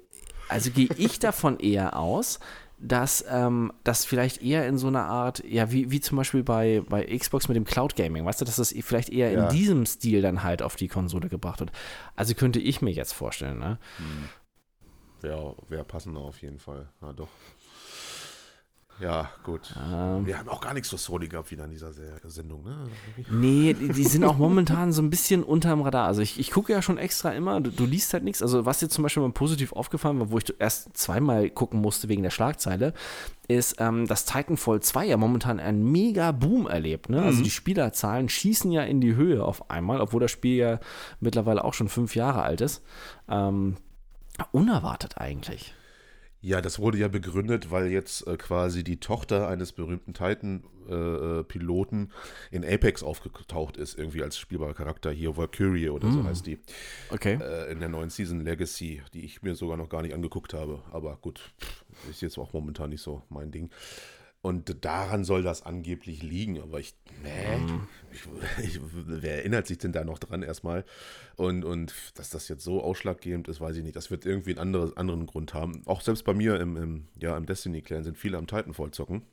also 0.48 0.72
gehe 0.72 0.90
ich 0.98 1.20
davon 1.20 1.60
eher 1.60 1.98
aus, 1.98 2.40
dass 2.80 3.26
ähm, 3.30 3.72
das 3.84 4.06
vielleicht 4.06 4.42
eher 4.44 4.68
in 4.68 4.78
so 4.78 4.88
einer 4.88 5.06
Art, 5.06 5.44
ja, 5.48 5.72
wie, 5.72 5.90
wie 5.90 6.00
zum 6.00 6.18
Beispiel 6.18 6.44
bei, 6.44 6.84
bei 6.88 7.06
Xbox 7.06 7.48
mit 7.48 7.56
dem 7.56 7.66
Cloud 7.66 7.96
Gaming, 7.96 8.24
weißt 8.26 8.40
du, 8.42 8.46
dass 8.46 8.58
das 8.58 8.74
vielleicht 8.82 9.10
eher 9.10 9.32
Ja. 9.32 9.44
in 9.46 9.50
diesem 9.50 9.86
Stil 9.86 10.22
dann 10.22 10.44
halt 10.44 10.62
auf 10.62 10.76
die 10.76 10.88
Konsole 10.88 11.28
gebracht 11.30 11.60
wird. 11.60 11.72
Also 12.16 12.36
könnte 12.36 12.60
ich 12.60 12.82
mir 12.82 12.92
jetzt 12.92 13.14
vorstellen, 13.14 13.58
ne? 13.58 13.80
Wäre 15.22 15.56
wär 15.68 15.84
passender 15.84 16.20
auf 16.22 16.40
jeden 16.42 16.60
Fall. 16.60 16.88
Ja, 17.02 17.12
doch. 17.14 17.30
Ja, 19.00 19.30
gut. 19.44 19.76
Ähm, 19.78 20.26
Wir 20.26 20.40
haben 20.40 20.50
auch 20.50 20.60
gar 20.60 20.74
nichts 20.74 20.90
für 20.90 20.98
Sony 20.98 21.28
gehabt 21.28 21.52
wieder 21.52 21.66
in 21.66 21.70
dieser 21.72 21.94
Se- 21.94 22.20
Sendung, 22.24 22.64
ne? 22.64 22.88
Nee, 23.30 23.76
die, 23.76 23.90
die 23.90 24.04
sind 24.04 24.24
auch 24.24 24.38
momentan 24.40 24.92
so 24.92 25.04
ein 25.04 25.12
bisschen 25.12 25.44
unterm 25.44 25.82
Radar. 25.82 26.08
Also 26.08 26.22
ich, 26.22 26.40
ich 26.40 26.50
gucke 26.50 26.72
ja 26.74 26.82
schon 26.82 26.98
extra 26.98 27.30
immer, 27.30 27.62
du, 27.62 27.70
du 27.70 27.86
liest 27.86 28.12
halt 28.14 28.24
nichts. 28.24 28.42
Also 28.42 28.66
was 28.66 28.80
dir 28.80 28.90
zum 28.90 29.04
Beispiel 29.04 29.22
mal 29.22 29.32
positiv 29.32 29.72
aufgefallen 29.74 30.20
war, 30.20 30.32
wo 30.32 30.40
ich 30.40 30.52
erst 30.58 30.98
zweimal 30.98 31.50
gucken 31.52 31.80
musste 31.80 32.10
wegen 32.10 32.24
der 32.24 32.32
Schlagzeile, 32.32 32.94
ist, 33.48 33.76
ähm, 33.80 34.08
dass 34.08 34.26
Titanfall 34.26 34.82
2 34.82 35.06
ja 35.06 35.18
momentan 35.18 35.60
einen 35.60 35.92
mega 35.92 36.32
Boom 36.32 36.66
erlebt. 36.68 37.10
Ne? 37.10 37.22
Also 37.22 37.44
die 37.44 37.52
Spielerzahlen 37.52 38.30
schießen 38.30 38.72
ja 38.72 38.82
in 38.82 39.00
die 39.00 39.16
Höhe 39.16 39.44
auf 39.44 39.70
einmal, 39.70 40.02
obwohl 40.02 40.22
das 40.22 40.32
Spiel 40.32 40.58
ja 40.58 40.80
mittlerweile 41.20 41.64
auch 41.64 41.74
schon 41.76 41.88
fünf 41.88 42.16
Jahre 42.16 42.42
alt 42.42 42.62
ist. 42.62 42.82
Ähm, 43.30 43.78
unerwartet 44.52 45.18
eigentlich. 45.20 45.74
Ja, 46.42 46.62
das 46.62 46.78
wurde 46.80 46.98
ja 47.00 47.08
begründet, 47.08 47.72
weil 47.72 47.88
jetzt 47.88 48.26
äh, 48.28 48.38
quasi 48.38 48.84
die 48.84 49.00
Tochter 49.00 49.48
eines 49.48 49.72
berühmten 49.74 50.14
Titan-Piloten 50.14 52.12
in 52.52 52.64
Apex 52.66 53.04
aufgetaucht 53.04 53.78
ist, 53.78 53.98
irgendwie 53.98 54.22
als 54.24 54.38
spielbarer 54.38 54.74
Charakter 54.74 55.12
hier, 55.12 55.36
Valkyrie 55.36 55.90
oder 55.90 56.12
so 56.12 56.24
heißt 56.24 56.46
die, 56.46 56.60
Okay. 57.10 57.40
äh, 57.42 57.72
in 57.72 57.80
der 57.80 57.90
neuen 57.90 58.10
Season 58.10 58.40
Legacy, 58.42 59.02
die 59.14 59.26
ich 59.26 59.42
mir 59.42 59.56
sogar 59.56 59.78
noch 59.78 59.90
gar 59.90 60.02
nicht 60.02 60.14
angeguckt 60.14 60.54
habe. 60.54 60.82
Aber 60.92 61.18
gut, 61.22 61.52
ist 62.10 62.22
jetzt 62.22 62.38
auch 62.38 62.54
momentan 62.54 62.92
nicht 62.92 63.02
so 63.02 63.24
mein 63.30 63.52
Ding. 63.52 63.70
Und 64.48 64.86
daran 64.86 65.26
soll 65.26 65.44
das 65.44 65.64
angeblich 65.64 66.24
liegen, 66.24 66.62
aber 66.62 66.80
ich, 66.80 66.96
nee, 67.22 67.60
ich, 68.14 68.66
ich, 68.66 68.80
wer 68.94 69.40
erinnert 69.40 69.68
sich 69.68 69.78
denn 69.78 69.92
da 69.92 70.06
noch 70.06 70.20
dran 70.20 70.42
erstmal? 70.42 70.86
Und, 71.36 71.66
und 71.66 71.94
dass 72.16 72.30
das 72.30 72.48
jetzt 72.48 72.64
so 72.64 72.82
ausschlaggebend 72.82 73.50
ist, 73.50 73.60
weiß 73.60 73.76
ich 73.76 73.84
nicht. 73.84 73.98
Das 73.98 74.10
wird 74.10 74.26
irgendwie 74.26 74.52
einen 74.52 74.60
anderes, 74.60 74.96
anderen 74.96 75.26
Grund 75.26 75.54
haben. 75.54 75.82
Auch 75.86 76.00
selbst 76.00 76.24
bei 76.24 76.34
mir 76.34 76.62
im, 76.62 76.78
im, 76.78 77.08
ja, 77.20 77.36
im 77.36 77.46
Destiny-Clan 77.46 78.06
sind 78.06 78.18
viele 78.18 78.38
am 78.38 78.48
Titanfall 78.48 78.92
zocken. 78.92 79.24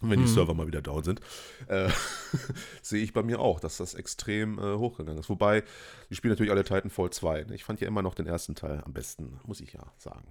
Wenn 0.00 0.20
die 0.20 0.26
Server 0.26 0.54
mal 0.54 0.66
wieder 0.66 0.80
down 0.82 1.04
sind, 1.04 1.20
äh, 1.68 1.90
sehe 2.82 3.02
ich 3.02 3.12
bei 3.12 3.22
mir 3.22 3.40
auch, 3.40 3.60
dass 3.60 3.76
das 3.76 3.92
extrem 3.92 4.58
äh, 4.58 4.76
hochgegangen 4.76 5.20
ist. 5.20 5.28
Wobei, 5.28 5.64
die 6.08 6.14
spielen 6.14 6.32
natürlich 6.32 6.52
alle 6.52 6.64
Titanfall 6.64 7.10
2. 7.10 7.44
ne? 7.44 7.54
Ich 7.54 7.64
fand 7.64 7.82
ja 7.82 7.88
immer 7.88 8.02
noch 8.02 8.14
den 8.14 8.26
ersten 8.26 8.54
Teil 8.54 8.82
am 8.84 8.94
besten, 8.94 9.38
muss 9.44 9.60
ich 9.60 9.74
ja 9.74 9.84
sagen. 9.98 10.26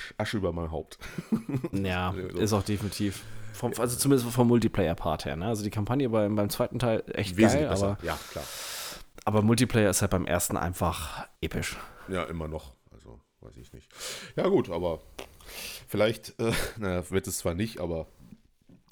Sch 0.00 0.08
Sch 0.08 0.14
Asche 0.18 0.36
über 0.38 0.52
mein 0.52 0.70
Haupt. 0.70 0.98
Ja, 1.72 2.12
ist 2.12 2.52
auch 2.52 2.62
definitiv. 2.62 3.22
Vom, 3.52 3.72
also 3.78 3.96
zumindest 3.96 4.30
vom 4.30 4.48
Multiplayer-Part 4.48 5.24
her. 5.26 5.36
Ne? 5.36 5.46
Also 5.46 5.62
die 5.62 5.70
Kampagne 5.70 6.08
beim, 6.08 6.34
beim 6.34 6.48
zweiten 6.48 6.78
Teil 6.78 7.02
echt 7.12 7.36
geil, 7.36 7.68
aber, 7.68 7.98
Ja, 8.02 8.18
klar. 8.30 8.44
aber 9.24 9.42
Multiplayer 9.42 9.90
ist 9.90 10.00
halt 10.00 10.10
beim 10.12 10.26
ersten 10.26 10.56
einfach 10.56 11.26
episch. 11.40 11.76
Ja, 12.08 12.24
immer 12.24 12.48
noch. 12.48 12.72
Also, 12.92 13.20
weiß 13.40 13.56
ich 13.58 13.72
nicht. 13.72 13.88
Ja, 14.36 14.48
gut, 14.48 14.70
aber 14.70 15.00
vielleicht, 15.86 16.38
äh, 16.40 16.52
naja, 16.78 17.08
wird 17.10 17.26
es 17.26 17.38
zwar 17.38 17.54
nicht, 17.54 17.80
aber 17.80 18.06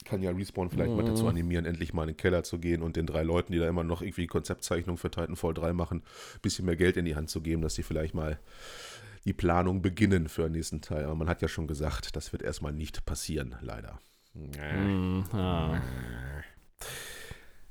kann 0.05 0.23
ja 0.23 0.31
Respawn 0.31 0.71
vielleicht 0.71 0.93
mal 0.93 1.05
dazu 1.05 1.29
animieren, 1.29 1.67
endlich 1.67 1.93
mal 1.93 2.03
in 2.05 2.09
den 2.09 2.17
Keller 2.17 2.43
zu 2.43 2.59
gehen 2.59 2.83
und 2.83 2.97
den 2.97 3.07
drei 3.07 3.23
Leuten, 3.23 3.53
die 3.53 3.59
da 3.59 3.69
immer 3.69 3.85
noch 3.85 4.01
irgendwie 4.01 4.27
Konzeptzeichnung 4.27 4.97
für 4.97 5.11
Titanfall 5.11 5.53
3 5.55 5.73
machen, 5.75 5.99
ein 6.35 6.41
bisschen 6.41 6.65
mehr 6.65 6.77
Geld 6.77 6.97
in 6.97 7.05
die 7.05 7.15
Hand 7.15 7.29
zu 7.29 7.43
geben, 7.43 7.61
dass 7.63 7.75
sie 7.75 7.83
vielleicht 7.83 8.15
mal 8.15 8.39
die 9.25 9.33
Planung 9.33 9.83
beginnen 9.83 10.29
für 10.29 10.43
den 10.45 10.53
nächsten 10.53 10.81
Teil. 10.81 11.05
Aber 11.05 11.15
man 11.15 11.29
hat 11.29 11.43
ja 11.43 11.49
schon 11.49 11.67
gesagt, 11.67 12.17
das 12.17 12.33
wird 12.33 12.43
erstmal 12.43 12.73
nicht 12.73 13.05
passieren, 13.05 13.57
leider. 13.61 13.99
Mhm, 14.35 15.25
ja. 15.33 15.83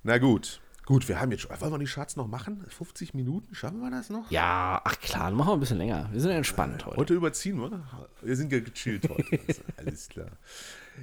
Na 0.04 0.18
gut. 0.18 0.62
Gut, 0.86 1.10
wir 1.10 1.20
haben 1.20 1.32
jetzt 1.32 1.42
schon. 1.42 1.60
Wollen 1.60 1.74
wir 1.74 1.80
die 1.80 1.86
Charts 1.86 2.16
noch 2.16 2.28
machen? 2.28 2.64
50 2.70 3.14
Minuten? 3.14 3.54
Schaffen 3.54 3.82
wir 3.82 3.92
das 3.92 4.10
noch? 4.10 4.32
ja, 4.32 4.80
ach 4.86 4.98
klar, 5.00 5.30
machen 5.32 5.50
wir 5.50 5.54
ein 5.54 5.60
bisschen 5.60 5.78
länger. 5.80 6.08
Wir 6.14 6.22
sind 6.22 6.32
entspannt 6.32 6.86
heute. 6.86 6.96
Heute 6.96 7.14
überziehen 7.14 7.60
wir. 7.60 7.84
Wir 8.22 8.36
sind 8.38 8.54
ja 8.54 8.62
gechillt 8.62 9.10
heute. 9.10 9.40
Also, 9.48 9.62
alles 9.78 10.08
klar. 10.08 10.30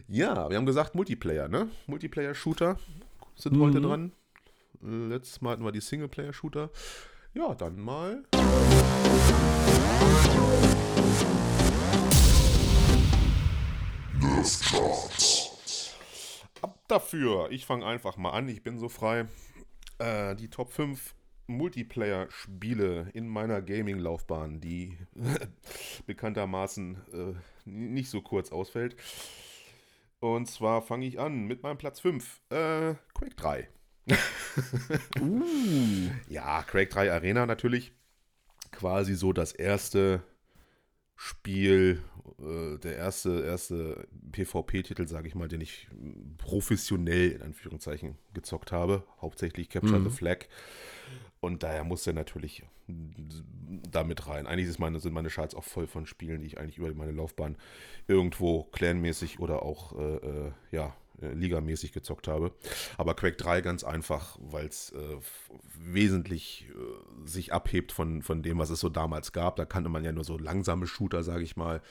Ja, 0.08 0.48
wir 0.48 0.56
haben 0.56 0.64
gesagt 0.64 0.94
Multiplayer, 0.94 1.48
ne? 1.48 1.68
Multiplayer-Shooter 1.86 2.78
sind 3.36 3.58
heute 3.60 3.82
dran. 3.82 4.12
Äh, 4.82 5.08
Letztes 5.08 5.42
Mal 5.42 5.50
hatten 5.52 5.64
wir 5.64 5.72
die 5.72 5.80
Singleplayer-Shooter. 5.82 6.70
Ja, 7.34 7.54
dann 7.54 7.78
mal. 7.78 8.24
Ab 16.62 16.78
dafür. 16.88 17.48
Ich 17.50 17.66
fange 17.66 17.86
einfach 17.86 18.16
mal 18.16 18.30
an. 18.30 18.48
Ich 18.48 18.62
bin 18.62 18.78
so 18.78 18.88
frei. 18.88 19.26
Äh, 19.98 20.34
die 20.36 20.50
Top 20.50 20.72
5 20.72 21.14
Multiplayer-Spiele 21.46 23.10
in 23.12 23.28
meiner 23.28 23.60
Gaming-Laufbahn, 23.62 24.60
die 24.60 24.96
bekanntermaßen 26.06 26.96
äh, 27.12 27.34
nicht 27.64 28.10
so 28.10 28.22
kurz 28.22 28.50
ausfällt. 28.50 28.96
Und 30.20 30.46
zwar 30.46 30.82
fange 30.82 31.06
ich 31.06 31.20
an 31.20 31.44
mit 31.44 31.62
meinem 31.62 31.78
Platz 31.78 32.00
5. 32.00 32.42
Äh, 32.50 32.94
Quake 33.14 33.34
3. 33.36 33.68
Ja, 36.28 36.62
Quake 36.62 36.90
3 36.90 37.12
Arena 37.12 37.46
natürlich. 37.46 37.92
Quasi 38.74 39.14
so 39.14 39.32
das 39.32 39.52
erste 39.52 40.22
Spiel, 41.16 42.02
äh, 42.38 42.78
der 42.78 42.96
erste, 42.96 43.44
erste 43.44 44.06
PvP-Titel, 44.32 45.06
sage 45.06 45.28
ich 45.28 45.34
mal, 45.34 45.48
den 45.48 45.60
ich 45.60 45.88
professionell 46.38 47.30
in 47.32 47.42
Anführungszeichen 47.42 48.16
gezockt 48.32 48.72
habe. 48.72 49.04
Hauptsächlich 49.20 49.68
Capture 49.68 50.02
the 50.02 50.10
Flag. 50.10 50.46
Und 51.40 51.62
daher 51.62 51.84
muss 51.84 52.06
er 52.06 52.14
natürlich 52.14 52.64
damit 52.86 54.26
rein. 54.26 54.46
Eigentlich 54.46 54.78
meine, 54.78 55.00
sind 55.00 55.12
meine 55.12 55.28
Charts 55.28 55.54
auch 55.54 55.64
voll 55.64 55.86
von 55.86 56.06
Spielen, 56.06 56.40
die 56.40 56.46
ich 56.46 56.58
eigentlich 56.58 56.78
über 56.78 56.92
meine 56.94 57.12
Laufbahn 57.12 57.56
irgendwo 58.08 58.64
clanmäßig 58.64 59.40
oder 59.40 59.62
auch 59.62 59.98
äh, 59.98 60.16
äh, 60.16 60.52
ja, 60.70 60.94
äh, 61.20 61.32
ligamäßig 61.32 61.92
gezockt 61.92 62.28
habe. 62.28 62.52
Aber 62.96 63.14
Quake 63.14 63.36
3 63.36 63.60
ganz 63.60 63.84
einfach, 63.84 64.38
weil 64.40 64.66
es 64.66 64.90
äh, 64.90 65.16
wesentlich 65.78 66.66
äh, 66.70 67.28
sich 67.28 67.52
abhebt 67.52 67.92
von, 67.92 68.22
von 68.22 68.42
dem, 68.42 68.58
was 68.58 68.70
es 68.70 68.80
so 68.80 68.88
damals 68.88 69.32
gab. 69.32 69.56
Da 69.56 69.64
kannte 69.64 69.90
man 69.90 70.04
ja 70.04 70.12
nur 70.12 70.24
so 70.24 70.38
langsame 70.38 70.86
Shooter, 70.86 71.22
sage 71.22 71.44
ich 71.44 71.56
mal. 71.56 71.82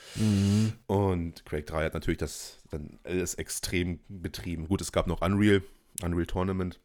Und 0.88 1.46
Quake 1.46 1.66
3 1.66 1.86
hat 1.86 1.94
natürlich 1.94 2.18
das 2.18 2.60
dann 2.72 3.00
alles 3.04 3.36
extrem 3.36 4.00
betrieben. 4.08 4.68
Gut, 4.68 4.82
es 4.82 4.92
gab 4.92 5.08
noch 5.08 5.22
Unreal, 5.22 5.62
Unreal 6.02 6.26
Tournament. 6.26 6.80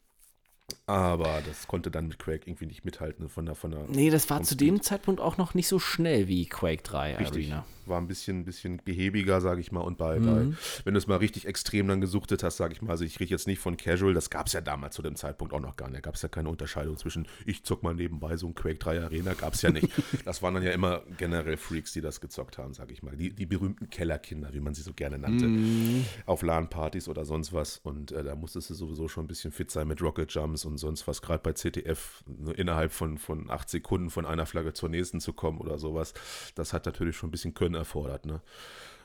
Aber 0.86 1.42
das 1.46 1.66
konnte 1.66 1.90
dann 1.90 2.08
mit 2.08 2.18
Quake 2.18 2.46
irgendwie 2.46 2.66
nicht 2.66 2.84
mithalten 2.84 3.28
von 3.28 3.46
der 3.46 3.54
von 3.54 3.70
der 3.70 3.84
Nee, 3.88 4.10
das 4.10 4.28
war 4.28 4.42
zu 4.42 4.54
dem 4.54 4.82
Zeitpunkt 4.82 5.20
auch 5.20 5.38
noch 5.38 5.54
nicht 5.54 5.68
so 5.68 5.78
schnell 5.78 6.28
wie 6.28 6.46
Quake 6.46 6.82
3 6.82 7.16
Richtig. 7.16 7.50
Arena. 7.50 7.64
War 7.88 8.00
ein 8.00 8.06
bisschen, 8.08 8.44
bisschen 8.44 8.80
behäbiger, 8.84 9.40
sage 9.40 9.60
ich 9.60 9.72
mal. 9.72 9.80
Und 9.80 9.98
bei, 9.98 10.18
Mhm. 10.18 10.26
bei, 10.26 10.56
wenn 10.84 10.94
du 10.94 10.98
es 10.98 11.06
mal 11.06 11.16
richtig 11.16 11.46
extrem 11.46 11.88
dann 11.88 12.00
gesuchtet 12.00 12.42
hast, 12.42 12.56
sage 12.56 12.72
ich 12.72 12.82
mal, 12.82 12.90
also 12.90 13.04
ich 13.04 13.18
rede 13.20 13.30
jetzt 13.30 13.46
nicht 13.46 13.58
von 13.60 13.76
Casual, 13.76 14.14
das 14.14 14.30
gab 14.30 14.46
es 14.46 14.52
ja 14.52 14.60
damals 14.60 14.94
zu 14.94 15.02
dem 15.02 15.16
Zeitpunkt 15.16 15.52
auch 15.54 15.60
noch 15.60 15.76
gar 15.76 15.86
nicht. 15.88 15.96
Da 15.98 16.00
gab 16.00 16.14
es 16.14 16.22
ja 16.22 16.28
keine 16.28 16.48
Unterscheidung 16.48 16.96
zwischen, 16.96 17.26
ich 17.46 17.64
zock 17.64 17.82
mal 17.82 17.94
nebenbei 17.94 18.36
so 18.36 18.46
ein 18.46 18.54
Quake 18.54 18.78
3 18.78 19.02
Arena, 19.02 19.34
gab 19.34 19.54
es 19.54 19.62
ja 19.62 19.70
nicht. 19.70 19.88
das 20.24 20.42
waren 20.42 20.54
dann 20.54 20.62
ja 20.62 20.72
immer 20.72 21.02
generell 21.16 21.56
Freaks, 21.56 21.92
die 21.92 22.00
das 22.00 22.20
gezockt 22.20 22.58
haben, 22.58 22.74
sage 22.74 22.92
ich 22.92 23.02
mal. 23.02 23.16
Die, 23.16 23.30
die 23.30 23.46
berühmten 23.46 23.90
Kellerkinder, 23.90 24.52
wie 24.52 24.60
man 24.60 24.74
sie 24.74 24.82
so 24.82 24.92
gerne 24.92 25.18
nannte. 25.18 25.46
Mhm. 25.46 26.04
Auf 26.26 26.42
LAN-Partys 26.42 27.08
oder 27.08 27.24
sonst 27.24 27.52
was. 27.52 27.78
Und 27.78 28.12
äh, 28.12 28.22
da 28.22 28.34
musstest 28.34 28.70
du 28.70 28.74
sowieso 28.74 29.08
schon 29.08 29.24
ein 29.24 29.28
bisschen 29.28 29.52
fit 29.52 29.70
sein 29.70 29.88
mit 29.88 30.02
Rocket 30.02 30.30
Jumps 30.32 30.64
und 30.64 30.78
sonst 30.78 31.06
was, 31.06 31.22
gerade 31.22 31.42
bei 31.42 31.52
CTF, 31.52 32.22
nur 32.26 32.58
innerhalb 32.58 32.92
von, 32.92 33.18
von 33.18 33.50
acht 33.50 33.68
Sekunden 33.68 34.10
von 34.10 34.26
einer 34.26 34.46
Flagge 34.46 34.72
zur 34.72 34.88
nächsten 34.88 35.20
zu 35.20 35.32
kommen 35.32 35.58
oder 35.58 35.78
sowas. 35.78 36.14
Das 36.54 36.72
hat 36.72 36.86
natürlich 36.86 37.16
schon 37.16 37.28
ein 37.28 37.32
bisschen 37.32 37.54
Können 37.54 37.74
erfordert, 37.78 38.26
ne? 38.26 38.42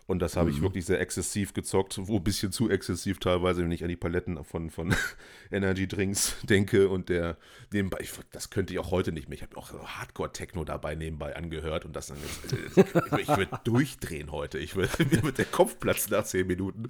Und 0.05 0.19
das 0.19 0.35
habe 0.35 0.49
ich 0.49 0.61
wirklich 0.61 0.85
sehr 0.85 0.99
exzessiv 0.99 1.53
gezockt, 1.53 1.97
wo 1.97 2.17
ein 2.17 2.23
bisschen 2.23 2.51
zu 2.51 2.69
exzessiv 2.69 3.19
teilweise, 3.19 3.63
wenn 3.63 3.71
ich 3.71 3.83
an 3.83 3.89
die 3.89 3.95
Paletten 3.95 4.43
von, 4.43 4.69
von 4.69 4.93
Energy 5.51 5.87
Drinks 5.87 6.35
denke 6.43 6.89
und 6.89 7.07
der 7.07 7.37
nebenbei, 7.71 7.99
ich, 8.01 8.11
das 8.31 8.49
könnte 8.49 8.73
ich 8.73 8.79
auch 8.79 8.91
heute 8.91 9.13
nicht 9.13 9.29
mehr. 9.29 9.37
Ich 9.37 9.43
habe 9.43 9.55
auch 9.55 9.71
Hardcore-Techno 9.71 10.65
dabei 10.65 10.95
nebenbei 10.95 11.35
angehört 11.37 11.85
und 11.85 11.95
das 11.95 12.07
dann 12.07 12.17
jetzt, 12.19 12.53
äh, 12.53 13.21
ich 13.21 13.29
würde 13.29 13.59
durchdrehen 13.63 14.31
heute. 14.31 14.59
Ich 14.59 14.75
würde, 14.75 15.05
mir 15.05 15.23
wird 15.23 15.37
der 15.37 15.45
Kopf 15.45 15.79
platzen 15.79 16.11
nach 16.11 16.25
zehn 16.25 16.47
Minuten, 16.47 16.89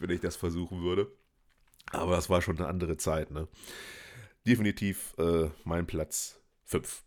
wenn 0.00 0.10
ich 0.10 0.20
das 0.20 0.34
versuchen 0.34 0.82
würde. 0.82 1.06
Aber 1.92 2.16
das 2.16 2.28
war 2.30 2.42
schon 2.42 2.58
eine 2.58 2.66
andere 2.66 2.96
Zeit, 2.96 3.30
ne? 3.30 3.46
Definitiv 4.46 5.14
äh, 5.18 5.50
mein 5.64 5.86
Platz 5.86 6.40
5. 6.64 7.04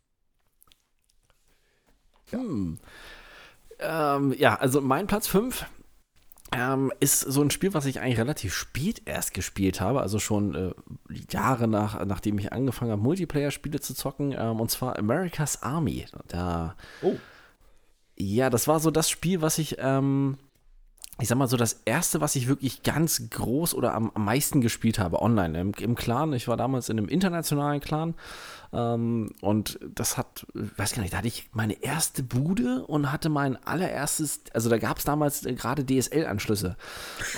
Ähm, 3.80 4.34
ja, 4.38 4.56
also 4.56 4.82
mein 4.82 5.08
Platz 5.08 5.28
5 5.28 5.66
ähm, 6.56 6.92
ist 7.00 7.22
so 7.22 7.42
ein 7.42 7.52
Spiel, 7.52 7.74
was 7.74 7.86
ich 7.86 8.00
eigentlich 8.00 8.20
relativ 8.20 8.54
spät 8.54 9.02
erst 9.06 9.34
gespielt 9.34 9.82
habe, 9.82 10.02
also 10.02 10.20
schon 10.20 10.56
äh, 10.56 10.72
Jahre 11.32 11.68
nach, 11.68 12.04
nachdem 12.06 12.38
ich 12.38 12.54
angefangen 12.54 12.92
habe, 12.92 13.02
Multiplayer-Spiele 13.02 13.80
zu 13.80 13.96
zocken, 13.96 14.36
ähm, 14.38 14.60
und 14.60 14.70
zwar 14.70 14.98
America's 15.00 15.64
Army. 15.64 16.06
Da, 16.28 16.76
Oh. 17.02 17.16
ja, 18.18 18.50
das 18.50 18.68
war 18.68 18.80
so 18.80 18.92
das 18.92 19.10
Spiel, 19.10 19.42
was 19.42 19.58
ich 19.58 19.78
ähm, 19.80 20.38
ich 21.20 21.28
sag 21.28 21.38
mal 21.38 21.48
so, 21.48 21.58
das 21.58 21.82
erste, 21.86 22.22
was 22.22 22.36
ich 22.36 22.48
wirklich 22.48 22.84
ganz 22.84 23.30
groß 23.30 23.76
oder 23.76 23.94
am, 23.94 24.12
am 24.14 24.26
meisten 24.26 24.62
gespielt 24.62 24.98
habe, 24.98 25.22
online, 25.22 25.60
im, 25.60 25.72
im 25.80 25.96
Clan. 25.96 26.34
Ich 26.34 26.48
war 26.48 26.58
damals 26.58 26.90
in 26.90 26.98
einem 26.98 27.08
internationalen 27.08 27.82
Clan 27.82 28.16
ähm, 28.74 29.30
und 29.42 29.80
das 29.94 30.18
hat, 30.18 30.48
weiß 30.54 30.94
gar 30.94 31.04
nicht, 31.04 31.14
da 31.14 31.18
hatte 31.20 31.28
ich 31.28 31.50
meine 31.54 31.82
erste 31.84 32.24
Bude 32.24 32.84
und 32.88 33.12
hatte 33.12 33.30
mein 33.30 33.64
allererstes, 33.64 34.42
also 34.54 34.70
da 34.70 34.80
gab 34.80 34.98
es 34.98 35.04
damals 35.04 35.46
äh, 35.46 35.54
gerade 35.54 35.86
DSL-Anschlüsse 35.86 36.76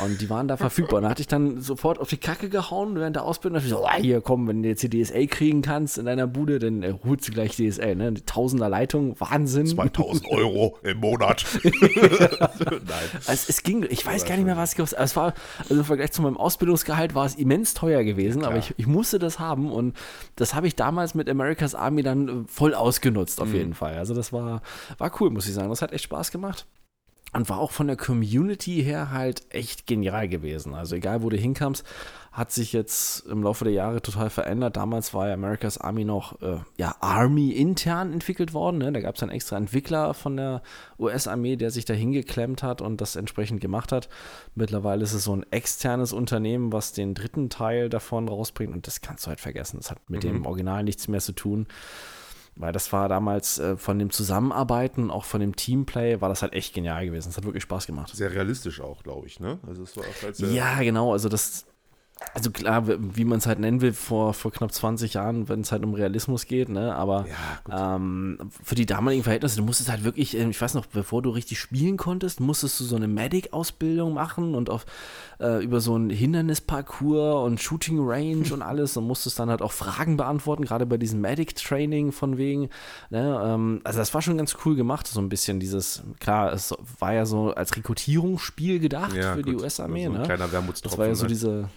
und 0.01 0.21
die 0.21 0.30
waren 0.30 0.47
da 0.47 0.55
verfügbar. 0.55 0.97
Und 0.97 1.03
da 1.03 1.09
hatte 1.09 1.21
ich 1.21 1.28
dann 1.28 1.59
sofort 1.59 1.99
auf 1.99 2.09
die 2.09 2.17
Kacke 2.17 2.47
gehauen 2.47 2.95
während 2.95 3.17
der 3.17 3.23
Ausbildung. 3.23 3.59
Da 3.59 3.63
ich 3.63 3.69
so, 3.69 3.84
oh, 3.84 3.89
hier 3.97 4.21
komm, 4.21 4.47
wenn 4.47 4.63
du 4.63 4.69
jetzt 4.69 4.84
die 4.84 4.89
DSL 4.89 5.28
kriegen 5.28 5.61
kannst 5.61 5.97
in 5.97 6.05
deiner 6.05 6.28
Bude, 6.28 6.59
dann 6.59 6.84
äh, 6.84 6.93
holst 7.03 7.28
du 7.28 7.34
gleich 7.34 7.57
DSL. 7.57 7.95
Ne? 7.95 8.13
Tausender 8.26 8.69
Leitung, 8.69 9.19
Wahnsinn. 9.19 9.67
2000 9.67 10.30
Euro 10.30 10.78
im 10.84 10.99
Monat. 10.99 11.45
Nein. 11.63 12.82
Also 13.28 13.45
es 13.49 13.61
ging, 13.66 13.86
ich 13.89 14.05
weiß 14.05 14.26
gar 14.26 14.36
nicht 14.38 14.45
mehr, 14.45 14.55
was 14.55 14.72
es 14.72 14.76
kostet. 14.78 14.99
Es 14.99 15.16
war, 15.16 15.34
also 15.59 15.76
im 15.76 15.84
Vergleich 15.84 16.13
zu 16.13 16.22
meinem 16.22 16.38
Ausbildungsgehalt 16.38 17.16
war 17.16 17.26
es 17.26 17.36
immens 17.36 17.74
teuer 17.74 18.03
gewesen, 18.03 18.43
ja, 18.43 18.47
aber 18.47 18.57
ich, 18.57 18.74
ich 18.78 18.88
musste 18.88 19.20
das 19.20 19.39
haben 19.39 19.72
und 19.72 19.97
das 20.38 20.53
habe 20.55 20.68
ich 20.68 20.76
damals 20.76 21.16
mit 21.16 21.30
America's 21.30 21.76
Army 21.76 22.03
dann 22.03 22.28
äh, 22.28 22.32
voll 22.47 22.74
ausgenutzt, 22.74 23.41
auf 23.41 23.49
mhm. 23.49 23.55
jeden 23.55 23.74
Fall. 23.74 23.97
Also 23.97 24.13
das 24.13 24.32
war, 24.32 24.61
war 24.97 25.11
cool, 25.20 25.30
muss 25.30 25.47
ich 25.47 25.53
sagen. 25.53 25.70
Das 25.70 25.82
hat 25.82 25.91
echt 25.91 26.05
Spaß 26.05 26.32
gemacht. 26.32 26.66
Und 27.34 27.49
war 27.49 27.59
auch 27.59 27.72
von 27.72 27.88
der 27.88 27.97
Community 27.97 28.82
her 28.82 29.11
halt 29.11 29.41
echt 29.49 29.88
genial 29.88 30.30
gewesen. 30.30 30.74
Also 30.74 30.95
egal, 30.95 31.22
wo 31.22 31.30
du 31.30 31.36
hinkamst, 31.36 31.84
hat 32.36 32.52
sich 32.52 32.74
jetzt 32.74 33.26
im 33.28 33.44
Laufe 33.44 33.64
der 33.64 33.72
Jahre 33.72 34.02
total 34.02 34.30
verändert. 34.30 34.76
Damals 34.76 35.14
war 35.14 35.30
ja 35.30 35.36
America's 35.36 35.78
Army 35.78 36.04
noch 36.04 36.42
äh, 36.42 36.58
ja, 36.76 36.94
Army 37.00 37.52
intern 37.52 38.12
entwickelt 38.12 38.54
worden. 38.54 38.80
Ne? 38.80 38.92
Da 38.92 39.00
gab 39.00 39.16
es 39.16 39.24
einen 39.24 39.32
extra 39.32 39.56
Entwickler 39.56 40.14
von 40.14 40.36
der 40.36 40.62
US-Armee, 41.00 41.56
der 41.56 41.72
sich 41.72 41.86
da 41.86 41.94
hingeklemmt 41.94 42.62
hat 42.62 42.82
und 42.82 43.00
das 43.00 43.16
entsprechend 43.16 43.62
gemacht 43.62 43.94
hat. 43.94 44.10
Mittlerweile 44.54 45.04
ist 45.04 45.14
es 45.14 45.24
so 45.24 45.34
ein 45.34 45.46
externes 45.52 46.12
Unternehmen, 46.12 46.74
was 46.74 46.92
den 46.92 47.14
dritten 47.14 47.50
Teil 47.50 47.88
davon 47.88 48.28
rausbringt 48.28 48.74
und 48.74 48.86
das 48.86 49.00
kannst 49.00 49.26
du 49.26 49.30
halt 49.30 49.40
vergessen. 49.40 49.78
Das 49.78 49.90
hat 49.90 50.10
mit 50.10 50.26
mhm. 50.26 50.28
dem 50.28 50.46
Original 50.46 50.84
nichts 50.84 51.08
mehr 51.08 51.22
zu 51.22 51.32
tun. 51.32 51.68
Weil 52.58 52.72
das 52.72 52.92
war 52.94 53.10
damals 53.10 53.60
äh, 53.60 53.78
von 53.78 54.00
dem 54.00 54.12
Zusammenarbeiten, 54.12 55.10
auch 55.10 55.26
von 55.26 55.42
dem 55.42 55.56
Teamplay, 55.56 56.22
war 56.22 56.30
das 56.30 56.42
halt 56.42 56.54
echt 56.54 56.74
genial 56.74 57.06
gewesen. 57.06 57.30
Es 57.30 57.38
hat 57.38 57.44
wirklich 57.44 57.64
Spaß 57.64 57.86
gemacht. 57.86 58.16
Sehr 58.16 58.32
realistisch 58.32 58.80
auch, 58.80 59.04
glaube 59.04 59.28
ich, 59.28 59.42
ne? 59.42 59.60
Also 59.68 59.84
es 59.84 59.96
war 59.98 60.04
auch 60.04 60.24
halt 60.24 60.40
ja, 60.40 60.82
genau. 60.82 61.12
Also 61.12 61.28
das, 61.28 61.66
also 62.34 62.49
klar, 62.49 62.84
wie 62.88 63.26
man 63.26 63.39
es 63.39 63.45
halt 63.45 63.59
nennen 63.59 63.82
will, 63.82 63.91
vor, 63.91 64.34
vor 64.34 64.51
knapp 64.51 64.72
20 64.72 65.16
Jahren, 65.16 65.49
wenn 65.49 65.61
es 65.61 65.74
halt 65.74 65.84
um 65.84 65.93
Realismus 65.93 66.45
geht, 66.45 66.70
ne? 66.70 66.95
Aber 66.95 67.26
ja, 67.70 67.95
ähm, 67.95 68.38
für 68.63 68.76
die 68.76 68.86
damaligen 68.86 69.24
Verhältnisse, 69.24 69.57
du 69.57 69.63
musstest 69.63 69.89
halt 69.89 70.05
wirklich, 70.05 70.38
ähm, 70.38 70.49
ich 70.49 70.61
weiß 70.61 70.76
noch, 70.76 70.86
bevor 70.86 71.22
du 71.22 71.30
richtig 71.32 71.59
spielen 71.59 71.97
konntest, 71.97 72.39
musstest 72.39 72.80
du 72.80 72.86
so 72.86 72.95
eine 72.95 73.09
Medic-Ausbildung 73.09 74.13
machen 74.13 74.55
und 74.55 74.70
auf 74.70 74.86
äh, 75.41 75.61
über 75.61 75.82
so 75.82 75.97
ein 75.97 76.09
Hindernisparcours 76.09 77.45
und 77.45 77.59
Shooting 77.59 77.99
Range 77.99 78.53
und 78.53 78.61
alles 78.61 78.95
und 78.95 79.05
musstest 79.05 79.38
dann 79.39 79.49
halt 79.49 79.61
auch 79.61 79.74
Fragen 79.74 80.16
beantworten, 80.16 80.63
gerade 80.63 80.86
bei 80.86 80.97
diesem 80.97 81.20
Medic-Training 81.20 82.13
von 82.13 82.38
wegen. 82.38 82.70
Ne? 83.09 83.41
Ähm, 83.43 83.82
also 83.84 83.99
das 83.99 84.13
war 84.13 84.22
schon 84.22 84.38
ganz 84.38 84.55
cool 84.66 84.76
gemacht, 84.76 85.07
so 85.07 85.20
ein 85.20 85.28
bisschen 85.28 85.59
dieses, 85.59 86.03
klar, 86.22 86.53
es 86.53 86.74
war 86.99 87.13
ja 87.13 87.26
so 87.26 87.53
als 87.53 87.76
Rekrutierungsspiel 87.76 88.80
gedacht 88.80 89.16
ja, 89.16 89.34
für 89.36 89.41
gut. 89.41 89.53
die 89.53 89.63
US-Armee. 89.63 90.05
Also 90.05 90.18
ne? 90.18 90.24
kleiner 90.24 90.47
Das 90.47 90.97
war 90.97 91.07
ja 91.07 91.16
so 91.16 91.24
halt. 91.24 91.32
diese 91.32 91.70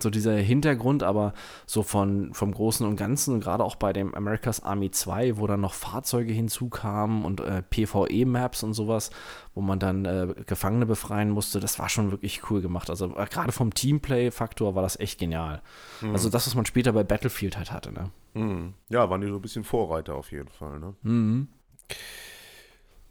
so 0.00 0.10
dieser 0.10 0.36
Hintergrund, 0.36 1.02
aber 1.02 1.34
so 1.66 1.82
von, 1.82 2.32
vom 2.34 2.52
Großen 2.52 2.86
und 2.86 2.96
Ganzen, 2.96 3.40
gerade 3.40 3.64
auch 3.64 3.76
bei 3.76 3.92
dem 3.92 4.14
America's 4.14 4.62
Army 4.62 4.90
2, 4.90 5.38
wo 5.38 5.46
dann 5.46 5.60
noch 5.60 5.74
Fahrzeuge 5.74 6.32
hinzukamen 6.32 7.24
und 7.24 7.40
äh, 7.40 7.62
PvE-Maps 7.62 8.62
und 8.62 8.74
sowas, 8.74 9.10
wo 9.54 9.60
man 9.60 9.78
dann 9.78 10.04
äh, 10.04 10.34
Gefangene 10.46 10.86
befreien 10.86 11.30
musste, 11.30 11.60
das 11.60 11.78
war 11.78 11.88
schon 11.88 12.10
wirklich 12.10 12.50
cool 12.50 12.60
gemacht. 12.60 12.90
Also 12.90 13.16
äh, 13.16 13.26
gerade 13.26 13.52
vom 13.52 13.74
Teamplay-Faktor 13.74 14.74
war 14.74 14.82
das 14.82 14.98
echt 14.98 15.18
genial. 15.18 15.62
Mhm. 16.00 16.12
Also 16.12 16.28
das, 16.28 16.46
was 16.46 16.54
man 16.54 16.66
später 16.66 16.92
bei 16.92 17.04
Battlefield 17.04 17.56
halt 17.56 17.72
hatte, 17.72 17.92
ne? 17.92 18.10
Mhm. 18.34 18.74
Ja, 18.88 19.10
waren 19.10 19.20
die 19.20 19.28
so 19.28 19.36
ein 19.36 19.42
bisschen 19.42 19.64
Vorreiter 19.64 20.14
auf 20.14 20.32
jeden 20.32 20.48
Fall, 20.48 20.78
ne? 20.78 20.94
Mhm. 21.02 21.48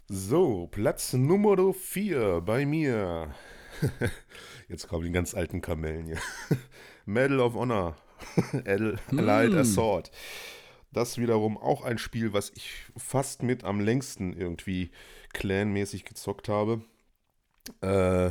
So, 0.08 0.68
Platz 0.70 1.12
Nummer 1.12 1.72
4 1.72 2.40
bei 2.40 2.66
mir. 2.66 3.28
Jetzt 4.70 4.86
kommen 4.86 5.04
die 5.04 5.10
ganz 5.10 5.34
alten 5.34 5.60
Kamellen 5.60 6.06
hier. 6.06 6.18
Medal 7.04 7.40
of 7.40 7.54
Honor. 7.54 7.96
Allied 8.64 9.52
mm. 9.52 9.58
Assault. 9.58 10.12
Das 10.92 11.18
wiederum 11.18 11.58
auch 11.58 11.82
ein 11.82 11.98
Spiel, 11.98 12.32
was 12.32 12.50
ich 12.50 12.84
fast 12.96 13.42
mit 13.42 13.64
am 13.64 13.80
längsten 13.80 14.32
irgendwie 14.32 14.92
clanmäßig 15.32 16.04
gezockt 16.04 16.48
habe. 16.48 16.82
Äh, 17.80 18.30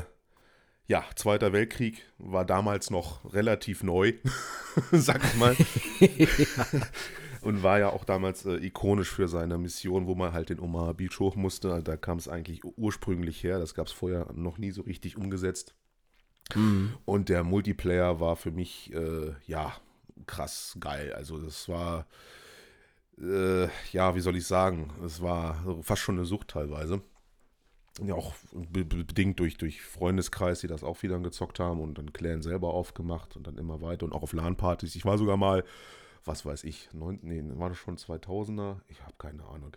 ja, 0.88 1.04
Zweiter 1.16 1.52
Weltkrieg 1.52 2.06
war 2.18 2.46
damals 2.46 2.90
noch 2.90 3.34
relativ 3.34 3.84
neu, 3.84 4.14
sag 4.94 5.22
ich 5.22 5.36
mal. 5.36 5.58
Und 7.42 7.64
war 7.64 7.80
ja 7.80 7.90
auch 7.90 8.06
damals 8.06 8.46
äh, 8.46 8.66
ikonisch 8.66 9.12
für 9.12 9.28
seine 9.28 9.58
Mission, 9.58 10.08
wo 10.08 10.16
man 10.16 10.32
halt 10.32 10.50
den 10.50 10.60
Omaha 10.60 10.94
Beach 10.94 11.20
hoch 11.20 11.36
musste. 11.36 11.82
Da 11.84 11.98
kam 11.98 12.18
es 12.18 12.30
eigentlich 12.30 12.64
ursprünglich 12.64 13.44
her. 13.44 13.60
Das 13.60 13.74
gab 13.74 13.88
es 13.88 13.94
vorher 13.94 14.32
noch 14.34 14.58
nie 14.58 14.72
so 14.72 14.82
richtig 14.82 15.18
umgesetzt. 15.18 15.76
Mhm. 16.56 16.94
Und 17.06 17.30
der 17.30 17.44
Multiplayer 17.44 18.20
war 18.20 18.36
für 18.36 18.52
mich, 18.52 18.94
äh, 18.94 19.34
ja, 19.46 19.74
krass 20.26 20.78
geil. 20.80 21.14
Also 21.14 21.40
das 21.40 21.68
war, 21.70 22.06
äh, 23.20 23.68
ja, 23.92 24.16
wie 24.16 24.22
soll 24.22 24.36
ich 24.36 24.46
sagen, 24.46 24.92
es 25.06 25.22
war 25.22 25.64
fast 25.82 26.02
schon 26.02 26.16
eine 26.18 26.26
Sucht 26.26 26.50
teilweise. 26.50 27.02
Ja, 28.02 28.14
auch 28.14 28.34
bedingt 28.54 29.40
durch, 29.40 29.58
durch 29.58 29.82
Freundeskreis, 29.82 30.62
die 30.62 30.68
das 30.68 30.84
auch 30.84 31.04
wieder 31.04 31.20
gezockt 31.20 31.60
haben 31.60 31.82
und 31.82 31.98
dann 31.98 32.14
Clan 32.14 32.42
selber 32.42 32.74
aufgemacht 32.74 33.36
und 33.36 33.46
dann 33.46 33.58
immer 33.58 33.82
weiter 33.82 34.06
und 34.06 34.14
auch 34.14 34.24
auf 34.24 34.32
LAN-Partys. 34.32 34.96
Ich 34.96 35.04
war 35.04 35.18
sogar 35.18 35.36
mal, 35.36 35.66
was 36.24 36.46
weiß 36.46 36.64
ich, 36.64 36.90
neun, 36.94 37.20
nee, 37.24 37.44
war 37.60 37.70
das 37.70 37.78
schon 37.78 37.98
2000er? 37.98 38.78
Ich 38.88 39.02
habe 39.02 39.16
keine 39.18 39.44
Ahnung 39.46 39.76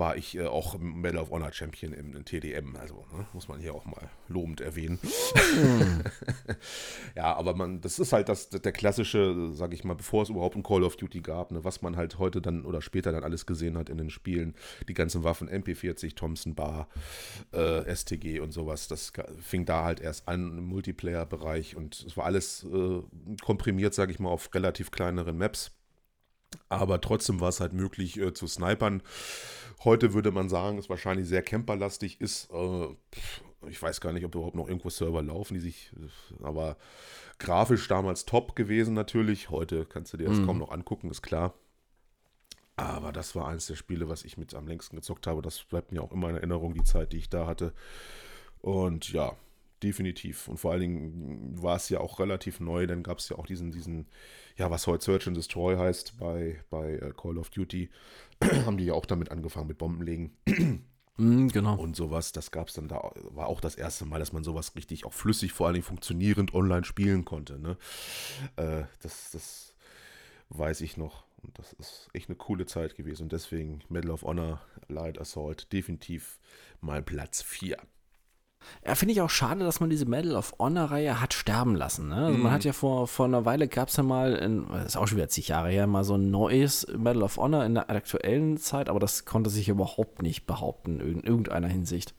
war 0.00 0.16
ich 0.16 0.36
äh, 0.36 0.46
auch 0.46 0.76
Medal 0.78 1.22
of 1.22 1.30
Honor 1.30 1.52
Champion 1.52 1.92
im, 1.92 2.16
im 2.16 2.24
TDM. 2.24 2.74
Also 2.74 3.04
ne, 3.16 3.26
muss 3.32 3.46
man 3.46 3.60
hier 3.60 3.74
auch 3.74 3.84
mal 3.84 4.10
lobend 4.26 4.60
erwähnen. 4.60 4.98
Ja, 7.16 7.34
aber 7.34 7.54
man, 7.54 7.80
das 7.80 7.98
ist 7.98 8.12
halt 8.12 8.28
das, 8.28 8.50
der 8.50 8.72
klassische, 8.72 9.50
sag 9.52 9.74
ich 9.74 9.84
mal, 9.84 9.94
bevor 9.94 10.22
es 10.22 10.28
überhaupt 10.28 10.56
ein 10.56 10.62
Call 10.62 10.84
of 10.84 10.96
Duty 10.96 11.20
gab, 11.20 11.50
ne, 11.50 11.64
was 11.64 11.82
man 11.82 11.96
halt 11.96 12.18
heute 12.18 12.40
dann 12.40 12.64
oder 12.64 12.80
später 12.80 13.12
dann 13.12 13.24
alles 13.24 13.46
gesehen 13.46 13.76
hat 13.76 13.88
in 13.88 13.98
den 13.98 14.10
Spielen. 14.10 14.54
Die 14.88 14.94
ganzen 14.94 15.24
Waffen, 15.24 15.48
MP40, 15.48 16.14
Thompson 16.14 16.54
Bar, 16.54 16.88
äh, 17.52 17.94
STG 17.94 18.40
und 18.40 18.52
sowas. 18.52 18.88
Das 18.88 19.12
fing 19.40 19.64
da 19.66 19.84
halt 19.84 20.00
erst 20.00 20.28
an 20.28 20.58
im 20.58 20.64
Multiplayer-Bereich 20.66 21.76
und 21.76 22.04
es 22.06 22.16
war 22.16 22.26
alles 22.26 22.64
äh, 22.64 23.02
komprimiert, 23.42 23.94
sag 23.94 24.10
ich 24.10 24.18
mal, 24.18 24.30
auf 24.30 24.54
relativ 24.54 24.90
kleineren 24.90 25.36
Maps. 25.36 25.72
Aber 26.68 27.00
trotzdem 27.00 27.40
war 27.40 27.48
es 27.48 27.60
halt 27.60 27.72
möglich 27.72 28.18
äh, 28.18 28.32
zu 28.32 28.46
snipern. 28.46 29.02
Heute 29.84 30.12
würde 30.12 30.30
man 30.30 30.48
sagen, 30.48 30.78
ist 30.78 30.90
wahrscheinlich 30.90 31.26
sehr 31.26 31.42
camperlastig, 31.42 32.20
ist, 32.20 32.50
äh, 32.52 32.88
ich 33.68 33.80
weiß 33.80 34.00
gar 34.00 34.12
nicht, 34.12 34.24
ob 34.24 34.34
überhaupt 34.34 34.56
noch 34.56 34.68
irgendwo 34.68 34.90
Server 34.90 35.22
laufen, 35.22 35.54
die 35.54 35.60
sich, 35.60 35.92
aber 36.42 36.76
grafisch 37.38 37.88
damals 37.88 38.26
top 38.26 38.54
gewesen 38.56 38.94
natürlich. 38.94 39.50
Heute 39.50 39.86
kannst 39.86 40.12
du 40.12 40.16
dir 40.16 40.28
das 40.28 40.38
mhm. 40.38 40.46
kaum 40.46 40.58
noch 40.58 40.70
angucken, 40.70 41.10
ist 41.10 41.22
klar. 41.22 41.54
Aber 42.76 43.12
das 43.12 43.34
war 43.34 43.48
eines 43.48 43.66
der 43.66 43.74
Spiele, 43.74 44.08
was 44.08 44.24
ich 44.24 44.38
mit 44.38 44.54
am 44.54 44.66
längsten 44.66 44.96
gezockt 44.96 45.26
habe. 45.26 45.42
Das 45.42 45.64
bleibt 45.64 45.92
mir 45.92 46.02
auch 46.02 46.12
immer 46.12 46.30
in 46.30 46.36
Erinnerung, 46.36 46.72
die 46.72 46.84
Zeit, 46.84 47.12
die 47.12 47.18
ich 47.18 47.28
da 47.28 47.46
hatte. 47.46 47.74
Und 48.62 49.12
ja, 49.12 49.34
definitiv. 49.82 50.48
Und 50.48 50.58
vor 50.58 50.72
allen 50.72 50.80
Dingen 50.80 51.62
war 51.62 51.76
es 51.76 51.88
ja 51.88 52.00
auch 52.00 52.20
relativ 52.20 52.60
neu, 52.60 52.86
dann 52.86 53.02
gab 53.02 53.18
es 53.18 53.28
ja 53.28 53.36
auch 53.36 53.46
diesen, 53.46 53.70
diesen, 53.70 54.06
ja, 54.56 54.70
was 54.70 54.86
heute 54.86 55.04
Search 55.04 55.26
and 55.26 55.36
Destroy 55.36 55.76
heißt 55.76 56.18
bei, 56.18 56.62
bei 56.70 56.94
äh, 56.94 57.12
Call 57.16 57.38
of 57.38 57.50
Duty, 57.50 57.90
haben 58.66 58.76
die 58.76 58.86
ja 58.86 58.94
auch 58.94 59.06
damit 59.06 59.30
angefangen 59.30 59.68
mit 59.68 59.78
Bombenlegen. 59.78 60.36
mm, 61.16 61.48
genau. 61.48 61.76
Und 61.76 61.96
sowas, 61.96 62.32
das 62.32 62.50
gab 62.50 62.68
es 62.68 62.74
dann 62.74 62.88
da, 62.88 63.12
war 63.30 63.46
auch 63.46 63.60
das 63.60 63.74
erste 63.74 64.04
Mal, 64.04 64.18
dass 64.18 64.32
man 64.32 64.44
sowas 64.44 64.74
richtig 64.76 65.04
auch 65.04 65.12
flüssig, 65.12 65.52
vor 65.52 65.66
allen 65.66 65.74
Dingen 65.74 65.86
funktionierend 65.86 66.54
online 66.54 66.84
spielen 66.84 67.24
konnte. 67.24 67.58
Ne? 67.58 67.76
Äh, 68.56 68.84
das, 69.02 69.30
das 69.32 69.74
weiß 70.50 70.80
ich 70.82 70.96
noch. 70.96 71.24
Und 71.42 71.58
das 71.58 71.72
ist 71.74 72.08
echt 72.12 72.28
eine 72.28 72.36
coole 72.36 72.66
Zeit 72.66 72.96
gewesen. 72.96 73.24
Und 73.24 73.32
deswegen 73.32 73.80
Medal 73.88 74.10
of 74.10 74.22
Honor, 74.22 74.60
Light 74.88 75.18
Assault, 75.18 75.72
definitiv 75.72 76.38
mein 76.80 77.04
Platz 77.04 77.42
4. 77.42 77.78
Ja, 78.86 78.94
finde 78.94 79.12
ich 79.12 79.20
auch 79.20 79.30
schade, 79.30 79.64
dass 79.64 79.80
man 79.80 79.90
diese 79.90 80.06
Medal 80.06 80.36
of 80.36 80.54
Honor-Reihe 80.58 81.20
hat 81.20 81.34
sterben 81.34 81.74
lassen. 81.74 82.08
Ne? 82.08 82.16
Also 82.16 82.36
mhm. 82.36 82.42
Man 82.42 82.52
hat 82.52 82.64
ja 82.64 82.72
vor, 82.72 83.06
vor 83.08 83.26
einer 83.26 83.44
Weile 83.44 83.68
gab 83.68 83.88
es 83.88 83.96
ja 83.96 84.02
mal, 84.02 84.34
in, 84.34 84.66
das 84.68 84.86
ist 84.86 84.96
auch 84.96 85.06
schon 85.06 85.18
wieder 85.18 85.28
zig 85.28 85.48
Jahre 85.48 85.70
her, 85.70 85.86
mal 85.86 86.04
so 86.04 86.14
ein 86.14 86.30
neues 86.30 86.86
Medal 86.96 87.22
of 87.22 87.36
Honor 87.36 87.64
in 87.64 87.74
der 87.74 87.90
aktuellen 87.90 88.56
Zeit, 88.58 88.88
aber 88.88 89.00
das 89.00 89.24
konnte 89.24 89.50
sich 89.50 89.68
überhaupt 89.68 90.22
nicht 90.22 90.46
behaupten 90.46 91.00
in 91.00 91.22
irgendeiner 91.22 91.68
Hinsicht. 91.68 92.14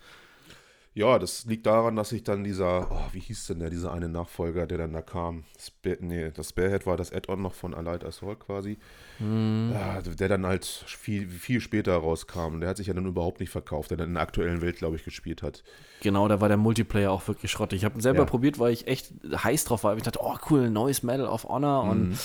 Ja, 0.94 1.20
das 1.20 1.46
liegt 1.46 1.66
daran, 1.68 1.96
dass 1.96 2.10
sich 2.10 2.24
dann 2.24 2.44
dieser, 2.44 2.92
oh, 2.92 3.14
wie 3.14 3.22
hieß 3.22 3.48
denn 3.48 3.60
der, 3.60 3.70
dieser 3.70 3.94
eine 3.94 4.10
Nachfolger, 4.10 4.68
der 4.68 4.78
dann 4.78 4.92
da 4.92 5.02
kam? 5.02 5.46
Spa 5.58 5.92
nee, 6.02 6.32
das 6.32 6.50
Sparehead 6.50 6.86
war 6.86 6.98
das 6.98 7.14
Add-on 7.14 7.42
noch 7.42 7.54
von 7.54 7.74
Allied 7.74 8.04
Assault 8.04 8.42
quasi. 8.42 8.78
Mm. 9.20 9.72
Ja, 9.72 10.02
der 10.02 10.28
dann 10.28 10.46
halt 10.46 10.66
viel, 10.66 11.30
viel 11.30 11.62
später 11.62 11.96
rauskam. 11.96 12.60
Der 12.60 12.70
hat 12.70 12.76
sich 12.76 12.88
ja 12.88 12.94
dann 12.94 13.06
überhaupt 13.06 13.40
nicht 13.40 13.52
verkauft, 13.52 13.92
der 13.92 13.98
dann 13.98 14.10
in 14.10 14.14
der 14.16 14.24
aktuellen 14.24 14.62
Welt, 14.62 14.76
glaube 14.76 14.98
ich, 14.98 15.06
gespielt 15.06 15.42
hat. 15.44 15.64
Genau, 16.02 16.28
da 16.28 16.42
war 16.42 16.50
der 16.50 16.58
Multiplayer 16.58 17.12
auch 17.12 17.26
wirklich 17.26 17.52
schrottig. 17.52 17.78
Ich 17.78 17.86
habe 17.86 17.98
ihn 17.98 18.02
selber 18.02 18.20
ja. 18.20 18.26
probiert, 18.26 18.60
weil 18.60 18.74
ich 18.74 18.88
echt 18.88 19.14
heiß 19.32 19.64
drauf 19.64 19.86
war. 19.86 19.96
Ich 19.96 20.04
dachte, 20.04 20.20
oh 20.22 20.36
cool, 20.50 20.70
neues 20.70 21.04
Medal 21.04 21.28
of 21.28 21.46
Honor 21.46 21.84
und 21.84 22.10
mm. 22.10 22.18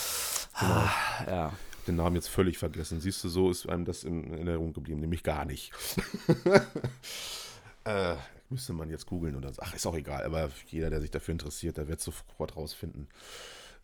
genau. 0.58 0.72
ah, 0.72 0.92
ja 1.28 1.52
den 1.86 1.94
Namen 1.94 2.16
jetzt 2.16 2.28
völlig 2.28 2.58
vergessen. 2.58 3.00
Siehst 3.00 3.22
du, 3.22 3.28
so 3.28 3.48
ist 3.48 3.68
einem 3.68 3.84
das 3.84 4.02
in 4.02 4.32
Erinnerung 4.32 4.72
geblieben, 4.72 4.98
nämlich 4.98 5.22
gar 5.22 5.44
nicht. 5.44 5.70
äh, 7.84 8.16
Müsste 8.48 8.72
man 8.72 8.90
jetzt 8.90 9.06
googeln 9.06 9.36
oder 9.36 9.52
so. 9.52 9.62
Ach, 9.62 9.74
ist 9.74 9.86
auch 9.86 9.96
egal. 9.96 10.24
Aber 10.24 10.50
jeder, 10.68 10.90
der 10.90 11.00
sich 11.00 11.10
dafür 11.10 11.32
interessiert, 11.32 11.76
der 11.76 11.88
wird 11.88 12.00
sofort 12.00 12.56
rausfinden. 12.56 13.08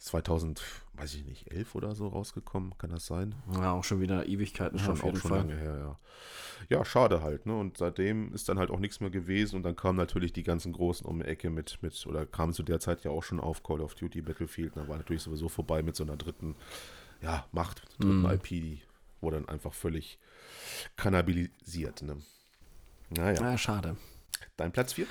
2000, 0.03 0.61
weiß 0.95 1.15
ich 1.15 1.25
nicht, 1.25 1.53
11 1.53 1.77
oder 1.77 1.95
so 1.95 2.09
rausgekommen, 2.09 2.77
kann 2.77 2.91
das 2.91 3.07
sein? 3.07 3.37
Ja, 3.55 3.73
auch 3.73 3.85
schon 3.85 4.01
wieder 4.01 4.27
Ewigkeiten 4.27 4.79
schon, 4.79 4.93
auf 4.93 5.05
jeden 5.05 5.17
auch 5.17 5.21
schon 5.21 5.31
Fall. 5.31 5.39
lange 5.39 5.57
her, 5.57 5.79
ja. 5.79 5.99
Ja, 6.69 6.85
schade 6.85 7.23
halt, 7.23 7.47
ne? 7.47 7.57
Und 7.57 7.79
seitdem 7.79 8.33
ist 8.35 8.49
dann 8.49 8.59
halt 8.59 8.71
auch 8.71 8.81
nichts 8.81 8.99
mehr 8.99 9.11
gewesen 9.11 9.57
und 9.57 9.63
dann 9.63 9.77
kamen 9.77 9.97
natürlich 9.97 10.33
die 10.33 10.43
ganzen 10.43 10.73
Großen 10.73 11.07
um 11.07 11.21
die 11.21 11.27
Ecke 11.27 11.51
mit, 11.51 11.79
mit 11.83 12.05
oder 12.07 12.27
kamen 12.27 12.53
zu 12.53 12.65
der 12.65 12.81
Zeit 12.81 13.05
ja 13.05 13.13
auch 13.13 13.23
schon 13.23 13.39
auf 13.39 13.63
Call 13.63 13.81
of 13.81 13.95
Duty 13.95 14.23
Battlefield. 14.23 14.77
Da 14.77 14.89
war 14.89 14.97
natürlich 14.97 15.23
sowieso 15.23 15.49
vorbei 15.49 15.83
mit 15.83 15.95
so 15.95 16.03
einer 16.03 16.17
dritten, 16.17 16.57
ja, 17.21 17.47
Macht, 17.53 17.83
dritten 17.97 18.23
mm. 18.23 18.31
IP, 18.31 18.49
die 18.49 18.83
wurde 19.21 19.37
dann 19.37 19.49
einfach 19.49 19.73
völlig 19.73 20.19
kannibalisiert, 20.97 22.03
ne? 22.03 22.17
Naja. 23.11 23.41
Ja, 23.41 23.59
schade. 23.59 23.97
Dein 24.57 24.73
Platz 24.73 24.95
4? 24.95 25.07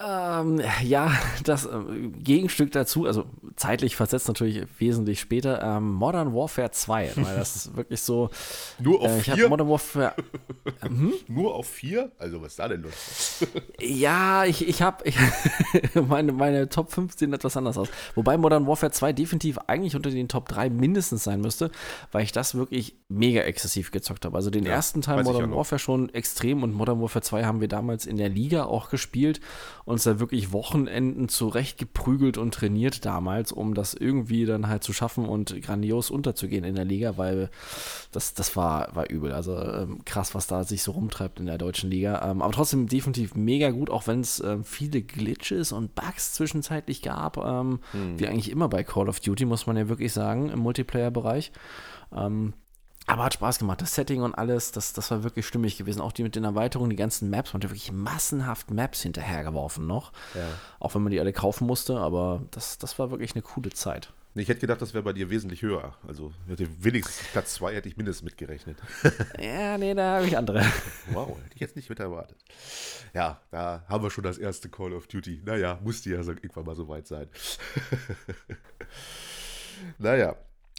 Ähm, 0.00 0.60
ja, 0.82 1.12
das 1.44 1.66
äh, 1.66 1.78
Gegenstück 2.18 2.72
dazu, 2.72 3.06
also 3.06 3.26
zeitlich 3.54 3.94
versetzt 3.94 4.26
natürlich 4.26 4.66
wesentlich 4.78 5.20
später, 5.20 5.62
ähm, 5.62 5.92
Modern 5.92 6.34
Warfare 6.34 6.72
2, 6.72 7.12
weil 7.14 7.36
das 7.36 7.54
ist 7.54 7.76
wirklich 7.76 8.00
so. 8.00 8.30
Nur 8.80 9.00
auf 9.00 9.22
4? 9.22 9.44
Äh, 9.44 9.48
Modern 9.48 9.68
Warfare. 9.68 10.14
Hm? 10.80 11.12
Nur 11.28 11.54
auf 11.54 11.68
4? 11.68 12.10
Also, 12.18 12.42
was 12.42 12.48
ist 12.48 12.58
da 12.58 12.66
denn 12.66 12.82
los? 12.82 13.46
ja, 13.80 14.44
ich, 14.44 14.66
ich 14.66 14.82
habe 14.82 15.04
meine, 16.08 16.32
meine 16.32 16.68
Top 16.68 16.90
5 16.90 17.16
sehen 17.16 17.32
etwas 17.32 17.56
anders 17.56 17.78
aus. 17.78 17.88
Wobei 18.16 18.36
Modern 18.36 18.66
Warfare 18.66 18.90
2 18.90 19.12
definitiv 19.12 19.58
eigentlich 19.68 19.94
unter 19.94 20.10
den 20.10 20.26
Top 20.26 20.48
3 20.48 20.70
mindestens 20.70 21.22
sein 21.22 21.40
müsste, 21.40 21.70
weil 22.10 22.24
ich 22.24 22.32
das 22.32 22.56
wirklich 22.56 22.96
mega 23.08 23.42
exzessiv 23.42 23.92
gezockt 23.92 24.24
habe. 24.24 24.36
Also 24.36 24.50
den 24.50 24.64
ja, 24.64 24.72
ersten 24.72 25.02
Teil 25.02 25.22
Modern 25.22 25.52
Warfare 25.52 25.78
schon 25.78 26.12
extrem 26.12 26.64
und 26.64 26.72
Modern 26.72 27.00
Warfare 27.00 27.22
2 27.22 27.44
haben 27.44 27.60
wir 27.60 27.68
damals 27.68 28.06
in 28.06 28.16
der 28.16 28.28
Liga 28.28 28.64
auch 28.64 28.90
gespielt 28.90 29.40
uns 29.84 30.04
da 30.04 30.18
wirklich 30.18 30.52
Wochenenden 30.52 31.28
zurechtgeprügelt 31.28 32.38
und 32.38 32.54
trainiert 32.54 33.04
damals, 33.04 33.52
um 33.52 33.74
das 33.74 33.94
irgendwie 33.94 34.46
dann 34.46 34.68
halt 34.68 34.82
zu 34.82 34.92
schaffen 34.92 35.26
und 35.26 35.60
grandios 35.62 36.10
unterzugehen 36.10 36.64
in 36.64 36.74
der 36.74 36.86
Liga, 36.86 37.18
weil 37.18 37.50
das, 38.10 38.32
das 38.34 38.56
war, 38.56 38.94
war 38.94 39.10
übel. 39.10 39.32
Also 39.32 39.56
ähm, 39.58 40.04
krass, 40.04 40.34
was 40.34 40.46
da 40.46 40.64
sich 40.64 40.82
so 40.82 40.92
rumtreibt 40.92 41.38
in 41.38 41.46
der 41.46 41.58
deutschen 41.58 41.90
Liga. 41.90 42.30
Ähm, 42.30 42.40
aber 42.40 42.52
trotzdem 42.52 42.86
definitiv 42.86 43.34
mega 43.34 43.70
gut, 43.70 43.90
auch 43.90 44.06
wenn 44.06 44.20
es 44.20 44.40
ähm, 44.40 44.64
viele 44.64 45.02
Glitches 45.02 45.72
und 45.72 45.94
Bugs 45.94 46.32
zwischenzeitlich 46.32 47.02
gab, 47.02 47.36
hm. 47.36 47.80
wie 48.16 48.26
eigentlich 48.26 48.50
immer 48.50 48.68
bei 48.68 48.84
Call 48.84 49.08
of 49.08 49.20
Duty, 49.20 49.44
muss 49.44 49.66
man 49.66 49.76
ja 49.76 49.88
wirklich 49.88 50.12
sagen, 50.12 50.50
im 50.50 50.60
Multiplayer-Bereich. 50.60 51.52
Ähm, 52.14 52.54
aber 53.06 53.24
hat 53.24 53.34
Spaß 53.34 53.58
gemacht. 53.58 53.82
Das 53.82 53.94
Setting 53.94 54.22
und 54.22 54.34
alles, 54.34 54.72
das, 54.72 54.92
das 54.92 55.10
war 55.10 55.22
wirklich 55.22 55.46
stimmig 55.46 55.76
gewesen. 55.76 56.00
Auch 56.00 56.12
die 56.12 56.22
mit 56.22 56.36
den 56.36 56.44
Erweiterungen, 56.44 56.90
die 56.90 56.96
ganzen 56.96 57.30
Maps. 57.30 57.52
Man 57.52 57.62
hat 57.62 57.70
wirklich 57.70 57.92
massenhaft 57.92 58.70
Maps 58.70 59.02
hinterhergeworfen 59.02 59.86
noch. 59.86 60.12
Ja. 60.34 60.48
Auch 60.80 60.94
wenn 60.94 61.02
man 61.02 61.12
die 61.12 61.20
alle 61.20 61.32
kaufen 61.32 61.66
musste. 61.66 61.98
Aber 61.98 62.42
das, 62.50 62.78
das 62.78 62.98
war 62.98 63.10
wirklich 63.10 63.34
eine 63.34 63.42
coole 63.42 63.70
Zeit. 63.70 64.12
Ich 64.36 64.48
hätte 64.48 64.62
gedacht, 64.62 64.82
das 64.82 64.94
wäre 64.94 65.04
bei 65.04 65.12
dir 65.12 65.30
wesentlich 65.30 65.62
höher. 65.62 65.94
Also 66.08 66.32
hätte 66.48 66.66
wenigstens 66.82 67.28
Platz 67.28 67.54
2 67.54 67.74
hätte 67.74 67.88
ich 67.88 67.96
mindestens 67.96 68.24
mitgerechnet. 68.24 68.78
ja, 69.40 69.78
nee, 69.78 69.94
da 69.94 70.16
habe 70.16 70.26
ich 70.26 70.36
andere. 70.36 70.64
Wow, 71.12 71.36
hätte 71.44 71.54
ich 71.54 71.60
jetzt 71.60 71.76
nicht 71.76 71.88
mit 71.88 72.00
erwartet. 72.00 72.36
Ja, 73.12 73.40
da 73.52 73.84
haben 73.86 74.02
wir 74.02 74.10
schon 74.10 74.24
das 74.24 74.38
erste 74.38 74.68
Call 74.68 74.92
of 74.92 75.06
Duty. 75.06 75.42
Naja, 75.44 75.78
musste 75.84 76.10
ja 76.10 76.16
irgendwann 76.16 76.64
mal 76.64 76.74
so 76.74 76.88
weit 76.88 77.06
sein. 77.06 77.28
naja, 79.98 80.34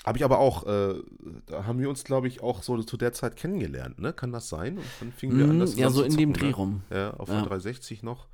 habe 0.05 0.17
ich 0.17 0.23
aber 0.23 0.39
auch, 0.39 0.65
äh, 0.67 1.01
da 1.47 1.65
haben 1.65 1.79
wir 1.79 1.89
uns, 1.89 2.03
glaube 2.03 2.27
ich, 2.27 2.41
auch 2.41 2.61
so 2.61 2.81
zu 2.83 2.95
der 2.95 3.11
Zeit 3.13 3.35
kennengelernt, 3.35 3.99
ne? 3.99 4.13
Kann 4.13 4.31
das 4.31 4.49
sein? 4.49 4.77
Und 4.77 4.85
dann 4.99 5.11
fingen 5.11 5.37
wir 5.37 5.45
an, 5.45 5.59
das 5.59 5.75
Ja, 5.75 5.89
so 5.89 6.03
in 6.03 6.15
dem 6.15 6.33
Dreh 6.33 6.49
ne? 6.49 6.55
rum. 6.55 6.81
Ja, 6.91 7.15
auf 7.15 7.29
ja. 7.29 7.35
der 7.35 7.45
360 7.45 8.03
noch. 8.03 8.27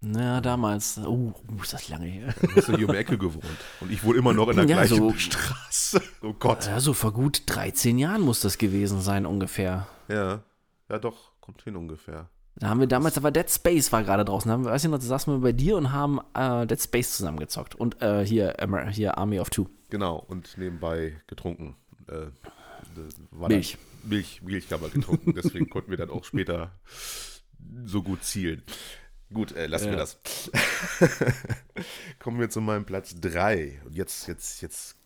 Naja, 0.00 0.40
damals. 0.40 0.98
Oh, 0.98 1.32
ist 1.62 1.72
das 1.72 1.88
lange 1.88 2.06
her. 2.06 2.34
Du 2.40 2.54
hast 2.54 2.68
ja 2.68 2.76
hier 2.76 2.86
um 2.86 2.92
die 2.92 2.98
Ecke 2.98 3.18
gewohnt. 3.18 3.44
Und 3.80 3.90
ich 3.90 4.04
wohne 4.04 4.18
immer 4.18 4.32
noch 4.32 4.48
in 4.48 4.56
der 4.56 4.66
ja, 4.66 4.76
gleichen 4.76 4.96
so, 4.96 5.12
Straße. 5.12 6.00
Oh 6.22 6.32
Gott. 6.32 6.66
Ja, 6.66 6.80
so 6.80 6.92
vor 6.92 7.12
gut 7.12 7.42
13 7.46 7.98
Jahren 7.98 8.22
muss 8.22 8.40
das 8.40 8.58
gewesen 8.58 9.00
sein, 9.00 9.26
ungefähr. 9.26 9.86
Ja, 10.08 10.42
ja 10.88 10.98
doch, 10.98 11.32
kommt 11.40 11.62
hin 11.62 11.76
ungefähr. 11.76 12.28
Da 12.58 12.68
haben 12.68 12.80
wir 12.80 12.86
damals, 12.86 13.18
aber 13.18 13.30
Dead 13.30 13.50
Space 13.50 13.92
war 13.92 14.02
gerade 14.02 14.24
draußen. 14.24 14.48
Da 14.48 14.54
haben 14.54 14.64
wir, 14.64 14.70
weiß 14.70 14.84
ich 14.84 14.90
noch, 14.90 14.98
da 14.98 15.04
saßen 15.04 15.32
wir 15.32 15.40
bei 15.40 15.52
dir 15.52 15.76
und 15.76 15.92
haben 15.92 16.20
äh, 16.34 16.66
Dead 16.66 16.80
Space 16.80 17.16
zusammengezockt. 17.16 17.74
Und 17.74 18.00
äh, 18.02 18.24
hier, 18.24 18.56
hier 18.90 19.18
Army 19.18 19.40
of 19.40 19.50
Two. 19.50 19.68
Genau, 19.90 20.16
und 20.16 20.56
nebenbei 20.56 21.20
getrunken. 21.26 21.76
Äh, 22.08 22.28
Milch. 23.30 23.76
Milch. 24.04 24.40
Milch 24.42 24.72
haben 24.72 24.82
wir 24.82 24.88
getrunken, 24.88 25.34
deswegen 25.34 25.68
konnten 25.70 25.90
wir 25.90 25.98
dann 25.98 26.08
auch 26.08 26.24
später 26.24 26.72
so 27.84 28.02
gut 28.02 28.24
zielen. 28.24 28.62
Gut, 29.32 29.52
äh, 29.52 29.66
lassen 29.66 29.86
ja. 29.86 29.92
wir 29.92 29.98
das. 29.98 30.18
Kommen 32.18 32.40
wir 32.40 32.48
zu 32.48 32.62
meinem 32.62 32.86
Platz 32.86 33.20
3. 33.20 33.82
Und 33.84 33.94
jetzt, 33.94 34.28
jetzt, 34.28 34.62
jetzt 34.62 34.96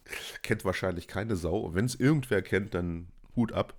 kennt 0.41 0.63
wahrscheinlich 0.63 1.07
keine 1.07 1.35
Sau. 1.35 1.59
Und 1.59 1.75
wenn 1.75 1.85
es 1.85 1.95
irgendwer 1.95 2.41
kennt, 2.41 2.75
dann 2.75 3.07
Hut 3.35 3.51
ab. 3.51 3.73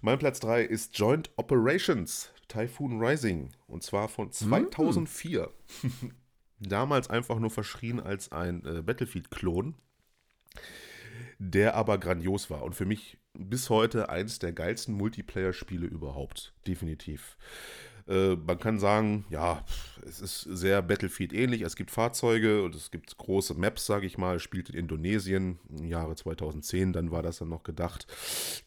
Mein 0.00 0.18
Platz 0.18 0.40
3 0.40 0.62
ist 0.62 0.96
Joint 0.98 1.30
Operations 1.36 2.31
Typhoon 2.52 3.02
Rising. 3.02 3.50
Und 3.66 3.82
zwar 3.82 4.08
von 4.08 4.30
2004. 4.30 5.50
Mm. 5.82 5.88
Damals 6.68 7.10
einfach 7.10 7.38
nur 7.38 7.50
verschrien 7.50 7.98
als 7.98 8.30
ein 8.30 8.64
äh, 8.64 8.82
Battlefield-Klon 8.82 9.74
der 11.50 11.74
aber 11.74 11.98
grandios 11.98 12.50
war 12.50 12.62
und 12.62 12.74
für 12.74 12.86
mich 12.86 13.18
bis 13.34 13.68
heute 13.68 14.08
eins 14.08 14.38
der 14.38 14.52
geilsten 14.52 14.94
Multiplayer-Spiele 14.94 15.86
überhaupt. 15.86 16.54
Definitiv. 16.66 17.36
Äh, 18.06 18.36
man 18.36 18.58
kann 18.58 18.78
sagen, 18.78 19.24
ja, 19.28 19.64
es 20.06 20.20
ist 20.20 20.40
sehr 20.42 20.82
Battlefield 20.82 21.32
ähnlich. 21.32 21.62
Es 21.62 21.76
gibt 21.76 21.90
Fahrzeuge 21.90 22.62
und 22.62 22.74
es 22.74 22.90
gibt 22.90 23.16
große 23.16 23.54
Maps, 23.54 23.86
sage 23.86 24.06
ich 24.06 24.18
mal. 24.18 24.38
Spielt 24.38 24.70
in 24.70 24.76
Indonesien 24.76 25.58
im 25.70 25.86
Jahre 25.86 26.14
2010, 26.14 26.92
dann 26.92 27.10
war 27.10 27.22
das 27.22 27.38
dann 27.38 27.48
noch 27.48 27.62
gedacht, 27.62 28.06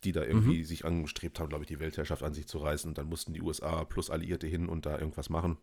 die 0.03 0.11
da 0.11 0.23
irgendwie 0.23 0.59
mhm. 0.59 0.65
sich 0.65 0.85
angestrebt 0.85 1.39
haben, 1.39 1.49
glaube 1.49 1.63
ich, 1.63 1.67
die 1.67 1.79
Weltherrschaft 1.79 2.23
an 2.23 2.33
sich 2.33 2.47
zu 2.47 2.59
reißen. 2.59 2.89
Und 2.89 2.97
dann 2.97 3.07
mussten 3.07 3.33
die 3.33 3.41
USA 3.41 3.83
plus 3.85 4.09
Alliierte 4.09 4.47
hin 4.47 4.67
und 4.67 4.85
da 4.85 4.97
irgendwas 4.97 5.29
machen. 5.29 5.57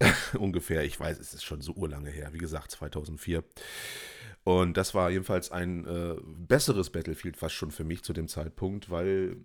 Ungefähr, 0.38 0.84
ich 0.84 0.98
weiß, 0.98 1.18
es 1.18 1.34
ist 1.34 1.44
schon 1.44 1.60
so 1.60 1.72
urlange 1.72 2.10
her. 2.10 2.30
Wie 2.32 2.38
gesagt, 2.38 2.70
2004. 2.72 3.44
Und 4.44 4.76
das 4.76 4.94
war 4.94 5.10
jedenfalls 5.10 5.50
ein 5.50 5.86
äh, 5.86 6.16
besseres 6.22 6.90
Battlefield 6.90 7.36
fast 7.36 7.54
schon 7.54 7.70
für 7.70 7.84
mich 7.84 8.02
zu 8.04 8.12
dem 8.12 8.28
Zeitpunkt, 8.28 8.90
weil 8.90 9.38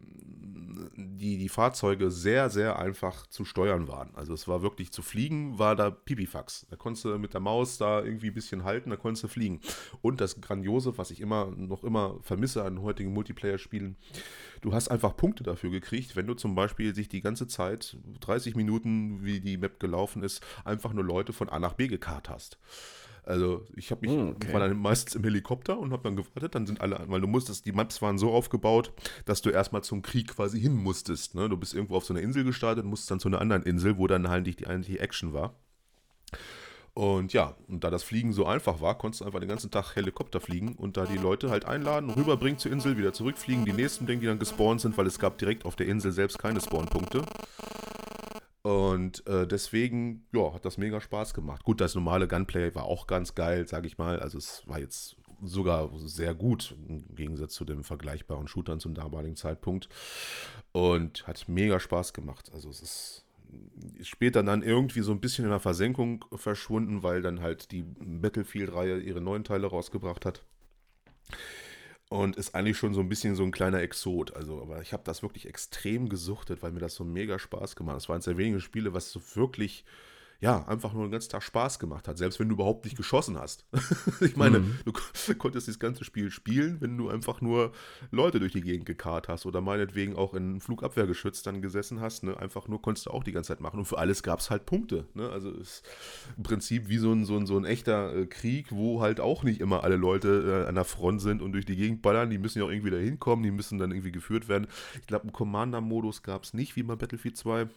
die, 0.95 1.37
die 1.37 1.49
Fahrzeuge 1.49 2.11
sehr, 2.11 2.49
sehr 2.49 2.79
einfach 2.79 3.27
zu 3.27 3.45
steuern 3.45 3.87
waren. 3.87 4.13
Also 4.15 4.33
es 4.33 4.47
war 4.47 4.61
wirklich 4.61 4.91
zu 4.91 5.01
fliegen, 5.01 5.57
war 5.57 5.75
da 5.75 5.89
Pipifax. 5.89 6.67
Da 6.69 6.75
konntest 6.75 7.05
du 7.05 7.17
mit 7.17 7.33
der 7.33 7.41
Maus 7.41 7.77
da 7.77 8.03
irgendwie 8.03 8.27
ein 8.27 8.33
bisschen 8.33 8.63
halten, 8.63 8.89
da 8.89 8.97
konntest 8.97 9.23
du 9.23 9.27
fliegen. 9.27 9.61
Und 10.01 10.21
das 10.21 10.41
Grandiose, 10.41 10.97
was 10.97 11.11
ich 11.11 11.21
immer 11.21 11.51
noch 11.55 11.83
immer 11.83 12.17
vermisse 12.21 12.63
an 12.63 12.81
heutigen 12.81 13.13
Multiplayer-Spielen, 13.13 13.95
du 14.61 14.73
hast 14.73 14.89
einfach 14.89 15.15
Punkte 15.15 15.43
dafür 15.43 15.69
gekriegt, 15.69 16.15
wenn 16.15 16.27
du 16.27 16.33
zum 16.33 16.55
Beispiel 16.55 16.93
sich 16.93 17.09
die 17.09 17.21
ganze 17.21 17.47
Zeit, 17.47 17.97
30 18.21 18.55
Minuten, 18.55 19.23
wie 19.23 19.39
die 19.39 19.57
Map 19.57 19.79
gelaufen 19.79 20.23
ist, 20.23 20.45
einfach 20.65 20.93
nur 20.93 21.03
Leute 21.03 21.33
von 21.33 21.49
A 21.49 21.59
nach 21.59 21.73
B 21.73 21.87
gekarrt 21.87 22.29
hast. 22.29 22.59
Also 23.23 23.65
ich 23.75 23.91
habe 23.91 24.01
mich, 24.07 24.15
hm, 24.15 24.29
okay. 24.35 24.53
war 24.53 24.59
dann 24.59 24.77
meistens 24.77 25.15
im 25.15 25.23
Helikopter 25.23 25.77
und 25.77 25.91
habe 25.91 26.03
dann 26.03 26.15
gewartet, 26.15 26.55
dann 26.55 26.65
sind 26.65 26.81
alle, 26.81 27.03
weil 27.07 27.21
du 27.21 27.27
musstest, 27.27 27.65
die 27.65 27.71
Maps 27.71 28.01
waren 28.01 28.17
so 28.17 28.31
aufgebaut, 28.31 28.91
dass 29.25 29.41
du 29.41 29.49
erstmal 29.49 29.83
zum 29.83 30.01
Krieg 30.01 30.29
quasi 30.29 30.59
hin 30.59 30.75
musstest. 30.75 31.35
Ne? 31.35 31.49
Du 31.49 31.57
bist 31.57 31.73
irgendwo 31.73 31.95
auf 31.95 32.05
so 32.05 32.13
einer 32.13 32.21
Insel 32.21 32.43
gestartet 32.43 32.83
und 32.83 32.89
musst 32.89 33.09
dann 33.11 33.19
zu 33.19 33.27
einer 33.27 33.41
anderen 33.41 33.63
Insel, 33.63 33.97
wo 33.97 34.07
dann 34.07 34.29
halt 34.29 34.47
die 34.47 34.67
eigentliche 34.67 34.99
Action 34.99 35.33
war. 35.33 35.53
Und 36.93 37.31
ja, 37.31 37.55
und 37.67 37.83
da 37.83 37.89
das 37.89 38.03
Fliegen 38.03 38.33
so 38.33 38.45
einfach 38.45 38.81
war, 38.81 38.97
konntest 38.97 39.21
du 39.21 39.25
einfach 39.25 39.39
den 39.39 39.47
ganzen 39.47 39.71
Tag 39.71 39.95
Helikopter 39.95 40.41
fliegen 40.41 40.73
und 40.75 40.97
da 40.97 41.05
die 41.05 41.17
Leute 41.17 41.49
halt 41.49 41.65
einladen, 41.65 42.09
rüberbringen 42.09 42.59
zur 42.59 42.71
Insel, 42.71 42.97
wieder 42.97 43.13
zurückfliegen, 43.13 43.63
die 43.63 43.73
nächsten 43.73 44.05
Dinge, 44.05 44.21
die 44.21 44.27
dann 44.27 44.39
gespawnt 44.39 44.81
sind, 44.81 44.97
weil 44.97 45.07
es 45.07 45.19
gab 45.19 45.37
direkt 45.37 45.65
auf 45.65 45.75
der 45.75 45.87
Insel 45.87 46.11
selbst 46.11 46.39
keine 46.39 46.59
Spawnpunkte. 46.59 47.21
Und 48.61 49.25
äh, 49.27 49.47
deswegen, 49.47 50.27
ja, 50.33 50.53
hat 50.53 50.65
das 50.65 50.77
mega 50.77 50.99
Spaß 50.99 51.33
gemacht. 51.33 51.63
Gut, 51.63 51.79
das 51.79 51.95
normale 51.95 52.27
Gunplay 52.27 52.75
war 52.75 52.83
auch 52.83 53.07
ganz 53.07 53.35
geil, 53.35 53.67
sage 53.67 53.87
ich 53.87 53.97
mal. 53.97 54.19
Also 54.19 54.37
es 54.37 54.63
war 54.67 54.79
jetzt 54.79 55.15
sogar 55.41 55.89
sehr 55.95 56.35
gut 56.35 56.75
im 56.87 57.15
Gegensatz 57.15 57.53
zu 57.53 57.63
den 57.63 57.83
vergleichbaren 57.83 58.47
Shootern 58.49 58.81
zum 58.81 58.93
damaligen 58.93 59.37
Zeitpunkt. 59.37 59.87
Und 60.73 61.25
hat 61.25 61.47
mega 61.47 61.79
Spaß 61.79 62.13
gemacht. 62.13 62.51
Also 62.53 62.69
es 62.69 62.81
ist 62.81 63.25
ist 63.97 64.09
später 64.09 64.43
dann 64.43 64.61
irgendwie 64.61 65.01
so 65.01 65.11
ein 65.11 65.21
bisschen 65.21 65.45
in 65.45 65.51
der 65.51 65.59
Versenkung 65.59 66.25
verschwunden, 66.35 67.03
weil 67.03 67.21
dann 67.21 67.41
halt 67.41 67.71
die 67.71 67.83
Battlefield-Reihe 67.83 68.99
ihre 68.99 69.21
neuen 69.21 69.43
Teile 69.43 69.67
rausgebracht 69.67 70.25
hat. 70.25 70.43
Und 72.09 72.37
ist 72.37 72.55
eigentlich 72.55 72.77
schon 72.77 72.95
so 72.95 73.01
ein 73.01 73.09
bisschen 73.09 73.35
so 73.35 73.43
ein 73.43 73.51
kleiner 73.51 73.81
Exot. 73.81 74.35
Also, 74.35 74.61
aber 74.61 74.81
ich 74.81 74.93
habe 74.93 75.03
das 75.05 75.21
wirklich 75.21 75.47
extrem 75.47 76.09
gesuchtet, 76.09 76.63
weil 76.63 76.71
mir 76.71 76.79
das 76.79 76.95
so 76.95 77.03
mega 77.03 77.37
Spaß 77.37 77.75
gemacht 77.75 77.95
hat. 77.95 78.01
Es 78.01 78.09
eines 78.09 78.25
der 78.25 78.37
wenigen 78.37 78.61
Spiele, 78.61 78.93
was 78.93 79.11
so 79.11 79.21
wirklich 79.35 79.85
ja, 80.41 80.65
einfach 80.67 80.93
nur 80.93 81.05
den 81.05 81.11
ganzen 81.11 81.31
Tag 81.31 81.43
Spaß 81.43 81.79
gemacht 81.79 82.07
hat, 82.07 82.17
selbst 82.17 82.39
wenn 82.39 82.47
du 82.47 82.55
überhaupt 82.55 82.85
nicht 82.85 82.95
geschossen 82.95 83.37
hast. 83.37 83.65
ich 84.21 84.37
meine, 84.37 84.59
mhm. 84.59 84.79
du 84.85 84.93
konntest 85.35 85.67
das 85.67 85.79
ganze 85.79 86.05
Spiel 86.05 86.31
spielen, 86.31 86.77
wenn 86.79 86.97
du 86.97 87.09
einfach 87.09 87.41
nur 87.41 87.73
Leute 88.09 88.39
durch 88.39 88.53
die 88.53 88.61
Gegend 88.61 88.85
gekarrt 88.85 89.27
hast 89.27 89.45
oder 89.45 89.59
meinetwegen 89.59 90.15
auch 90.15 90.33
in 90.33 90.61
Flugabwehrgeschütz 90.61 91.43
dann 91.43 91.61
gesessen 91.61 91.99
hast. 91.99 92.23
Ne? 92.23 92.37
Einfach 92.37 92.69
nur 92.69 92.81
konntest 92.81 93.07
du 93.07 93.11
auch 93.11 93.25
die 93.25 93.33
ganze 93.33 93.49
Zeit 93.49 93.59
machen 93.59 93.79
und 93.79 93.85
für 93.85 93.97
alles 93.97 94.23
gab 94.23 94.39
es 94.39 94.49
halt 94.49 94.65
Punkte. 94.65 95.07
Ne? 95.13 95.29
Also 95.29 95.51
ist 95.51 95.83
im 96.37 96.43
Prinzip 96.43 96.87
wie 96.87 96.99
so 96.99 97.11
ein, 97.11 97.25
so 97.25 97.35
ein, 97.35 97.45
so 97.45 97.57
ein 97.57 97.65
echter 97.65 98.15
äh, 98.15 98.25
Krieg, 98.25 98.67
wo 98.71 99.01
halt 99.01 99.19
auch 99.19 99.43
nicht 99.43 99.59
immer 99.59 99.83
alle 99.83 99.97
Leute 99.97 100.63
äh, 100.63 100.69
an 100.69 100.75
der 100.75 100.85
Front 100.85 101.21
sind 101.21 101.41
und 101.41 101.51
durch 101.51 101.65
die 101.65 101.75
Gegend 101.75 102.01
ballern. 102.01 102.29
Die 102.29 102.37
müssen 102.37 102.59
ja 102.59 102.65
auch 102.65 102.71
irgendwie 102.71 102.91
da 102.91 102.97
hinkommen, 102.97 103.43
die 103.43 103.51
müssen 103.51 103.77
dann 103.77 103.91
irgendwie 103.91 104.13
geführt 104.13 104.47
werden. 104.47 104.67
Ich 105.01 105.07
glaube, 105.07 105.23
einen 105.23 105.33
Commander-Modus 105.33 106.23
gab 106.23 106.43
es 106.43 106.53
nicht, 106.53 106.77
wie 106.77 106.83
bei 106.83 106.95
Battlefield 106.95 107.35
2. 107.35 107.67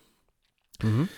Mhm. 0.83 1.09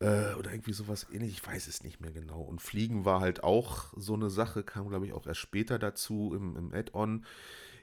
Äh, 0.00 0.34
oder 0.34 0.52
irgendwie 0.52 0.72
sowas 0.72 1.06
ähnlich, 1.12 1.32
ich 1.32 1.46
weiß 1.46 1.66
es 1.66 1.82
nicht 1.82 2.00
mehr 2.00 2.12
genau. 2.12 2.40
Und 2.40 2.62
Fliegen 2.62 3.04
war 3.04 3.20
halt 3.20 3.42
auch 3.42 3.92
so 3.96 4.14
eine 4.14 4.30
Sache, 4.30 4.62
kam 4.62 4.88
glaube 4.88 5.06
ich 5.06 5.12
auch 5.12 5.26
erst 5.26 5.40
später 5.40 5.78
dazu 5.78 6.32
im, 6.34 6.56
im 6.56 6.72
Add-on. 6.72 7.24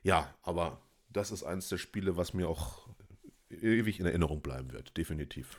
Ja, 0.04 0.34
aber 0.42 0.80
das 1.10 1.32
ist 1.32 1.44
eines 1.44 1.70
der 1.70 1.78
Spiele, 1.78 2.18
was 2.18 2.34
mir 2.34 2.48
auch 2.48 2.88
ewig 3.50 4.00
in 4.00 4.06
Erinnerung 4.06 4.42
bleiben 4.42 4.72
wird, 4.72 4.96
definitiv. 4.98 5.58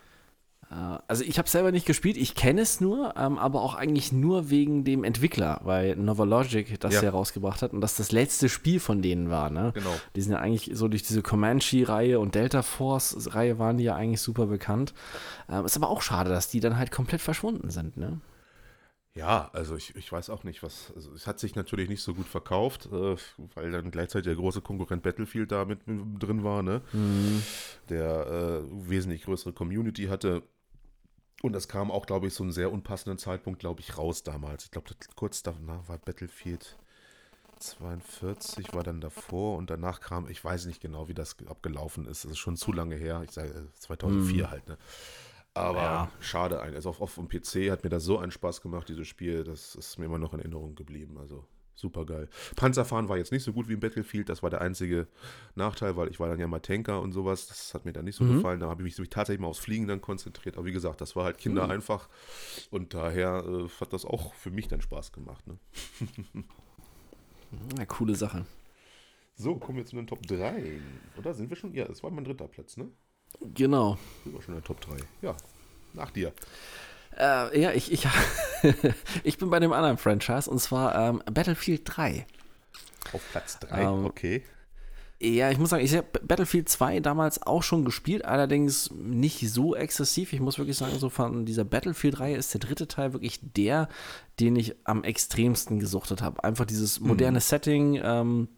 Äh, 0.71 0.99
also 1.07 1.25
ich 1.25 1.39
habe 1.39 1.49
selber 1.49 1.73
nicht 1.73 1.87
gespielt, 1.87 2.17
ich 2.17 2.35
kenne 2.35 2.63
es 2.63 2.81
nur, 2.81 3.15
ähm, 3.17 3.39
aber 3.39 3.63
auch 3.63 3.75
eigentlich 3.75 4.13
nur 4.13 4.51
wegen 4.51 4.85
dem 4.85 5.05
Entwickler, 5.05 5.61
weil 5.65 5.97
Novalogic 5.97 6.79
das 6.81 6.95
ja. 6.95 7.03
ja 7.03 7.11
rausgebracht 7.11 7.63
hat 7.63 7.73
und 7.73 7.81
das 7.81 7.97
das 7.97 8.13
letzte 8.13 8.49
Spiel 8.49 8.81
von 8.81 9.03
denen 9.03 9.31
war. 9.31 9.51
Ne? 9.51 9.73
Genau. 9.75 9.95
Die 10.15 10.23
sind 10.23 10.33
ja 10.33 10.39
eigentlich 10.39 10.71
so 10.75 10.89
durch 10.89 11.03
diese 11.03 11.23
Comanche-Reihe 11.23 12.19
und 12.19 12.35
Delta 12.35 12.63
Force-Reihe 12.63 13.59
waren 13.59 13.79
die 13.79 13.85
ja 13.85 13.95
eigentlich 13.95 14.21
super 14.21 14.47
bekannt. 14.47 14.95
Ähm, 15.49 15.65
ist 15.65 15.77
aber 15.77 15.89
auch 15.89 16.03
schade, 16.03 16.31
dass 16.31 16.49
die 16.49 16.61
dann 16.61 16.77
halt 16.77 16.91
komplett 16.91 17.21
verschwunden 17.21 17.71
sind. 17.71 17.97
Ne? 17.97 18.21
Ja, 19.17 19.49
also 19.55 19.77
ich, 19.77 19.97
ich 19.97 20.13
weiß 20.13 20.29
auch 20.29 20.45
nicht, 20.45 20.63
was. 20.63 20.93
Also 20.95 21.11
es 21.15 21.27
hat 21.27 21.41
sich 21.41 21.55
natürlich 21.55 21.89
nicht 21.89 22.03
so 22.03 22.13
gut 22.13 22.27
verkauft, 22.27 22.91
äh, 22.93 23.17
weil 23.55 23.71
dann 23.71 23.91
gleichzeitig 23.91 24.27
der 24.27 24.35
große 24.35 24.61
Konkurrent 24.61 25.03
Battlefield 25.03 25.53
da 25.53 25.65
mit, 25.65 25.87
mit 25.87 26.23
drin 26.23 26.45
war, 26.45 26.63
ne? 26.63 26.83
Mhm. 26.93 27.43
Der 27.89 28.27
äh, 28.27 28.91
wesentlich 28.91 29.23
größere 29.23 29.55
Community 29.55 30.05
hatte. 30.05 30.43
Und 31.43 31.53
das 31.53 31.69
kam 31.69 31.91
auch, 31.91 32.07
glaube 32.07 32.27
ich, 32.27 32.35
so 32.35 32.43
einen 32.43 32.53
sehr 32.53 32.73
unpassenden 32.73 33.19
Zeitpunkt, 33.19 33.61
glaube 33.61 33.81
ich, 33.81 33.99
raus 33.99 34.23
damals. 34.23 34.65
Ich 34.65 34.71
glaube, 34.71 34.91
kurz 35.15 35.43
danach 35.43 35.89
war 35.89 35.99
Battlefield 35.99 36.77
42, 37.59 38.75
war 38.75 38.83
dann 38.83 39.01
davor 39.01 39.57
und 39.57 39.71
danach 39.71 40.01
kam, 40.01 40.29
ich 40.29 40.43
weiß 40.43 40.67
nicht 40.67 40.81
genau, 40.81 41.09
wie 41.09 41.15
das 41.15 41.37
abgelaufen 41.47 42.07
ist. 42.07 42.25
Das 42.25 42.33
ist 42.33 42.39
schon 42.39 42.57
zu 42.57 42.73
lange 42.73 42.97
her. 42.97 43.23
Ich 43.25 43.33
sage 43.33 43.69
2004 43.75 44.45
mm. 44.45 44.51
halt, 44.51 44.69
ne? 44.69 44.79
Aber 45.55 45.83
ja. 45.83 46.11
schade 46.21 46.61
eigentlich. 46.61 46.77
Also 46.77 46.91
auf, 46.91 47.01
auf 47.01 47.15
dem 47.15 47.29
PC 47.29 47.71
hat 47.71 47.83
mir 47.83 47.89
das 47.89 48.05
so 48.05 48.19
einen 48.19 48.31
Spaß 48.31 48.61
gemacht, 48.61 48.89
dieses 48.89 49.09
Spiel. 49.09 49.43
Das 49.43 49.75
ist 49.75 49.99
mir 49.99 50.05
immer 50.05 50.19
noch 50.19 50.35
in 50.35 50.41
Erinnerung 50.41 50.75
geblieben. 50.75 51.17
Also 51.19 51.47
super 51.77 52.05
geil. 52.05 52.29
Panzerfahren 52.57 53.09
war 53.09 53.19
jetzt 53.19 53.33
nicht 53.33 53.45
so 53.45 53.53
gut 53.53 53.69
wie 53.69 53.75
im 53.75 53.81
Battlefield, 53.81 54.29
das 54.29 54.43
war 54.43 54.51
der 54.51 54.61
einzige 54.61 55.07
Nachteil, 55.55 55.97
weil 55.97 56.09
ich 56.09 56.19
war 56.19 56.29
dann 56.29 56.41
ja 56.41 56.47
mal 56.47 56.61
Tanker 56.61 57.01
und 57.01 57.13
sowas, 57.13 57.47
das 57.47 57.75
hat 57.75 57.85
mir 57.85 57.93
dann 57.93 58.05
nicht 58.05 58.17
so 58.17 58.25
mhm. 58.25 58.37
gefallen, 58.37 58.61
da 58.61 58.69
habe 58.69 58.87
ich 58.87 58.99
mich 58.99 59.11
tatsächlich 59.11 59.41
mal 59.41 59.49
aufs 59.49 59.61
Fliegen 59.61 59.87
dann 59.87 60.01
konzentriert, 60.01 60.57
aber 60.57 60.67
wie 60.67 60.73
gesagt, 60.73 61.01
das 61.01 61.15
war 61.15 61.25
halt 61.25 61.39
Kinder 61.39 61.65
mhm. 61.65 61.73
einfach 61.73 62.09
und 62.71 62.95
daher 62.95 63.45
äh, 63.47 63.69
hat 63.81 63.93
das 63.93 64.05
auch 64.05 64.35
für 64.35 64.51
mich 64.51 64.69
dann 64.69 64.81
Spaß 64.81 65.13
gemacht. 65.13 65.47
Ne? 65.47 65.59
ja, 67.79 67.87
coole 67.87 68.15
Sache. 68.15 68.47
So, 69.39 69.57
kommen 69.57 69.77
wir 69.77 69.85
zu 69.85 69.97
den 69.97 70.07
Top 70.07 70.23
3, 70.27 70.81
oder? 71.19 71.35
Sind 71.35 71.51
wir 71.51 71.57
schon? 71.57 71.75
Ja, 71.75 71.85
das 71.85 72.03
war 72.03 72.11
mein 72.11 72.25
dritter 72.25 72.49
Platz, 72.49 72.79
ne? 72.79 72.89
Genau. 73.55 73.99
Sind 74.25 74.35
wir 74.35 74.41
schon 74.41 74.55
in 74.55 74.61
der 74.61 74.67
Top 74.67 74.81
3. 74.81 74.97
Ja, 75.21 75.37
nach 75.93 76.11
dir. 76.11 76.33
Äh, 77.19 77.61
ja, 77.61 77.73
ich, 77.73 77.93
ich, 77.93 78.07
ich 79.25 79.39
bin 79.39 79.51
bei 79.51 79.61
dem 79.61 79.73
anderen 79.73 79.97
Franchise 79.97 80.51
und 80.51 80.59
zwar 80.61 80.95
ähm, 80.95 81.23
Battlefield 81.33 81.83
3. 81.85 82.27
Auf 83.13 83.23
Platz 83.31 83.59
3, 83.61 83.83
ähm, 83.83 84.05
okay. 84.05 84.43
Ja, 85.19 85.51
ich 85.51 85.57
muss 85.57 85.71
sagen, 85.71 85.83
ich 85.83 85.97
habe 85.97 86.07
Battlefield 86.23 86.69
2 86.69 87.01
damals 87.01 87.43
auch 87.43 87.63
schon 87.63 87.87
gespielt, 87.87 88.27
allerdings 88.27 88.91
nicht 88.91 89.51
so 89.51 89.75
exzessiv. 89.75 90.35
Ich 90.35 90.41
muss 90.41 90.59
wirklich 90.59 90.77
sagen, 90.77 90.99
so 90.99 91.09
von 91.09 91.47
dieser 91.47 91.65
Battlefield-Reihe 91.65 92.37
ist 92.37 92.53
der 92.53 92.61
dritte 92.61 92.87
Teil 92.87 93.15
wirklich 93.15 93.41
der, 93.41 93.89
den 94.41 94.57
ich 94.57 94.75
am 94.85 95.05
extremsten 95.05 95.81
gesuchtet 95.81 96.21
habe. 96.21 96.45
Einfach 96.45 96.67
dieses 96.67 97.01
moderne 97.01 97.39
mhm. 97.39 97.43
Setting, 97.43 98.01
ähm, 98.05 98.49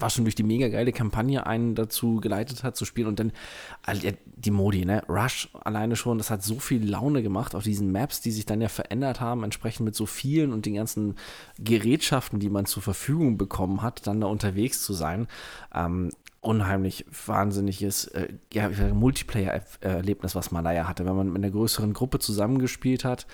was 0.00 0.14
schon 0.14 0.24
durch 0.24 0.34
die 0.34 0.42
mega 0.42 0.68
geile 0.68 0.92
Kampagne 0.92 1.46
einen 1.46 1.74
dazu 1.74 2.16
geleitet 2.16 2.64
hat 2.64 2.76
zu 2.76 2.84
spielen 2.84 3.08
und 3.08 3.20
dann 3.20 3.32
die 4.26 4.50
Modi, 4.50 4.84
ne? 4.84 5.02
Rush 5.08 5.48
alleine 5.64 5.96
schon, 5.96 6.18
das 6.18 6.30
hat 6.30 6.42
so 6.42 6.58
viel 6.58 6.88
Laune 6.88 7.22
gemacht 7.22 7.54
auf 7.54 7.62
diesen 7.62 7.92
Maps, 7.92 8.20
die 8.20 8.30
sich 8.30 8.46
dann 8.46 8.60
ja 8.60 8.68
verändert 8.68 9.20
haben, 9.20 9.44
entsprechend 9.44 9.84
mit 9.84 9.94
so 9.94 10.06
vielen 10.06 10.52
und 10.52 10.66
den 10.66 10.74
ganzen 10.74 11.16
Gerätschaften, 11.58 12.40
die 12.40 12.50
man 12.50 12.66
zur 12.66 12.82
Verfügung 12.82 13.36
bekommen 13.36 13.82
hat, 13.82 14.06
dann 14.06 14.20
da 14.20 14.26
unterwegs 14.26 14.82
zu 14.82 14.92
sein. 14.92 15.26
Ähm, 15.74 16.10
unheimlich 16.40 17.04
wahnsinniges 17.26 18.06
äh, 18.06 18.28
ja, 18.52 18.70
Multiplayer-Erlebnis, 18.94 20.34
was 20.34 20.50
man 20.50 20.64
da 20.64 20.72
ja 20.72 20.88
hatte, 20.88 21.04
wenn 21.04 21.16
man 21.16 21.28
mit 21.28 21.44
einer 21.44 21.52
größeren 21.52 21.92
Gruppe 21.92 22.18
zusammengespielt 22.18 23.04
hat. 23.04 23.26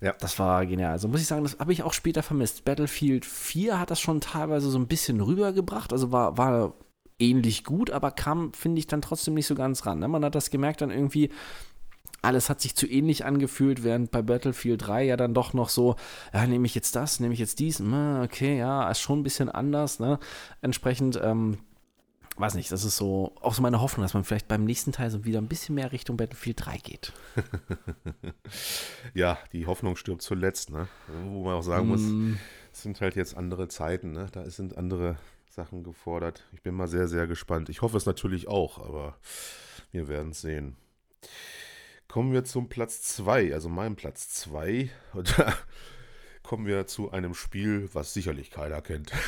Ja. 0.00 0.14
Das 0.18 0.38
war 0.38 0.64
genial. 0.66 0.92
Also 0.92 1.08
muss 1.08 1.20
ich 1.20 1.26
sagen, 1.26 1.42
das 1.42 1.58
habe 1.58 1.72
ich 1.72 1.82
auch 1.82 1.92
später 1.92 2.22
vermisst. 2.22 2.64
Battlefield 2.64 3.24
4 3.24 3.78
hat 3.78 3.90
das 3.90 4.00
schon 4.00 4.20
teilweise 4.20 4.70
so 4.70 4.78
ein 4.78 4.86
bisschen 4.88 5.20
rübergebracht. 5.20 5.92
Also 5.92 6.10
war, 6.10 6.38
war 6.38 6.74
ähnlich 7.18 7.64
gut, 7.64 7.90
aber 7.90 8.10
kam, 8.10 8.52
finde 8.54 8.78
ich, 8.78 8.86
dann 8.86 9.02
trotzdem 9.02 9.34
nicht 9.34 9.46
so 9.46 9.54
ganz 9.54 9.84
ran. 9.84 9.98
Ne? 9.98 10.08
Man 10.08 10.24
hat 10.24 10.34
das 10.34 10.50
gemerkt 10.50 10.80
dann 10.80 10.90
irgendwie, 10.90 11.30
alles 12.22 12.50
hat 12.50 12.60
sich 12.60 12.74
zu 12.74 12.86
ähnlich 12.86 13.24
angefühlt, 13.24 13.84
während 13.84 14.10
bei 14.10 14.22
Battlefield 14.22 14.86
3 14.86 15.04
ja 15.04 15.16
dann 15.16 15.34
doch 15.34 15.52
noch 15.52 15.68
so, 15.68 15.96
ja, 16.32 16.46
nehme 16.46 16.66
ich 16.66 16.74
jetzt 16.74 16.96
das, 16.96 17.20
nehme 17.20 17.34
ich 17.34 17.40
jetzt 17.40 17.58
dies, 17.58 17.78
hm, 17.78 18.22
okay, 18.22 18.58
ja, 18.58 18.90
ist 18.90 19.00
schon 19.00 19.20
ein 19.20 19.22
bisschen 19.22 19.48
anders, 19.48 20.00
ne? 20.00 20.18
Entsprechend, 20.60 21.20
ähm, 21.22 21.58
weiß 22.40 22.54
nicht, 22.54 22.72
das 22.72 22.84
ist 22.84 22.96
so 22.96 23.34
auch 23.40 23.54
so 23.54 23.62
meine 23.62 23.80
Hoffnung, 23.80 24.02
dass 24.04 24.14
man 24.14 24.24
vielleicht 24.24 24.48
beim 24.48 24.64
nächsten 24.64 24.92
Teil 24.92 25.10
so 25.10 25.24
wieder 25.24 25.40
ein 25.40 25.48
bisschen 25.48 25.74
mehr 25.74 25.92
Richtung 25.92 26.16
Battlefield 26.16 26.64
3 26.64 26.78
geht. 26.78 27.12
ja, 29.14 29.38
die 29.52 29.66
Hoffnung 29.66 29.96
stirbt 29.96 30.22
zuletzt, 30.22 30.70
ne? 30.70 30.88
Wo 31.24 31.44
man 31.44 31.54
auch 31.54 31.62
sagen 31.62 31.86
mm. 31.86 31.88
muss, 31.88 32.38
es 32.72 32.82
sind 32.82 33.00
halt 33.00 33.16
jetzt 33.16 33.36
andere 33.36 33.68
Zeiten, 33.68 34.12
ne? 34.12 34.26
Da 34.32 34.48
sind 34.48 34.76
andere 34.78 35.16
Sachen 35.50 35.82
gefordert. 35.82 36.48
Ich 36.52 36.62
bin 36.62 36.74
mal 36.74 36.88
sehr, 36.88 37.08
sehr 37.08 37.26
gespannt. 37.26 37.68
Ich 37.68 37.82
hoffe 37.82 37.96
es 37.96 38.06
natürlich 38.06 38.48
auch, 38.48 38.78
aber 38.78 39.16
wir 39.90 40.08
werden 40.08 40.30
es 40.30 40.40
sehen. 40.40 40.76
Kommen 42.08 42.32
wir 42.32 42.44
zum 42.44 42.68
Platz 42.68 43.02
2, 43.02 43.52
also 43.52 43.68
meinem 43.68 43.96
Platz 43.96 44.30
2. 44.30 44.90
Und 45.12 45.38
da 45.38 45.54
kommen 46.42 46.66
wir 46.66 46.86
zu 46.86 47.10
einem 47.10 47.34
Spiel, 47.34 47.88
was 47.92 48.14
sicherlich 48.14 48.50
keiner 48.50 48.80
kennt. 48.80 49.12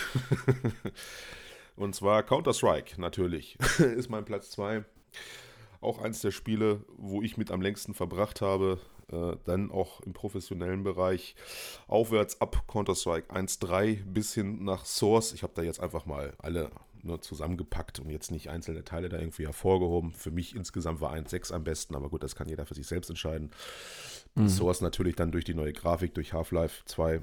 Und 1.76 1.94
zwar 1.94 2.22
Counter-Strike, 2.22 3.00
natürlich. 3.00 3.58
ist 3.78 4.10
mein 4.10 4.24
Platz 4.24 4.50
2. 4.50 4.84
Auch 5.80 5.98
eins 6.00 6.20
der 6.20 6.30
Spiele, 6.30 6.84
wo 6.96 7.22
ich 7.22 7.36
mit 7.36 7.50
am 7.50 7.60
längsten 7.60 7.94
verbracht 7.94 8.40
habe. 8.40 8.78
Äh, 9.10 9.36
dann 9.44 9.70
auch 9.70 10.00
im 10.00 10.12
professionellen 10.12 10.84
Bereich. 10.84 11.34
Aufwärts 11.88 12.40
ab 12.40 12.64
Counter-Strike 12.68 13.32
1.3 13.34 14.04
bis 14.04 14.34
hin 14.34 14.64
nach 14.64 14.84
Source. 14.84 15.32
Ich 15.32 15.42
habe 15.42 15.52
da 15.54 15.62
jetzt 15.62 15.80
einfach 15.80 16.06
mal 16.06 16.34
alle 16.38 16.70
nur 17.02 17.20
zusammengepackt 17.20 17.98
und 17.98 18.10
jetzt 18.10 18.30
nicht 18.30 18.48
einzelne 18.48 18.84
Teile 18.84 19.08
da 19.08 19.18
irgendwie 19.18 19.46
hervorgehoben. 19.46 20.12
Für 20.12 20.30
mich 20.30 20.54
insgesamt 20.54 21.00
war 21.00 21.12
1.6 21.12 21.52
am 21.52 21.64
besten, 21.64 21.96
aber 21.96 22.08
gut, 22.08 22.22
das 22.22 22.36
kann 22.36 22.48
jeder 22.48 22.64
für 22.64 22.74
sich 22.74 22.86
selbst 22.86 23.10
entscheiden. 23.10 23.50
Mhm. 24.34 24.48
Source 24.48 24.80
natürlich 24.80 25.16
dann 25.16 25.32
durch 25.32 25.44
die 25.44 25.54
neue 25.54 25.72
Grafik, 25.72 26.14
durch 26.14 26.32
Half-Life 26.32 26.84
2 26.86 27.22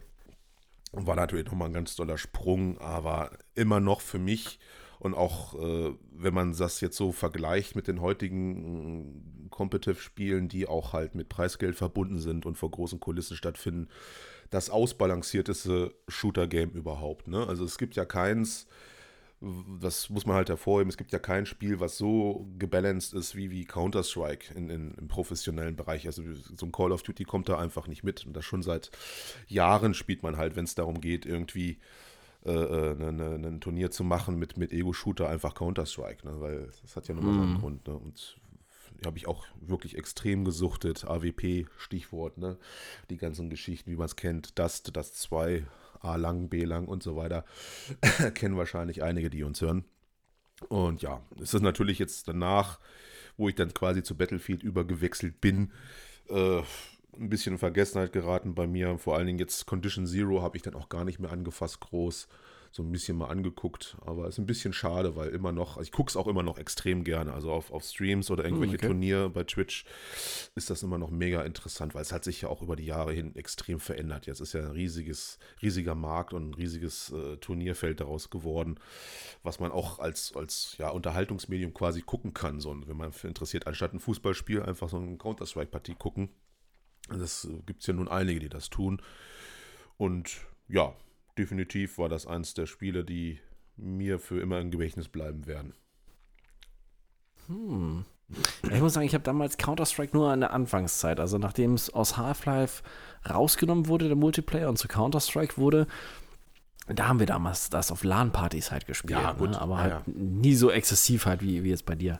war 0.92 1.16
natürlich 1.16 1.46
nochmal 1.46 1.70
ein 1.70 1.74
ganz 1.74 1.96
toller 1.96 2.18
Sprung, 2.18 2.78
aber 2.80 3.32
immer 3.56 3.80
noch 3.80 4.02
für 4.02 4.20
mich 4.20 4.60
und 5.00 5.14
auch 5.14 5.56
äh, 5.56 5.94
wenn 6.12 6.34
man 6.34 6.56
das 6.56 6.82
jetzt 6.82 6.98
so 6.98 7.12
vergleicht 7.12 7.76
mit 7.76 7.88
den 7.88 8.02
heutigen 8.02 9.46
äh, 9.46 9.50
Competitive-Spielen, 9.50 10.50
die 10.50 10.68
auch 10.68 10.94
halt 10.94 11.16
mit 11.16 11.30
Preisgeld 11.30 11.76
verbunden 11.76 12.20
sind 12.20 12.46
und 12.46 12.58
vor 12.58 12.70
großen 12.70 13.00
Kulissen 13.00 13.38
stattfinden, 13.38 13.88
das 14.50 14.70
ausbalancierteste 14.70 15.94
Shooter-Game 16.08 16.72
überhaupt. 16.72 17.28
Ne? 17.28 17.48
Also 17.48 17.64
es 17.64 17.78
gibt 17.78 17.96
ja 17.96 18.04
keins, 18.04 18.68
das 19.80 20.10
muss 20.10 20.26
man 20.26 20.36
halt 20.36 20.50
hervorheben, 20.50 20.90
es 20.90 20.98
gibt 20.98 21.14
ja 21.14 21.20
kein 21.20 21.46
Spiel, 21.46 21.80
was 21.80 21.98
so 21.98 22.46
gebalanced 22.58 23.14
ist 23.14 23.36
wie, 23.36 23.50
wie 23.52 23.64
Counter-Strike 23.64 24.54
in, 24.54 24.70
in, 24.70 24.94
im 24.96 25.08
professionellen 25.08 25.78
Bereich. 25.78 26.08
Also 26.08 26.24
so 26.34 26.66
ein 26.66 26.74
Call 26.74 26.92
of 26.92 27.04
Duty 27.04 27.24
kommt 27.24 27.48
da 27.48 27.58
einfach 27.58 27.88
nicht 27.88 28.04
mit. 28.04 28.26
Und 28.26 28.34
das 28.34 28.44
schon 28.44 28.64
seit 28.64 28.92
Jahren 29.48 29.94
spielt 29.94 30.24
man 30.24 30.36
halt, 30.36 30.58
wenn 30.58 30.66
es 30.66 30.76
darum 30.76 31.00
geht, 31.00 31.26
irgendwie 31.26 31.80
äh, 32.46 32.52
äh 32.52 32.96
ne, 32.96 33.14
ne, 33.14 33.48
ein 33.48 33.62
Turnier 33.62 33.92
zu 33.92 34.04
machen 34.04 34.38
mit, 34.38 34.58
mit 34.58 34.74
Ego-Shooter, 34.74 35.30
einfach 35.30 35.56
Counter-Strike. 35.56 36.28
Ne? 36.28 36.42
Weil 36.42 36.70
das 36.82 36.98
hat 36.98 37.08
ja 37.08 37.16
nochmal 37.16 37.34
mm. 37.34 37.40
seinen 37.40 37.54
mhm. 37.54 37.60
Grund. 37.60 37.88
Ne? 37.88 37.96
Und 37.96 38.38
habe 39.06 39.18
ich 39.18 39.28
auch 39.28 39.46
wirklich 39.62 39.98
extrem 39.98 40.44
gesuchtet. 40.44 41.06
AWP, 41.06 41.68
Stichwort, 41.78 42.38
ne? 42.38 42.58
Die 43.10 43.16
ganzen 43.16 43.50
Geschichten, 43.50 43.90
wie 43.90 43.96
man 43.96 44.08
es 44.08 44.18
kennt. 44.18 44.60
Dust, 44.60 44.96
Dust 44.98 45.22
2, 45.22 45.66
A 46.00 46.16
lang, 46.16 46.50
B 46.50 46.64
lang 46.64 46.88
und 46.88 47.04
so 47.04 47.16
weiter. 47.16 47.46
Kennen 48.34 48.58
wahrscheinlich 48.58 49.04
einige, 49.04 49.30
die 49.30 49.44
uns 49.44 49.62
hören. 49.62 49.86
Und 50.68 51.02
ja, 51.02 51.22
es 51.42 51.54
ist 51.54 51.62
natürlich 51.62 52.00
jetzt 52.00 52.28
danach, 52.28 52.80
wo 53.38 53.48
ich 53.48 53.56
dann 53.56 53.74
quasi 53.74 54.04
zu 54.04 54.16
Battlefield 54.16 54.64
übergewechselt 54.64 55.40
bin, 55.40 55.72
äh, 56.30 56.62
ein 57.18 57.30
bisschen 57.30 57.54
in 57.54 57.60
Vergessenheit 57.60 58.12
geraten 58.12 58.56
bei 58.56 58.68
mir. 58.68 58.98
Vor 58.98 59.16
allen 59.16 59.28
Dingen 59.28 59.40
jetzt 59.40 59.66
Condition 59.66 60.06
Zero 60.06 60.42
habe 60.42 60.58
ich 60.58 60.64
dann 60.64 60.76
auch 60.76 60.90
gar 60.90 61.06
nicht 61.06 61.20
mehr 61.20 61.32
angefasst, 61.32 61.80
groß 61.80 62.28
so 62.72 62.84
ein 62.84 62.92
bisschen 62.92 63.18
mal 63.18 63.28
angeguckt. 63.28 63.98
Aber 64.02 64.26
es 64.26 64.36
ist 64.36 64.40
ein 64.40 64.46
bisschen 64.46 64.74
schade, 64.74 65.16
weil 65.16 65.30
immer 65.30 65.52
noch, 65.52 65.78
also 65.78 65.82
ich 65.82 65.92
gucke 65.92 66.10
es 66.10 66.16
auch 66.16 66.28
immer 66.28 66.44
noch 66.44 66.58
extrem 66.58 67.04
gerne. 67.04 67.34
Also 67.34 67.52
auf, 67.52 67.72
auf 67.72 67.84
Streams 67.84 68.30
oder 68.30 68.46
irgendwelche 68.46 68.74
hm, 68.74 68.80
okay. 68.80 68.88
Turniere 68.88 69.30
bei 69.30 69.44
Twitch 69.44 69.86
ist 70.56 70.70
das 70.70 70.84
immer 70.84 70.98
noch 70.98 71.10
mega 71.10 71.42
interessant, 71.44 71.96
weil 71.96 72.02
es 72.02 72.12
hat 72.12 72.24
sich 72.24 72.42
ja 72.42 72.50
auch 72.50 72.62
über 72.62 72.76
die 72.76 72.86
Jahre 72.86 73.14
hin 73.14 73.36
extrem 73.36 73.80
verändert. 73.80 74.28
Jetzt 74.28 74.40
ist 74.40 74.54
ja 74.54 74.62
ein 74.62 74.72
riesiges, 74.72 75.40
riesiger 75.62 75.96
Markt 75.96 76.34
und 76.34 76.50
ein 76.50 76.54
riesiges 76.54 77.12
äh, 77.12 77.38
Turnierfeld 77.38 78.00
daraus 78.00 78.30
geworden, 78.30 78.80
was 79.44 79.60
man 79.60 79.72
auch 79.72 80.00
als, 80.00 80.36
als 80.36 80.76
ja, 80.78 80.90
Unterhaltungsmedium 80.90 81.74
quasi 81.74 82.02
gucken 82.02 82.34
kann. 82.34 82.60
So, 82.60 82.76
wenn 82.88 82.98
man 82.98 83.12
interessiert, 83.24 83.68
anstatt 83.68 83.94
ein 83.94 84.00
Fußballspiel 84.00 84.62
einfach 84.62 84.90
so 84.90 84.98
eine 84.98 85.18
Counter-Strike-Partie 85.18 85.96
gucken. 85.96 86.30
Das 87.10 87.46
äh, 87.46 87.62
gibt 87.66 87.82
es 87.82 87.88
ja 87.88 87.94
nun 87.94 88.08
einige, 88.08 88.40
die 88.40 88.50
das 88.50 88.70
tun. 88.70 89.02
Und 89.98 90.38
ja, 90.68 90.94
definitiv 91.40 91.98
war 91.98 92.10
das 92.10 92.28
eins 92.28 92.54
der 92.54 92.66
Spiele, 92.66 93.04
die 93.04 93.40
mir 93.78 94.20
für 94.20 94.40
immer 94.42 94.60
im 94.60 94.72
Gedächtnis 94.72 95.08
bleiben 95.08 95.48
werden. 95.48 95.74
Hm. 97.48 98.06
Ja, 98.64 98.76
ich 98.76 98.82
muss 98.82 98.94
sagen, 98.94 99.08
ich 99.08 99.16
habe 99.16 99.24
damals 99.24 99.58
Counter-Strike 99.58 100.16
nur 100.16 100.32
in 100.34 100.42
der 100.42 100.54
Anfangszeit, 100.54 101.20
also 101.20 101.40
nachdem 101.40 101.74
es 101.74 101.90
aus 101.90 102.18
Half-Life 102.18 102.84
rausgenommen 103.28 103.88
wurde, 103.88 104.08
der 104.08 104.18
Multiplayer, 104.18 104.70
und 104.70 104.78
zu 104.78 104.88
Counter-Strike 104.88 105.58
wurde, 105.58 105.88
da 106.88 107.08
haben 107.08 107.20
wir 107.20 107.26
damals 107.26 107.70
das 107.70 107.92
auf 107.92 108.04
LAN-Partys 108.04 108.72
halt 108.72 108.86
gespielt. 108.86 109.20
Ja, 109.20 109.34
gut. 109.34 109.52
Ne? 109.52 109.62
Aber 109.62 109.78
halt 109.78 109.94
ja. 109.94 110.04
nie 110.14 110.56
so 110.56 110.70
exzessiv 110.70 111.26
halt 111.26 111.42
wie, 111.42 111.64
wie 111.64 111.70
jetzt 111.70 111.86
bei 111.86 111.96
dir. 111.96 112.20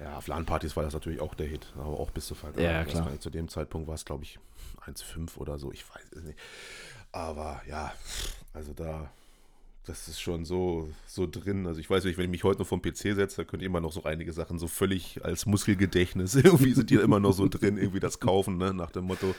Ja, 0.00 0.16
auf 0.16 0.28
LAN-Partys 0.28 0.76
war 0.76 0.84
das 0.84 0.92
natürlich 0.92 1.20
auch 1.20 1.34
der 1.34 1.46
Hit, 1.46 1.72
aber 1.76 1.98
auch 1.98 2.10
bis 2.10 2.26
zu 2.26 2.34
Fall. 2.34 2.52
Ja, 2.56 2.84
klar. 2.84 3.18
Zu 3.18 3.30
dem 3.30 3.48
Zeitpunkt 3.48 3.88
war 3.88 3.94
es, 3.94 4.04
glaube 4.04 4.24
ich, 4.24 4.38
1,5 4.86 5.36
oder 5.38 5.58
so, 5.58 5.72
ich 5.72 5.84
weiß 5.88 6.12
es 6.16 6.22
nicht. 6.22 6.38
Aber 7.12 7.62
ja, 7.68 7.92
also 8.52 8.72
da, 8.72 9.10
das 9.84 10.08
ist 10.08 10.20
schon 10.20 10.44
so, 10.44 10.88
so 11.06 11.26
drin. 11.26 11.66
Also 11.66 11.80
ich 11.80 11.88
weiß 11.88 12.04
nicht, 12.04 12.18
wenn 12.18 12.26
ich 12.26 12.30
mich 12.30 12.44
heute 12.44 12.60
noch 12.60 12.66
vom 12.66 12.82
PC 12.82 13.14
setze, 13.14 13.38
da 13.38 13.44
könnt 13.44 13.62
ihr 13.62 13.66
immer 13.66 13.80
noch 13.80 13.92
so 13.92 14.04
einige 14.04 14.32
Sachen 14.32 14.58
so 14.58 14.68
völlig 14.68 15.24
als 15.24 15.46
Muskelgedächtnis, 15.46 16.34
irgendwie 16.36 16.72
sind 16.72 16.90
die 16.90 16.96
immer 16.96 17.20
noch 17.20 17.32
so 17.32 17.48
drin, 17.48 17.78
irgendwie 17.78 18.00
das 18.00 18.20
kaufen, 18.20 18.58
ne, 18.58 18.74
nach 18.74 18.90
dem 18.90 19.04
Motto. 19.04 19.34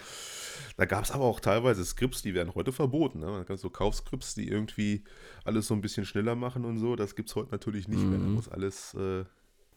Da 0.78 0.86
gab 0.86 1.04
es 1.04 1.12
aber 1.12 1.26
auch 1.26 1.40
teilweise 1.40 1.84
Skripts, 1.84 2.22
die 2.22 2.34
werden 2.34 2.56
heute 2.56 2.72
verboten. 2.72 3.20
Ne? 3.20 3.28
Man 3.28 3.46
kann 3.46 3.58
so 3.58 3.70
Kaufskripts, 3.70 4.34
die 4.36 4.48
irgendwie 4.48 5.04
alles 5.44 5.68
so 5.68 5.74
ein 5.74 5.82
bisschen 5.82 6.06
schneller 6.06 6.36
machen 6.36 6.64
und 6.64 6.80
so. 6.80 6.96
Das 6.96 7.16
gibt 7.16 7.30
es 7.30 7.36
heute 7.36 7.52
natürlich 7.52 7.88
nicht 7.88 8.02
mhm. 8.02 8.10
mehr. 8.10 8.20
Da 8.20 8.26
mhm. 8.26 8.34
muss 8.34 8.48
alles 8.48 8.94
äh, 8.94 9.26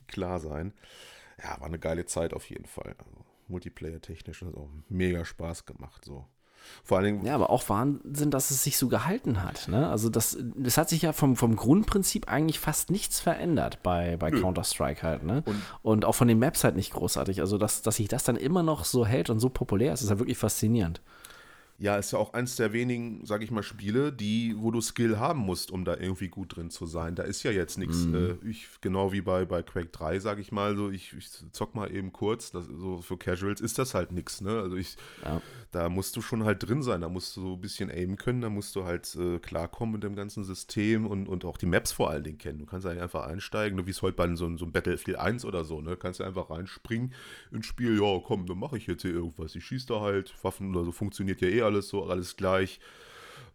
klar 0.06 0.38
sein. 0.38 0.72
Ja, 1.42 1.58
war 1.58 1.66
eine 1.66 1.80
geile 1.80 2.06
Zeit 2.06 2.34
auf 2.34 2.48
jeden 2.48 2.66
Fall. 2.66 2.94
Also, 2.98 3.24
Multiplayer-technisch 3.48 4.42
hat 4.42 4.54
auch 4.54 4.70
mega 4.88 5.24
Spaß 5.24 5.66
gemacht. 5.66 6.04
So. 6.04 6.26
Vor 6.84 6.98
allen 6.98 7.06
Dingen. 7.06 7.26
Ja, 7.26 7.34
aber 7.34 7.50
auch 7.50 7.68
Wahnsinn, 7.68 8.30
dass 8.30 8.50
es 8.50 8.62
sich 8.62 8.76
so 8.76 8.88
gehalten 8.88 9.42
hat. 9.42 9.68
Ne? 9.68 9.88
Also 9.88 10.08
das, 10.08 10.36
das 10.56 10.76
hat 10.76 10.88
sich 10.88 11.02
ja 11.02 11.12
vom, 11.12 11.36
vom 11.36 11.56
Grundprinzip 11.56 12.28
eigentlich 12.28 12.58
fast 12.58 12.90
nichts 12.90 13.20
verändert 13.20 13.82
bei, 13.82 14.16
bei 14.16 14.30
Counter-Strike 14.30 15.02
halt. 15.02 15.22
Ne? 15.22 15.42
Und, 15.46 15.62
und, 15.82 16.04
auch 16.04 16.14
von 16.14 16.28
den 16.28 16.38
Maps 16.38 16.64
halt 16.64 16.76
nicht 16.76 16.92
großartig. 16.92 17.40
Also 17.40 17.58
dass, 17.58 17.82
dass 17.82 17.96
sich 17.96 18.08
das 18.08 18.24
dann 18.24 18.36
immer 18.36 18.62
noch 18.62 18.84
so 18.84 19.06
hält 19.06 19.30
und 19.30 19.40
so 19.40 19.48
populär 19.48 19.92
ist, 19.92 20.02
ist 20.02 20.10
ja 20.10 20.18
wirklich 20.18 20.38
faszinierend. 20.38 21.00
Ja, 21.78 21.96
ist 21.96 22.12
ja 22.12 22.18
auch 22.18 22.32
eins 22.32 22.54
der 22.56 22.72
wenigen, 22.72 23.26
sag 23.26 23.42
ich 23.42 23.50
mal, 23.50 23.62
Spiele, 23.62 24.12
die, 24.12 24.54
wo 24.56 24.70
du 24.70 24.80
Skill 24.80 25.18
haben 25.18 25.40
musst, 25.40 25.70
um 25.70 25.84
da 25.84 25.96
irgendwie 25.96 26.28
gut 26.28 26.54
drin 26.56 26.70
zu 26.70 26.86
sein. 26.86 27.16
Da 27.16 27.24
ist 27.24 27.42
ja 27.42 27.50
jetzt 27.50 27.76
nichts, 27.76 28.04
mhm. 28.04 28.38
äh, 28.42 28.48
ich, 28.48 28.68
genau 28.80 29.12
wie 29.12 29.20
bei, 29.20 29.44
bei 29.44 29.62
Quake 29.62 29.88
3, 29.88 30.20
sag 30.20 30.38
ich 30.38 30.52
mal, 30.52 30.76
so, 30.76 30.90
ich, 30.90 31.12
ich 31.12 31.28
zock 31.52 31.74
mal 31.74 31.92
eben 31.92 32.12
kurz, 32.12 32.52
das, 32.52 32.66
so 32.66 32.98
für 32.98 33.16
Casuals 33.16 33.60
ist 33.60 33.78
das 33.78 33.94
halt 33.94 34.12
nichts, 34.12 34.40
ne? 34.40 34.60
Also 34.60 34.76
ich, 34.76 34.96
ja. 35.24 35.42
da 35.72 35.88
musst 35.88 36.14
du 36.14 36.22
schon 36.22 36.44
halt 36.44 36.62
drin 36.62 36.82
sein, 36.82 37.00
da 37.00 37.08
musst 37.08 37.36
du 37.36 37.40
so 37.40 37.52
ein 37.54 37.60
bisschen 37.60 37.90
aimen 37.90 38.16
können, 38.16 38.42
da 38.42 38.48
musst 38.48 38.76
du 38.76 38.84
halt 38.84 39.16
äh, 39.16 39.40
klarkommen 39.40 39.94
mit 39.94 40.04
dem 40.04 40.14
ganzen 40.14 40.44
System 40.44 41.06
und, 41.06 41.26
und 41.26 41.44
auch 41.44 41.56
die 41.56 41.66
Maps 41.66 41.90
vor 41.90 42.10
allen 42.10 42.22
Dingen 42.22 42.38
kennen. 42.38 42.60
Du 42.60 42.66
kannst 42.66 42.86
eigentlich 42.86 43.02
einfach 43.02 43.26
einsteigen, 43.26 43.84
wie 43.86 43.90
es 43.90 44.02
heute 44.02 44.16
bei 44.16 44.28
so, 44.36 44.56
so 44.56 44.64
einem 44.64 44.72
Battlefield 44.72 45.18
1 45.18 45.44
oder 45.44 45.64
so, 45.64 45.80
ne? 45.80 45.96
Kannst 45.96 46.20
du 46.20 46.24
einfach 46.24 46.50
reinspringen 46.50 47.12
ins 47.50 47.66
Spiel, 47.66 47.98
ja, 48.00 48.20
komm, 48.24 48.46
dann 48.46 48.58
mache 48.58 48.76
ich 48.76 48.86
jetzt 48.86 49.02
hier 49.02 49.12
irgendwas. 49.12 49.56
Ich 49.56 49.64
schieße 49.64 49.88
da 49.88 50.00
halt, 50.00 50.32
Waffen 50.42 50.74
oder 50.74 50.84
so 50.84 50.92
funktioniert 50.92 51.40
ja 51.40 51.48
eh 51.48 51.62
alles 51.62 51.71
alles 51.72 51.88
so, 51.88 52.04
alles 52.04 52.36
gleich. 52.36 52.80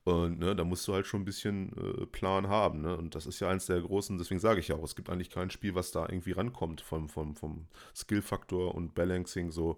Und 0.03 0.39
ne, 0.39 0.55
da 0.55 0.63
musst 0.63 0.87
du 0.87 0.93
halt 0.93 1.05
schon 1.05 1.21
ein 1.21 1.25
bisschen 1.25 1.73
äh, 1.75 2.05
Plan 2.05 2.47
haben. 2.47 2.81
Ne? 2.81 2.95
Und 2.95 3.13
das 3.13 3.25
ist 3.25 3.41
ja 3.41 3.49
eins 3.49 3.65
der 3.65 3.81
großen, 3.81 4.17
deswegen 4.17 4.39
sage 4.39 4.61
ich 4.61 4.69
ja 4.69 4.75
auch, 4.75 4.83
es 4.83 4.95
gibt 4.95 5.09
eigentlich 5.09 5.29
kein 5.29 5.49
Spiel, 5.49 5.75
was 5.75 5.91
da 5.91 6.03
irgendwie 6.03 6.31
rankommt 6.31 6.79
vom, 6.81 7.09
vom, 7.09 7.35
vom 7.35 7.67
Skill-Faktor 7.93 8.73
und 8.73 8.95
Balancing, 8.95 9.51
so 9.51 9.77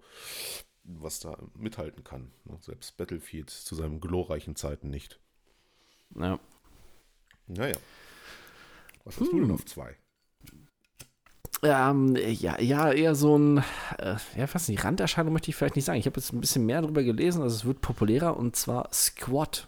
was 0.84 1.20
da 1.20 1.38
mithalten 1.56 2.03
kann. 2.03 2.32
Ne? 2.45 2.57
Selbst 2.61 2.95
Battlefield 2.98 3.49
zu 3.49 3.74
seinen 3.76 3.99
glorreichen 3.99 4.56
Zeiten 4.56 4.90
nicht. 4.90 5.20
Ja. 6.16 6.40
Naja. 7.48 7.78
Was 9.06 9.20
hast 9.20 9.32
hm. 9.32 9.40
du 9.40 9.41
denn 9.45 9.52
auf 9.52 9.66
zwei? 9.66 9.98
Ähm, 11.61 12.15
ja, 12.15 12.60
ja, 12.60 12.91
eher 12.91 13.15
so 13.15 13.38
ein, 13.38 13.57
äh, 13.98 14.15
ja, 14.38 14.48
fast 14.48 14.69
nicht, 14.69 14.84
Randerscheinung 14.84 15.34
möchte 15.34 15.49
ich 15.49 15.56
vielleicht 15.56 15.76
nicht 15.76 15.86
sagen. 15.86 15.99
Ich 15.99 16.06
habe 16.06 16.19
jetzt 16.19 16.31
ein 16.31 16.40
bisschen 16.40 16.65
mehr 16.65 16.81
darüber 16.81 17.03
gelesen, 17.03 17.41
also 17.41 17.56
es 17.56 17.65
wird 17.65 17.81
populärer 17.81 18.38
und 18.38 18.56
zwar 18.56 18.90
Squad. 18.94 19.68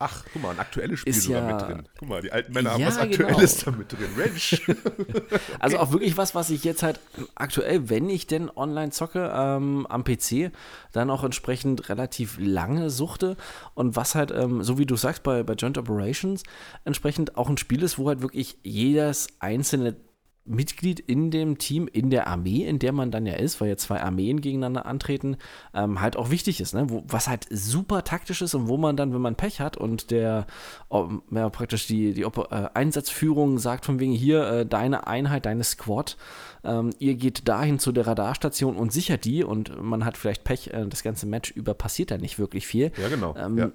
Ach, 0.00 0.24
guck 0.32 0.42
mal, 0.42 0.50
ein 0.50 0.60
aktuelles 0.60 1.00
Spiel 1.00 1.10
ist 1.10 1.24
sogar 1.24 1.42
ja, 1.42 1.52
mit 1.52 1.66
drin. 1.66 1.88
Guck 1.98 2.08
mal, 2.08 2.22
die 2.22 2.30
alten 2.30 2.52
Männer 2.52 2.74
haben 2.74 2.86
was 2.86 2.98
Aktuelles 2.98 3.64
genau. 3.64 3.72
da 3.72 3.78
mit 3.78 3.92
drin. 3.92 4.08
Mensch. 4.16 4.62
okay. 4.68 5.22
Also 5.58 5.78
auch 5.78 5.90
wirklich 5.90 6.16
was, 6.16 6.36
was 6.36 6.50
ich 6.50 6.62
jetzt 6.62 6.84
halt 6.84 7.00
aktuell, 7.34 7.90
wenn 7.90 8.08
ich 8.08 8.28
denn 8.28 8.48
online 8.48 8.92
zocke, 8.92 9.32
ähm, 9.34 9.88
am 9.88 10.04
PC, 10.04 10.52
dann 10.92 11.10
auch 11.10 11.24
entsprechend 11.24 11.88
relativ 11.88 12.36
lange 12.38 12.90
suchte. 12.90 13.36
Und 13.74 13.96
was 13.96 14.14
halt, 14.14 14.30
ähm, 14.30 14.62
so 14.62 14.78
wie 14.78 14.86
du 14.86 14.94
sagst, 14.94 15.24
bei, 15.24 15.42
bei 15.42 15.54
Joint 15.54 15.78
Operations, 15.78 16.44
entsprechend 16.84 17.36
auch 17.36 17.48
ein 17.48 17.58
Spiel 17.58 17.82
ist, 17.82 17.98
wo 17.98 18.06
halt 18.06 18.22
wirklich 18.22 18.56
jedes 18.62 19.26
einzelne 19.40 19.96
Mitglied 20.48 21.00
in 21.00 21.30
dem 21.30 21.58
Team, 21.58 21.88
in 21.92 22.10
der 22.10 22.26
Armee, 22.26 22.64
in 22.64 22.78
der 22.78 22.92
man 22.92 23.10
dann 23.10 23.26
ja 23.26 23.34
ist, 23.34 23.60
weil 23.60 23.68
ja 23.68 23.76
zwei 23.76 24.00
Armeen 24.00 24.40
gegeneinander 24.40 24.86
antreten, 24.86 25.36
ähm, 25.74 26.00
halt 26.00 26.16
auch 26.16 26.30
wichtig 26.30 26.60
ist, 26.60 26.74
ne? 26.74 26.90
Wo, 26.90 27.04
was 27.06 27.28
halt 27.28 27.46
super 27.50 28.04
taktisch 28.04 28.42
ist 28.42 28.54
und 28.54 28.68
wo 28.68 28.76
man 28.76 28.96
dann, 28.96 29.12
wenn 29.12 29.20
man 29.20 29.36
Pech 29.36 29.60
hat 29.60 29.76
und 29.76 30.10
der 30.10 30.46
um, 30.88 31.22
ja, 31.30 31.48
praktisch 31.50 31.86
die, 31.86 32.12
die 32.12 32.22
äh, 32.22 32.68
Einsatzführung 32.74 33.58
sagt 33.58 33.84
von 33.84 34.00
wegen 34.00 34.12
hier, 34.12 34.46
äh, 34.48 34.66
deine 34.66 35.06
Einheit, 35.06 35.46
deine 35.46 35.64
Squad, 35.64 36.16
ähm, 36.64 36.90
ihr 36.98 37.14
geht 37.14 37.48
dahin 37.48 37.78
zu 37.78 37.92
der 37.92 38.06
Radarstation 38.06 38.76
und 38.76 38.92
sichert 38.92 39.24
die 39.24 39.44
und 39.44 39.80
man 39.82 40.04
hat 40.04 40.16
vielleicht 40.16 40.44
Pech, 40.44 40.72
äh, 40.72 40.86
das 40.86 41.02
ganze 41.02 41.26
Match 41.26 41.50
über 41.50 41.74
passiert 41.74 42.10
da 42.10 42.18
nicht 42.18 42.38
wirklich 42.38 42.66
viel. 42.66 42.92
Ja, 42.96 43.08
genau. 43.08 43.34
Ähm, 43.36 43.58
ja 43.58 43.70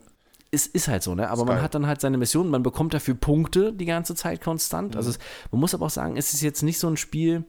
ist, 0.53 0.67
ist 0.67 0.87
halt 0.87 1.01
so, 1.03 1.15
ne? 1.15 1.29
Aber 1.29 1.45
man 1.45 1.61
hat 1.61 1.73
dann 1.73 1.87
halt 1.87 1.99
seine 1.99 2.17
Mission, 2.17 2.49
man 2.49 2.61
bekommt 2.61 2.93
dafür 2.93 3.15
Punkte 3.15 3.73
die 3.73 3.85
ganze 3.85 4.13
Zeit 4.13 4.41
konstant. 4.41 4.95
Also 4.95 5.09
mhm. 5.09 5.13
Also 5.13 5.19
es, 5.19 5.51
man 5.51 5.59
muss 5.59 5.73
aber 5.73 5.87
auch 5.87 5.89
sagen, 5.89 6.15
es 6.15 6.33
ist 6.33 6.41
jetzt 6.41 6.61
nicht 6.61 6.79
so 6.79 6.87
ein 6.87 6.95
Spiel, 6.95 7.43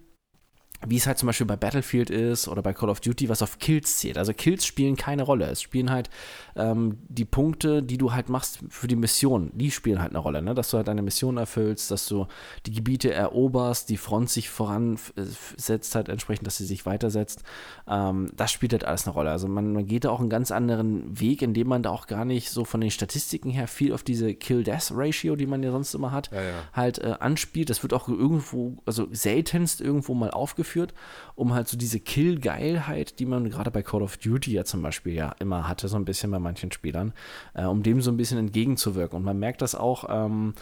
wie 0.87 0.97
es 0.97 1.07
halt 1.07 1.19
zum 1.19 1.27
Beispiel 1.27 1.47
bei 1.47 1.57
Battlefield 1.57 2.11
ist 2.11 2.49
oder 2.49 2.63
bei 2.63 2.73
Call 2.73 2.91
of 2.91 3.01
Duty, 3.01 3.29
was 3.29 3.43
auf 3.43 3.59
Kills 3.59 3.99
zählt. 3.99 4.19
Also 4.19 4.33
Kills 4.33 4.67
spielen 4.67 4.97
keine 4.97 5.23
Rolle. 5.23 5.47
Es 5.47 5.63
spielen 5.63 5.91
halt 5.91 6.11
ähm, 6.57 6.99
die 7.09 7.25
Punkte, 7.25 7.83
die 7.83 7.99
du 7.99 8.13
halt 8.13 8.29
machst 8.29 8.61
für 8.69 8.87
die 8.87 8.97
Mission, 8.97 9.51
die 9.55 9.71
spielen 9.71 10.01
halt 10.01 10.11
eine 10.11 10.19
Rolle. 10.19 10.43
Ne? 10.43 10.55
Dass 10.55 10.71
du 10.71 10.77
halt 10.77 10.89
deine 10.89 11.03
Mission 11.03 11.37
erfüllst, 11.37 11.91
dass 11.91 12.07
du 12.07 12.27
die 12.67 12.73
Gebiete 12.73 13.13
eroberst, 13.13 13.89
die 13.89 13.97
Front 13.97 14.31
sich 14.31 14.51
voransetzt 14.51 15.95
halt 15.95 16.09
entsprechend, 16.09 16.47
dass 16.47 16.59
sie 16.59 16.67
sich 16.67 16.87
weitersetzt. 16.87 17.43
Ähm, 17.89 18.31
das 18.37 18.53
spielt 18.53 18.73
halt 18.73 18.85
alles 18.85 19.07
eine 19.07 19.15
Rolle. 19.15 19.31
Also 19.31 19.49
man, 19.49 19.73
man, 19.73 19.87
geht 19.87 20.05
da 20.05 20.11
auch 20.11 20.21
einen 20.21 20.31
ganz 20.31 20.51
anderen 20.51 21.19
Weg, 21.19 21.43
indem 21.43 21.69
man 21.69 21.83
da 21.83 21.91
auch 21.91 22.07
gar 22.07 22.25
nicht 22.25 22.51
so 22.51 22.65
von 22.65 22.81
den 22.81 22.91
Statistiken 22.91 23.51
her 23.51 23.69
viel 23.69 23.93
auf 23.93 24.03
diese 24.03 24.35
Kill-Death-Ratio, 24.35 25.37
die 25.37 25.47
man 25.47 25.63
ja 25.63 25.71
sonst 25.71 25.95
immer 25.95 26.13
hat, 26.13 26.31
ja, 26.33 26.43
ja. 26.43 26.53
halt 26.73 26.99
äh, 26.99 27.15
anspielt. 27.21 27.71
Das 27.71 27.83
wird 27.83 27.93
auch 27.93 28.09
irgendwo, 28.09 28.79
also 28.87 29.09
seltenst 29.11 29.81
irgendwo 29.81 30.15
mal 30.15 30.31
aufgeführt 30.31 30.74
eingeführt, 30.75 30.95
um 31.35 31.55
halt 31.55 31.69
so 31.69 31.77
diese 31.77 32.01
Kill-Geilheit, 32.01 33.19
die 33.19 33.27
man 33.27 33.49
gerade 33.51 33.71
bei 33.71 33.83
Call 33.83 34.03
of 34.03 34.17
Duty 34.17 34.53
ja 34.53 34.65
zum 34.65 34.83
Beispiel 34.83 35.15
ja 35.15 35.35
immer 35.39 35.69
hatte, 35.69 35.89
so 35.89 35.97
ein 35.97 36.05
bisschen 36.05 36.31
bei 36.31 36.39
manchen 36.39 36.73
Spielern, 36.73 37.13
äh, 37.55 37.65
um 37.65 37.83
dem 37.83 38.01
so 38.01 38.11
ein 38.11 38.17
bisschen 38.17 38.39
entgegenzuwirken. 38.39 39.17
Und 39.17 39.25
man 39.25 39.39
merkt 39.39 39.63
das 39.63 39.75
auch, 39.75 40.07
ähm, 40.09 40.55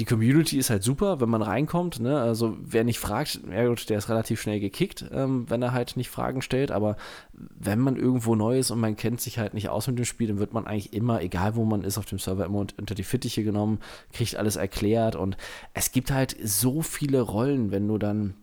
die 0.00 0.04
Community 0.04 0.58
ist 0.58 0.70
halt 0.70 0.84
super, 0.84 1.20
wenn 1.20 1.28
man 1.28 1.42
reinkommt. 1.42 1.98
Ne? 1.98 2.20
Also 2.20 2.56
wer 2.60 2.84
nicht 2.84 3.00
fragt, 3.00 3.40
ja 3.50 3.66
gut, 3.66 3.88
der 3.90 3.98
ist 3.98 4.08
relativ 4.08 4.40
schnell 4.40 4.60
gekickt, 4.60 5.04
ähm, 5.12 5.46
wenn 5.48 5.62
er 5.62 5.72
halt 5.72 5.96
nicht 5.96 6.08
Fragen 6.08 6.40
stellt. 6.40 6.70
Aber 6.70 6.96
wenn 7.32 7.80
man 7.80 7.96
irgendwo 7.96 8.36
neu 8.36 8.58
ist 8.58 8.70
und 8.70 8.78
man 8.78 8.96
kennt 8.96 9.20
sich 9.20 9.38
halt 9.38 9.54
nicht 9.54 9.68
aus 9.70 9.88
mit 9.88 9.98
dem 9.98 10.04
Spiel, 10.04 10.28
dann 10.28 10.38
wird 10.38 10.52
man 10.52 10.66
eigentlich 10.66 10.92
immer, 10.92 11.20
egal 11.20 11.56
wo 11.56 11.64
man 11.64 11.82
ist 11.82 11.98
auf 11.98 12.06
dem 12.06 12.18
Server, 12.18 12.44
immer 12.44 12.58
unter 12.58 12.94
die 12.94 13.02
Fittiche 13.02 13.42
genommen, 13.42 13.80
kriegt 14.12 14.36
alles 14.36 14.56
erklärt. 14.56 15.16
Und 15.16 15.36
es 15.74 15.90
gibt 15.90 16.12
halt 16.12 16.36
so 16.42 16.82
viele 16.82 17.20
Rollen, 17.20 17.72
wenn 17.72 17.88
du 17.88 17.98
dann 17.98 18.34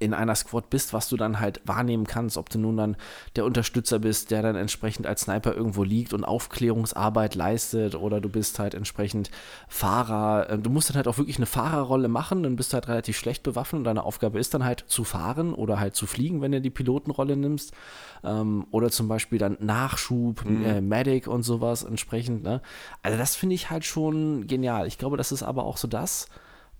in 0.00 0.14
einer 0.14 0.34
Squad 0.34 0.70
bist, 0.70 0.92
was 0.94 1.08
du 1.08 1.16
dann 1.16 1.40
halt 1.40 1.60
wahrnehmen 1.64 2.06
kannst, 2.06 2.38
ob 2.38 2.48
du 2.48 2.58
nun 2.58 2.76
dann 2.78 2.96
der 3.36 3.44
Unterstützer 3.44 3.98
bist, 3.98 4.30
der 4.30 4.40
dann 4.40 4.56
entsprechend 4.56 5.06
als 5.06 5.22
Sniper 5.22 5.54
irgendwo 5.54 5.84
liegt 5.84 6.14
und 6.14 6.24
Aufklärungsarbeit 6.24 7.34
leistet 7.34 7.94
oder 7.94 8.20
du 8.20 8.30
bist 8.30 8.58
halt 8.58 8.74
entsprechend 8.74 9.30
Fahrer. 9.68 10.48
Ähm, 10.50 10.62
du 10.62 10.70
musst 10.70 10.88
dann 10.88 10.96
halt 10.96 11.06
auch 11.06 11.18
wirklich 11.18 11.36
eine 11.36 11.46
Fahrerrolle 11.46 12.08
machen, 12.08 12.42
dann 12.42 12.56
bist 12.56 12.72
du 12.72 12.74
halt 12.74 12.88
relativ 12.88 13.18
schlecht 13.18 13.42
bewaffnet 13.42 13.80
und 13.80 13.84
deine 13.84 14.02
Aufgabe 14.02 14.40
ist 14.40 14.54
dann 14.54 14.64
halt 14.64 14.84
zu 14.88 15.04
fahren 15.04 15.52
oder 15.52 15.78
halt 15.78 15.94
zu 15.94 16.06
fliegen, 16.06 16.40
wenn 16.40 16.52
du 16.52 16.60
die 16.62 16.70
Pilotenrolle 16.70 17.36
nimmst. 17.36 17.72
Ähm, 18.24 18.66
oder 18.70 18.90
zum 18.90 19.06
Beispiel 19.06 19.38
dann 19.38 19.58
Nachschub, 19.60 20.44
mhm. 20.46 20.64
äh, 20.64 20.80
Medic 20.80 21.26
und 21.26 21.42
sowas 21.42 21.82
entsprechend. 21.82 22.42
Ne? 22.42 22.62
Also 23.02 23.18
das 23.18 23.36
finde 23.36 23.54
ich 23.54 23.70
halt 23.70 23.84
schon 23.84 24.46
genial. 24.46 24.86
Ich 24.86 24.96
glaube, 24.96 25.18
das 25.18 25.30
ist 25.30 25.42
aber 25.42 25.64
auch 25.64 25.76
so 25.76 25.88
das, 25.88 26.26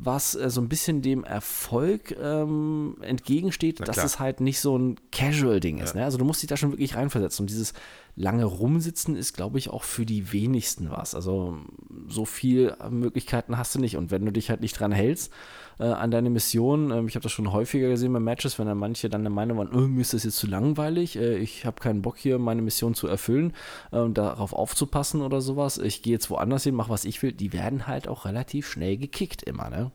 was 0.03 0.35
äh, 0.35 0.49
so 0.49 0.61
ein 0.61 0.69
bisschen 0.69 1.03
dem 1.03 1.25
Erfolg 1.25 2.17
ähm, 2.21 2.97
entgegensteht, 3.03 3.87
dass 3.87 3.99
es 3.99 4.19
halt 4.19 4.41
nicht 4.41 4.61
so 4.61 4.77
ein 4.77 4.97
Casual-Ding 5.13 5.79
ist. 5.79 5.95
Ja. 5.95 6.01
Ne? 6.01 6.05
Also 6.05 6.17
du 6.17 6.25
musst 6.25 6.43
dich 6.43 6.49
da 6.49 6.57
schon 6.57 6.73
wirklich 6.73 6.97
reinversetzen. 6.97 7.43
Und 7.45 7.51
dieses 7.51 7.75
lange 8.17 8.45
Rumsitzen 8.45 9.17
ist, 9.17 9.35
glaube 9.35 9.59
ich, 9.59 9.71
auch 9.71 9.83
für 9.83 10.07
die 10.07 10.33
wenigsten 10.33 10.91
was. 10.91 11.15
Also 11.15 11.59
so 12.07 12.25
viel 12.25 12.75
Möglichkeiten 12.91 13.57
hast 13.57 13.75
du 13.75 13.79
nicht. 13.79 13.97
Und 13.97 14.11
wenn 14.11 14.25
du 14.25 14.33
dich 14.33 14.51
halt 14.51 14.61
nicht 14.61 14.79
dran 14.79 14.93
hältst 14.93 15.33
äh, 15.79 15.85
an 15.85 16.11
deine 16.11 16.31
Mission, 16.31 16.91
äh, 16.91 17.03
ich 17.07 17.15
habe 17.15 17.23
das 17.23 17.33
schon 17.33 17.53
häufiger 17.53 17.89
gesehen 17.89 18.13
bei 18.13 18.21
Matches, 18.21 18.59
wenn 18.59 18.67
dann 18.67 18.79
manche 18.79 19.09
dann 19.09 19.23
der 19.23 19.31
Meinung 19.31 19.59
waren, 19.59 19.75
oh, 19.75 19.89
mir 19.89 20.01
ist 20.01 20.13
das 20.13 20.25
jetzt 20.25 20.37
zu 20.37 20.47
langweilig, 20.47 21.17
äh, 21.17 21.37
ich 21.37 21.65
habe 21.65 21.81
keinen 21.81 22.03
Bock 22.03 22.19
hier 22.19 22.39
meine 22.39 22.63
Mission 22.63 22.95
zu 22.95 23.07
erfüllen 23.07 23.53
und 23.91 24.13
äh, 24.13 24.15
darauf 24.15 24.53
aufzupassen 24.53 25.23
oder 25.23 25.41
sowas. 25.41 25.79
Ich 25.79 26.03
gehe 26.03 26.13
jetzt 26.13 26.31
woanders 26.31 26.65
hin, 26.65 26.75
mache 26.75 26.91
was 26.91 27.05
ich 27.05 27.23
will. 27.23 27.33
Die 27.33 27.53
werden 27.53 27.87
halt 27.87 28.09
auch 28.09 28.25
relativ 28.25 28.69
schnell 28.69 28.97
gekickt 28.97 29.43
immer, 29.43 29.71
ne? 29.71 29.93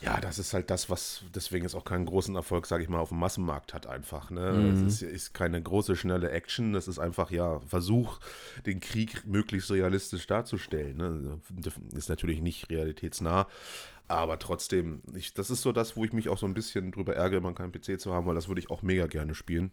Ja, 0.00 0.20
das 0.20 0.38
ist 0.38 0.54
halt 0.54 0.70
das, 0.70 0.88
was 0.90 1.24
deswegen 1.34 1.66
es 1.66 1.74
auch 1.74 1.84
keinen 1.84 2.06
großen 2.06 2.34
Erfolg, 2.36 2.66
sage 2.66 2.84
ich 2.84 2.88
mal, 2.88 3.00
auf 3.00 3.08
dem 3.08 3.18
Massenmarkt 3.18 3.74
hat 3.74 3.86
einfach. 3.86 4.30
Ne? 4.30 4.52
Mhm. 4.52 4.86
Es 4.86 5.02
ist, 5.02 5.02
ist, 5.02 5.34
keine 5.34 5.60
große, 5.60 5.96
schnelle 5.96 6.30
Action, 6.30 6.72
das 6.72 6.86
ist 6.86 6.98
einfach, 6.98 7.30
ja, 7.30 7.60
Versuch, 7.60 8.20
den 8.64 8.80
Krieg 8.80 9.26
möglichst 9.26 9.70
realistisch 9.70 10.26
darzustellen. 10.26 10.96
Ne? 10.96 11.40
Ist 11.94 12.08
natürlich 12.08 12.40
nicht 12.40 12.70
realitätsnah, 12.70 13.48
aber 14.06 14.38
trotzdem, 14.38 15.02
ich, 15.14 15.34
das 15.34 15.50
ist 15.50 15.62
so 15.62 15.72
das, 15.72 15.96
wo 15.96 16.04
ich 16.04 16.12
mich 16.12 16.28
auch 16.28 16.38
so 16.38 16.46
ein 16.46 16.54
bisschen 16.54 16.92
drüber 16.92 17.16
ärgere, 17.16 17.40
man 17.40 17.54
keinen 17.54 17.72
PC 17.72 18.00
zu 18.00 18.14
haben, 18.14 18.26
weil 18.26 18.34
das 18.34 18.48
würde 18.48 18.60
ich 18.60 18.70
auch 18.70 18.82
mega 18.82 19.06
gerne 19.06 19.34
spielen. 19.34 19.72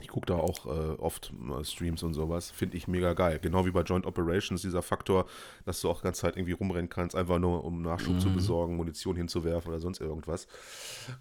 Ich 0.00 0.08
gucke 0.08 0.26
da 0.26 0.36
auch 0.36 0.66
äh, 0.66 0.94
oft 0.98 1.32
äh, 1.32 1.64
Streams 1.64 2.02
und 2.02 2.14
sowas. 2.14 2.50
Finde 2.50 2.76
ich 2.76 2.88
mega 2.88 3.14
geil. 3.14 3.38
Genau 3.40 3.66
wie 3.66 3.70
bei 3.70 3.82
Joint 3.82 4.06
Operations, 4.06 4.62
dieser 4.62 4.82
Faktor, 4.82 5.26
dass 5.64 5.80
du 5.80 5.88
auch 5.88 6.02
ganz 6.02 6.18
Zeit 6.18 6.36
irgendwie 6.36 6.52
rumrennen 6.52 6.88
kannst, 6.88 7.16
einfach 7.16 7.38
nur 7.38 7.64
um 7.64 7.82
Nachschub 7.82 8.14
mhm. 8.14 8.20
zu 8.20 8.30
besorgen, 8.30 8.76
Munition 8.76 9.16
hinzuwerfen 9.16 9.70
oder 9.70 9.80
sonst 9.80 10.00
irgendwas. 10.00 10.46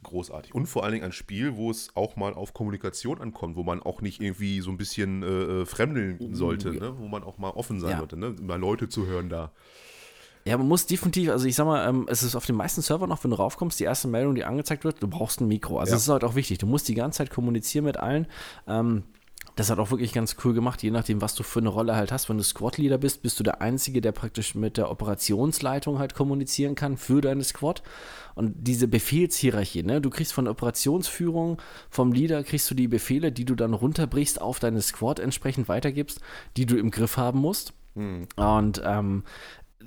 Großartig. 0.04 0.54
Und 0.54 0.68
vor 0.68 0.84
allen 0.84 0.94
Dingen 0.94 1.06
ein 1.06 1.12
Spiel, 1.12 1.56
wo 1.56 1.72
es 1.72 1.96
auch 1.96 2.16
mal 2.16 2.34
auf 2.34 2.54
Kommunikation 2.54 3.22
ankommt, 3.22 3.56
wo 3.56 3.64
man 3.64 3.82
auch 3.82 4.02
nicht 4.02 4.22
irgendwie 4.22 4.62
so 4.62 4.72
ein 4.72 4.78
bisschen 4.78 5.24
äh, 5.24 5.62
äh 5.62 5.66
fremdeln 5.66 6.34
sollte, 6.34 6.72
mhm. 6.72 6.80
ne? 6.80 7.00
wo 7.00 7.08
man 7.08 7.24
auch 7.24 7.38
mal 7.38 7.52
offen 7.52 7.80
sein 7.80 7.92
ja. 7.92 7.98
sollte, 8.00 8.18
ne? 8.18 8.36
mal 8.42 8.60
Leute 8.60 8.90
zu 8.90 9.08
hören 9.08 9.30
da. 9.30 9.52
Ja, 10.48 10.58
man 10.58 10.68
muss 10.68 10.86
definitiv, 10.86 11.30
also 11.30 11.48
ich 11.48 11.56
sag 11.56 11.66
mal, 11.66 11.90
ähm, 11.90 12.06
es 12.08 12.22
ist 12.22 12.36
auf 12.36 12.46
den 12.46 12.56
meisten 12.56 12.82
Servern 12.82 13.10
noch, 13.10 13.24
wenn 13.24 13.32
du 13.32 13.38
raufkommst, 13.38 13.80
die 13.80 13.84
erste 13.84 14.08
Meldung, 14.08 14.36
die 14.36 14.46
angezeigt 14.46 14.84
wird, 14.84 15.02
du 15.02 15.08
brauchst 15.08 15.42
ein 15.42 15.48
Mikro. 15.48 15.80
Also 15.80 15.90
ja. 15.92 15.96
das 15.96 16.04
ist 16.04 16.10
halt 16.10 16.24
auch 16.24 16.36
wichtig. 16.36 16.60
Du 16.60 16.68
musst 16.68 16.88
die 16.88 16.94
ganze 16.94 17.18
Zeit 17.18 17.32
kommunizieren 17.32 17.86
mit 17.86 17.98
allen. 17.98 18.28
Ähm, 18.68 19.04
das 19.56 19.70
hat 19.70 19.80
auch 19.80 19.90
wirklich 19.90 20.14
ganz 20.14 20.36
cool 20.44 20.54
gemacht, 20.54 20.84
je 20.84 20.92
nachdem, 20.92 21.22
was 21.22 21.34
du 21.34 21.44
für 21.44 21.60
eine 21.60 21.70
Rolle 21.70 21.96
halt 21.96 22.12
hast. 22.12 22.30
Wenn 22.30 22.38
du 22.38 22.44
Squad-Leader 22.44 22.98
bist, 22.98 23.22
bist 23.22 23.40
du 23.40 23.44
der 23.44 23.62
Einzige, 23.62 24.02
der 24.02 24.12
praktisch 24.12 24.54
mit 24.54 24.78
der 24.78 24.92
Operationsleitung 24.92 25.98
halt 25.98 26.14
kommunizieren 26.14 26.76
kann 26.76 26.98
für 26.98 27.22
deine 27.22 27.44
Squad. 27.44 27.82
Und 28.36 28.54
diese 28.56 28.88
Befehlshierarchie, 28.88 29.84
ne? 29.84 30.02
du 30.02 30.10
kriegst 30.10 30.34
von 30.34 30.46
der 30.46 30.52
Operationsführung, 30.52 31.62
vom 31.90 32.12
Leader 32.12 32.44
kriegst 32.44 32.70
du 32.70 32.76
die 32.76 32.90
Befehle, 32.90 33.32
die 33.32 33.46
du 33.46 33.56
dann 33.56 33.74
runterbrichst, 33.74 34.42
auf 34.42 34.60
deine 34.60 34.82
Squad 34.82 35.20
entsprechend 35.20 35.70
weitergibst, 35.70 36.20
die 36.58 36.66
du 36.66 36.78
im 36.78 36.92
Griff 36.92 37.16
haben 37.16 37.40
musst. 37.40 37.74
Hm. 37.96 38.28
Und 38.36 38.82
ähm, 38.86 39.24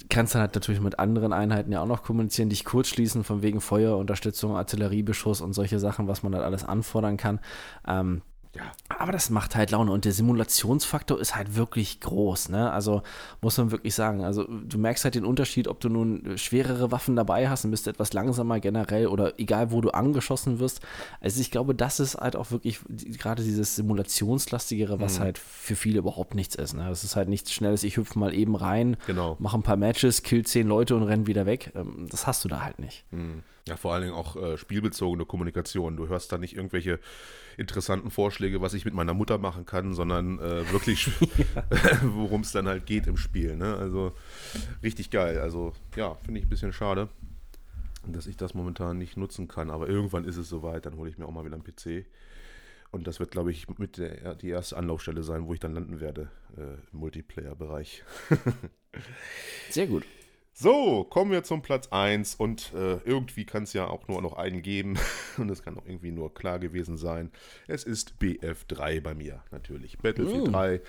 kannst 0.09 0.35
dann 0.35 0.43
halt 0.43 0.55
natürlich 0.55 0.81
mit 0.81 0.99
anderen 0.99 1.33
Einheiten 1.33 1.73
ja 1.73 1.81
auch 1.83 1.87
noch 1.87 2.03
kommunizieren, 2.03 2.49
dich 2.49 2.65
kurz 2.65 2.89
schließen, 2.89 3.25
von 3.25 3.43
wegen 3.43 3.61
Feuerunterstützung, 3.61 4.57
Artilleriebeschuss 4.57 5.41
und 5.41 5.53
solche 5.53 5.79
Sachen, 5.79 6.09
was 6.09 6.23
man 6.23 6.35
halt 6.35 6.45
alles 6.45 6.65
anfordern 6.65 7.17
kann. 7.17 7.41
Ähm, 7.87 8.23
ja. 8.59 8.73
Aber 8.89 9.13
das 9.13 9.31
macht 9.31 9.55
halt 9.55 9.71
Laune 9.71 9.93
und 9.93 10.05
der 10.05 10.13
Simulationsfaktor 10.13 11.21
ist 11.21 11.37
halt 11.37 11.55
wirklich 11.55 12.01
groß, 12.01 12.49
ne? 12.49 12.73
Also 12.73 13.03
muss 13.41 13.57
man 13.57 13.71
wirklich 13.71 13.95
sagen. 13.95 14.25
Also 14.25 14.45
du 14.45 14.79
merkst 14.79 15.05
halt 15.05 15.15
den 15.15 15.25
Unterschied, 15.25 15.69
ob 15.69 15.79
du 15.81 15.89
nun 15.89 16.37
schwerere 16.37 16.91
Waffen 16.91 17.15
dabei 17.15 17.49
hast 17.49 17.65
und 17.65 17.71
bist 17.71 17.87
etwas 17.87 18.13
langsamer 18.13 18.59
generell 18.59 19.07
oder 19.07 19.39
egal 19.39 19.71
wo 19.71 19.81
du 19.81 19.91
angeschossen 19.91 20.59
wirst. 20.59 20.81
Also 21.21 21.41
ich 21.41 21.51
glaube, 21.51 21.75
das 21.75 22.01
ist 22.01 22.17
halt 22.17 22.35
auch 22.35 22.51
wirklich 22.51 22.81
gerade 23.19 23.45
dieses 23.45 23.77
Simulationslastigere, 23.77 25.01
was 25.01 25.19
mhm. 25.19 25.23
halt 25.23 25.39
für 25.39 25.77
viele 25.77 25.99
überhaupt 25.99 26.35
nichts 26.35 26.57
ist. 26.57 26.75
Ne? 26.75 26.87
Das 26.89 27.05
ist 27.05 27.15
halt 27.15 27.29
nichts 27.29 27.53
Schnelles, 27.53 27.85
ich 27.85 27.97
hüpfe 27.97 28.19
mal 28.19 28.35
eben 28.35 28.57
rein, 28.57 28.97
genau. 29.07 29.37
mache 29.39 29.57
ein 29.57 29.63
paar 29.63 29.77
Matches, 29.77 30.23
kill 30.23 30.45
zehn 30.45 30.67
Leute 30.67 30.97
und 30.97 31.05
renn 31.05 31.27
wieder 31.27 31.47
weg. 31.47 31.73
Ähm, 31.77 32.09
das 32.11 32.27
hast 32.27 32.45
du 32.45 32.49
da 32.49 32.63
halt 32.63 32.81
nicht. 32.81 33.05
Mhm. 33.13 33.43
Ja, 33.69 33.77
vor 33.77 33.93
allen 33.93 34.05
Dingen 34.05 34.15
auch 34.15 34.35
äh, 34.37 34.57
spielbezogene 34.57 35.27
Kommunikation. 35.27 35.99
Du 35.99 36.09
hörst 36.09 36.33
da 36.33 36.39
nicht 36.39 36.57
irgendwelche 36.57 36.99
interessanten 37.59 38.11
Vorschläge, 38.11 38.63
was 38.63 38.73
ich 38.73 38.87
mit 38.87 38.95
meiner 38.95 39.13
Mutter 39.13 39.37
machen 39.37 39.67
kann, 39.67 39.93
sondern 39.93 40.39
äh, 40.39 40.73
wirklich, 40.73 41.11
worum 42.03 42.41
es 42.41 42.53
dann 42.53 42.67
halt 42.67 42.87
geht 42.87 43.07
im 43.07 43.19
Spiel. 43.19 43.57
Ne? 43.57 43.77
Also 43.77 44.15
richtig 44.83 45.11
geil. 45.11 45.39
Also 45.39 45.75
ja, 45.97 46.15
finde 46.25 46.41
ich 46.41 46.47
ein 46.47 46.49
bisschen 46.49 46.73
schade, 46.73 47.11
dass 48.07 48.27
ich 48.27 48.39
das 48.39 48.55
momentan 48.55 48.97
nicht 48.97 49.19
nutzen 49.19 49.49
kann. 49.49 49.71
Aber 49.71 49.87
irgendwann 49.87 50.25
ist 50.25 50.39
es 50.39 50.49
soweit, 50.49 50.87
dann 50.87 50.97
hole 50.97 51.11
ich 51.11 51.19
mir 51.19 51.27
auch 51.27 51.33
mal 51.33 51.45
wieder 51.45 51.57
einen 51.57 51.65
PC. 51.65 52.07
Und 52.91 53.07
das 53.07 53.21
wird, 53.21 53.31
glaube 53.31 53.51
ich, 53.51 53.69
mit 53.79 53.99
der 53.99 54.35
die 54.35 54.49
erste 54.49 54.79
Anlaufstelle 54.79 55.23
sein, 55.23 55.47
wo 55.47 55.53
ich 55.53 55.61
dann 55.61 55.75
landen 55.75 56.01
werde 56.01 56.31
äh, 56.57 56.81
im 56.91 57.01
Multiplayer-Bereich. 57.01 58.03
Sehr 59.69 59.87
gut. 59.87 60.07
So, 60.61 61.05
kommen 61.05 61.31
wir 61.31 61.45
zum 61.45 61.63
Platz 61.63 61.87
1 61.93 62.35
und 62.35 62.73
äh, 62.75 62.97
irgendwie 63.05 63.45
kann 63.45 63.63
es 63.63 63.75
ja 63.75 63.87
auch 63.87 64.09
nur 64.09 64.21
noch 64.21 64.33
einen 64.33 64.61
geben 64.61 64.99
und 65.39 65.49
es 65.53 65.63
kann 65.63 65.79
auch 65.79 65.87
irgendwie 65.87 66.11
nur 66.11 66.35
klar 66.35 66.59
gewesen 66.59 66.97
sein. 66.97 67.31
Es 67.69 67.85
ist 67.85 68.15
BF3 68.21 69.01
bei 69.01 69.15
mir 69.15 69.41
natürlich. 69.53 69.99
Battlefield 69.99 70.49
mm. 70.49 70.53
3, 70.53 70.81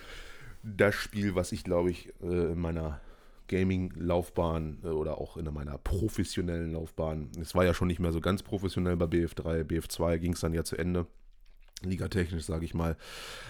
das 0.64 0.96
Spiel, 0.96 1.36
was 1.36 1.52
ich 1.52 1.62
glaube 1.62 1.92
ich 1.92 2.08
äh, 2.20 2.50
in 2.50 2.58
meiner 2.58 3.00
Gaming-Laufbahn 3.46 4.80
äh, 4.82 4.88
oder 4.88 5.18
auch 5.18 5.36
in 5.36 5.44
meiner 5.54 5.78
professionellen 5.78 6.72
Laufbahn, 6.72 7.30
es 7.40 7.54
war 7.54 7.64
ja 7.64 7.72
schon 7.72 7.86
nicht 7.86 8.00
mehr 8.00 8.10
so 8.10 8.20
ganz 8.20 8.42
professionell 8.42 8.96
bei 8.96 9.06
BF3, 9.06 9.62
BF2 9.62 10.18
ging 10.18 10.32
es 10.32 10.40
dann 10.40 10.52
ja 10.52 10.64
zu 10.64 10.76
Ende, 10.76 11.06
ligatechnisch 11.82 12.42
sage 12.42 12.64
ich 12.64 12.74
mal, 12.74 12.96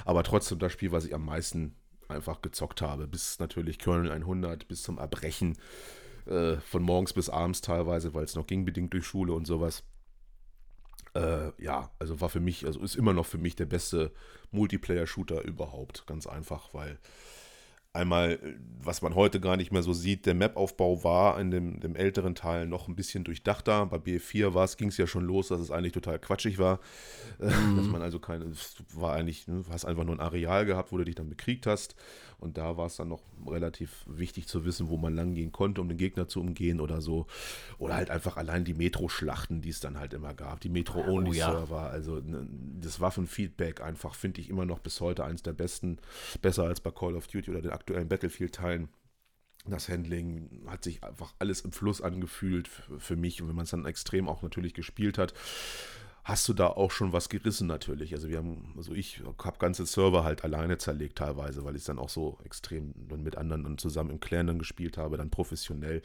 aber 0.05 0.22
trotzdem 0.22 0.59
das 0.59 0.70
Spiel, 0.70 0.92
was 0.92 1.06
ich 1.06 1.14
am 1.14 1.24
meisten 1.24 1.76
einfach 2.09 2.42
gezockt 2.42 2.82
habe, 2.82 3.06
bis 3.06 3.38
natürlich 3.38 3.78
Kernel 3.78 4.10
100, 4.10 4.68
bis 4.68 4.82
zum 4.82 4.98
Erbrechen 4.98 5.56
äh, 6.26 6.56
von 6.56 6.82
morgens 6.82 7.12
bis 7.12 7.28
abends 7.28 7.60
teilweise, 7.60 8.14
weil 8.14 8.24
es 8.24 8.34
noch 8.34 8.47
ging, 8.47 8.64
bedingt 8.64 8.92
durch 8.92 9.06
Schule 9.06 9.32
und 9.32 9.47
sowas. 9.47 9.82
Äh, 11.14 11.51
ja, 11.62 11.90
also 11.98 12.20
war 12.20 12.28
für 12.28 12.40
mich, 12.40 12.66
also 12.66 12.80
ist 12.80 12.94
immer 12.94 13.12
noch 13.12 13.26
für 13.26 13.38
mich 13.38 13.56
der 13.56 13.66
beste 13.66 14.12
Multiplayer-Shooter 14.52 15.42
überhaupt. 15.42 16.06
Ganz 16.06 16.26
einfach, 16.26 16.72
weil 16.72 16.98
einmal, 17.92 18.38
was 18.80 19.02
man 19.02 19.14
heute 19.14 19.40
gar 19.40 19.56
nicht 19.56 19.72
mehr 19.72 19.82
so 19.82 19.92
sieht, 19.92 20.26
der 20.26 20.34
Map-Aufbau 20.34 21.02
war 21.02 21.40
in 21.40 21.51
dem, 21.51 21.80
dem, 21.80 21.97
älteren 21.97 22.34
Teil 22.34 22.66
noch 22.66 22.86
ein 22.86 22.94
bisschen 22.94 23.24
durchdachter. 23.24 23.86
Bei 23.86 23.97
BF4 23.97 24.76
ging 24.76 24.88
es 24.88 24.97
ja 24.97 25.06
schon 25.06 25.24
los, 25.24 25.48
dass 25.48 25.60
es 25.60 25.70
eigentlich 25.70 25.92
total 25.92 26.18
quatschig 26.18 26.59
war. 26.59 26.80
Mhm. 27.40 27.76
Dass 27.76 27.86
man 27.86 28.02
also 28.02 28.18
keine, 28.18 28.52
war 28.92 29.14
eigentlich, 29.14 29.48
ne, 29.48 29.62
du 29.66 29.72
hast 29.72 29.86
einfach 29.86 30.05
nur 30.05 30.14
ein 30.14 30.20
Areal 30.20 30.66
gehabt, 30.66 30.92
wo 30.92 30.98
du 30.98 31.05
dich 31.05 31.14
dann 31.14 31.30
bekriegt 31.30 31.66
hast. 31.66 31.94
Und 32.40 32.56
da 32.56 32.76
war 32.76 32.86
es 32.86 32.96
dann 32.96 33.08
noch 33.08 33.22
relativ 33.46 34.04
wichtig 34.06 34.48
zu 34.48 34.64
wissen, 34.64 34.88
wo 34.88 34.96
man 34.96 35.14
lang 35.14 35.34
gehen 35.34 35.52
konnte, 35.52 35.80
um 35.80 35.88
den 35.88 35.98
Gegner 35.98 36.26
zu 36.26 36.40
umgehen 36.40 36.80
oder 36.80 37.00
so. 37.00 37.26
Oder 37.78 37.94
halt 37.94 38.10
einfach 38.10 38.36
allein 38.36 38.64
die 38.64 38.74
Metro-Schlachten, 38.74 39.60
die 39.60 39.68
es 39.68 39.80
dann 39.80 39.98
halt 39.98 40.14
immer 40.14 40.32
gab. 40.32 40.60
Die 40.60 40.70
Metro-Only-Server. 40.70 41.88
Oh. 41.90 41.92
Also 41.92 42.22
das 42.80 43.00
Waffenfeedback 43.00 43.82
einfach 43.82 44.14
finde 44.14 44.40
ich 44.40 44.48
immer 44.48 44.64
noch 44.64 44.78
bis 44.78 45.00
heute 45.00 45.24
eins 45.24 45.42
der 45.42 45.52
besten. 45.52 45.98
Besser 46.40 46.64
als 46.64 46.80
bei 46.80 46.90
Call 46.90 47.14
of 47.14 47.26
Duty 47.26 47.50
oder 47.50 47.62
den 47.62 47.72
aktuellen 47.72 48.08
Battlefield-Teilen. 48.08 48.88
Das 49.66 49.90
Handling 49.90 50.62
hat 50.66 50.82
sich 50.82 51.04
einfach 51.04 51.34
alles 51.38 51.60
im 51.60 51.72
Fluss 51.72 52.00
angefühlt 52.00 52.68
für 52.98 53.16
mich. 53.16 53.42
Und 53.42 53.48
wenn 53.48 53.56
man 53.56 53.64
es 53.64 53.70
dann 53.70 53.84
extrem 53.84 54.28
auch 54.28 54.42
natürlich 54.42 54.72
gespielt 54.72 55.18
hat, 55.18 55.34
hast 56.31 56.48
du 56.48 56.55
da 56.55 56.69
auch 56.69 56.93
schon 56.93 57.12
was 57.12 57.28
gerissen 57.28 57.66
natürlich. 57.66 58.15
Also 58.15 58.28
wir 58.28 58.39
haben, 58.39 58.73
also 58.77 58.93
ich 58.93 59.20
habe 59.43 59.59
ganze 59.59 59.85
Server 59.85 60.23
halt 60.23 60.44
alleine 60.44 60.78
zerlegt 60.78 61.19
teilweise, 61.19 61.65
weil 61.65 61.74
ich 61.74 61.81
es 61.81 61.86
dann 61.86 61.98
auch 61.98 62.09
so 62.09 62.39
extrem 62.44 62.94
dann 63.09 63.23
mit 63.23 63.36
anderen 63.36 63.65
dann 63.65 63.78
zusammen 63.78 64.11
im 64.11 64.20
Clan 64.20 64.47
dann 64.47 64.59
gespielt 64.59 64.97
habe, 64.97 65.16
dann 65.16 65.31
professionell, 65.31 66.02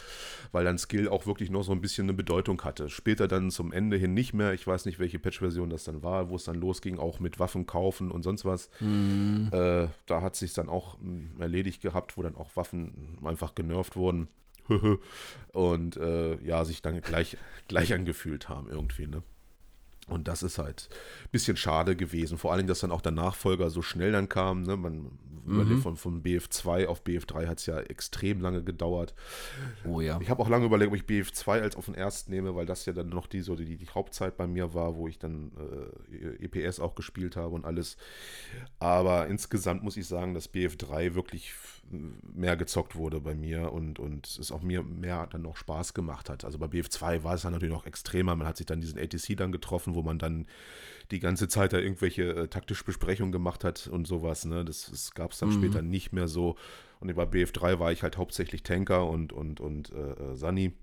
weil 0.51 0.65
dann 0.65 0.77
Skill 0.77 1.07
auch 1.07 1.27
wirklich 1.27 1.51
noch 1.51 1.63
so 1.63 1.71
ein 1.71 1.81
bisschen 1.81 2.05
eine 2.05 2.13
Bedeutung 2.13 2.61
hatte. 2.63 2.89
Später 2.89 3.27
dann 3.27 3.51
zum 3.51 3.71
Ende 3.71 3.97
hin 3.97 4.13
nicht 4.13 4.33
mehr. 4.33 4.53
Ich 4.53 4.65
weiß 4.65 4.85
nicht, 4.85 4.99
welche 4.99 5.19
Patch-Version 5.19 5.69
das 5.69 5.83
dann 5.83 6.01
war, 6.01 6.29
wo 6.29 6.35
es 6.35 6.43
dann 6.45 6.55
losging, 6.55 6.97
auch 6.97 7.19
mit 7.19 7.39
Waffen 7.39 7.67
kaufen 7.67 8.11
und 8.11 8.23
sonst 8.23 8.45
was. 8.45 8.69
Mhm. 8.79 9.49
Äh, 9.51 9.87
da 10.07 10.21
hat 10.21 10.35
sich 10.35 10.53
dann 10.53 10.69
auch 10.69 10.99
hm, 10.99 11.39
erledigt 11.39 11.81
gehabt, 11.81 12.17
wo 12.17 12.23
dann 12.23 12.35
auch 12.35 12.55
Waffen 12.55 13.19
einfach 13.23 13.53
genervt 13.53 13.95
wurden. 13.95 14.27
und 15.53 15.97
äh, 15.97 16.43
ja, 16.43 16.65
sich 16.65 16.81
dann 16.81 16.99
gleich, 17.01 17.37
gleich 17.67 17.93
angefühlt 17.93 18.49
haben 18.49 18.67
irgendwie, 18.67 19.05
ne? 19.05 19.21
Und 20.07 20.27
das 20.27 20.43
ist 20.43 20.57
halt 20.57 20.89
ein 21.23 21.29
bisschen 21.31 21.57
schade 21.57 21.95
gewesen. 21.95 22.37
Vor 22.37 22.53
allem, 22.53 22.67
dass 22.67 22.79
dann 22.79 22.91
auch 22.91 23.01
der 23.01 23.11
Nachfolger 23.11 23.69
so 23.69 23.81
schnell 23.81 24.11
dann 24.11 24.29
kam. 24.29 24.61
Ne? 24.61 24.77
Man 24.77 25.11
mhm. 25.45 25.81
von, 25.81 25.95
von 25.95 26.23
BF2 26.23 26.87
auf 26.87 27.03
BF3 27.03 27.47
hat 27.47 27.59
es 27.59 27.65
ja 27.65 27.79
extrem 27.79 28.41
lange 28.41 28.63
gedauert. 28.63 29.13
Oh 29.85 30.01
ja. 30.01 30.19
Ich 30.21 30.29
habe 30.29 30.41
auch 30.41 30.49
lange 30.49 30.65
überlegt, 30.65 30.91
ob 30.91 30.97
ich 30.97 31.03
BF2 31.03 31.61
als 31.61 31.75
auf 31.75 31.85
den 31.85 31.95
ersten 31.95 32.31
nehme, 32.31 32.55
weil 32.55 32.65
das 32.65 32.85
ja 32.85 32.93
dann 32.93 33.09
noch 33.09 33.27
die, 33.27 33.41
so 33.41 33.55
die, 33.55 33.77
die 33.77 33.87
Hauptzeit 33.87 34.37
bei 34.37 34.47
mir 34.47 34.73
war, 34.73 34.95
wo 34.95 35.07
ich 35.07 35.19
dann 35.19 35.51
äh, 36.11 36.45
EPS 36.45 36.79
auch 36.79 36.95
gespielt 36.95 37.35
habe 37.35 37.55
und 37.55 37.65
alles. 37.65 37.97
Aber 38.79 39.27
insgesamt 39.27 39.83
muss 39.83 39.97
ich 39.97 40.07
sagen, 40.07 40.33
dass 40.33 40.53
BF3 40.53 41.15
wirklich 41.15 41.53
mehr 42.33 42.57
gezockt 42.57 42.95
wurde 42.95 43.19
bei 43.21 43.35
mir 43.35 43.71
und, 43.71 43.99
und 43.99 44.27
es 44.27 44.51
auch 44.51 44.61
mir 44.61 44.83
mehr 44.83 45.27
dann 45.27 45.43
noch 45.43 45.57
Spaß 45.57 45.93
gemacht 45.93 46.29
hat. 46.29 46.43
Also 46.43 46.57
bei 46.57 46.65
BF2 46.65 47.23
war 47.23 47.35
es 47.35 47.43
dann 47.43 47.53
natürlich 47.53 47.73
noch 47.73 47.85
extremer. 47.85 48.35
Man 48.35 48.47
hat 48.47 48.57
sich 48.57 48.65
dann 48.65 48.81
diesen 48.81 48.99
ATC 48.99 49.37
dann 49.37 49.51
getroffen, 49.51 49.95
wo 49.95 50.01
man 50.01 50.17
dann 50.17 50.47
die 51.11 51.19
ganze 51.19 51.47
Zeit 51.47 51.73
da 51.73 51.77
irgendwelche 51.77 52.23
äh, 52.23 52.47
taktische 52.47 52.83
Besprechungen 52.83 53.31
gemacht 53.31 53.63
hat 53.63 53.87
und 53.87 54.07
sowas. 54.07 54.45
Ne? 54.45 54.65
Das, 54.65 54.89
das 54.89 55.13
gab 55.13 55.31
es 55.31 55.39
dann 55.39 55.49
mhm. 55.49 55.63
später 55.63 55.81
nicht 55.81 56.13
mehr 56.13 56.27
so. 56.27 56.55
Und 56.99 57.13
bei 57.15 57.23
BF3 57.23 57.79
war 57.79 57.91
ich 57.91 58.03
halt 58.03 58.17
hauptsächlich 58.17 58.63
Tanker 58.63 59.07
und, 59.07 59.33
und, 59.33 59.59
und 59.59 59.91
äh, 59.91 60.11
äh 60.11 60.35
Sunny. 60.35 60.73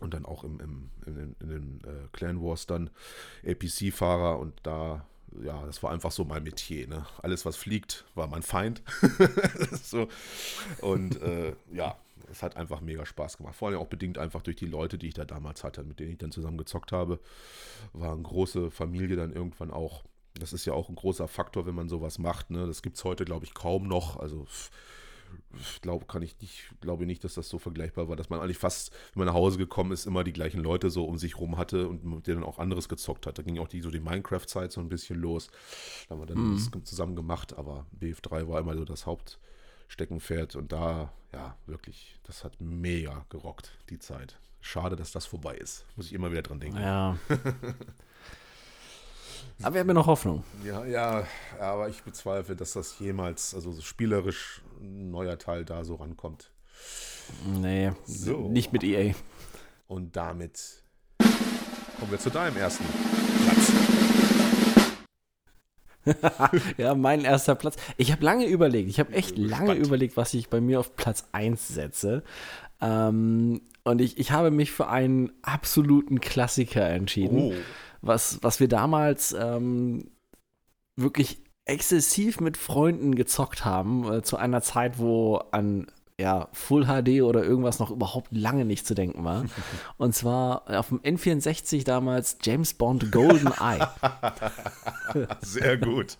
Und 0.00 0.14
dann 0.14 0.26
auch 0.26 0.44
im, 0.44 0.60
im, 0.60 0.90
in 1.06 1.14
den, 1.14 1.36
in 1.40 1.48
den 1.48 1.80
äh, 1.84 2.08
Clan 2.12 2.40
Wars 2.40 2.66
dann 2.66 2.90
APC-Fahrer 3.44 4.38
und 4.38 4.54
da 4.62 5.04
ja, 5.42 5.64
das 5.66 5.82
war 5.82 5.90
einfach 5.90 6.10
so 6.10 6.24
mein 6.24 6.42
Metier. 6.42 6.88
Ne? 6.88 7.04
Alles, 7.22 7.44
was 7.44 7.56
fliegt, 7.56 8.04
war 8.14 8.26
mein 8.28 8.42
Feind. 8.42 8.82
so. 9.82 10.08
Und 10.80 11.20
äh, 11.20 11.54
ja, 11.72 11.96
es 12.30 12.42
hat 12.42 12.56
einfach 12.56 12.80
mega 12.80 13.04
Spaß 13.06 13.38
gemacht. 13.38 13.54
Vor 13.54 13.68
allem 13.68 13.78
auch 13.78 13.86
bedingt 13.86 14.18
einfach 14.18 14.42
durch 14.42 14.56
die 14.56 14.66
Leute, 14.66 14.98
die 14.98 15.08
ich 15.08 15.14
da 15.14 15.24
damals 15.24 15.64
hatte, 15.64 15.84
mit 15.84 16.00
denen 16.00 16.12
ich 16.12 16.18
dann 16.18 16.32
zusammen 16.32 16.58
gezockt 16.58 16.92
habe. 16.92 17.20
War 17.92 18.12
eine 18.12 18.22
große 18.22 18.70
Familie 18.70 19.16
dann 19.16 19.32
irgendwann 19.32 19.70
auch. 19.70 20.04
Das 20.34 20.52
ist 20.52 20.64
ja 20.64 20.72
auch 20.72 20.88
ein 20.88 20.94
großer 20.94 21.28
Faktor, 21.28 21.66
wenn 21.66 21.74
man 21.74 21.88
sowas 21.88 22.18
macht. 22.18 22.50
Ne? 22.50 22.66
Das 22.66 22.82
gibt 22.82 22.96
es 22.96 23.04
heute, 23.04 23.24
glaube 23.24 23.44
ich, 23.44 23.54
kaum 23.54 23.88
noch. 23.88 24.16
Also 24.16 24.46
ich 25.60 25.80
glaube, 25.80 26.06
kann 26.06 26.22
ich 26.22 26.38
nicht, 26.40 26.74
glaube 26.80 27.06
nicht, 27.06 27.24
dass 27.24 27.34
das 27.34 27.48
so 27.48 27.58
vergleichbar 27.58 28.08
war, 28.08 28.16
dass 28.16 28.30
man 28.30 28.40
eigentlich 28.40 28.58
fast, 28.58 28.92
wenn 29.12 29.20
man 29.20 29.26
nach 29.26 29.34
Hause 29.34 29.58
gekommen 29.58 29.92
ist, 29.92 30.06
immer 30.06 30.24
die 30.24 30.32
gleichen 30.32 30.62
Leute 30.62 30.90
so 30.90 31.04
um 31.04 31.18
sich 31.18 31.38
rum 31.38 31.56
hatte 31.56 31.88
und 31.88 32.04
mit 32.04 32.26
denen 32.26 32.42
auch 32.42 32.58
anderes 32.58 32.88
gezockt 32.88 33.26
hat. 33.26 33.38
Da 33.38 33.42
ging 33.42 33.58
auch 33.58 33.68
die 33.68 33.80
so 33.80 33.90
die 33.90 34.00
Minecraft-Zeit 34.00 34.72
so 34.72 34.80
ein 34.80 34.88
bisschen 34.88 35.18
los. 35.18 35.48
Da 36.08 36.14
haben 36.14 36.22
wir 36.22 36.26
dann 36.26 36.54
das 36.54 36.70
zusammen 36.84 37.16
gemacht, 37.16 37.56
aber 37.56 37.86
BF3 38.00 38.48
war 38.48 38.60
immer 38.60 38.76
so 38.76 38.84
das 38.84 39.06
Hauptsteckenpferd 39.88 40.54
und 40.54 40.70
da, 40.70 41.10
ja, 41.32 41.56
wirklich, 41.66 42.18
das 42.24 42.44
hat 42.44 42.60
mega 42.60 43.24
gerockt, 43.30 43.72
die 43.88 43.98
Zeit. 43.98 44.38
Schade, 44.60 44.96
dass 44.96 45.12
das 45.12 45.24
vorbei 45.24 45.54
ist. 45.54 45.86
Muss 45.96 46.06
ich 46.06 46.12
immer 46.12 46.30
wieder 46.30 46.42
dran 46.42 46.60
denken. 46.60 46.78
Ja. 46.78 47.16
Aber 49.62 49.74
wir 49.74 49.80
haben 49.80 49.88
ja 49.88 49.94
noch 49.94 50.06
Hoffnung. 50.06 50.44
Ja, 50.64 50.84
ja, 50.84 51.26
aber 51.58 51.88
ich 51.88 52.04
bezweifle, 52.04 52.54
dass 52.54 52.74
das 52.74 53.00
jemals, 53.00 53.54
also 53.54 53.80
spielerisch 53.80 54.62
ein 54.80 55.10
neuer 55.10 55.36
Teil 55.36 55.64
da 55.64 55.84
so 55.84 55.96
rankommt. 55.96 56.52
Nee, 57.44 57.90
so. 58.04 58.48
nicht 58.48 58.72
mit 58.72 58.84
EA. 58.84 59.14
Und 59.88 60.14
damit 60.14 60.84
kommen 61.98 62.12
wir 62.12 62.20
zu 62.20 62.30
deinem 62.30 62.56
ersten. 62.56 62.84
ja, 66.76 66.94
mein 66.94 67.24
erster 67.24 67.54
Platz. 67.54 67.76
Ich 67.96 68.12
habe 68.12 68.24
lange 68.24 68.46
überlegt, 68.46 68.88
ich 68.88 69.00
habe 69.00 69.12
echt 69.12 69.38
lange 69.38 69.74
überlegt, 69.74 70.16
was 70.16 70.34
ich 70.34 70.48
bei 70.48 70.60
mir 70.60 70.80
auf 70.80 70.96
Platz 70.96 71.28
1 71.32 71.68
setze. 71.68 72.22
Ähm, 72.80 73.62
und 73.84 74.00
ich, 74.00 74.18
ich 74.18 74.32
habe 74.32 74.50
mich 74.50 74.70
für 74.72 74.88
einen 74.88 75.32
absoluten 75.42 76.20
Klassiker 76.20 76.88
entschieden. 76.88 77.38
Oh 77.38 77.54
was, 78.02 78.38
was 78.42 78.60
wir 78.60 78.68
damals 78.68 79.32
ähm, 79.32 80.10
wirklich 80.96 81.42
exzessiv 81.64 82.40
mit 82.40 82.56
Freunden 82.56 83.14
gezockt 83.14 83.64
haben, 83.64 84.10
äh, 84.10 84.22
zu 84.22 84.36
einer 84.36 84.62
Zeit, 84.62 84.98
wo 84.98 85.36
an 85.36 85.86
ja, 86.20 86.48
Full 86.52 86.86
HD 86.86 87.22
oder 87.22 87.44
irgendwas 87.44 87.78
noch 87.78 87.92
überhaupt 87.92 88.28
lange 88.32 88.64
nicht 88.64 88.84
zu 88.86 88.94
denken 88.94 89.24
war. 89.24 89.44
Und 89.98 90.16
zwar 90.16 90.64
auf 90.66 90.88
dem 90.88 90.98
N64 91.00 91.84
damals 91.84 92.38
James 92.42 92.74
Bond 92.74 93.12
Golden 93.12 93.52
Eye. 93.60 93.86
Sehr 95.40 95.76
gut. 95.76 96.16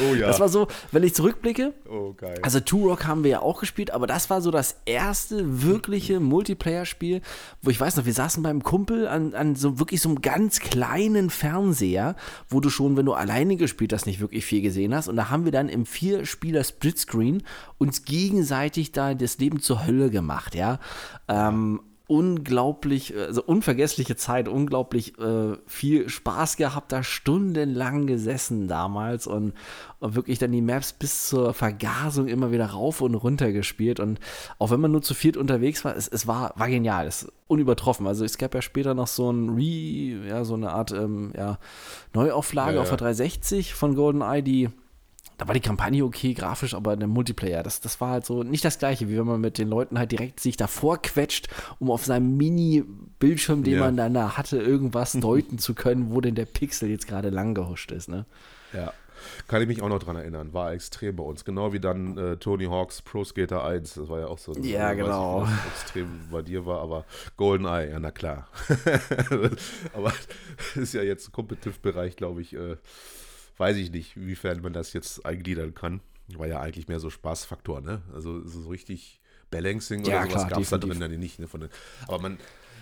Oh 0.00 0.14
ja. 0.14 0.28
Das 0.28 0.40
war 0.40 0.48
so, 0.48 0.68
wenn 0.90 1.02
ich 1.02 1.14
zurückblicke. 1.14 1.74
Oh 1.86 2.14
geil. 2.14 2.38
Also 2.42 2.60
Turok 2.60 3.06
haben 3.06 3.24
wir 3.24 3.30
ja 3.30 3.40
auch 3.40 3.60
gespielt, 3.60 3.90
aber 3.90 4.06
das 4.06 4.30
war 4.30 4.40
so 4.40 4.50
das 4.50 4.76
erste 4.86 5.62
wirkliche 5.62 6.18
Multiplayer-Spiel, 6.18 7.20
wo 7.60 7.68
ich 7.68 7.78
weiß 7.78 7.96
noch, 7.96 8.06
wir 8.06 8.14
saßen 8.14 8.42
beim 8.42 8.62
Kumpel 8.62 9.06
an, 9.06 9.34
an 9.34 9.54
so 9.54 9.78
wirklich 9.78 10.00
so 10.00 10.08
einem 10.08 10.22
ganz 10.22 10.60
kleinen 10.60 11.28
Fernseher, 11.28 12.16
wo 12.48 12.60
du 12.60 12.70
schon, 12.70 12.96
wenn 12.96 13.04
du 13.04 13.12
alleine 13.12 13.56
gespielt 13.56 13.92
hast, 13.92 14.06
nicht 14.06 14.20
wirklich 14.20 14.46
viel 14.46 14.62
gesehen 14.62 14.94
hast. 14.94 15.08
Und 15.08 15.16
da 15.16 15.28
haben 15.28 15.44
wir 15.44 15.52
dann 15.52 15.68
im 15.68 15.84
Vier-Spieler-Splitscreen 15.84 17.42
uns 17.76 18.04
gegenseitig 18.04 18.92
da 18.92 19.12
das 19.12 19.25
Leben 19.38 19.60
zur 19.60 19.86
Hölle 19.86 20.10
gemacht, 20.10 20.54
ja. 20.54 20.78
Ähm, 21.28 21.80
unglaublich, 22.08 23.16
also 23.16 23.42
unvergessliche 23.42 24.14
Zeit, 24.14 24.46
unglaublich 24.46 25.18
äh, 25.18 25.56
viel 25.66 26.08
Spaß 26.08 26.56
gehabt, 26.56 26.92
da 26.92 27.02
stundenlang 27.02 28.06
gesessen 28.06 28.68
damals 28.68 29.26
und, 29.26 29.54
und, 29.98 30.14
wirklich 30.14 30.38
dann 30.38 30.52
die 30.52 30.62
Maps 30.62 30.92
bis 30.92 31.28
zur 31.28 31.52
Vergasung 31.52 32.28
immer 32.28 32.52
wieder 32.52 32.66
rauf 32.66 33.00
und 33.00 33.16
runter 33.16 33.50
gespielt 33.50 33.98
und 33.98 34.20
auch 34.60 34.70
wenn 34.70 34.80
man 34.80 34.92
nur 34.92 35.02
zu 35.02 35.14
viert 35.14 35.36
unterwegs 35.36 35.84
war, 35.84 35.96
es, 35.96 36.06
es 36.06 36.28
war, 36.28 36.52
war 36.56 36.68
genial, 36.68 37.08
es 37.08 37.24
ist 37.24 37.32
unübertroffen. 37.48 38.06
Also 38.06 38.24
es 38.24 38.38
gab 38.38 38.54
ja 38.54 38.62
später 38.62 38.94
noch 38.94 39.08
so 39.08 39.30
ein 39.30 39.50
Re, 39.50 40.28
ja, 40.28 40.44
so 40.44 40.54
eine 40.54 40.70
Art 40.70 40.92
ähm, 40.92 41.32
ja, 41.36 41.58
Neuauflage 42.14 42.70
ja, 42.70 42.76
ja. 42.76 42.82
auf 42.82 42.88
der 42.88 42.98
360 42.98 43.74
von 43.74 43.96
GoldenEye, 43.96 44.42
die 44.42 44.70
da 45.38 45.46
war 45.46 45.54
die 45.54 45.60
Kampagne 45.60 46.04
okay, 46.04 46.34
grafisch, 46.34 46.74
aber 46.74 46.96
der 46.96 47.08
Multiplayer, 47.08 47.62
das, 47.62 47.80
das 47.80 48.00
war 48.00 48.10
halt 48.10 48.26
so 48.26 48.42
nicht 48.42 48.64
das 48.64 48.78
gleiche, 48.78 49.08
wie 49.08 49.18
wenn 49.18 49.26
man 49.26 49.40
mit 49.40 49.58
den 49.58 49.68
Leuten 49.68 49.98
halt 49.98 50.12
direkt 50.12 50.40
sich 50.40 50.56
davor 50.56 51.00
quetscht, 51.02 51.48
um 51.78 51.90
auf 51.90 52.04
seinem 52.04 52.36
Mini-Bildschirm, 52.36 53.62
den 53.62 53.74
ja. 53.74 53.80
man 53.80 53.96
dann 53.96 54.14
da 54.14 54.36
hatte, 54.36 54.58
irgendwas 54.58 55.12
deuten 55.20 55.58
zu 55.58 55.74
können, 55.74 56.10
wo 56.10 56.20
denn 56.20 56.34
der 56.34 56.46
Pixel 56.46 56.88
jetzt 56.90 57.06
gerade 57.06 57.30
lang 57.30 57.54
gehuscht 57.54 57.92
ist, 57.92 58.08
ne? 58.08 58.24
Ja. 58.72 58.92
Kann 59.48 59.62
ich 59.62 59.68
mich 59.68 59.82
auch 59.82 59.88
noch 59.88 59.98
dran 59.98 60.16
erinnern. 60.16 60.52
War 60.52 60.72
extrem 60.72 61.16
bei 61.16 61.24
uns. 61.24 61.44
Genau 61.44 61.72
wie 61.72 61.80
dann 61.80 62.16
äh, 62.16 62.36
Tony 62.36 62.66
Hawks 62.66 63.02
Pro 63.02 63.24
Skater 63.24 63.64
1. 63.64 63.94
Das 63.94 64.08
war 64.08 64.20
ja 64.20 64.26
auch 64.26 64.38
so. 64.38 64.52
Ja, 64.54 64.92
genau. 64.92 65.42
Nicht, 65.44 65.52
extrem 65.72 66.20
bei 66.30 66.42
dir 66.42 66.66
war, 66.66 66.80
aber 66.80 67.04
GoldenEye, 67.36 67.90
ja, 67.90 68.00
na 68.00 68.10
klar. 68.10 68.48
aber 69.94 70.12
ist 70.74 70.94
ja 70.94 71.02
jetzt 71.02 71.32
Competitive-Bereich, 71.32 72.16
glaube 72.16 72.42
ich, 72.42 72.54
äh, 72.54 72.76
weiß 73.56 73.76
ich 73.76 73.90
nicht, 73.90 74.16
inwiefern 74.16 74.60
man 74.60 74.72
das 74.72 74.92
jetzt 74.92 75.24
eingliedern 75.24 75.74
kann. 75.74 76.00
War 76.36 76.46
ja 76.46 76.60
eigentlich 76.60 76.88
mehr 76.88 77.00
so 77.00 77.10
Spaßfaktor, 77.10 77.80
ne? 77.80 78.02
Also 78.12 78.46
so 78.46 78.68
richtig 78.68 79.20
Balancing 79.50 80.00
oder 80.00 80.10
ja, 80.10 80.26
sowas 80.26 80.48
gab 80.48 80.60
es 80.60 80.70
da 80.70 80.78
drin 80.78 80.98
dann 80.98 81.12
nicht. 81.18 81.38
Ne? 81.38 81.46
Den, 81.46 81.68
aber 82.08 82.18
man, 82.20 82.38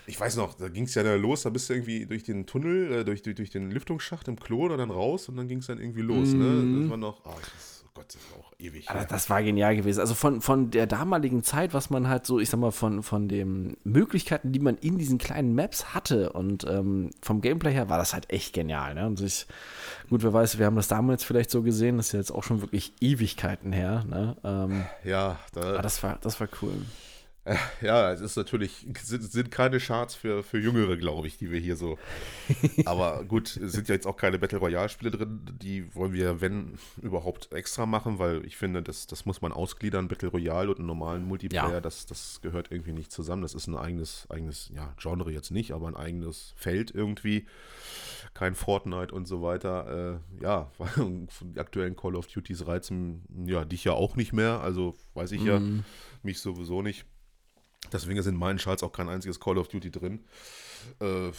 ich 0.06 0.18
weiß 0.18 0.36
noch, 0.36 0.54
da 0.54 0.68
ging 0.68 0.84
es 0.84 0.94
ja 0.94 1.02
dann 1.02 1.20
los, 1.20 1.42
da 1.42 1.50
bist 1.50 1.68
du 1.68 1.74
irgendwie 1.74 2.06
durch 2.06 2.22
den 2.22 2.46
Tunnel, 2.46 2.92
äh, 2.92 3.04
durch, 3.04 3.22
durch, 3.22 3.36
durch 3.36 3.50
den 3.50 3.70
Lüftungsschacht 3.70 4.28
im 4.28 4.38
Klo 4.38 4.64
oder 4.64 4.76
dann 4.76 4.90
raus 4.90 5.28
und 5.28 5.36
dann 5.36 5.48
ging 5.48 5.58
es 5.58 5.66
dann 5.66 5.78
irgendwie 5.78 6.02
los, 6.02 6.28
mm. 6.28 6.38
ne? 6.38 6.44
Mhm. 6.44 6.80
Das 6.80 6.90
war 6.90 6.96
noch, 6.96 7.20
oh, 7.24 7.34
das 7.40 7.73
Gott, 7.94 8.06
das 8.08 8.32
war 8.32 8.40
auch 8.40 8.52
ewig. 8.58 8.90
Aber 8.90 9.04
das 9.04 9.30
war 9.30 9.40
genial 9.40 9.76
gewesen. 9.76 10.00
Also 10.00 10.14
von, 10.14 10.40
von 10.40 10.72
der 10.72 10.88
damaligen 10.88 11.44
Zeit, 11.44 11.74
was 11.74 11.90
man 11.90 12.08
halt 12.08 12.26
so, 12.26 12.40
ich 12.40 12.50
sag 12.50 12.58
mal, 12.58 12.72
von, 12.72 13.04
von 13.04 13.28
den 13.28 13.76
Möglichkeiten, 13.84 14.50
die 14.50 14.58
man 14.58 14.76
in 14.78 14.98
diesen 14.98 15.16
kleinen 15.18 15.54
Maps 15.54 15.94
hatte 15.94 16.32
und 16.32 16.64
ähm, 16.64 17.10
vom 17.22 17.40
Gameplay 17.40 17.72
her 17.72 17.88
war 17.88 17.98
das 17.98 18.12
halt 18.12 18.30
echt 18.30 18.52
genial. 18.52 18.94
Ne? 18.94 19.06
Und 19.06 19.20
ich, 19.20 19.46
gut, 20.10 20.24
wer 20.24 20.32
weiß, 20.32 20.58
wir 20.58 20.66
haben 20.66 20.74
das 20.74 20.88
damals 20.88 21.22
vielleicht 21.22 21.50
so 21.50 21.62
gesehen, 21.62 21.98
das 21.98 22.06
ist 22.06 22.12
ja 22.14 22.18
jetzt 22.18 22.32
auch 22.32 22.42
schon 22.42 22.62
wirklich 22.62 22.92
Ewigkeiten 23.00 23.72
her. 23.72 24.04
Ne? 24.08 24.36
Ähm, 24.42 24.86
ja, 25.04 25.38
da, 25.52 25.60
aber 25.60 25.82
das 25.82 26.02
war, 26.02 26.18
das 26.20 26.40
war 26.40 26.48
cool. 26.62 26.74
Ja, 27.82 28.10
es 28.10 28.22
ist 28.22 28.36
natürlich, 28.36 28.86
sind, 29.02 29.22
sind 29.30 29.50
keine 29.50 29.78
Charts 29.78 30.14
für, 30.14 30.42
für 30.42 30.58
Jüngere, 30.58 30.96
glaube 30.96 31.26
ich, 31.26 31.36
die 31.36 31.50
wir 31.50 31.60
hier 31.60 31.76
so. 31.76 31.98
Aber 32.86 33.22
gut, 33.24 33.56
es 33.58 33.72
sind 33.72 33.88
ja 33.88 33.94
jetzt 33.94 34.06
auch 34.06 34.16
keine 34.16 34.38
Battle 34.38 34.58
Royale-Spiele 34.58 35.10
drin. 35.10 35.42
Die 35.60 35.94
wollen 35.94 36.14
wir, 36.14 36.40
wenn 36.40 36.78
überhaupt, 37.02 37.52
extra 37.52 37.84
machen, 37.84 38.18
weil 38.18 38.44
ich 38.46 38.56
finde, 38.56 38.82
das, 38.82 39.06
das 39.06 39.26
muss 39.26 39.42
man 39.42 39.52
ausgliedern. 39.52 40.08
Battle 40.08 40.30
Royale 40.30 40.70
und 40.70 40.78
einen 40.78 40.86
normalen 40.86 41.24
Multiplayer, 41.26 41.74
ja. 41.74 41.80
das, 41.80 42.06
das 42.06 42.40
gehört 42.40 42.70
irgendwie 42.70 42.92
nicht 42.92 43.12
zusammen. 43.12 43.42
Das 43.42 43.54
ist 43.54 43.66
ein 43.66 43.76
eigenes, 43.76 44.26
eigenes, 44.30 44.70
ja, 44.74 44.94
Genre 44.98 45.30
jetzt 45.30 45.50
nicht, 45.50 45.72
aber 45.72 45.88
ein 45.88 45.96
eigenes 45.96 46.54
Feld 46.56 46.92
irgendwie. 46.94 47.46
Kein 48.32 48.54
Fortnite 48.54 49.14
und 49.14 49.28
so 49.28 49.42
weiter. 49.42 50.20
Äh, 50.40 50.42
ja, 50.42 50.70
die 50.96 51.60
aktuellen 51.60 51.94
Call 51.94 52.16
of 52.16 52.26
Duties 52.26 52.66
reizen 52.66 53.22
ja 53.46 53.64
dich 53.66 53.84
ja 53.84 53.92
auch 53.92 54.16
nicht 54.16 54.32
mehr. 54.32 54.60
Also 54.60 54.96
weiß 55.12 55.32
ich 55.32 55.42
mm. 55.42 55.46
ja 55.46 55.60
mhm. 55.60 55.84
mich 56.22 56.40
sowieso 56.40 56.82
nicht. 56.82 57.04
Deswegen 57.92 58.22
sind 58.22 58.34
in 58.34 58.40
meinen 58.40 58.58
Charts 58.58 58.82
auch 58.82 58.92
kein 58.92 59.08
einziges 59.08 59.40
Call 59.40 59.58
of 59.58 59.68
Duty 59.68 59.90
drin. 59.90 60.24
Äh, 61.00 61.30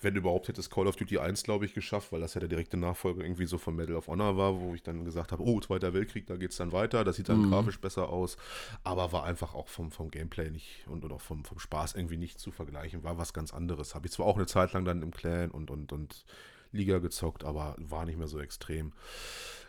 wenn 0.00 0.16
überhaupt, 0.16 0.48
hätte 0.48 0.60
es 0.60 0.70
Call 0.70 0.86
of 0.86 0.96
Duty 0.96 1.18
1, 1.18 1.42
glaube 1.42 1.64
ich, 1.64 1.74
geschafft, 1.74 2.12
weil 2.12 2.20
das 2.20 2.34
ja 2.34 2.40
der 2.40 2.48
direkte 2.48 2.76
Nachfolger 2.76 3.22
irgendwie 3.22 3.46
so 3.46 3.58
von 3.58 3.74
Medal 3.74 3.96
of 3.96 4.06
Honor 4.06 4.36
war, 4.36 4.60
wo 4.60 4.74
ich 4.74 4.82
dann 4.82 5.04
gesagt 5.04 5.32
habe, 5.32 5.42
oh, 5.42 5.60
Zweiter 5.60 5.94
Weltkrieg, 5.94 6.26
da 6.26 6.36
geht 6.36 6.50
es 6.50 6.56
dann 6.56 6.72
weiter, 6.72 7.04
das 7.04 7.16
sieht 7.16 7.28
dann 7.28 7.42
mhm. 7.42 7.50
grafisch 7.50 7.80
besser 7.80 8.08
aus, 8.08 8.36
aber 8.82 9.12
war 9.12 9.24
einfach 9.24 9.54
auch 9.54 9.68
vom, 9.68 9.90
vom 9.90 10.10
Gameplay 10.10 10.50
nicht 10.50 10.86
und, 10.88 11.04
und 11.04 11.12
auch 11.12 11.20
vom, 11.20 11.44
vom 11.44 11.58
Spaß 11.58 11.94
irgendwie 11.94 12.18
nicht 12.18 12.38
zu 12.38 12.50
vergleichen, 12.50 13.02
war 13.02 13.18
was 13.18 13.32
ganz 13.32 13.54
anderes. 13.54 13.94
Habe 13.94 14.06
ich 14.06 14.12
zwar 14.12 14.26
auch 14.26 14.36
eine 14.36 14.46
Zeit 14.46 14.72
lang 14.72 14.84
dann 14.84 15.02
im 15.02 15.10
Clan 15.10 15.50
und, 15.50 15.70
und, 15.70 15.92
und 15.92 16.24
Liga 16.72 16.98
gezockt, 16.98 17.44
aber 17.44 17.74
war 17.78 18.04
nicht 18.04 18.18
mehr 18.18 18.28
so 18.28 18.40
extrem. 18.40 18.92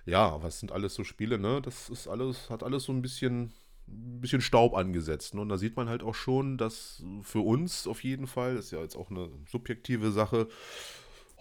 Ja, 0.05 0.41
was 0.43 0.59
sind 0.59 0.71
alles 0.71 0.93
so 0.93 1.03
Spiele, 1.03 1.39
ne? 1.39 1.61
Das 1.61 1.89
ist 1.89 2.07
alles, 2.07 2.49
hat 2.49 2.61
alles 2.63 2.83
so 2.83 2.91
ein 2.91 3.01
bisschen, 3.01 3.53
ein 3.87 4.21
bisschen 4.21 4.41
Staub 4.41 4.75
angesetzt. 4.75 5.35
Ne? 5.35 5.41
Und 5.41 5.49
da 5.49 5.57
sieht 5.57 5.75
man 5.75 5.89
halt 5.89 6.03
auch 6.03 6.15
schon, 6.15 6.57
dass 6.57 7.03
für 7.21 7.39
uns 7.39 7.87
auf 7.87 8.03
jeden 8.03 8.27
Fall, 8.27 8.55
das 8.55 8.65
ist 8.65 8.71
ja 8.71 8.81
jetzt 8.81 8.95
auch 8.95 9.11
eine 9.11 9.29
subjektive 9.47 10.11
Sache, 10.11 10.47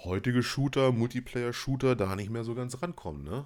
heutige 0.05 0.43
Shooter, 0.43 0.93
Multiplayer-Shooter 0.93 1.97
da 1.97 2.17
nicht 2.17 2.31
mehr 2.31 2.45
so 2.45 2.55
ganz 2.55 2.81
rankommen, 2.83 3.25
ne? 3.25 3.45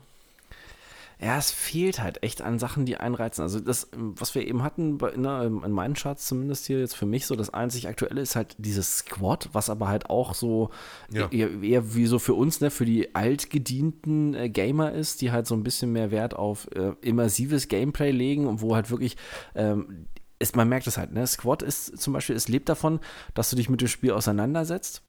Ja, 1.21 1.37
es 1.37 1.51
fehlt 1.51 2.01
halt 2.01 2.23
echt 2.23 2.43
an 2.43 2.61
Sachen, 2.61 2.87
die 2.87 2.97
einreizen. 2.97 3.43
Also 3.43 3.59
das, 3.59 3.89
was 3.93 4.35
wir 4.37 4.47
eben 4.47 4.63
hatten, 4.63 4.99
bei, 4.99 5.17
ne, 5.17 5.61
in 5.65 5.73
meinen 5.73 5.95
Charts 5.95 6.27
zumindest 6.29 6.67
hier 6.67 6.79
jetzt 6.79 6.95
für 6.95 7.07
mich 7.07 7.27
so, 7.27 7.35
das 7.35 7.53
einzig 7.53 7.89
Aktuelle 7.89 8.21
ist 8.21 8.37
halt 8.37 8.55
dieses 8.59 8.99
Squad, 8.99 9.49
was 9.53 9.69
aber 9.69 9.89
halt 9.89 10.11
auch 10.11 10.35
so 10.35 10.71
Ja. 11.13 11.29
eher, 11.31 11.61
eher 11.61 11.95
wie 11.97 12.07
so 12.07 12.21
für 12.21 12.35
uns, 12.35 12.61
ne, 12.61 12.71
für 12.71 12.85
die 12.85 13.17
altgedienten 13.17 14.35
äh, 14.35 14.49
Gamer 14.49 14.93
ist, 14.93 15.21
die 15.21 15.33
halt 15.33 15.47
so 15.49 15.55
ein 15.57 15.65
bisschen 15.65 15.93
mehr 15.93 16.11
Wert 16.13 16.35
auf 16.35 16.69
äh, 16.77 16.93
immersives 17.01 17.67
Gameplay 17.69 18.13
legen 18.13 18.47
und 18.47 18.61
wo 18.61 18.77
halt 18.77 18.91
wirklich 18.91 19.17
ähm, 19.57 20.07
ist, 20.39 20.55
man 20.55 20.69
merkt 20.69 20.87
es 20.87 20.97
halt, 20.99 21.13
ne? 21.13 21.27
Squad 21.27 21.63
ist 21.65 21.99
zum 21.99 22.13
Beispiel, 22.13 22.37
es 22.37 22.47
lebt 22.47 22.69
davon, 22.69 23.01
dass 23.35 23.51
du 23.51 23.57
dich 23.57 23.69
mit 23.69 23.81
dem 23.81 23.89
Spiel 23.89 24.13
auseinandersetzt 24.13 25.03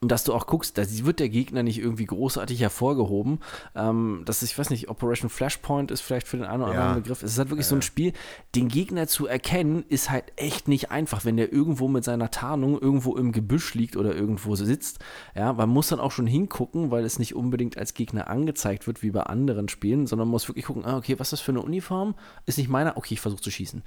und 0.00 0.10
dass 0.10 0.24
du 0.24 0.34
auch 0.34 0.46
guckst, 0.46 0.76
da 0.78 0.82
wird 0.88 1.20
der 1.20 1.28
Gegner 1.28 1.62
nicht 1.62 1.78
irgendwie 1.78 2.04
großartig 2.04 2.60
hervorgehoben. 2.60 3.38
Ähm, 3.74 4.22
das 4.24 4.42
ist, 4.42 4.50
ich 4.52 4.58
weiß 4.58 4.70
nicht, 4.70 4.88
Operation 4.88 5.30
Flashpoint 5.30 5.90
ist 5.90 6.00
vielleicht 6.02 6.28
für 6.28 6.36
den 6.36 6.46
einen 6.46 6.62
oder 6.62 6.74
Ja. 6.74 6.80
anderen 6.80 7.02
Begriff. 7.02 7.22
Es 7.22 7.32
ist 7.32 7.38
halt 7.38 7.50
wirklich 7.50 7.66
so 7.66 7.74
ein 7.74 7.82
Spiel, 7.82 8.12
den 8.54 8.68
Gegner 8.68 9.06
zu 9.06 9.26
erkennen, 9.26 9.84
ist 9.88 10.10
halt 10.10 10.32
echt 10.36 10.68
nicht 10.68 10.90
einfach, 10.90 11.24
wenn 11.24 11.36
der 11.36 11.52
irgendwo 11.52 11.88
mit 11.88 12.04
seiner 12.04 12.30
Tarnung 12.30 12.78
irgendwo 12.80 13.16
im 13.16 13.32
Gebüsch 13.32 13.74
liegt 13.74 13.96
oder 13.96 14.14
irgendwo 14.14 14.54
sitzt. 14.56 14.98
Ja, 15.34 15.52
man 15.52 15.68
muss 15.68 15.88
dann 15.88 16.00
auch 16.00 16.12
schon 16.12 16.26
hingucken, 16.26 16.90
weil 16.90 17.04
es 17.04 17.18
nicht 17.18 17.34
unbedingt 17.34 17.78
als 17.78 17.94
Gegner 17.94 18.28
angezeigt 18.28 18.86
wird, 18.86 19.02
wie 19.02 19.10
bei 19.10 19.22
anderen 19.22 19.68
Spielen, 19.68 20.06
sondern 20.06 20.28
man 20.28 20.32
muss 20.32 20.48
wirklich 20.48 20.66
gucken, 20.66 20.84
ah, 20.84 20.96
okay, 20.96 21.18
was 21.18 21.28
ist 21.28 21.32
das 21.34 21.40
für 21.40 21.52
eine 21.52 21.62
Uniform? 21.62 22.14
Ist 22.46 22.58
nicht 22.58 22.68
meiner? 22.68 22.96
Okay, 22.96 23.14
ich 23.14 23.20
versuche 23.20 23.42
zu 23.42 23.50
schießen. 23.50 23.82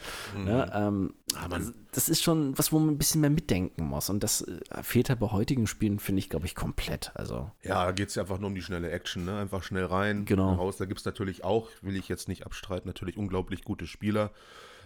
Ja, 0.46 0.88
ähm, 0.88 1.14
das, 1.50 1.74
das 1.92 2.10
ist 2.10 2.24
schon 2.24 2.58
was, 2.58 2.72
wo 2.72 2.80
man 2.80 2.90
ein 2.90 2.98
bisschen 2.98 3.22
mehr 3.22 3.30
mitdenken 3.30 3.84
muss. 3.86 4.10
Und 4.10 4.24
das 4.24 4.42
äh, 4.42 4.60
fehlt 4.84 5.10
halt 5.10 5.20
bei 5.20 5.28
heutigen 5.28 5.68
Spielen, 5.68 6.00
finde 6.08 6.20
ich, 6.20 6.30
glaube 6.30 6.46
ich, 6.48 6.56
komplett. 6.56 7.12
Also, 7.14 7.52
Ja, 7.62 7.86
da 7.86 7.92
geht 7.92 8.10
es 8.10 8.16
ja 8.16 8.24
einfach 8.24 8.40
nur 8.40 8.48
um 8.48 8.56
die 8.56 8.64
schnelle 8.64 8.90
Action, 8.90 9.26
ne? 9.26 9.38
Einfach 9.38 9.62
schnell 9.62 9.86
rein, 9.86 10.26
Genau. 10.26 10.54
raus. 10.56 10.78
Da 10.78 10.86
gibt 10.86 11.00
es 11.02 11.06
natürlich 11.06 11.44
auch, 11.44 11.70
will 11.82 11.96
ich 11.96 12.10
jetzt 12.10 12.28
nicht 12.28 12.46
abstreiten, 12.46 12.88
natürlich 12.88 13.18
unglaublich 13.18 13.64
gute 13.64 13.86
Spieler, 13.86 14.32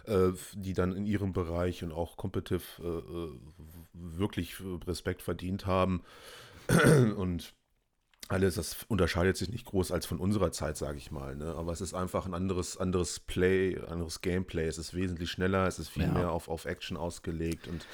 äh, 0.05 0.31
die 0.53 0.73
dann 0.73 0.91
in 0.93 1.05
ihrem 1.05 1.31
Bereich 1.31 1.83
und 1.83 1.91
auch 1.93 2.17
competitive 2.17 2.61
äh, 2.81 2.87
äh, 2.87 3.39
wirklich 3.93 4.59
äh, 4.59 4.83
Respekt 4.85 5.21
verdient 5.21 5.65
haben. 5.65 6.01
und 7.15 7.53
alles, 8.31 8.55
das 8.55 8.77
unterscheidet 8.87 9.37
sich 9.37 9.49
nicht 9.49 9.65
groß 9.65 9.91
als 9.91 10.05
von 10.05 10.19
unserer 10.19 10.51
Zeit, 10.51 10.77
sage 10.77 10.97
ich 10.97 11.11
mal. 11.11 11.35
Ne? 11.35 11.53
Aber 11.55 11.71
es 11.71 11.81
ist 11.81 11.93
einfach 11.93 12.25
ein 12.25 12.33
anderes, 12.33 12.77
anderes 12.77 13.19
Play, 13.19 13.79
anderes 13.87 14.21
Gameplay. 14.21 14.65
Es 14.67 14.77
ist 14.77 14.93
wesentlich 14.93 15.29
schneller, 15.31 15.67
es 15.67 15.79
ist 15.79 15.89
viel 15.89 16.03
Ja. 16.03 16.11
mehr 16.11 16.31
auf, 16.31 16.47
auf 16.47 16.65
Action 16.65 16.97
ausgelegt 16.97 17.67
und 17.67 17.85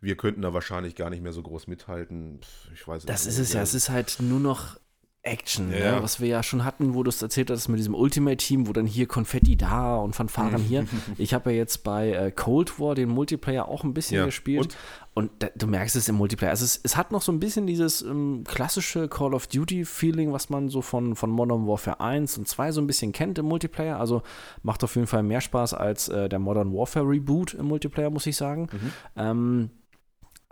wir 0.00 0.16
könnten 0.16 0.42
da 0.42 0.52
wahrscheinlich 0.54 0.94
gar 0.96 1.10
nicht 1.10 1.22
mehr 1.22 1.32
so 1.32 1.42
groß 1.42 1.66
mithalten. 1.66 2.40
Ich 2.74 2.86
weiß 2.86 3.04
das 3.06 3.24
nicht. 3.26 3.34
ist 3.34 3.38
es 3.40 3.52
ja. 3.52 3.62
Es 3.62 3.74
ist 3.74 3.90
halt 3.90 4.16
nur 4.20 4.40
noch 4.40 4.78
Action, 5.22 5.70
Ja, 5.70 5.78
ne? 5.78 5.84
ja. 5.84 6.02
was 6.02 6.18
wir 6.20 6.28
ja 6.28 6.42
schon 6.42 6.64
hatten, 6.64 6.94
wo 6.94 7.02
du 7.02 7.10
es 7.10 7.20
erzählt 7.20 7.50
hast 7.50 7.68
mit 7.68 7.78
diesem 7.78 7.94
Ultimate-Team, 7.94 8.66
wo 8.66 8.72
dann 8.72 8.86
hier 8.86 9.06
Konfetti 9.06 9.54
da 9.54 9.96
und 9.96 10.14
Fanfaren 10.16 10.62
hier. 10.62 10.86
Ich 11.18 11.34
habe 11.34 11.50
ja 11.52 11.58
jetzt 11.58 11.84
bei 11.84 12.12
äh, 12.12 12.30
Cold 12.30 12.80
War 12.80 12.94
den 12.94 13.10
Multiplayer 13.10 13.68
auch 13.68 13.84
ein 13.84 13.92
bisschen 13.92 14.16
Ja, 14.16 14.24
gespielt. 14.24 14.60
und? 14.62 14.76
Und 15.12 15.30
da, 15.40 15.48
du 15.56 15.66
merkst 15.66 15.96
es 15.96 16.08
im 16.08 16.14
Multiplayer. 16.14 16.50
Also 16.50 16.64
es, 16.64 16.80
es 16.82 16.96
hat 16.96 17.10
noch 17.12 17.20
so 17.20 17.32
ein 17.32 17.40
bisschen 17.40 17.66
dieses 17.66 18.00
ähm, 18.00 18.44
klassische 18.46 19.08
Call 19.08 19.34
of 19.34 19.46
Duty-Feeling, 19.48 20.32
was 20.32 20.48
man 20.48 20.68
so 20.70 20.80
von, 20.80 21.14
von 21.16 21.28
Modern 21.30 21.66
Warfare 21.66 22.00
1 22.00 22.38
und 22.38 22.48
2 22.48 22.72
so 22.72 22.80
ein 22.80 22.86
bisschen 22.86 23.12
kennt 23.12 23.38
im 23.38 23.44
Multiplayer. 23.46 23.98
Also 24.00 24.22
macht 24.62 24.82
auf 24.84 24.94
jeden 24.94 25.06
Fall 25.08 25.22
mehr 25.22 25.40
Spaß 25.42 25.74
als 25.74 26.08
äh, 26.08 26.28
der 26.30 26.38
Modern 26.38 26.72
Warfare 26.72 27.06
Reboot 27.06 27.52
im 27.54 27.66
Multiplayer, 27.66 28.08
muss 28.08 28.24
ich 28.26 28.36
sagen. 28.36 28.68
Ähm, 29.16 29.70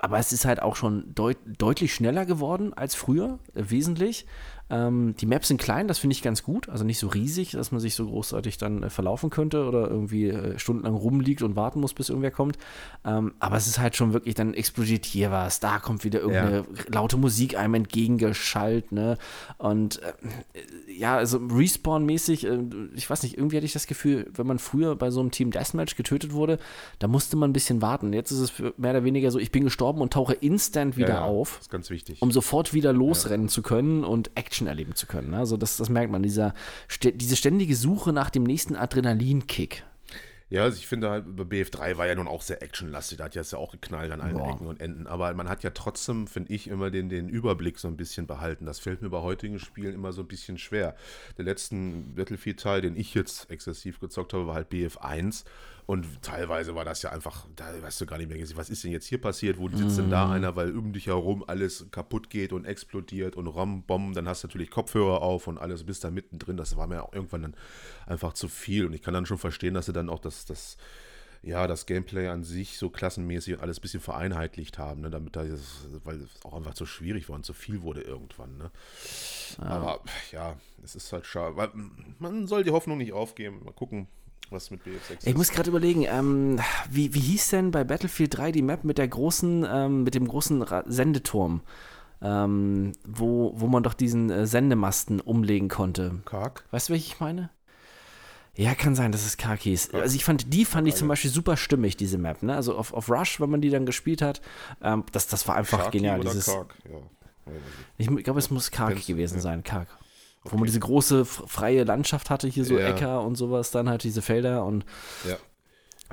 aber 0.00 0.18
es 0.18 0.32
ist 0.32 0.44
halt 0.44 0.62
auch 0.62 0.76
schon 0.76 1.12
deut 1.14 1.38
deutlich 1.58 1.92
schneller 1.92 2.24
geworden 2.24 2.72
als 2.74 2.94
früher, 2.94 3.38
äh, 3.54 3.64
wesentlich. 3.68 4.26
Ähm, 4.70 5.14
die 5.18 5.26
Maps 5.26 5.48
sind 5.48 5.60
klein, 5.60 5.88
das 5.88 5.98
finde 5.98 6.12
ich 6.14 6.22
ganz 6.22 6.42
gut. 6.42 6.68
Also 6.68 6.84
nicht 6.84 6.98
so 6.98 7.08
riesig, 7.08 7.52
dass 7.52 7.72
man 7.72 7.80
sich 7.80 7.94
so 7.94 8.06
großartig 8.06 8.58
dann 8.58 8.82
äh, 8.82 8.90
verlaufen 8.90 9.30
könnte 9.30 9.64
oder 9.66 9.88
irgendwie 9.88 10.28
äh, 10.28 10.58
stundenlang 10.58 10.94
rumliegt 10.94 11.42
und 11.42 11.56
warten 11.56 11.80
muss, 11.80 11.94
bis 11.94 12.08
irgendwer 12.10 12.30
kommt. 12.30 12.58
Ähm, 13.04 13.32
aber 13.38 13.56
es 13.56 13.66
ist 13.66 13.78
halt 13.78 13.96
schon 13.96 14.12
wirklich, 14.12 14.34
dann 14.34 14.54
explodiert 14.54 15.06
hier 15.06 15.30
was, 15.30 15.60
da 15.60 15.78
kommt 15.78 16.04
wieder 16.04 16.20
irgendeine 16.20 16.64
laute 16.92 17.16
Musik 17.16 17.56
einem 17.56 17.74
entgegengeschallt, 17.74 18.92
ne? 18.92 19.16
Und 19.56 20.02
äh, 20.02 20.12
ja, 20.92 21.16
also 21.16 21.38
Respawn-mäßig, 21.38 22.46
äh, 22.46 22.58
ich 22.94 23.08
weiß 23.08 23.22
nicht, 23.22 23.36
irgendwie 23.36 23.56
hatte 23.56 23.66
ich 23.66 23.72
das 23.72 23.86
Gefühl, 23.86 24.30
wenn 24.34 24.46
man 24.46 24.58
früher 24.58 24.96
bei 24.96 25.10
so 25.10 25.20
einem 25.20 25.30
Team 25.30 25.50
Deathmatch 25.50 25.96
getötet 25.96 26.32
wurde, 26.32 26.58
da 26.98 27.08
musste 27.08 27.36
man 27.36 27.50
ein 27.50 27.52
bisschen 27.52 27.80
warten. 27.82 28.12
Jetzt 28.12 28.30
ist 28.30 28.40
es 28.40 28.52
mehr 28.76 28.90
oder 28.90 29.04
weniger 29.04 29.30
so, 29.30 29.38
ich 29.38 29.52
bin 29.52 29.64
gestorben 29.64 30.00
und 30.00 30.12
tauche 30.12 30.34
instant 30.34 30.96
wieder 30.96 31.08
Ja, 31.08 31.14
ja, 31.14 31.24
auf 31.24 31.54
Das 31.56 31.62
ist 31.66 31.70
ganz 31.70 31.90
wichtig. 31.90 32.20
um 32.20 32.32
sofort 32.32 32.74
wieder 32.74 32.92
losrennen 32.92 33.48
zu 33.48 33.62
können 33.62 34.04
und 34.04 34.30
Action 34.34 34.57
erleben 34.66 34.94
zu 34.94 35.06
können. 35.06 35.30
ne? 35.30 35.38
Also 35.38 35.56
das, 35.56 35.76
das 35.76 35.88
merkt 35.88 36.10
man, 36.10 36.22
dieser, 36.22 36.54
diese 37.02 37.36
ständige 37.36 37.76
Suche 37.76 38.12
nach 38.12 38.30
dem 38.30 38.42
nächsten 38.42 38.76
Adrenalinkick. 38.76 39.84
Ja, 40.50 40.62
also 40.62 40.78
ich 40.78 40.86
finde 40.86 41.10
halt, 41.10 41.36
bei 41.36 41.42
BF3 41.42 41.98
war 41.98 42.06
ja 42.06 42.14
nun 42.14 42.26
auch 42.26 42.40
sehr 42.40 42.62
actionlastig. 42.62 43.18
Da 43.18 43.24
hat 43.24 43.34
ja 43.34 43.42
es 43.42 43.50
ja 43.50 43.58
auch 43.58 43.72
geknallt 43.72 44.10
an 44.12 44.22
allen 44.22 44.38
Boah. 44.38 44.54
Ecken 44.54 44.66
und 44.66 44.80
Enden. 44.80 45.06
Aber 45.06 45.32
man 45.34 45.48
hat 45.48 45.62
ja 45.62 45.70
trotzdem, 45.70 46.26
finde 46.26 46.54
ich, 46.54 46.68
immer 46.68 46.90
den, 46.90 47.10
den 47.10 47.28
Überblick 47.28 47.78
so 47.78 47.86
ein 47.86 47.98
bisschen 47.98 48.26
behalten. 48.26 48.64
Das 48.64 48.78
fällt 48.78 49.02
mir 49.02 49.10
bei 49.10 49.20
heutigen 49.20 49.58
Spielen 49.58 49.94
immer 49.94 50.12
so 50.12 50.22
ein 50.22 50.28
bisschen 50.28 50.56
schwer. 50.56 50.96
Der 51.36 51.44
letzten 51.44 52.14
Battlefield-Teil, 52.14 52.80
den 52.80 52.96
ich 52.96 53.12
jetzt 53.12 53.50
exzessiv 53.50 54.00
gezockt 54.00 54.32
habe, 54.32 54.46
war 54.46 54.54
halt 54.54 54.72
BF1. 54.72 55.44
Und 55.88 56.20
teilweise 56.20 56.74
war 56.74 56.84
das 56.84 57.00
ja 57.00 57.12
einfach, 57.12 57.46
da 57.56 57.64
weißt 57.80 58.02
du 58.02 58.04
gar 58.04 58.18
nicht 58.18 58.28
mehr, 58.28 58.38
was 58.56 58.68
ist 58.68 58.84
denn 58.84 58.92
jetzt 58.92 59.06
hier 59.06 59.18
passiert? 59.18 59.56
Wo 59.56 59.70
sitzt 59.70 59.96
denn 59.96 60.10
da 60.10 60.30
einer, 60.30 60.54
weil 60.54 60.76
um 60.76 60.92
dich 60.92 61.06
herum 61.06 61.42
alles 61.46 61.86
kaputt 61.90 62.28
geht 62.28 62.52
und 62.52 62.66
explodiert 62.66 63.36
und 63.36 63.46
Rom-Bomben. 63.46 64.12
Dann 64.12 64.28
hast 64.28 64.44
du 64.44 64.48
natürlich 64.48 64.70
Kopfhörer 64.70 65.22
auf 65.22 65.46
und 65.46 65.56
alles, 65.56 65.84
bist 65.84 66.04
da 66.04 66.10
mittendrin. 66.10 66.58
Das 66.58 66.76
war 66.76 66.86
mir 66.88 67.02
auch 67.02 67.14
irgendwann 67.14 67.40
dann 67.40 67.54
einfach 68.04 68.34
zu 68.34 68.48
viel. 68.48 68.84
Und 68.84 68.92
ich 68.92 69.00
kann 69.00 69.14
dann 69.14 69.24
schon 69.24 69.38
verstehen, 69.38 69.72
dass 69.72 69.86
sie 69.86 69.94
dann 69.94 70.10
auch 70.10 70.18
das, 70.18 70.44
das, 70.44 70.76
ja, 71.40 71.66
das 71.66 71.86
Gameplay 71.86 72.28
an 72.28 72.44
sich 72.44 72.76
so 72.76 72.90
klassenmäßig 72.90 73.54
und 73.54 73.62
alles 73.62 73.78
ein 73.78 73.80
bisschen 73.80 74.00
vereinheitlicht 74.00 74.76
haben, 74.76 75.00
ne? 75.00 75.08
damit 75.08 75.36
da, 75.36 75.44
das, 75.44 75.86
weil 76.04 76.16
es 76.16 76.44
auch 76.44 76.52
einfach 76.52 76.74
zu 76.74 76.84
schwierig 76.84 77.30
war 77.30 77.36
und 77.36 77.46
zu 77.46 77.54
viel 77.54 77.80
wurde 77.80 78.02
irgendwann. 78.02 78.58
Ne? 78.58 78.70
Aber 79.56 80.00
ja, 80.32 80.54
es 80.84 80.94
ist 80.96 81.10
halt 81.14 81.24
schade. 81.24 81.56
Man 82.18 82.46
soll 82.46 82.62
die 82.62 82.72
Hoffnung 82.72 82.98
nicht 82.98 83.14
aufgeben. 83.14 83.64
Mal 83.64 83.72
gucken, 83.72 84.06
was 84.50 84.70
mit 84.70 84.80
BF6 84.82 85.26
Ich 85.26 85.36
muss 85.36 85.50
gerade 85.50 85.68
überlegen, 85.70 86.04
ähm, 86.08 86.60
wie, 86.90 87.14
wie 87.14 87.20
hieß 87.20 87.50
denn 87.50 87.70
bei 87.70 87.84
Battlefield 87.84 88.36
3 88.36 88.52
die 88.52 88.62
Map 88.62 88.84
mit 88.84 88.98
der 88.98 89.08
großen, 89.08 89.66
ähm, 89.68 90.02
mit 90.04 90.14
dem 90.14 90.26
großen 90.26 90.62
Ra 90.62 90.84
Sendeturm? 90.86 91.62
Ähm, 92.20 92.92
wo, 93.06 93.52
wo 93.54 93.68
man 93.68 93.84
doch 93.84 93.94
diesen 93.94 94.28
äh, 94.30 94.46
Sendemasten 94.46 95.20
umlegen 95.20 95.68
konnte. 95.68 96.20
Karg. 96.24 96.64
Weißt 96.72 96.88
du, 96.88 96.94
welche 96.94 97.14
ich 97.14 97.20
meine? 97.20 97.50
Ja, 98.56 98.74
kann 98.74 98.96
sein, 98.96 99.12
dass 99.12 99.24
es 99.24 99.36
Kark 99.36 99.60
hieß. 99.60 99.94
Also 99.94 100.16
ich 100.16 100.24
fand, 100.24 100.52
die 100.52 100.64
fand 100.64 100.88
ich 100.88 100.96
zum 100.96 101.06
Beispiel 101.06 101.30
super 101.30 101.56
stimmig, 101.56 101.96
diese 101.96 102.18
Map. 102.18 102.42
Ne? 102.42 102.56
Also 102.56 102.76
auf, 102.76 102.92
auf 102.92 103.08
Rush, 103.08 103.40
wenn 103.40 103.50
man 103.50 103.60
die 103.60 103.70
dann 103.70 103.86
gespielt 103.86 104.20
hat, 104.20 104.40
ähm, 104.82 105.04
das, 105.12 105.28
das 105.28 105.46
war 105.46 105.54
einfach 105.54 105.78
Sharky 105.78 105.98
genial. 105.98 106.18
Dieses, 106.18 106.46
Karg? 106.46 106.74
Ja. 106.90 106.98
Ich 107.98 108.08
glaube, 108.24 108.40
es 108.40 108.50
muss 108.50 108.72
Kark 108.72 108.96
du, 108.96 109.12
gewesen 109.12 109.36
ja. 109.36 109.40
sein, 109.42 109.62
Kark. 109.62 109.86
Wo 110.50 110.56
man 110.56 110.66
diese 110.66 110.80
große 110.80 111.24
freie 111.24 111.84
Landschaft 111.84 112.30
hatte, 112.30 112.48
hier 112.48 112.64
so 112.64 112.78
Ja. 112.78 112.88
Äcker 112.88 113.22
und 113.22 113.36
sowas, 113.36 113.70
dann 113.70 113.88
halt 113.88 114.02
diese 114.04 114.22
Felder 114.22 114.64
und 114.64 114.84
ja. 115.28 115.36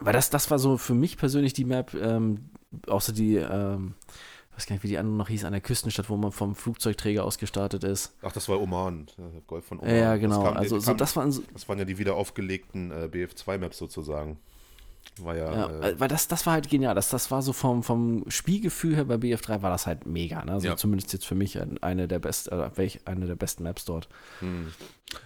weil 0.02 0.14
das, 0.14 0.30
das 0.30 0.50
war 0.52 0.60
so 0.60 0.78
für 0.78 0.94
mich 0.94 1.18
persönlich 1.18 1.54
die 1.54 1.66
Map, 1.66 1.94
ähm, 1.94 2.50
außer 2.88 3.14
die, 3.14 3.36
ähm, 3.38 3.94
ich 4.52 4.58
weiß 4.58 4.68
gar 4.68 4.76
nicht, 4.76 4.84
wie 4.84 4.88
die 4.90 4.98
andere 4.98 5.16
noch 5.18 5.28
hieß, 5.30 5.44
an 5.44 5.52
der 5.52 5.62
Küstenstadt, 5.62 6.10
wo 6.10 6.16
man 6.18 6.32
vom 6.32 6.56
Flugzeugträger 6.56 7.24
aus 7.26 7.38
gestartet 7.38 7.84
ist. 7.84 8.16
Ach, 8.22 8.32
das 8.32 8.48
war 8.48 8.62
Oman. 8.62 9.08
Golf 9.48 9.66
von 9.66 9.80
Oman. 9.80 9.94
Ja, 9.96 10.12
Das 10.14 10.22
genau. 10.22 10.44
kam- 10.44 10.56
also 10.58 10.80
so, 10.80 10.86
kam- 10.92 10.98
das 10.98 11.16
waren 11.18 11.32
so, 11.32 11.42
Das 11.54 11.68
waren 11.68 11.78
ja 11.80 11.84
die 11.86 11.98
wieder 11.98 12.16
aufgelegten 12.16 12.92
äh, 12.92 13.10
BF2-Maps 13.12 13.78
sozusagen. 13.78 14.38
War 15.22 15.36
ja, 15.38 15.54
Ja, 15.54 15.80
äh, 15.82 16.00
weil 16.00 16.08
das, 16.10 16.28
das 16.28 16.46
war 16.46 16.54
halt 16.54 16.70
genial. 16.70 16.94
Das, 16.96 17.10
das 17.10 17.32
war 17.32 17.42
so 17.42 17.54
vom, 17.54 17.84
vom 17.84 18.24
Spielgefühl 18.30 18.96
her 18.96 19.06
bei 19.06 19.16
BF3 19.16 19.62
war 19.62 19.70
das 19.70 19.88
halt 19.88 20.06
mega. 20.06 20.44
Ne? 20.44 20.52
Also 20.54 20.68
Ja. 20.68 20.76
zumindest 20.76 21.14
jetzt 21.14 21.26
für 21.26 21.36
mich 21.36 21.60
ein- 21.62 21.82
eine 21.82 22.08
der, 22.08 22.20
best, 22.20 22.52
äh, 22.52 22.70
welch, 22.78 23.00
eine 23.06 23.26
der 23.26 23.36
besten 23.36 23.64
Maps 23.64 23.86
dort. 23.86 24.10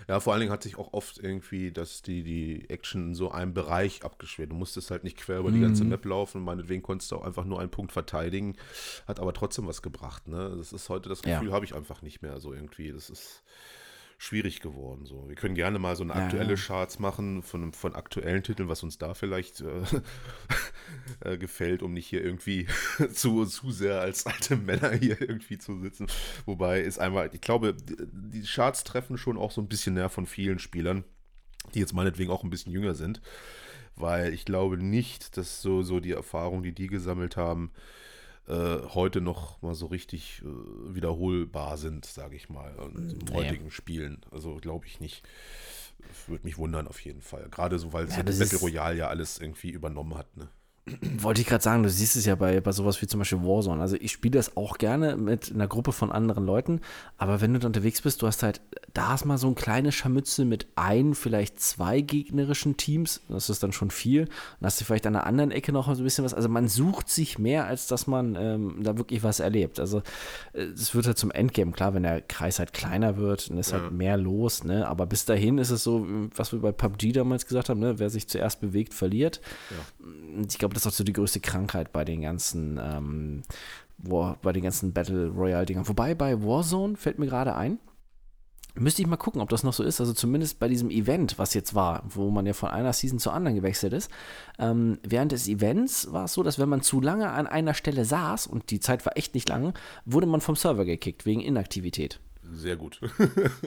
ja, 0.08 0.20
vor 0.20 0.34
allen 0.34 0.42
Dingen 0.42 0.52
hat 0.52 0.62
sich 0.64 0.78
auch 0.78 0.94
oft 0.94 1.18
irgendwie, 1.18 1.72
dass 1.72 2.02
die, 2.04 2.22
die 2.24 2.70
Action 2.70 3.08
in 3.10 3.16
so 3.16 3.32
einem 3.32 3.54
Bereich 3.54 4.04
abgeschwert. 4.04 4.52
Du 4.52 4.56
musstest 4.56 4.92
halt 4.92 5.04
nicht 5.04 5.18
quer 5.18 5.40
über 5.40 5.52
die 5.52 5.62
ganze 5.62 5.84
Mhm. 5.84 5.90
Map 5.90 6.06
laufen. 6.06 6.44
Meinetwegen 6.44 6.84
konntest 6.84 7.12
du 7.12 7.16
auch 7.16 7.24
einfach 7.26 7.46
nur 7.46 7.60
einen 7.60 7.72
Punkt 7.72 7.92
verteidigen. 7.92 8.56
Hat 9.08 9.20
aber 9.20 9.34
trotzdem 9.34 9.66
was 9.66 9.82
gebracht. 9.82 10.28
Ne? 10.28 10.54
Das 10.58 10.72
ist 10.74 10.90
heute 10.90 11.10
das 11.10 11.22
Ja. 11.26 11.40
Gefühl, 11.40 11.54
habe 11.54 11.66
ich 11.66 11.74
einfach 11.74 12.02
nicht 12.04 12.22
mehr 12.22 12.40
so 12.40 12.54
irgendwie. 12.54 12.92
Das 12.92 13.10
ist 13.10 13.42
schwierig 14.22 14.60
geworden. 14.60 15.06
So. 15.06 15.30
Wir 15.30 15.36
können 15.36 15.56
gerne 15.56 15.80
mal 15.80 15.96
so 15.96 16.04
eine 16.04 16.14
aktuelle 16.14 16.50
ja, 16.50 16.56
ja. 16.56 16.62
Charts 16.62 17.00
machen 17.00 17.42
von, 17.42 17.72
von 17.72 17.96
aktuellen 17.96 18.44
Titeln, 18.44 18.68
was 18.68 18.84
uns 18.84 18.98
da 18.98 19.14
vielleicht 19.14 19.62
äh, 19.62 19.82
äh, 21.22 21.38
gefällt, 21.38 21.82
um 21.82 21.94
nicht 21.94 22.08
hier 22.08 22.24
irgendwie 22.24 22.68
zu, 23.14 23.46
zu 23.46 23.72
sehr 23.72 24.02
als 24.02 24.26
alte 24.26 24.58
Männer 24.58 24.92
hier 24.92 25.22
irgendwie 25.22 25.58
zu 25.58 25.80
sitzen. 25.80 26.08
Wobei 26.46 26.82
ist 26.82 27.00
einmal, 27.00 27.30
ich 27.34 27.40
glaube, 27.40 27.78
die 27.88 28.44
Charts 28.44 28.84
treffen 28.84 29.18
schon 29.18 29.38
auch 29.38 29.52
so 29.52 29.62
ein 29.62 29.70
bisschen 29.70 29.94
näher 29.94 30.10
von 30.10 30.26
vielen 30.26 30.60
Spielern, 30.60 31.06
die 31.74 31.80
jetzt 31.80 31.94
meinetwegen 31.94 32.30
auch 32.30 32.44
ein 32.44 32.50
bisschen 32.50 32.74
jünger 32.74 32.96
sind. 32.96 33.22
Weil 33.96 34.34
ich 34.34 34.44
glaube 34.44 34.78
nicht, 34.78 35.38
dass 35.38 35.62
so, 35.62 35.82
so 35.82 36.02
die 36.02 36.12
Erfahrung, 36.12 36.62
die 36.62 36.74
die 36.74 36.88
gesammelt 36.88 37.38
haben, 37.38 37.72
äh, 38.50 38.80
heute 38.94 39.22
noch 39.22 39.62
mal 39.62 39.76
so 39.76 39.86
richtig 39.86 40.42
äh, 40.44 40.96
wiederholbar 40.96 41.78
sind, 41.78 42.06
sage 42.06 42.36
ich 42.36 42.50
mal, 42.50 42.74
in 42.96 43.08
naja. 43.08 43.34
heutigen 43.34 43.72
Spielen. 43.72 44.22
Also 44.32 44.56
glaube 44.56 44.86
ich 44.88 45.00
nicht. 45.00 45.24
Würde 46.28 46.46
mich 46.46 46.58
wundern 46.58 46.88
auf 46.88 47.00
jeden 47.02 47.22
Fall. 47.22 47.48
Gerade 47.52 47.78
so, 47.78 47.94
weil 47.94 48.10
ja, 48.10 48.24
Battle 48.24 48.58
Royale 48.60 48.98
ja 48.98 49.08
alles 49.10 49.38
irgendwie 49.38 49.70
übernommen 49.70 50.18
hat. 50.18 50.36
Ne? 50.38 50.50
wollte 51.18 51.42
ich 51.42 51.48
gerade 51.48 51.64
sagen, 51.64 51.84
du 51.84 51.90
siehst 51.90 52.16
es 52.16 52.26
ja 52.26 52.36
bei, 52.36 52.62
bei 52.62 52.72
sowas 52.72 53.02
wie 53.02 53.08
zum 53.08 53.20
Beispiel 53.20 53.40
Warzone. 53.40 53.82
Also 53.82 53.96
ich 54.00 54.12
spiele 54.12 54.38
das 54.38 54.58
auch 54.58 54.78
gerne 54.78 55.18
mit 55.18 55.52
einer 55.54 55.68
Gruppe 55.68 55.92
von 55.92 56.12
anderen 56.12 56.46
Leuten, 56.46 56.82
aber 57.18 57.42
wenn 57.42 57.54
du 57.54 57.60
da 57.60 57.68
unterwegs 57.68 58.02
bist, 58.02 58.22
du 58.22 58.28
hast 58.28 58.44
halt, 58.44 58.62
da 58.94 59.10
hast 59.10 59.26
mal 59.26 59.38
so 59.38 59.48
ein 59.48 59.56
kleines 59.56 59.96
Scharmützel 59.96 60.46
mit 60.46 60.68
ein, 60.76 61.16
vielleicht 61.16 61.60
zwei 61.60 62.02
gegnerischen 62.02 62.78
Teams, 62.78 63.22
das 63.30 63.50
ist 63.50 63.64
dann 63.64 63.72
schon 63.72 63.92
viel. 63.92 64.26
Dann 64.26 64.68
hast 64.68 64.80
du 64.82 64.86
vielleicht 64.86 65.08
an 65.08 65.14
der 65.14 65.26
anderen 65.26 65.52
Ecke 65.52 65.72
noch 65.72 65.86
so 65.86 66.02
ein 66.02 66.04
bisschen 66.04 66.26
was. 66.26 66.34
Also 66.34 66.50
man 66.50 66.68
sucht 66.68 67.10
sich 67.10 67.40
mehr, 67.40 67.66
als 67.66 67.88
dass 67.88 68.08
man 68.08 68.36
ähm, 68.36 68.80
da 68.82 68.98
wirklich 68.98 69.24
was 69.24 69.40
erlebt. 69.40 69.80
Also 69.80 70.02
äh, 70.54 70.64
es 70.64 70.96
wird 70.96 71.06
halt 71.08 71.18
zum 71.18 71.32
Endgame, 71.32 71.72
klar, 71.72 71.94
wenn 71.94 72.04
der 72.04 72.22
Kreis 72.22 72.60
halt 72.60 72.74
kleiner 72.74 73.18
wird, 73.18 73.50
dann 73.50 73.58
ist 73.58 73.74
halt 73.74 73.84
ja. 73.84 73.90
halt 73.90 73.98
mehr 73.98 74.18
los, 74.18 74.64
ne? 74.64 74.88
Aber 74.88 75.06
bis 75.06 75.26
dahin 75.26 75.58
ist 75.58 75.70
es 75.70 75.84
so, 75.84 76.06
was 76.36 76.52
wir 76.52 76.60
bei 76.60 76.72
PUBG 76.72 77.12
damals 77.14 77.46
gesagt 77.46 77.70
haben, 77.70 77.80
ne? 77.80 78.00
Wer 78.00 78.10
sich 78.10 78.28
zuerst 78.28 78.62
bewegt, 78.62 78.94
verliert. 78.94 79.42
Ja. 79.70 80.08
Ich 80.48 80.58
glaube, 80.58 80.74
das 80.80 80.86
ist 80.86 80.94
auch 80.94 80.98
so 80.98 81.04
die 81.04 81.14
größte 81.14 81.40
Krankheit 81.40 81.92
bei 81.92 82.06
den 82.06 82.22
ganzen, 82.22 82.80
ähm, 82.82 83.44
War, 83.98 84.38
bei 84.42 84.54
den 84.54 84.64
ganzen 84.64 84.94
Battle 84.94 85.28
Royale-Dingern. 85.28 85.88
Wobei 85.88 86.16
bei 86.16 86.42
Warzone 86.42 86.96
fällt 86.96 87.20
mir 87.20 87.28
gerade 87.28 87.56
ein, 87.56 87.80
Müsste 88.76 89.02
ich 89.02 89.08
mal 89.10 89.18
gucken, 89.18 89.42
ob 89.42 89.50
das 89.50 89.64
noch 89.64 89.74
so 89.74 89.84
ist. 89.84 90.00
Also 90.00 90.14
zumindest 90.14 90.60
bei 90.60 90.70
diesem 90.70 90.90
Event, 90.90 91.38
was 91.38 91.54
jetzt 91.54 91.74
war, 91.76 92.04
wo 92.08 92.30
man 92.30 92.46
ja 92.46 92.54
von 92.54 92.70
einer 92.70 92.94
Season 92.94 93.20
zur 93.20 93.34
anderen 93.34 93.56
gewechselt 93.56 93.92
ist. 93.92 94.10
Ähm, 94.58 95.00
während 95.04 95.34
des 95.34 95.50
Events 95.50 96.14
war 96.14 96.26
es 96.26 96.34
so, 96.34 96.44
dass 96.44 96.60
wenn 96.60 96.70
man 96.70 96.82
zu 96.82 97.02
lange 97.02 97.30
an 97.30 97.48
einer 97.48 97.74
Stelle 97.74 98.06
saß, 98.06 98.48
und 98.48 98.70
die 98.70 98.80
Zeit 98.80 99.06
war 99.06 99.18
echt 99.18 99.34
nicht 99.34 99.50
lang, 99.50 99.74
wurde 100.06 100.28
man 100.28 100.40
vom 100.40 100.56
Server 100.56 100.86
gekickt 100.86 101.26
wegen 101.26 101.42
Inaktivität 101.42 102.22
sehr 102.54 102.76
gut. 102.76 103.00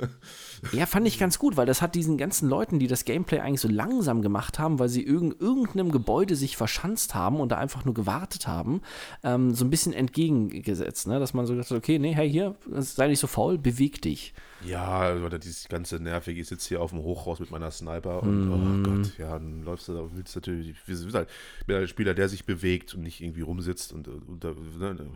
ja, 0.72 0.86
fand 0.86 1.06
ich 1.06 1.18
ganz 1.18 1.38
gut, 1.38 1.56
weil 1.56 1.66
das 1.66 1.82
hat 1.82 1.94
diesen 1.94 2.18
ganzen 2.18 2.48
Leuten, 2.48 2.78
die 2.78 2.86
das 2.86 3.04
Gameplay 3.04 3.40
eigentlich 3.40 3.60
so 3.60 3.68
langsam 3.68 4.22
gemacht 4.22 4.58
haben, 4.58 4.78
weil 4.78 4.88
sie 4.88 5.02
irg 5.02 5.22
irgendeinem 5.40 5.92
Gebäude 5.92 6.34
sich 6.34 6.56
verschanzt 6.56 7.14
haben 7.14 7.40
und 7.40 7.50
da 7.50 7.58
einfach 7.58 7.84
nur 7.84 7.94
gewartet 7.94 8.46
haben, 8.46 8.82
ähm, 9.22 9.54
so 9.54 9.64
ein 9.64 9.70
bisschen 9.70 9.92
entgegengesetzt, 9.92 11.06
ne? 11.06 11.18
dass 11.20 11.34
man 11.34 11.46
so 11.46 11.52
gesagt 11.52 11.70
hat, 11.70 11.78
okay, 11.78 11.98
nee, 11.98 12.14
hey, 12.14 12.30
hier, 12.30 12.56
sei 12.70 13.08
nicht 13.08 13.20
so 13.20 13.26
faul, 13.26 13.58
beweg 13.58 14.02
dich. 14.02 14.34
Ja, 14.64 15.14
oder 15.14 15.38
dieses 15.38 15.68
ganze 15.68 15.98
nervige, 15.98 16.40
ich 16.40 16.48
sitze 16.48 16.68
hier 16.68 16.80
auf 16.80 16.90
dem 16.90 17.02
Hochhaus 17.02 17.40
mit 17.40 17.50
meiner 17.50 17.70
Sniper 17.70 18.22
und 18.22 18.48
mm. 18.48 18.52
oh 18.52 18.56
mhm. 18.56 18.84
Gott, 18.84 19.18
ja, 19.18 19.32
dann 19.32 19.64
läufst 19.64 19.88
du 19.88 19.94
da, 19.94 20.08
willst 20.12 20.36
natürlich, 20.36 20.76
wir 20.86 20.96
sind 20.96 21.14
halt 21.14 21.28
ein 21.68 21.88
Spieler, 21.88 22.14
der 22.14 22.28
sich 22.28 22.44
bewegt 22.44 22.94
und 22.94 23.02
nicht 23.02 23.20
irgendwie 23.20 23.40
rumsitzt 23.40 23.92
und, 23.92 24.08
und, 24.08 24.44
und 24.44 24.78
ne, 24.78 25.06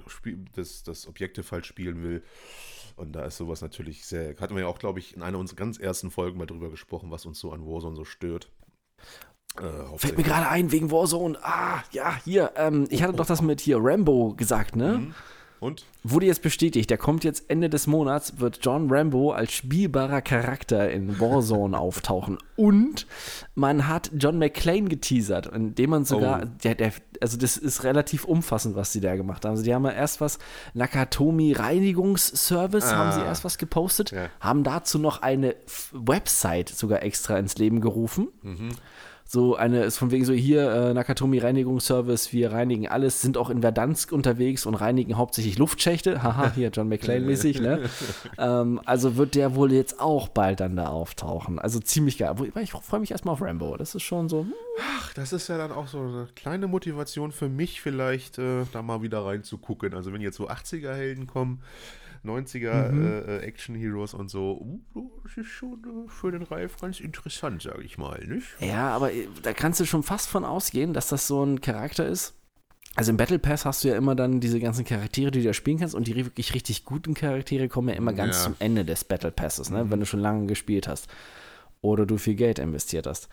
das, 0.55 0.83
das 0.83 1.07
Objektiv 1.07 1.53
halt 1.53 1.67
spielen 1.67 2.03
will. 2.03 2.23
Und 2.97 3.13
da 3.13 3.25
ist 3.25 3.37
sowas 3.37 3.61
natürlich 3.61 4.07
sehr. 4.07 4.35
Hatten 4.41 4.55
wir 4.55 4.63
ja 4.63 4.69
auch, 4.69 4.79
glaube 4.79 4.99
ich, 4.99 5.15
in 5.15 5.23
einer 5.23 5.39
unserer 5.39 5.57
ganz 5.57 5.79
ersten 5.79 6.11
Folgen 6.11 6.39
mal 6.39 6.47
drüber 6.47 6.71
gesprochen, 6.71 7.11
was 7.11 7.27
uns 7.27 7.39
so 7.39 7.53
an 7.53 7.65
Warzone 7.67 7.95
so 7.95 8.05
stört. 8.05 8.51
Äh, 9.61 9.99
Fällt 9.99 10.17
mir 10.17 10.25
gerade 10.25 10.49
ein, 10.49 10.73
wegen 10.73 10.91
Warzone. 10.91 11.39
Ah, 11.43 11.83
ja, 11.93 12.19
hier. 12.25 12.53
Ähm, 12.57 12.87
ich 12.91 13.03
hatte 13.03 13.15
doch 13.15 13.27
das 13.27 13.43
mit 13.43 13.61
hier 13.61 13.79
Rambo 13.81 14.35
gesagt, 14.35 14.77
ne? 14.77 14.99
Mhm. 14.99 15.15
Und? 15.67 15.85
Wurde 16.05 16.27
jetzt 16.27 16.43
bestätigt, 16.43 16.91
der 16.91 16.97
kommt 16.97 17.25
jetzt 17.25 17.51
Ende 17.51 17.69
des 17.69 17.89
Monats, 17.89 18.39
wird 18.39 18.61
John 18.63 18.89
Rambo 18.89 19.33
als 19.33 19.53
spielbarer 19.53 20.23
Charakter 20.23 20.89
in 20.89 21.19
Warzone 21.19 21.77
auftauchen. 21.79 22.39
Und 22.55 23.09
man 23.57 23.89
hat 23.89 24.13
John 24.17 24.39
McClane 24.39 24.89
geteasert, 24.89 25.47
indem 25.47 25.91
man 25.91 26.05
sogar, 26.05 26.43
oh. 26.45 26.49
der, 26.63 26.77
der, 26.77 26.93
also 27.21 27.37
das 27.37 27.57
ist 27.57 27.83
relativ 27.83 28.25
umfassend, 28.25 28.77
was 28.77 28.93
sie 28.93 29.01
da 29.01 29.17
gemacht 29.17 29.45
haben. 29.45 29.53
Also 29.53 29.65
die 29.65 29.75
haben 29.75 29.85
ja 29.85 29.91
erst 29.91 30.21
was, 30.21 30.39
Nakatomi 30.75 31.55
Reinigungsservice, 31.55 32.85
ah. 32.85 32.97
haben 32.97 33.13
sie 33.13 33.27
erst 33.27 33.45
was 33.45 33.59
gepostet, 33.59 34.13
ja. 34.13 34.29
haben 34.39 34.63
dazu 34.63 35.01
noch 35.01 35.23
eine 35.23 35.57
Website 35.91 36.69
sogar 36.69 37.03
extra 37.03 37.37
ins 37.39 37.59
Leben 37.59 37.81
gerufen. 37.81 38.29
Mhm 38.43 38.69
so 39.29 39.57
eine 39.57 39.83
ist 39.83 39.99
von 39.99 40.13
wegen 40.13 40.25
so 40.25 40.33
hier 40.33 40.71
äh, 40.71 40.95
Nakatomi 40.95 41.39
Reinigungsservice, 41.39 42.33
wir 42.33 42.53
reinigen 42.53 42.87
alles, 42.87 43.21
sind 43.21 43.37
auch 43.37 43.51
in 43.51 43.61
Verdansk 43.61 44.13
unterwegs 44.13 44.67
und 44.67 44.75
reinigen 44.75 45.17
hauptsächlich 45.17 45.59
Luftschächte. 45.59 46.23
Haha, 46.23 46.53
hier 46.55 46.71
John 46.71 46.89
McClane 46.89 47.27
mäßig, 47.27 47.61
ne? 47.61 47.91
ähm, 48.39 48.81
also 48.85 49.17
wird 49.17 49.35
der 49.35 49.57
wohl 49.57 49.73
jetzt 49.73 50.01
auch 50.01 50.29
bald 50.29 50.61
dann 50.61 50.77
da 50.77 50.89
auftauchen. 50.89 51.59
Also 51.59 51.81
ziemlich 51.81 52.19
geil. 52.19 52.35
Ich 52.63 52.71
freue 52.71 53.01
mich 53.01 53.11
erstmal 53.11 53.33
auf 53.33 53.43
Rambo. 53.43 53.77
Das 53.77 53.97
ist 53.97 54.03
schon 54.03 54.29
so. 54.29 54.43
Hm. 54.43 54.53
Ach, 54.99 55.13
das 55.15 55.33
ist 55.33 55.49
ja 55.49 55.59
dann 55.59 55.73
auch 55.73 55.89
so 55.89 55.99
eine 55.99 56.29
kleine 56.37 56.69
Motivation 56.69 57.33
für 57.33 57.49
mich, 57.49 57.81
vielleicht 57.81 58.39
äh, 58.39 58.65
da 58.73 58.83
mal 58.83 59.03
wieder 59.03 59.25
reinzugucken. 59.25 59.95
Also 59.95 60.13
wenn 60.13 60.21
jetzt 60.21 60.37
so 60.37 60.49
80er-Helden 60.49 61.27
kommen. 61.27 61.63
90er 62.25 62.91
mhm. 62.91 63.07
äh, 63.07 63.39
Action 63.39 63.75
Heroes 63.75 64.15
und 64.15 64.31
so. 64.31 64.81
Uh, 64.95 65.11
das 65.23 65.37
ist 65.37 65.47
schon 65.47 65.83
äh, 65.85 66.11
für 66.11 66.33
den 66.33 66.43
Ralf 66.43 66.77
ganz 66.81 67.01
interessant, 67.01 67.63
sage 67.63 67.83
ich 67.83 67.99
mal, 67.99 68.25
nicht? 68.27 68.47
Ja, 68.61 68.91
aber 68.91 69.13
äh, 69.13 69.29
da 69.43 69.53
kannst 69.53 69.81
du 69.81 69.85
schon 69.85 70.03
fast 70.03 70.29
von 70.29 70.45
ausgehen, 70.45 70.93
dass 70.93 71.09
das 71.09 71.27
so 71.27 71.45
ein 71.45 71.61
Charakter 71.61 72.07
ist. 72.07 72.35
Also 72.95 73.11
im 73.11 73.19
Battle 73.19 73.39
Pass 73.39 73.67
hast 73.67 73.85
du 73.85 73.89
ja 73.89 73.97
immer 73.97 74.15
dann 74.15 74.41
diese 74.41 74.59
ganzen 74.59 74.85
Charaktere, 74.85 75.31
die 75.31 75.41
du 75.41 75.47
da 75.47 75.53
spielen 75.53 75.79
kannst 75.79 75.95
und 75.95 76.07
die 76.07 76.17
wirklich 76.17 76.55
richtig 76.55 76.87
guten 76.87 77.13
Charaktere 77.13 77.69
kommen 77.69 77.91
ja 77.91 77.95
immer 77.95 78.15
ganz 78.15 78.37
ja. 78.37 78.45
zum 78.45 78.57
Ende 78.59 78.87
des 78.87 79.05
Battle 79.05 79.31
Passes, 79.31 79.71
ne? 79.71 79.85
Mhm. 79.85 79.91
wenn 79.91 80.01
du 80.01 80.07
schon 80.07 80.21
lange 80.21 80.47
gespielt 80.47 80.89
hast 80.89 81.09
oder 81.83 82.07
du 82.07 82.17
viel 82.17 82.35
Geld 82.35 82.59
investiert 82.59 83.07
hast. 83.07 83.29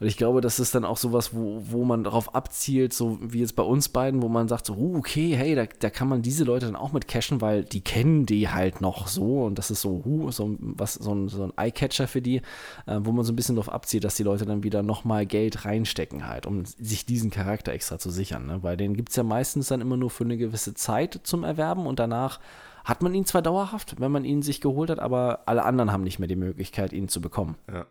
Und 0.00 0.08
ich 0.08 0.16
glaube, 0.16 0.40
das 0.40 0.58
ist 0.58 0.74
dann 0.74 0.84
auch 0.84 0.96
sowas, 0.96 1.34
wo, 1.34 1.62
wo 1.70 1.84
man 1.84 2.02
darauf 2.02 2.34
abzielt, 2.34 2.92
so 2.92 3.16
wie 3.22 3.38
jetzt 3.38 3.54
bei 3.54 3.62
uns 3.62 3.88
beiden, 3.88 4.22
wo 4.22 4.28
man 4.28 4.48
sagt, 4.48 4.66
so, 4.66 4.74
uh, 4.74 4.96
okay, 4.96 5.36
hey, 5.36 5.54
da, 5.54 5.66
da 5.66 5.88
kann 5.88 6.08
man 6.08 6.20
diese 6.20 6.42
Leute 6.42 6.66
dann 6.66 6.74
auch 6.74 6.92
mit 6.92 7.06
cashen, 7.06 7.40
weil 7.40 7.62
die 7.62 7.80
kennen 7.80 8.26
die 8.26 8.48
halt 8.48 8.80
noch 8.80 9.06
so 9.06 9.44
und 9.44 9.56
das 9.56 9.70
ist 9.70 9.82
so, 9.82 10.02
uh, 10.04 10.32
so, 10.32 10.56
was, 10.58 10.94
so, 10.94 11.14
ein, 11.14 11.28
so 11.28 11.44
ein 11.44 11.52
Eye-Catcher 11.56 12.08
für 12.08 12.20
die, 12.20 12.38
äh, 12.86 12.98
wo 12.98 13.12
man 13.12 13.24
so 13.24 13.32
ein 13.32 13.36
bisschen 13.36 13.54
darauf 13.54 13.72
abzielt, 13.72 14.02
dass 14.02 14.16
die 14.16 14.24
Leute 14.24 14.46
dann 14.46 14.64
wieder 14.64 14.82
nochmal 14.82 15.26
Geld 15.26 15.64
reinstecken 15.64 16.26
halt, 16.26 16.46
um 16.46 16.64
sich 16.64 17.06
diesen 17.06 17.30
Charakter 17.30 17.72
extra 17.72 18.00
zu 18.00 18.10
sichern. 18.10 18.46
Ne? 18.46 18.64
Weil 18.64 18.76
den 18.76 18.96
gibt 18.96 19.10
es 19.10 19.16
ja 19.16 19.22
meistens 19.22 19.68
dann 19.68 19.80
immer 19.80 19.96
nur 19.96 20.10
für 20.10 20.24
eine 20.24 20.36
gewisse 20.36 20.74
Zeit 20.74 21.20
zum 21.22 21.44
Erwerben 21.44 21.86
und 21.86 22.00
danach 22.00 22.40
hat 22.84 23.00
man 23.00 23.14
ihn 23.14 23.26
zwar 23.26 23.42
dauerhaft, 23.42 24.00
wenn 24.00 24.10
man 24.10 24.24
ihn 24.24 24.42
sich 24.42 24.60
geholt 24.60 24.90
hat, 24.90 24.98
aber 24.98 25.42
alle 25.46 25.64
anderen 25.64 25.92
haben 25.92 26.02
nicht 26.02 26.18
mehr 26.18 26.28
die 26.28 26.36
Möglichkeit, 26.36 26.92
ihn 26.92 27.08
zu 27.08 27.20
bekommen. 27.20 27.56
Ja. 27.72 27.86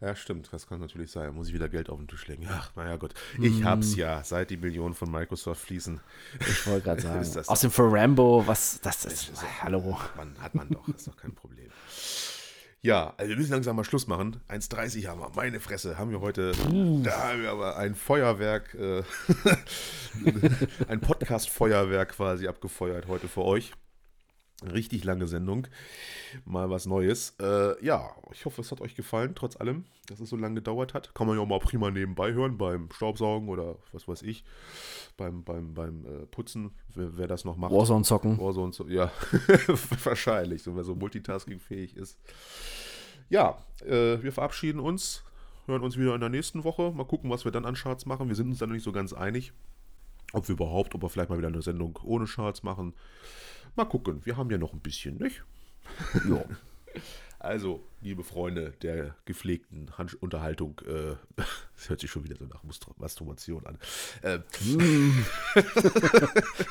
Ja, 0.00 0.16
stimmt, 0.16 0.48
das 0.50 0.66
kann 0.66 0.80
natürlich 0.80 1.10
sein. 1.10 1.34
Muss 1.34 1.48
ich 1.48 1.54
wieder 1.54 1.68
Geld 1.68 1.90
auf 1.90 1.98
den 1.98 2.08
Tisch 2.08 2.26
legen. 2.26 2.46
Ach, 2.48 2.74
naja, 2.74 2.96
Gott. 2.96 3.12
Ich 3.38 3.58
hm. 3.58 3.64
hab's 3.66 3.96
ja, 3.96 4.24
seit 4.24 4.48
die 4.48 4.56
Millionen 4.56 4.94
von 4.94 5.10
Microsoft 5.10 5.60
fließen. 5.60 6.00
Ich 6.40 6.66
wollte 6.66 6.84
gerade 6.84 7.00
sagen. 7.32 7.46
Außerdem 7.46 7.70
für 7.70 7.92
Rambo, 7.92 8.42
was 8.46 8.80
das 8.80 9.04
ist. 9.04 9.28
ist 9.28 9.62
hallo. 9.62 9.98
Hat 9.98 10.16
man, 10.16 10.38
hat 10.40 10.54
man 10.54 10.68
doch, 10.70 10.88
ist 10.88 11.06
doch 11.06 11.16
kein 11.16 11.34
Problem. 11.34 11.68
Ja, 12.82 13.12
also 13.18 13.28
wir 13.28 13.36
müssen 13.36 13.52
langsam 13.52 13.76
mal 13.76 13.84
Schluss 13.84 14.06
machen. 14.06 14.40
1,30 14.48 15.06
haben 15.06 15.20
wir. 15.20 15.30
Meine 15.36 15.60
Fresse, 15.60 15.98
haben 15.98 16.10
wir 16.12 16.20
heute. 16.22 16.52
Uh. 16.70 17.02
Da 17.02 17.28
haben 17.28 17.42
wir 17.42 17.50
aber 17.50 17.76
ein 17.76 17.94
Feuerwerk, 17.94 18.74
äh, 18.74 19.02
ein 20.88 21.00
Podcast-Feuerwerk 21.00 22.12
quasi 22.12 22.48
abgefeuert 22.48 23.06
heute 23.06 23.28
für 23.28 23.42
euch. 23.42 23.72
Richtig 24.62 25.04
lange 25.04 25.26
Sendung. 25.26 25.66
Mal 26.44 26.68
was 26.68 26.84
Neues. 26.84 27.34
Äh, 27.40 27.82
ja, 27.84 28.10
ich 28.30 28.44
hoffe, 28.44 28.60
es 28.60 28.70
hat 28.70 28.82
euch 28.82 28.94
gefallen, 28.94 29.32
trotz 29.34 29.56
allem, 29.56 29.84
dass 30.06 30.20
es 30.20 30.28
so 30.28 30.36
lange 30.36 30.56
gedauert 30.56 30.92
hat. 30.92 31.14
Kann 31.14 31.26
man 31.26 31.36
ja 31.36 31.42
auch 31.42 31.46
mal 31.46 31.60
prima 31.60 31.90
nebenbei 31.90 32.32
hören, 32.32 32.58
beim 32.58 32.90
Staubsaugen 32.92 33.48
oder 33.48 33.76
was 33.92 34.06
weiß 34.06 34.22
ich, 34.22 34.44
beim, 35.16 35.44
beim, 35.44 35.72
beim 35.72 36.04
äh, 36.04 36.26
Putzen, 36.26 36.72
wer, 36.94 37.16
wer, 37.16 37.26
das 37.26 37.46
noch 37.46 37.56
macht. 37.56 37.72
Warzone 37.72 38.04
zocken. 38.04 38.38
Warzone 38.38 38.72
zocken, 38.72 38.92
ja, 38.92 39.10
wahrscheinlich, 40.04 40.62
so, 40.62 40.76
wer 40.76 40.84
so 40.84 40.94
multitaskingfähig 40.94 41.96
ist. 41.96 42.18
Ja, 43.30 43.64
äh, 43.86 44.22
wir 44.22 44.32
verabschieden 44.32 44.80
uns, 44.80 45.24
hören 45.66 45.82
uns 45.82 45.96
wieder 45.96 46.14
in 46.14 46.20
der 46.20 46.28
nächsten 46.28 46.64
Woche. 46.64 46.92
Mal 46.92 47.04
gucken, 47.04 47.30
was 47.30 47.44
wir 47.46 47.52
dann 47.52 47.64
an 47.64 47.76
Charts 47.76 48.04
machen. 48.04 48.28
Wir 48.28 48.36
sind 48.36 48.48
uns 48.48 48.58
da 48.58 48.66
noch 48.66 48.74
nicht 48.74 48.84
so 48.84 48.92
ganz 48.92 49.14
einig, 49.14 49.52
ob 50.34 50.48
wir 50.48 50.54
überhaupt, 50.54 50.94
ob 50.94 51.02
wir 51.02 51.08
vielleicht 51.08 51.30
mal 51.30 51.38
wieder 51.38 51.48
eine 51.48 51.62
Sendung 51.62 51.98
ohne 52.02 52.26
Charts 52.26 52.62
machen. 52.62 52.92
Mal 53.76 53.84
gucken, 53.84 54.24
wir 54.24 54.36
haben 54.36 54.50
ja 54.50 54.58
noch 54.58 54.72
ein 54.72 54.80
bisschen, 54.80 55.18
nicht? 55.18 55.42
ja. 56.28 56.44
Also, 57.40 57.82
liebe 58.02 58.22
Freunde 58.22 58.72
der 58.82 59.16
gepflegten 59.24 59.96
Hand 59.96 60.14
Unterhaltung, 60.22 60.78
äh, 60.86 61.16
das 61.36 61.88
hört 61.88 62.00
sich 62.00 62.10
schon 62.10 62.22
wieder 62.22 62.36
so 62.36 62.44
nach 62.44 62.62
Masturbation 62.98 63.64
an. 63.66 63.78
Äh, 64.20 64.40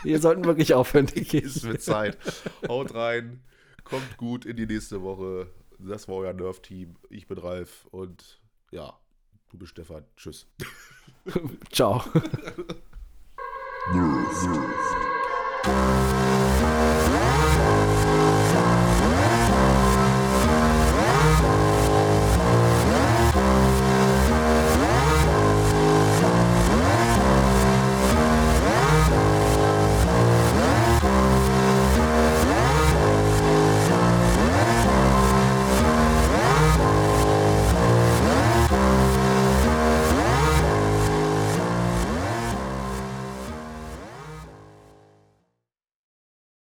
Wir 0.03 0.19
sollten 0.19 0.45
wirklich 0.45 0.75
aufhören. 0.75 1.07
es 1.07 1.63
wird 1.63 1.81
Zeit. 1.81 2.19
Haut 2.67 2.93
rein, 2.93 3.41
kommt 3.83 4.17
gut 4.17 4.45
in 4.45 4.57
die 4.57 4.67
nächste 4.67 5.01
Woche. 5.01 5.49
Das 5.79 6.07
war 6.07 6.17
euer 6.17 6.33
Nerf-Team. 6.33 6.97
Ich 7.09 7.27
bin 7.27 7.39
Ralf 7.39 7.87
und 7.89 8.39
ja, 8.69 8.93
du 9.49 9.57
bist 9.57 9.71
Stefan. 9.71 10.05
Tschüss. 10.17 10.45
Ciao. 11.71 12.03
Nerf. 13.91 14.88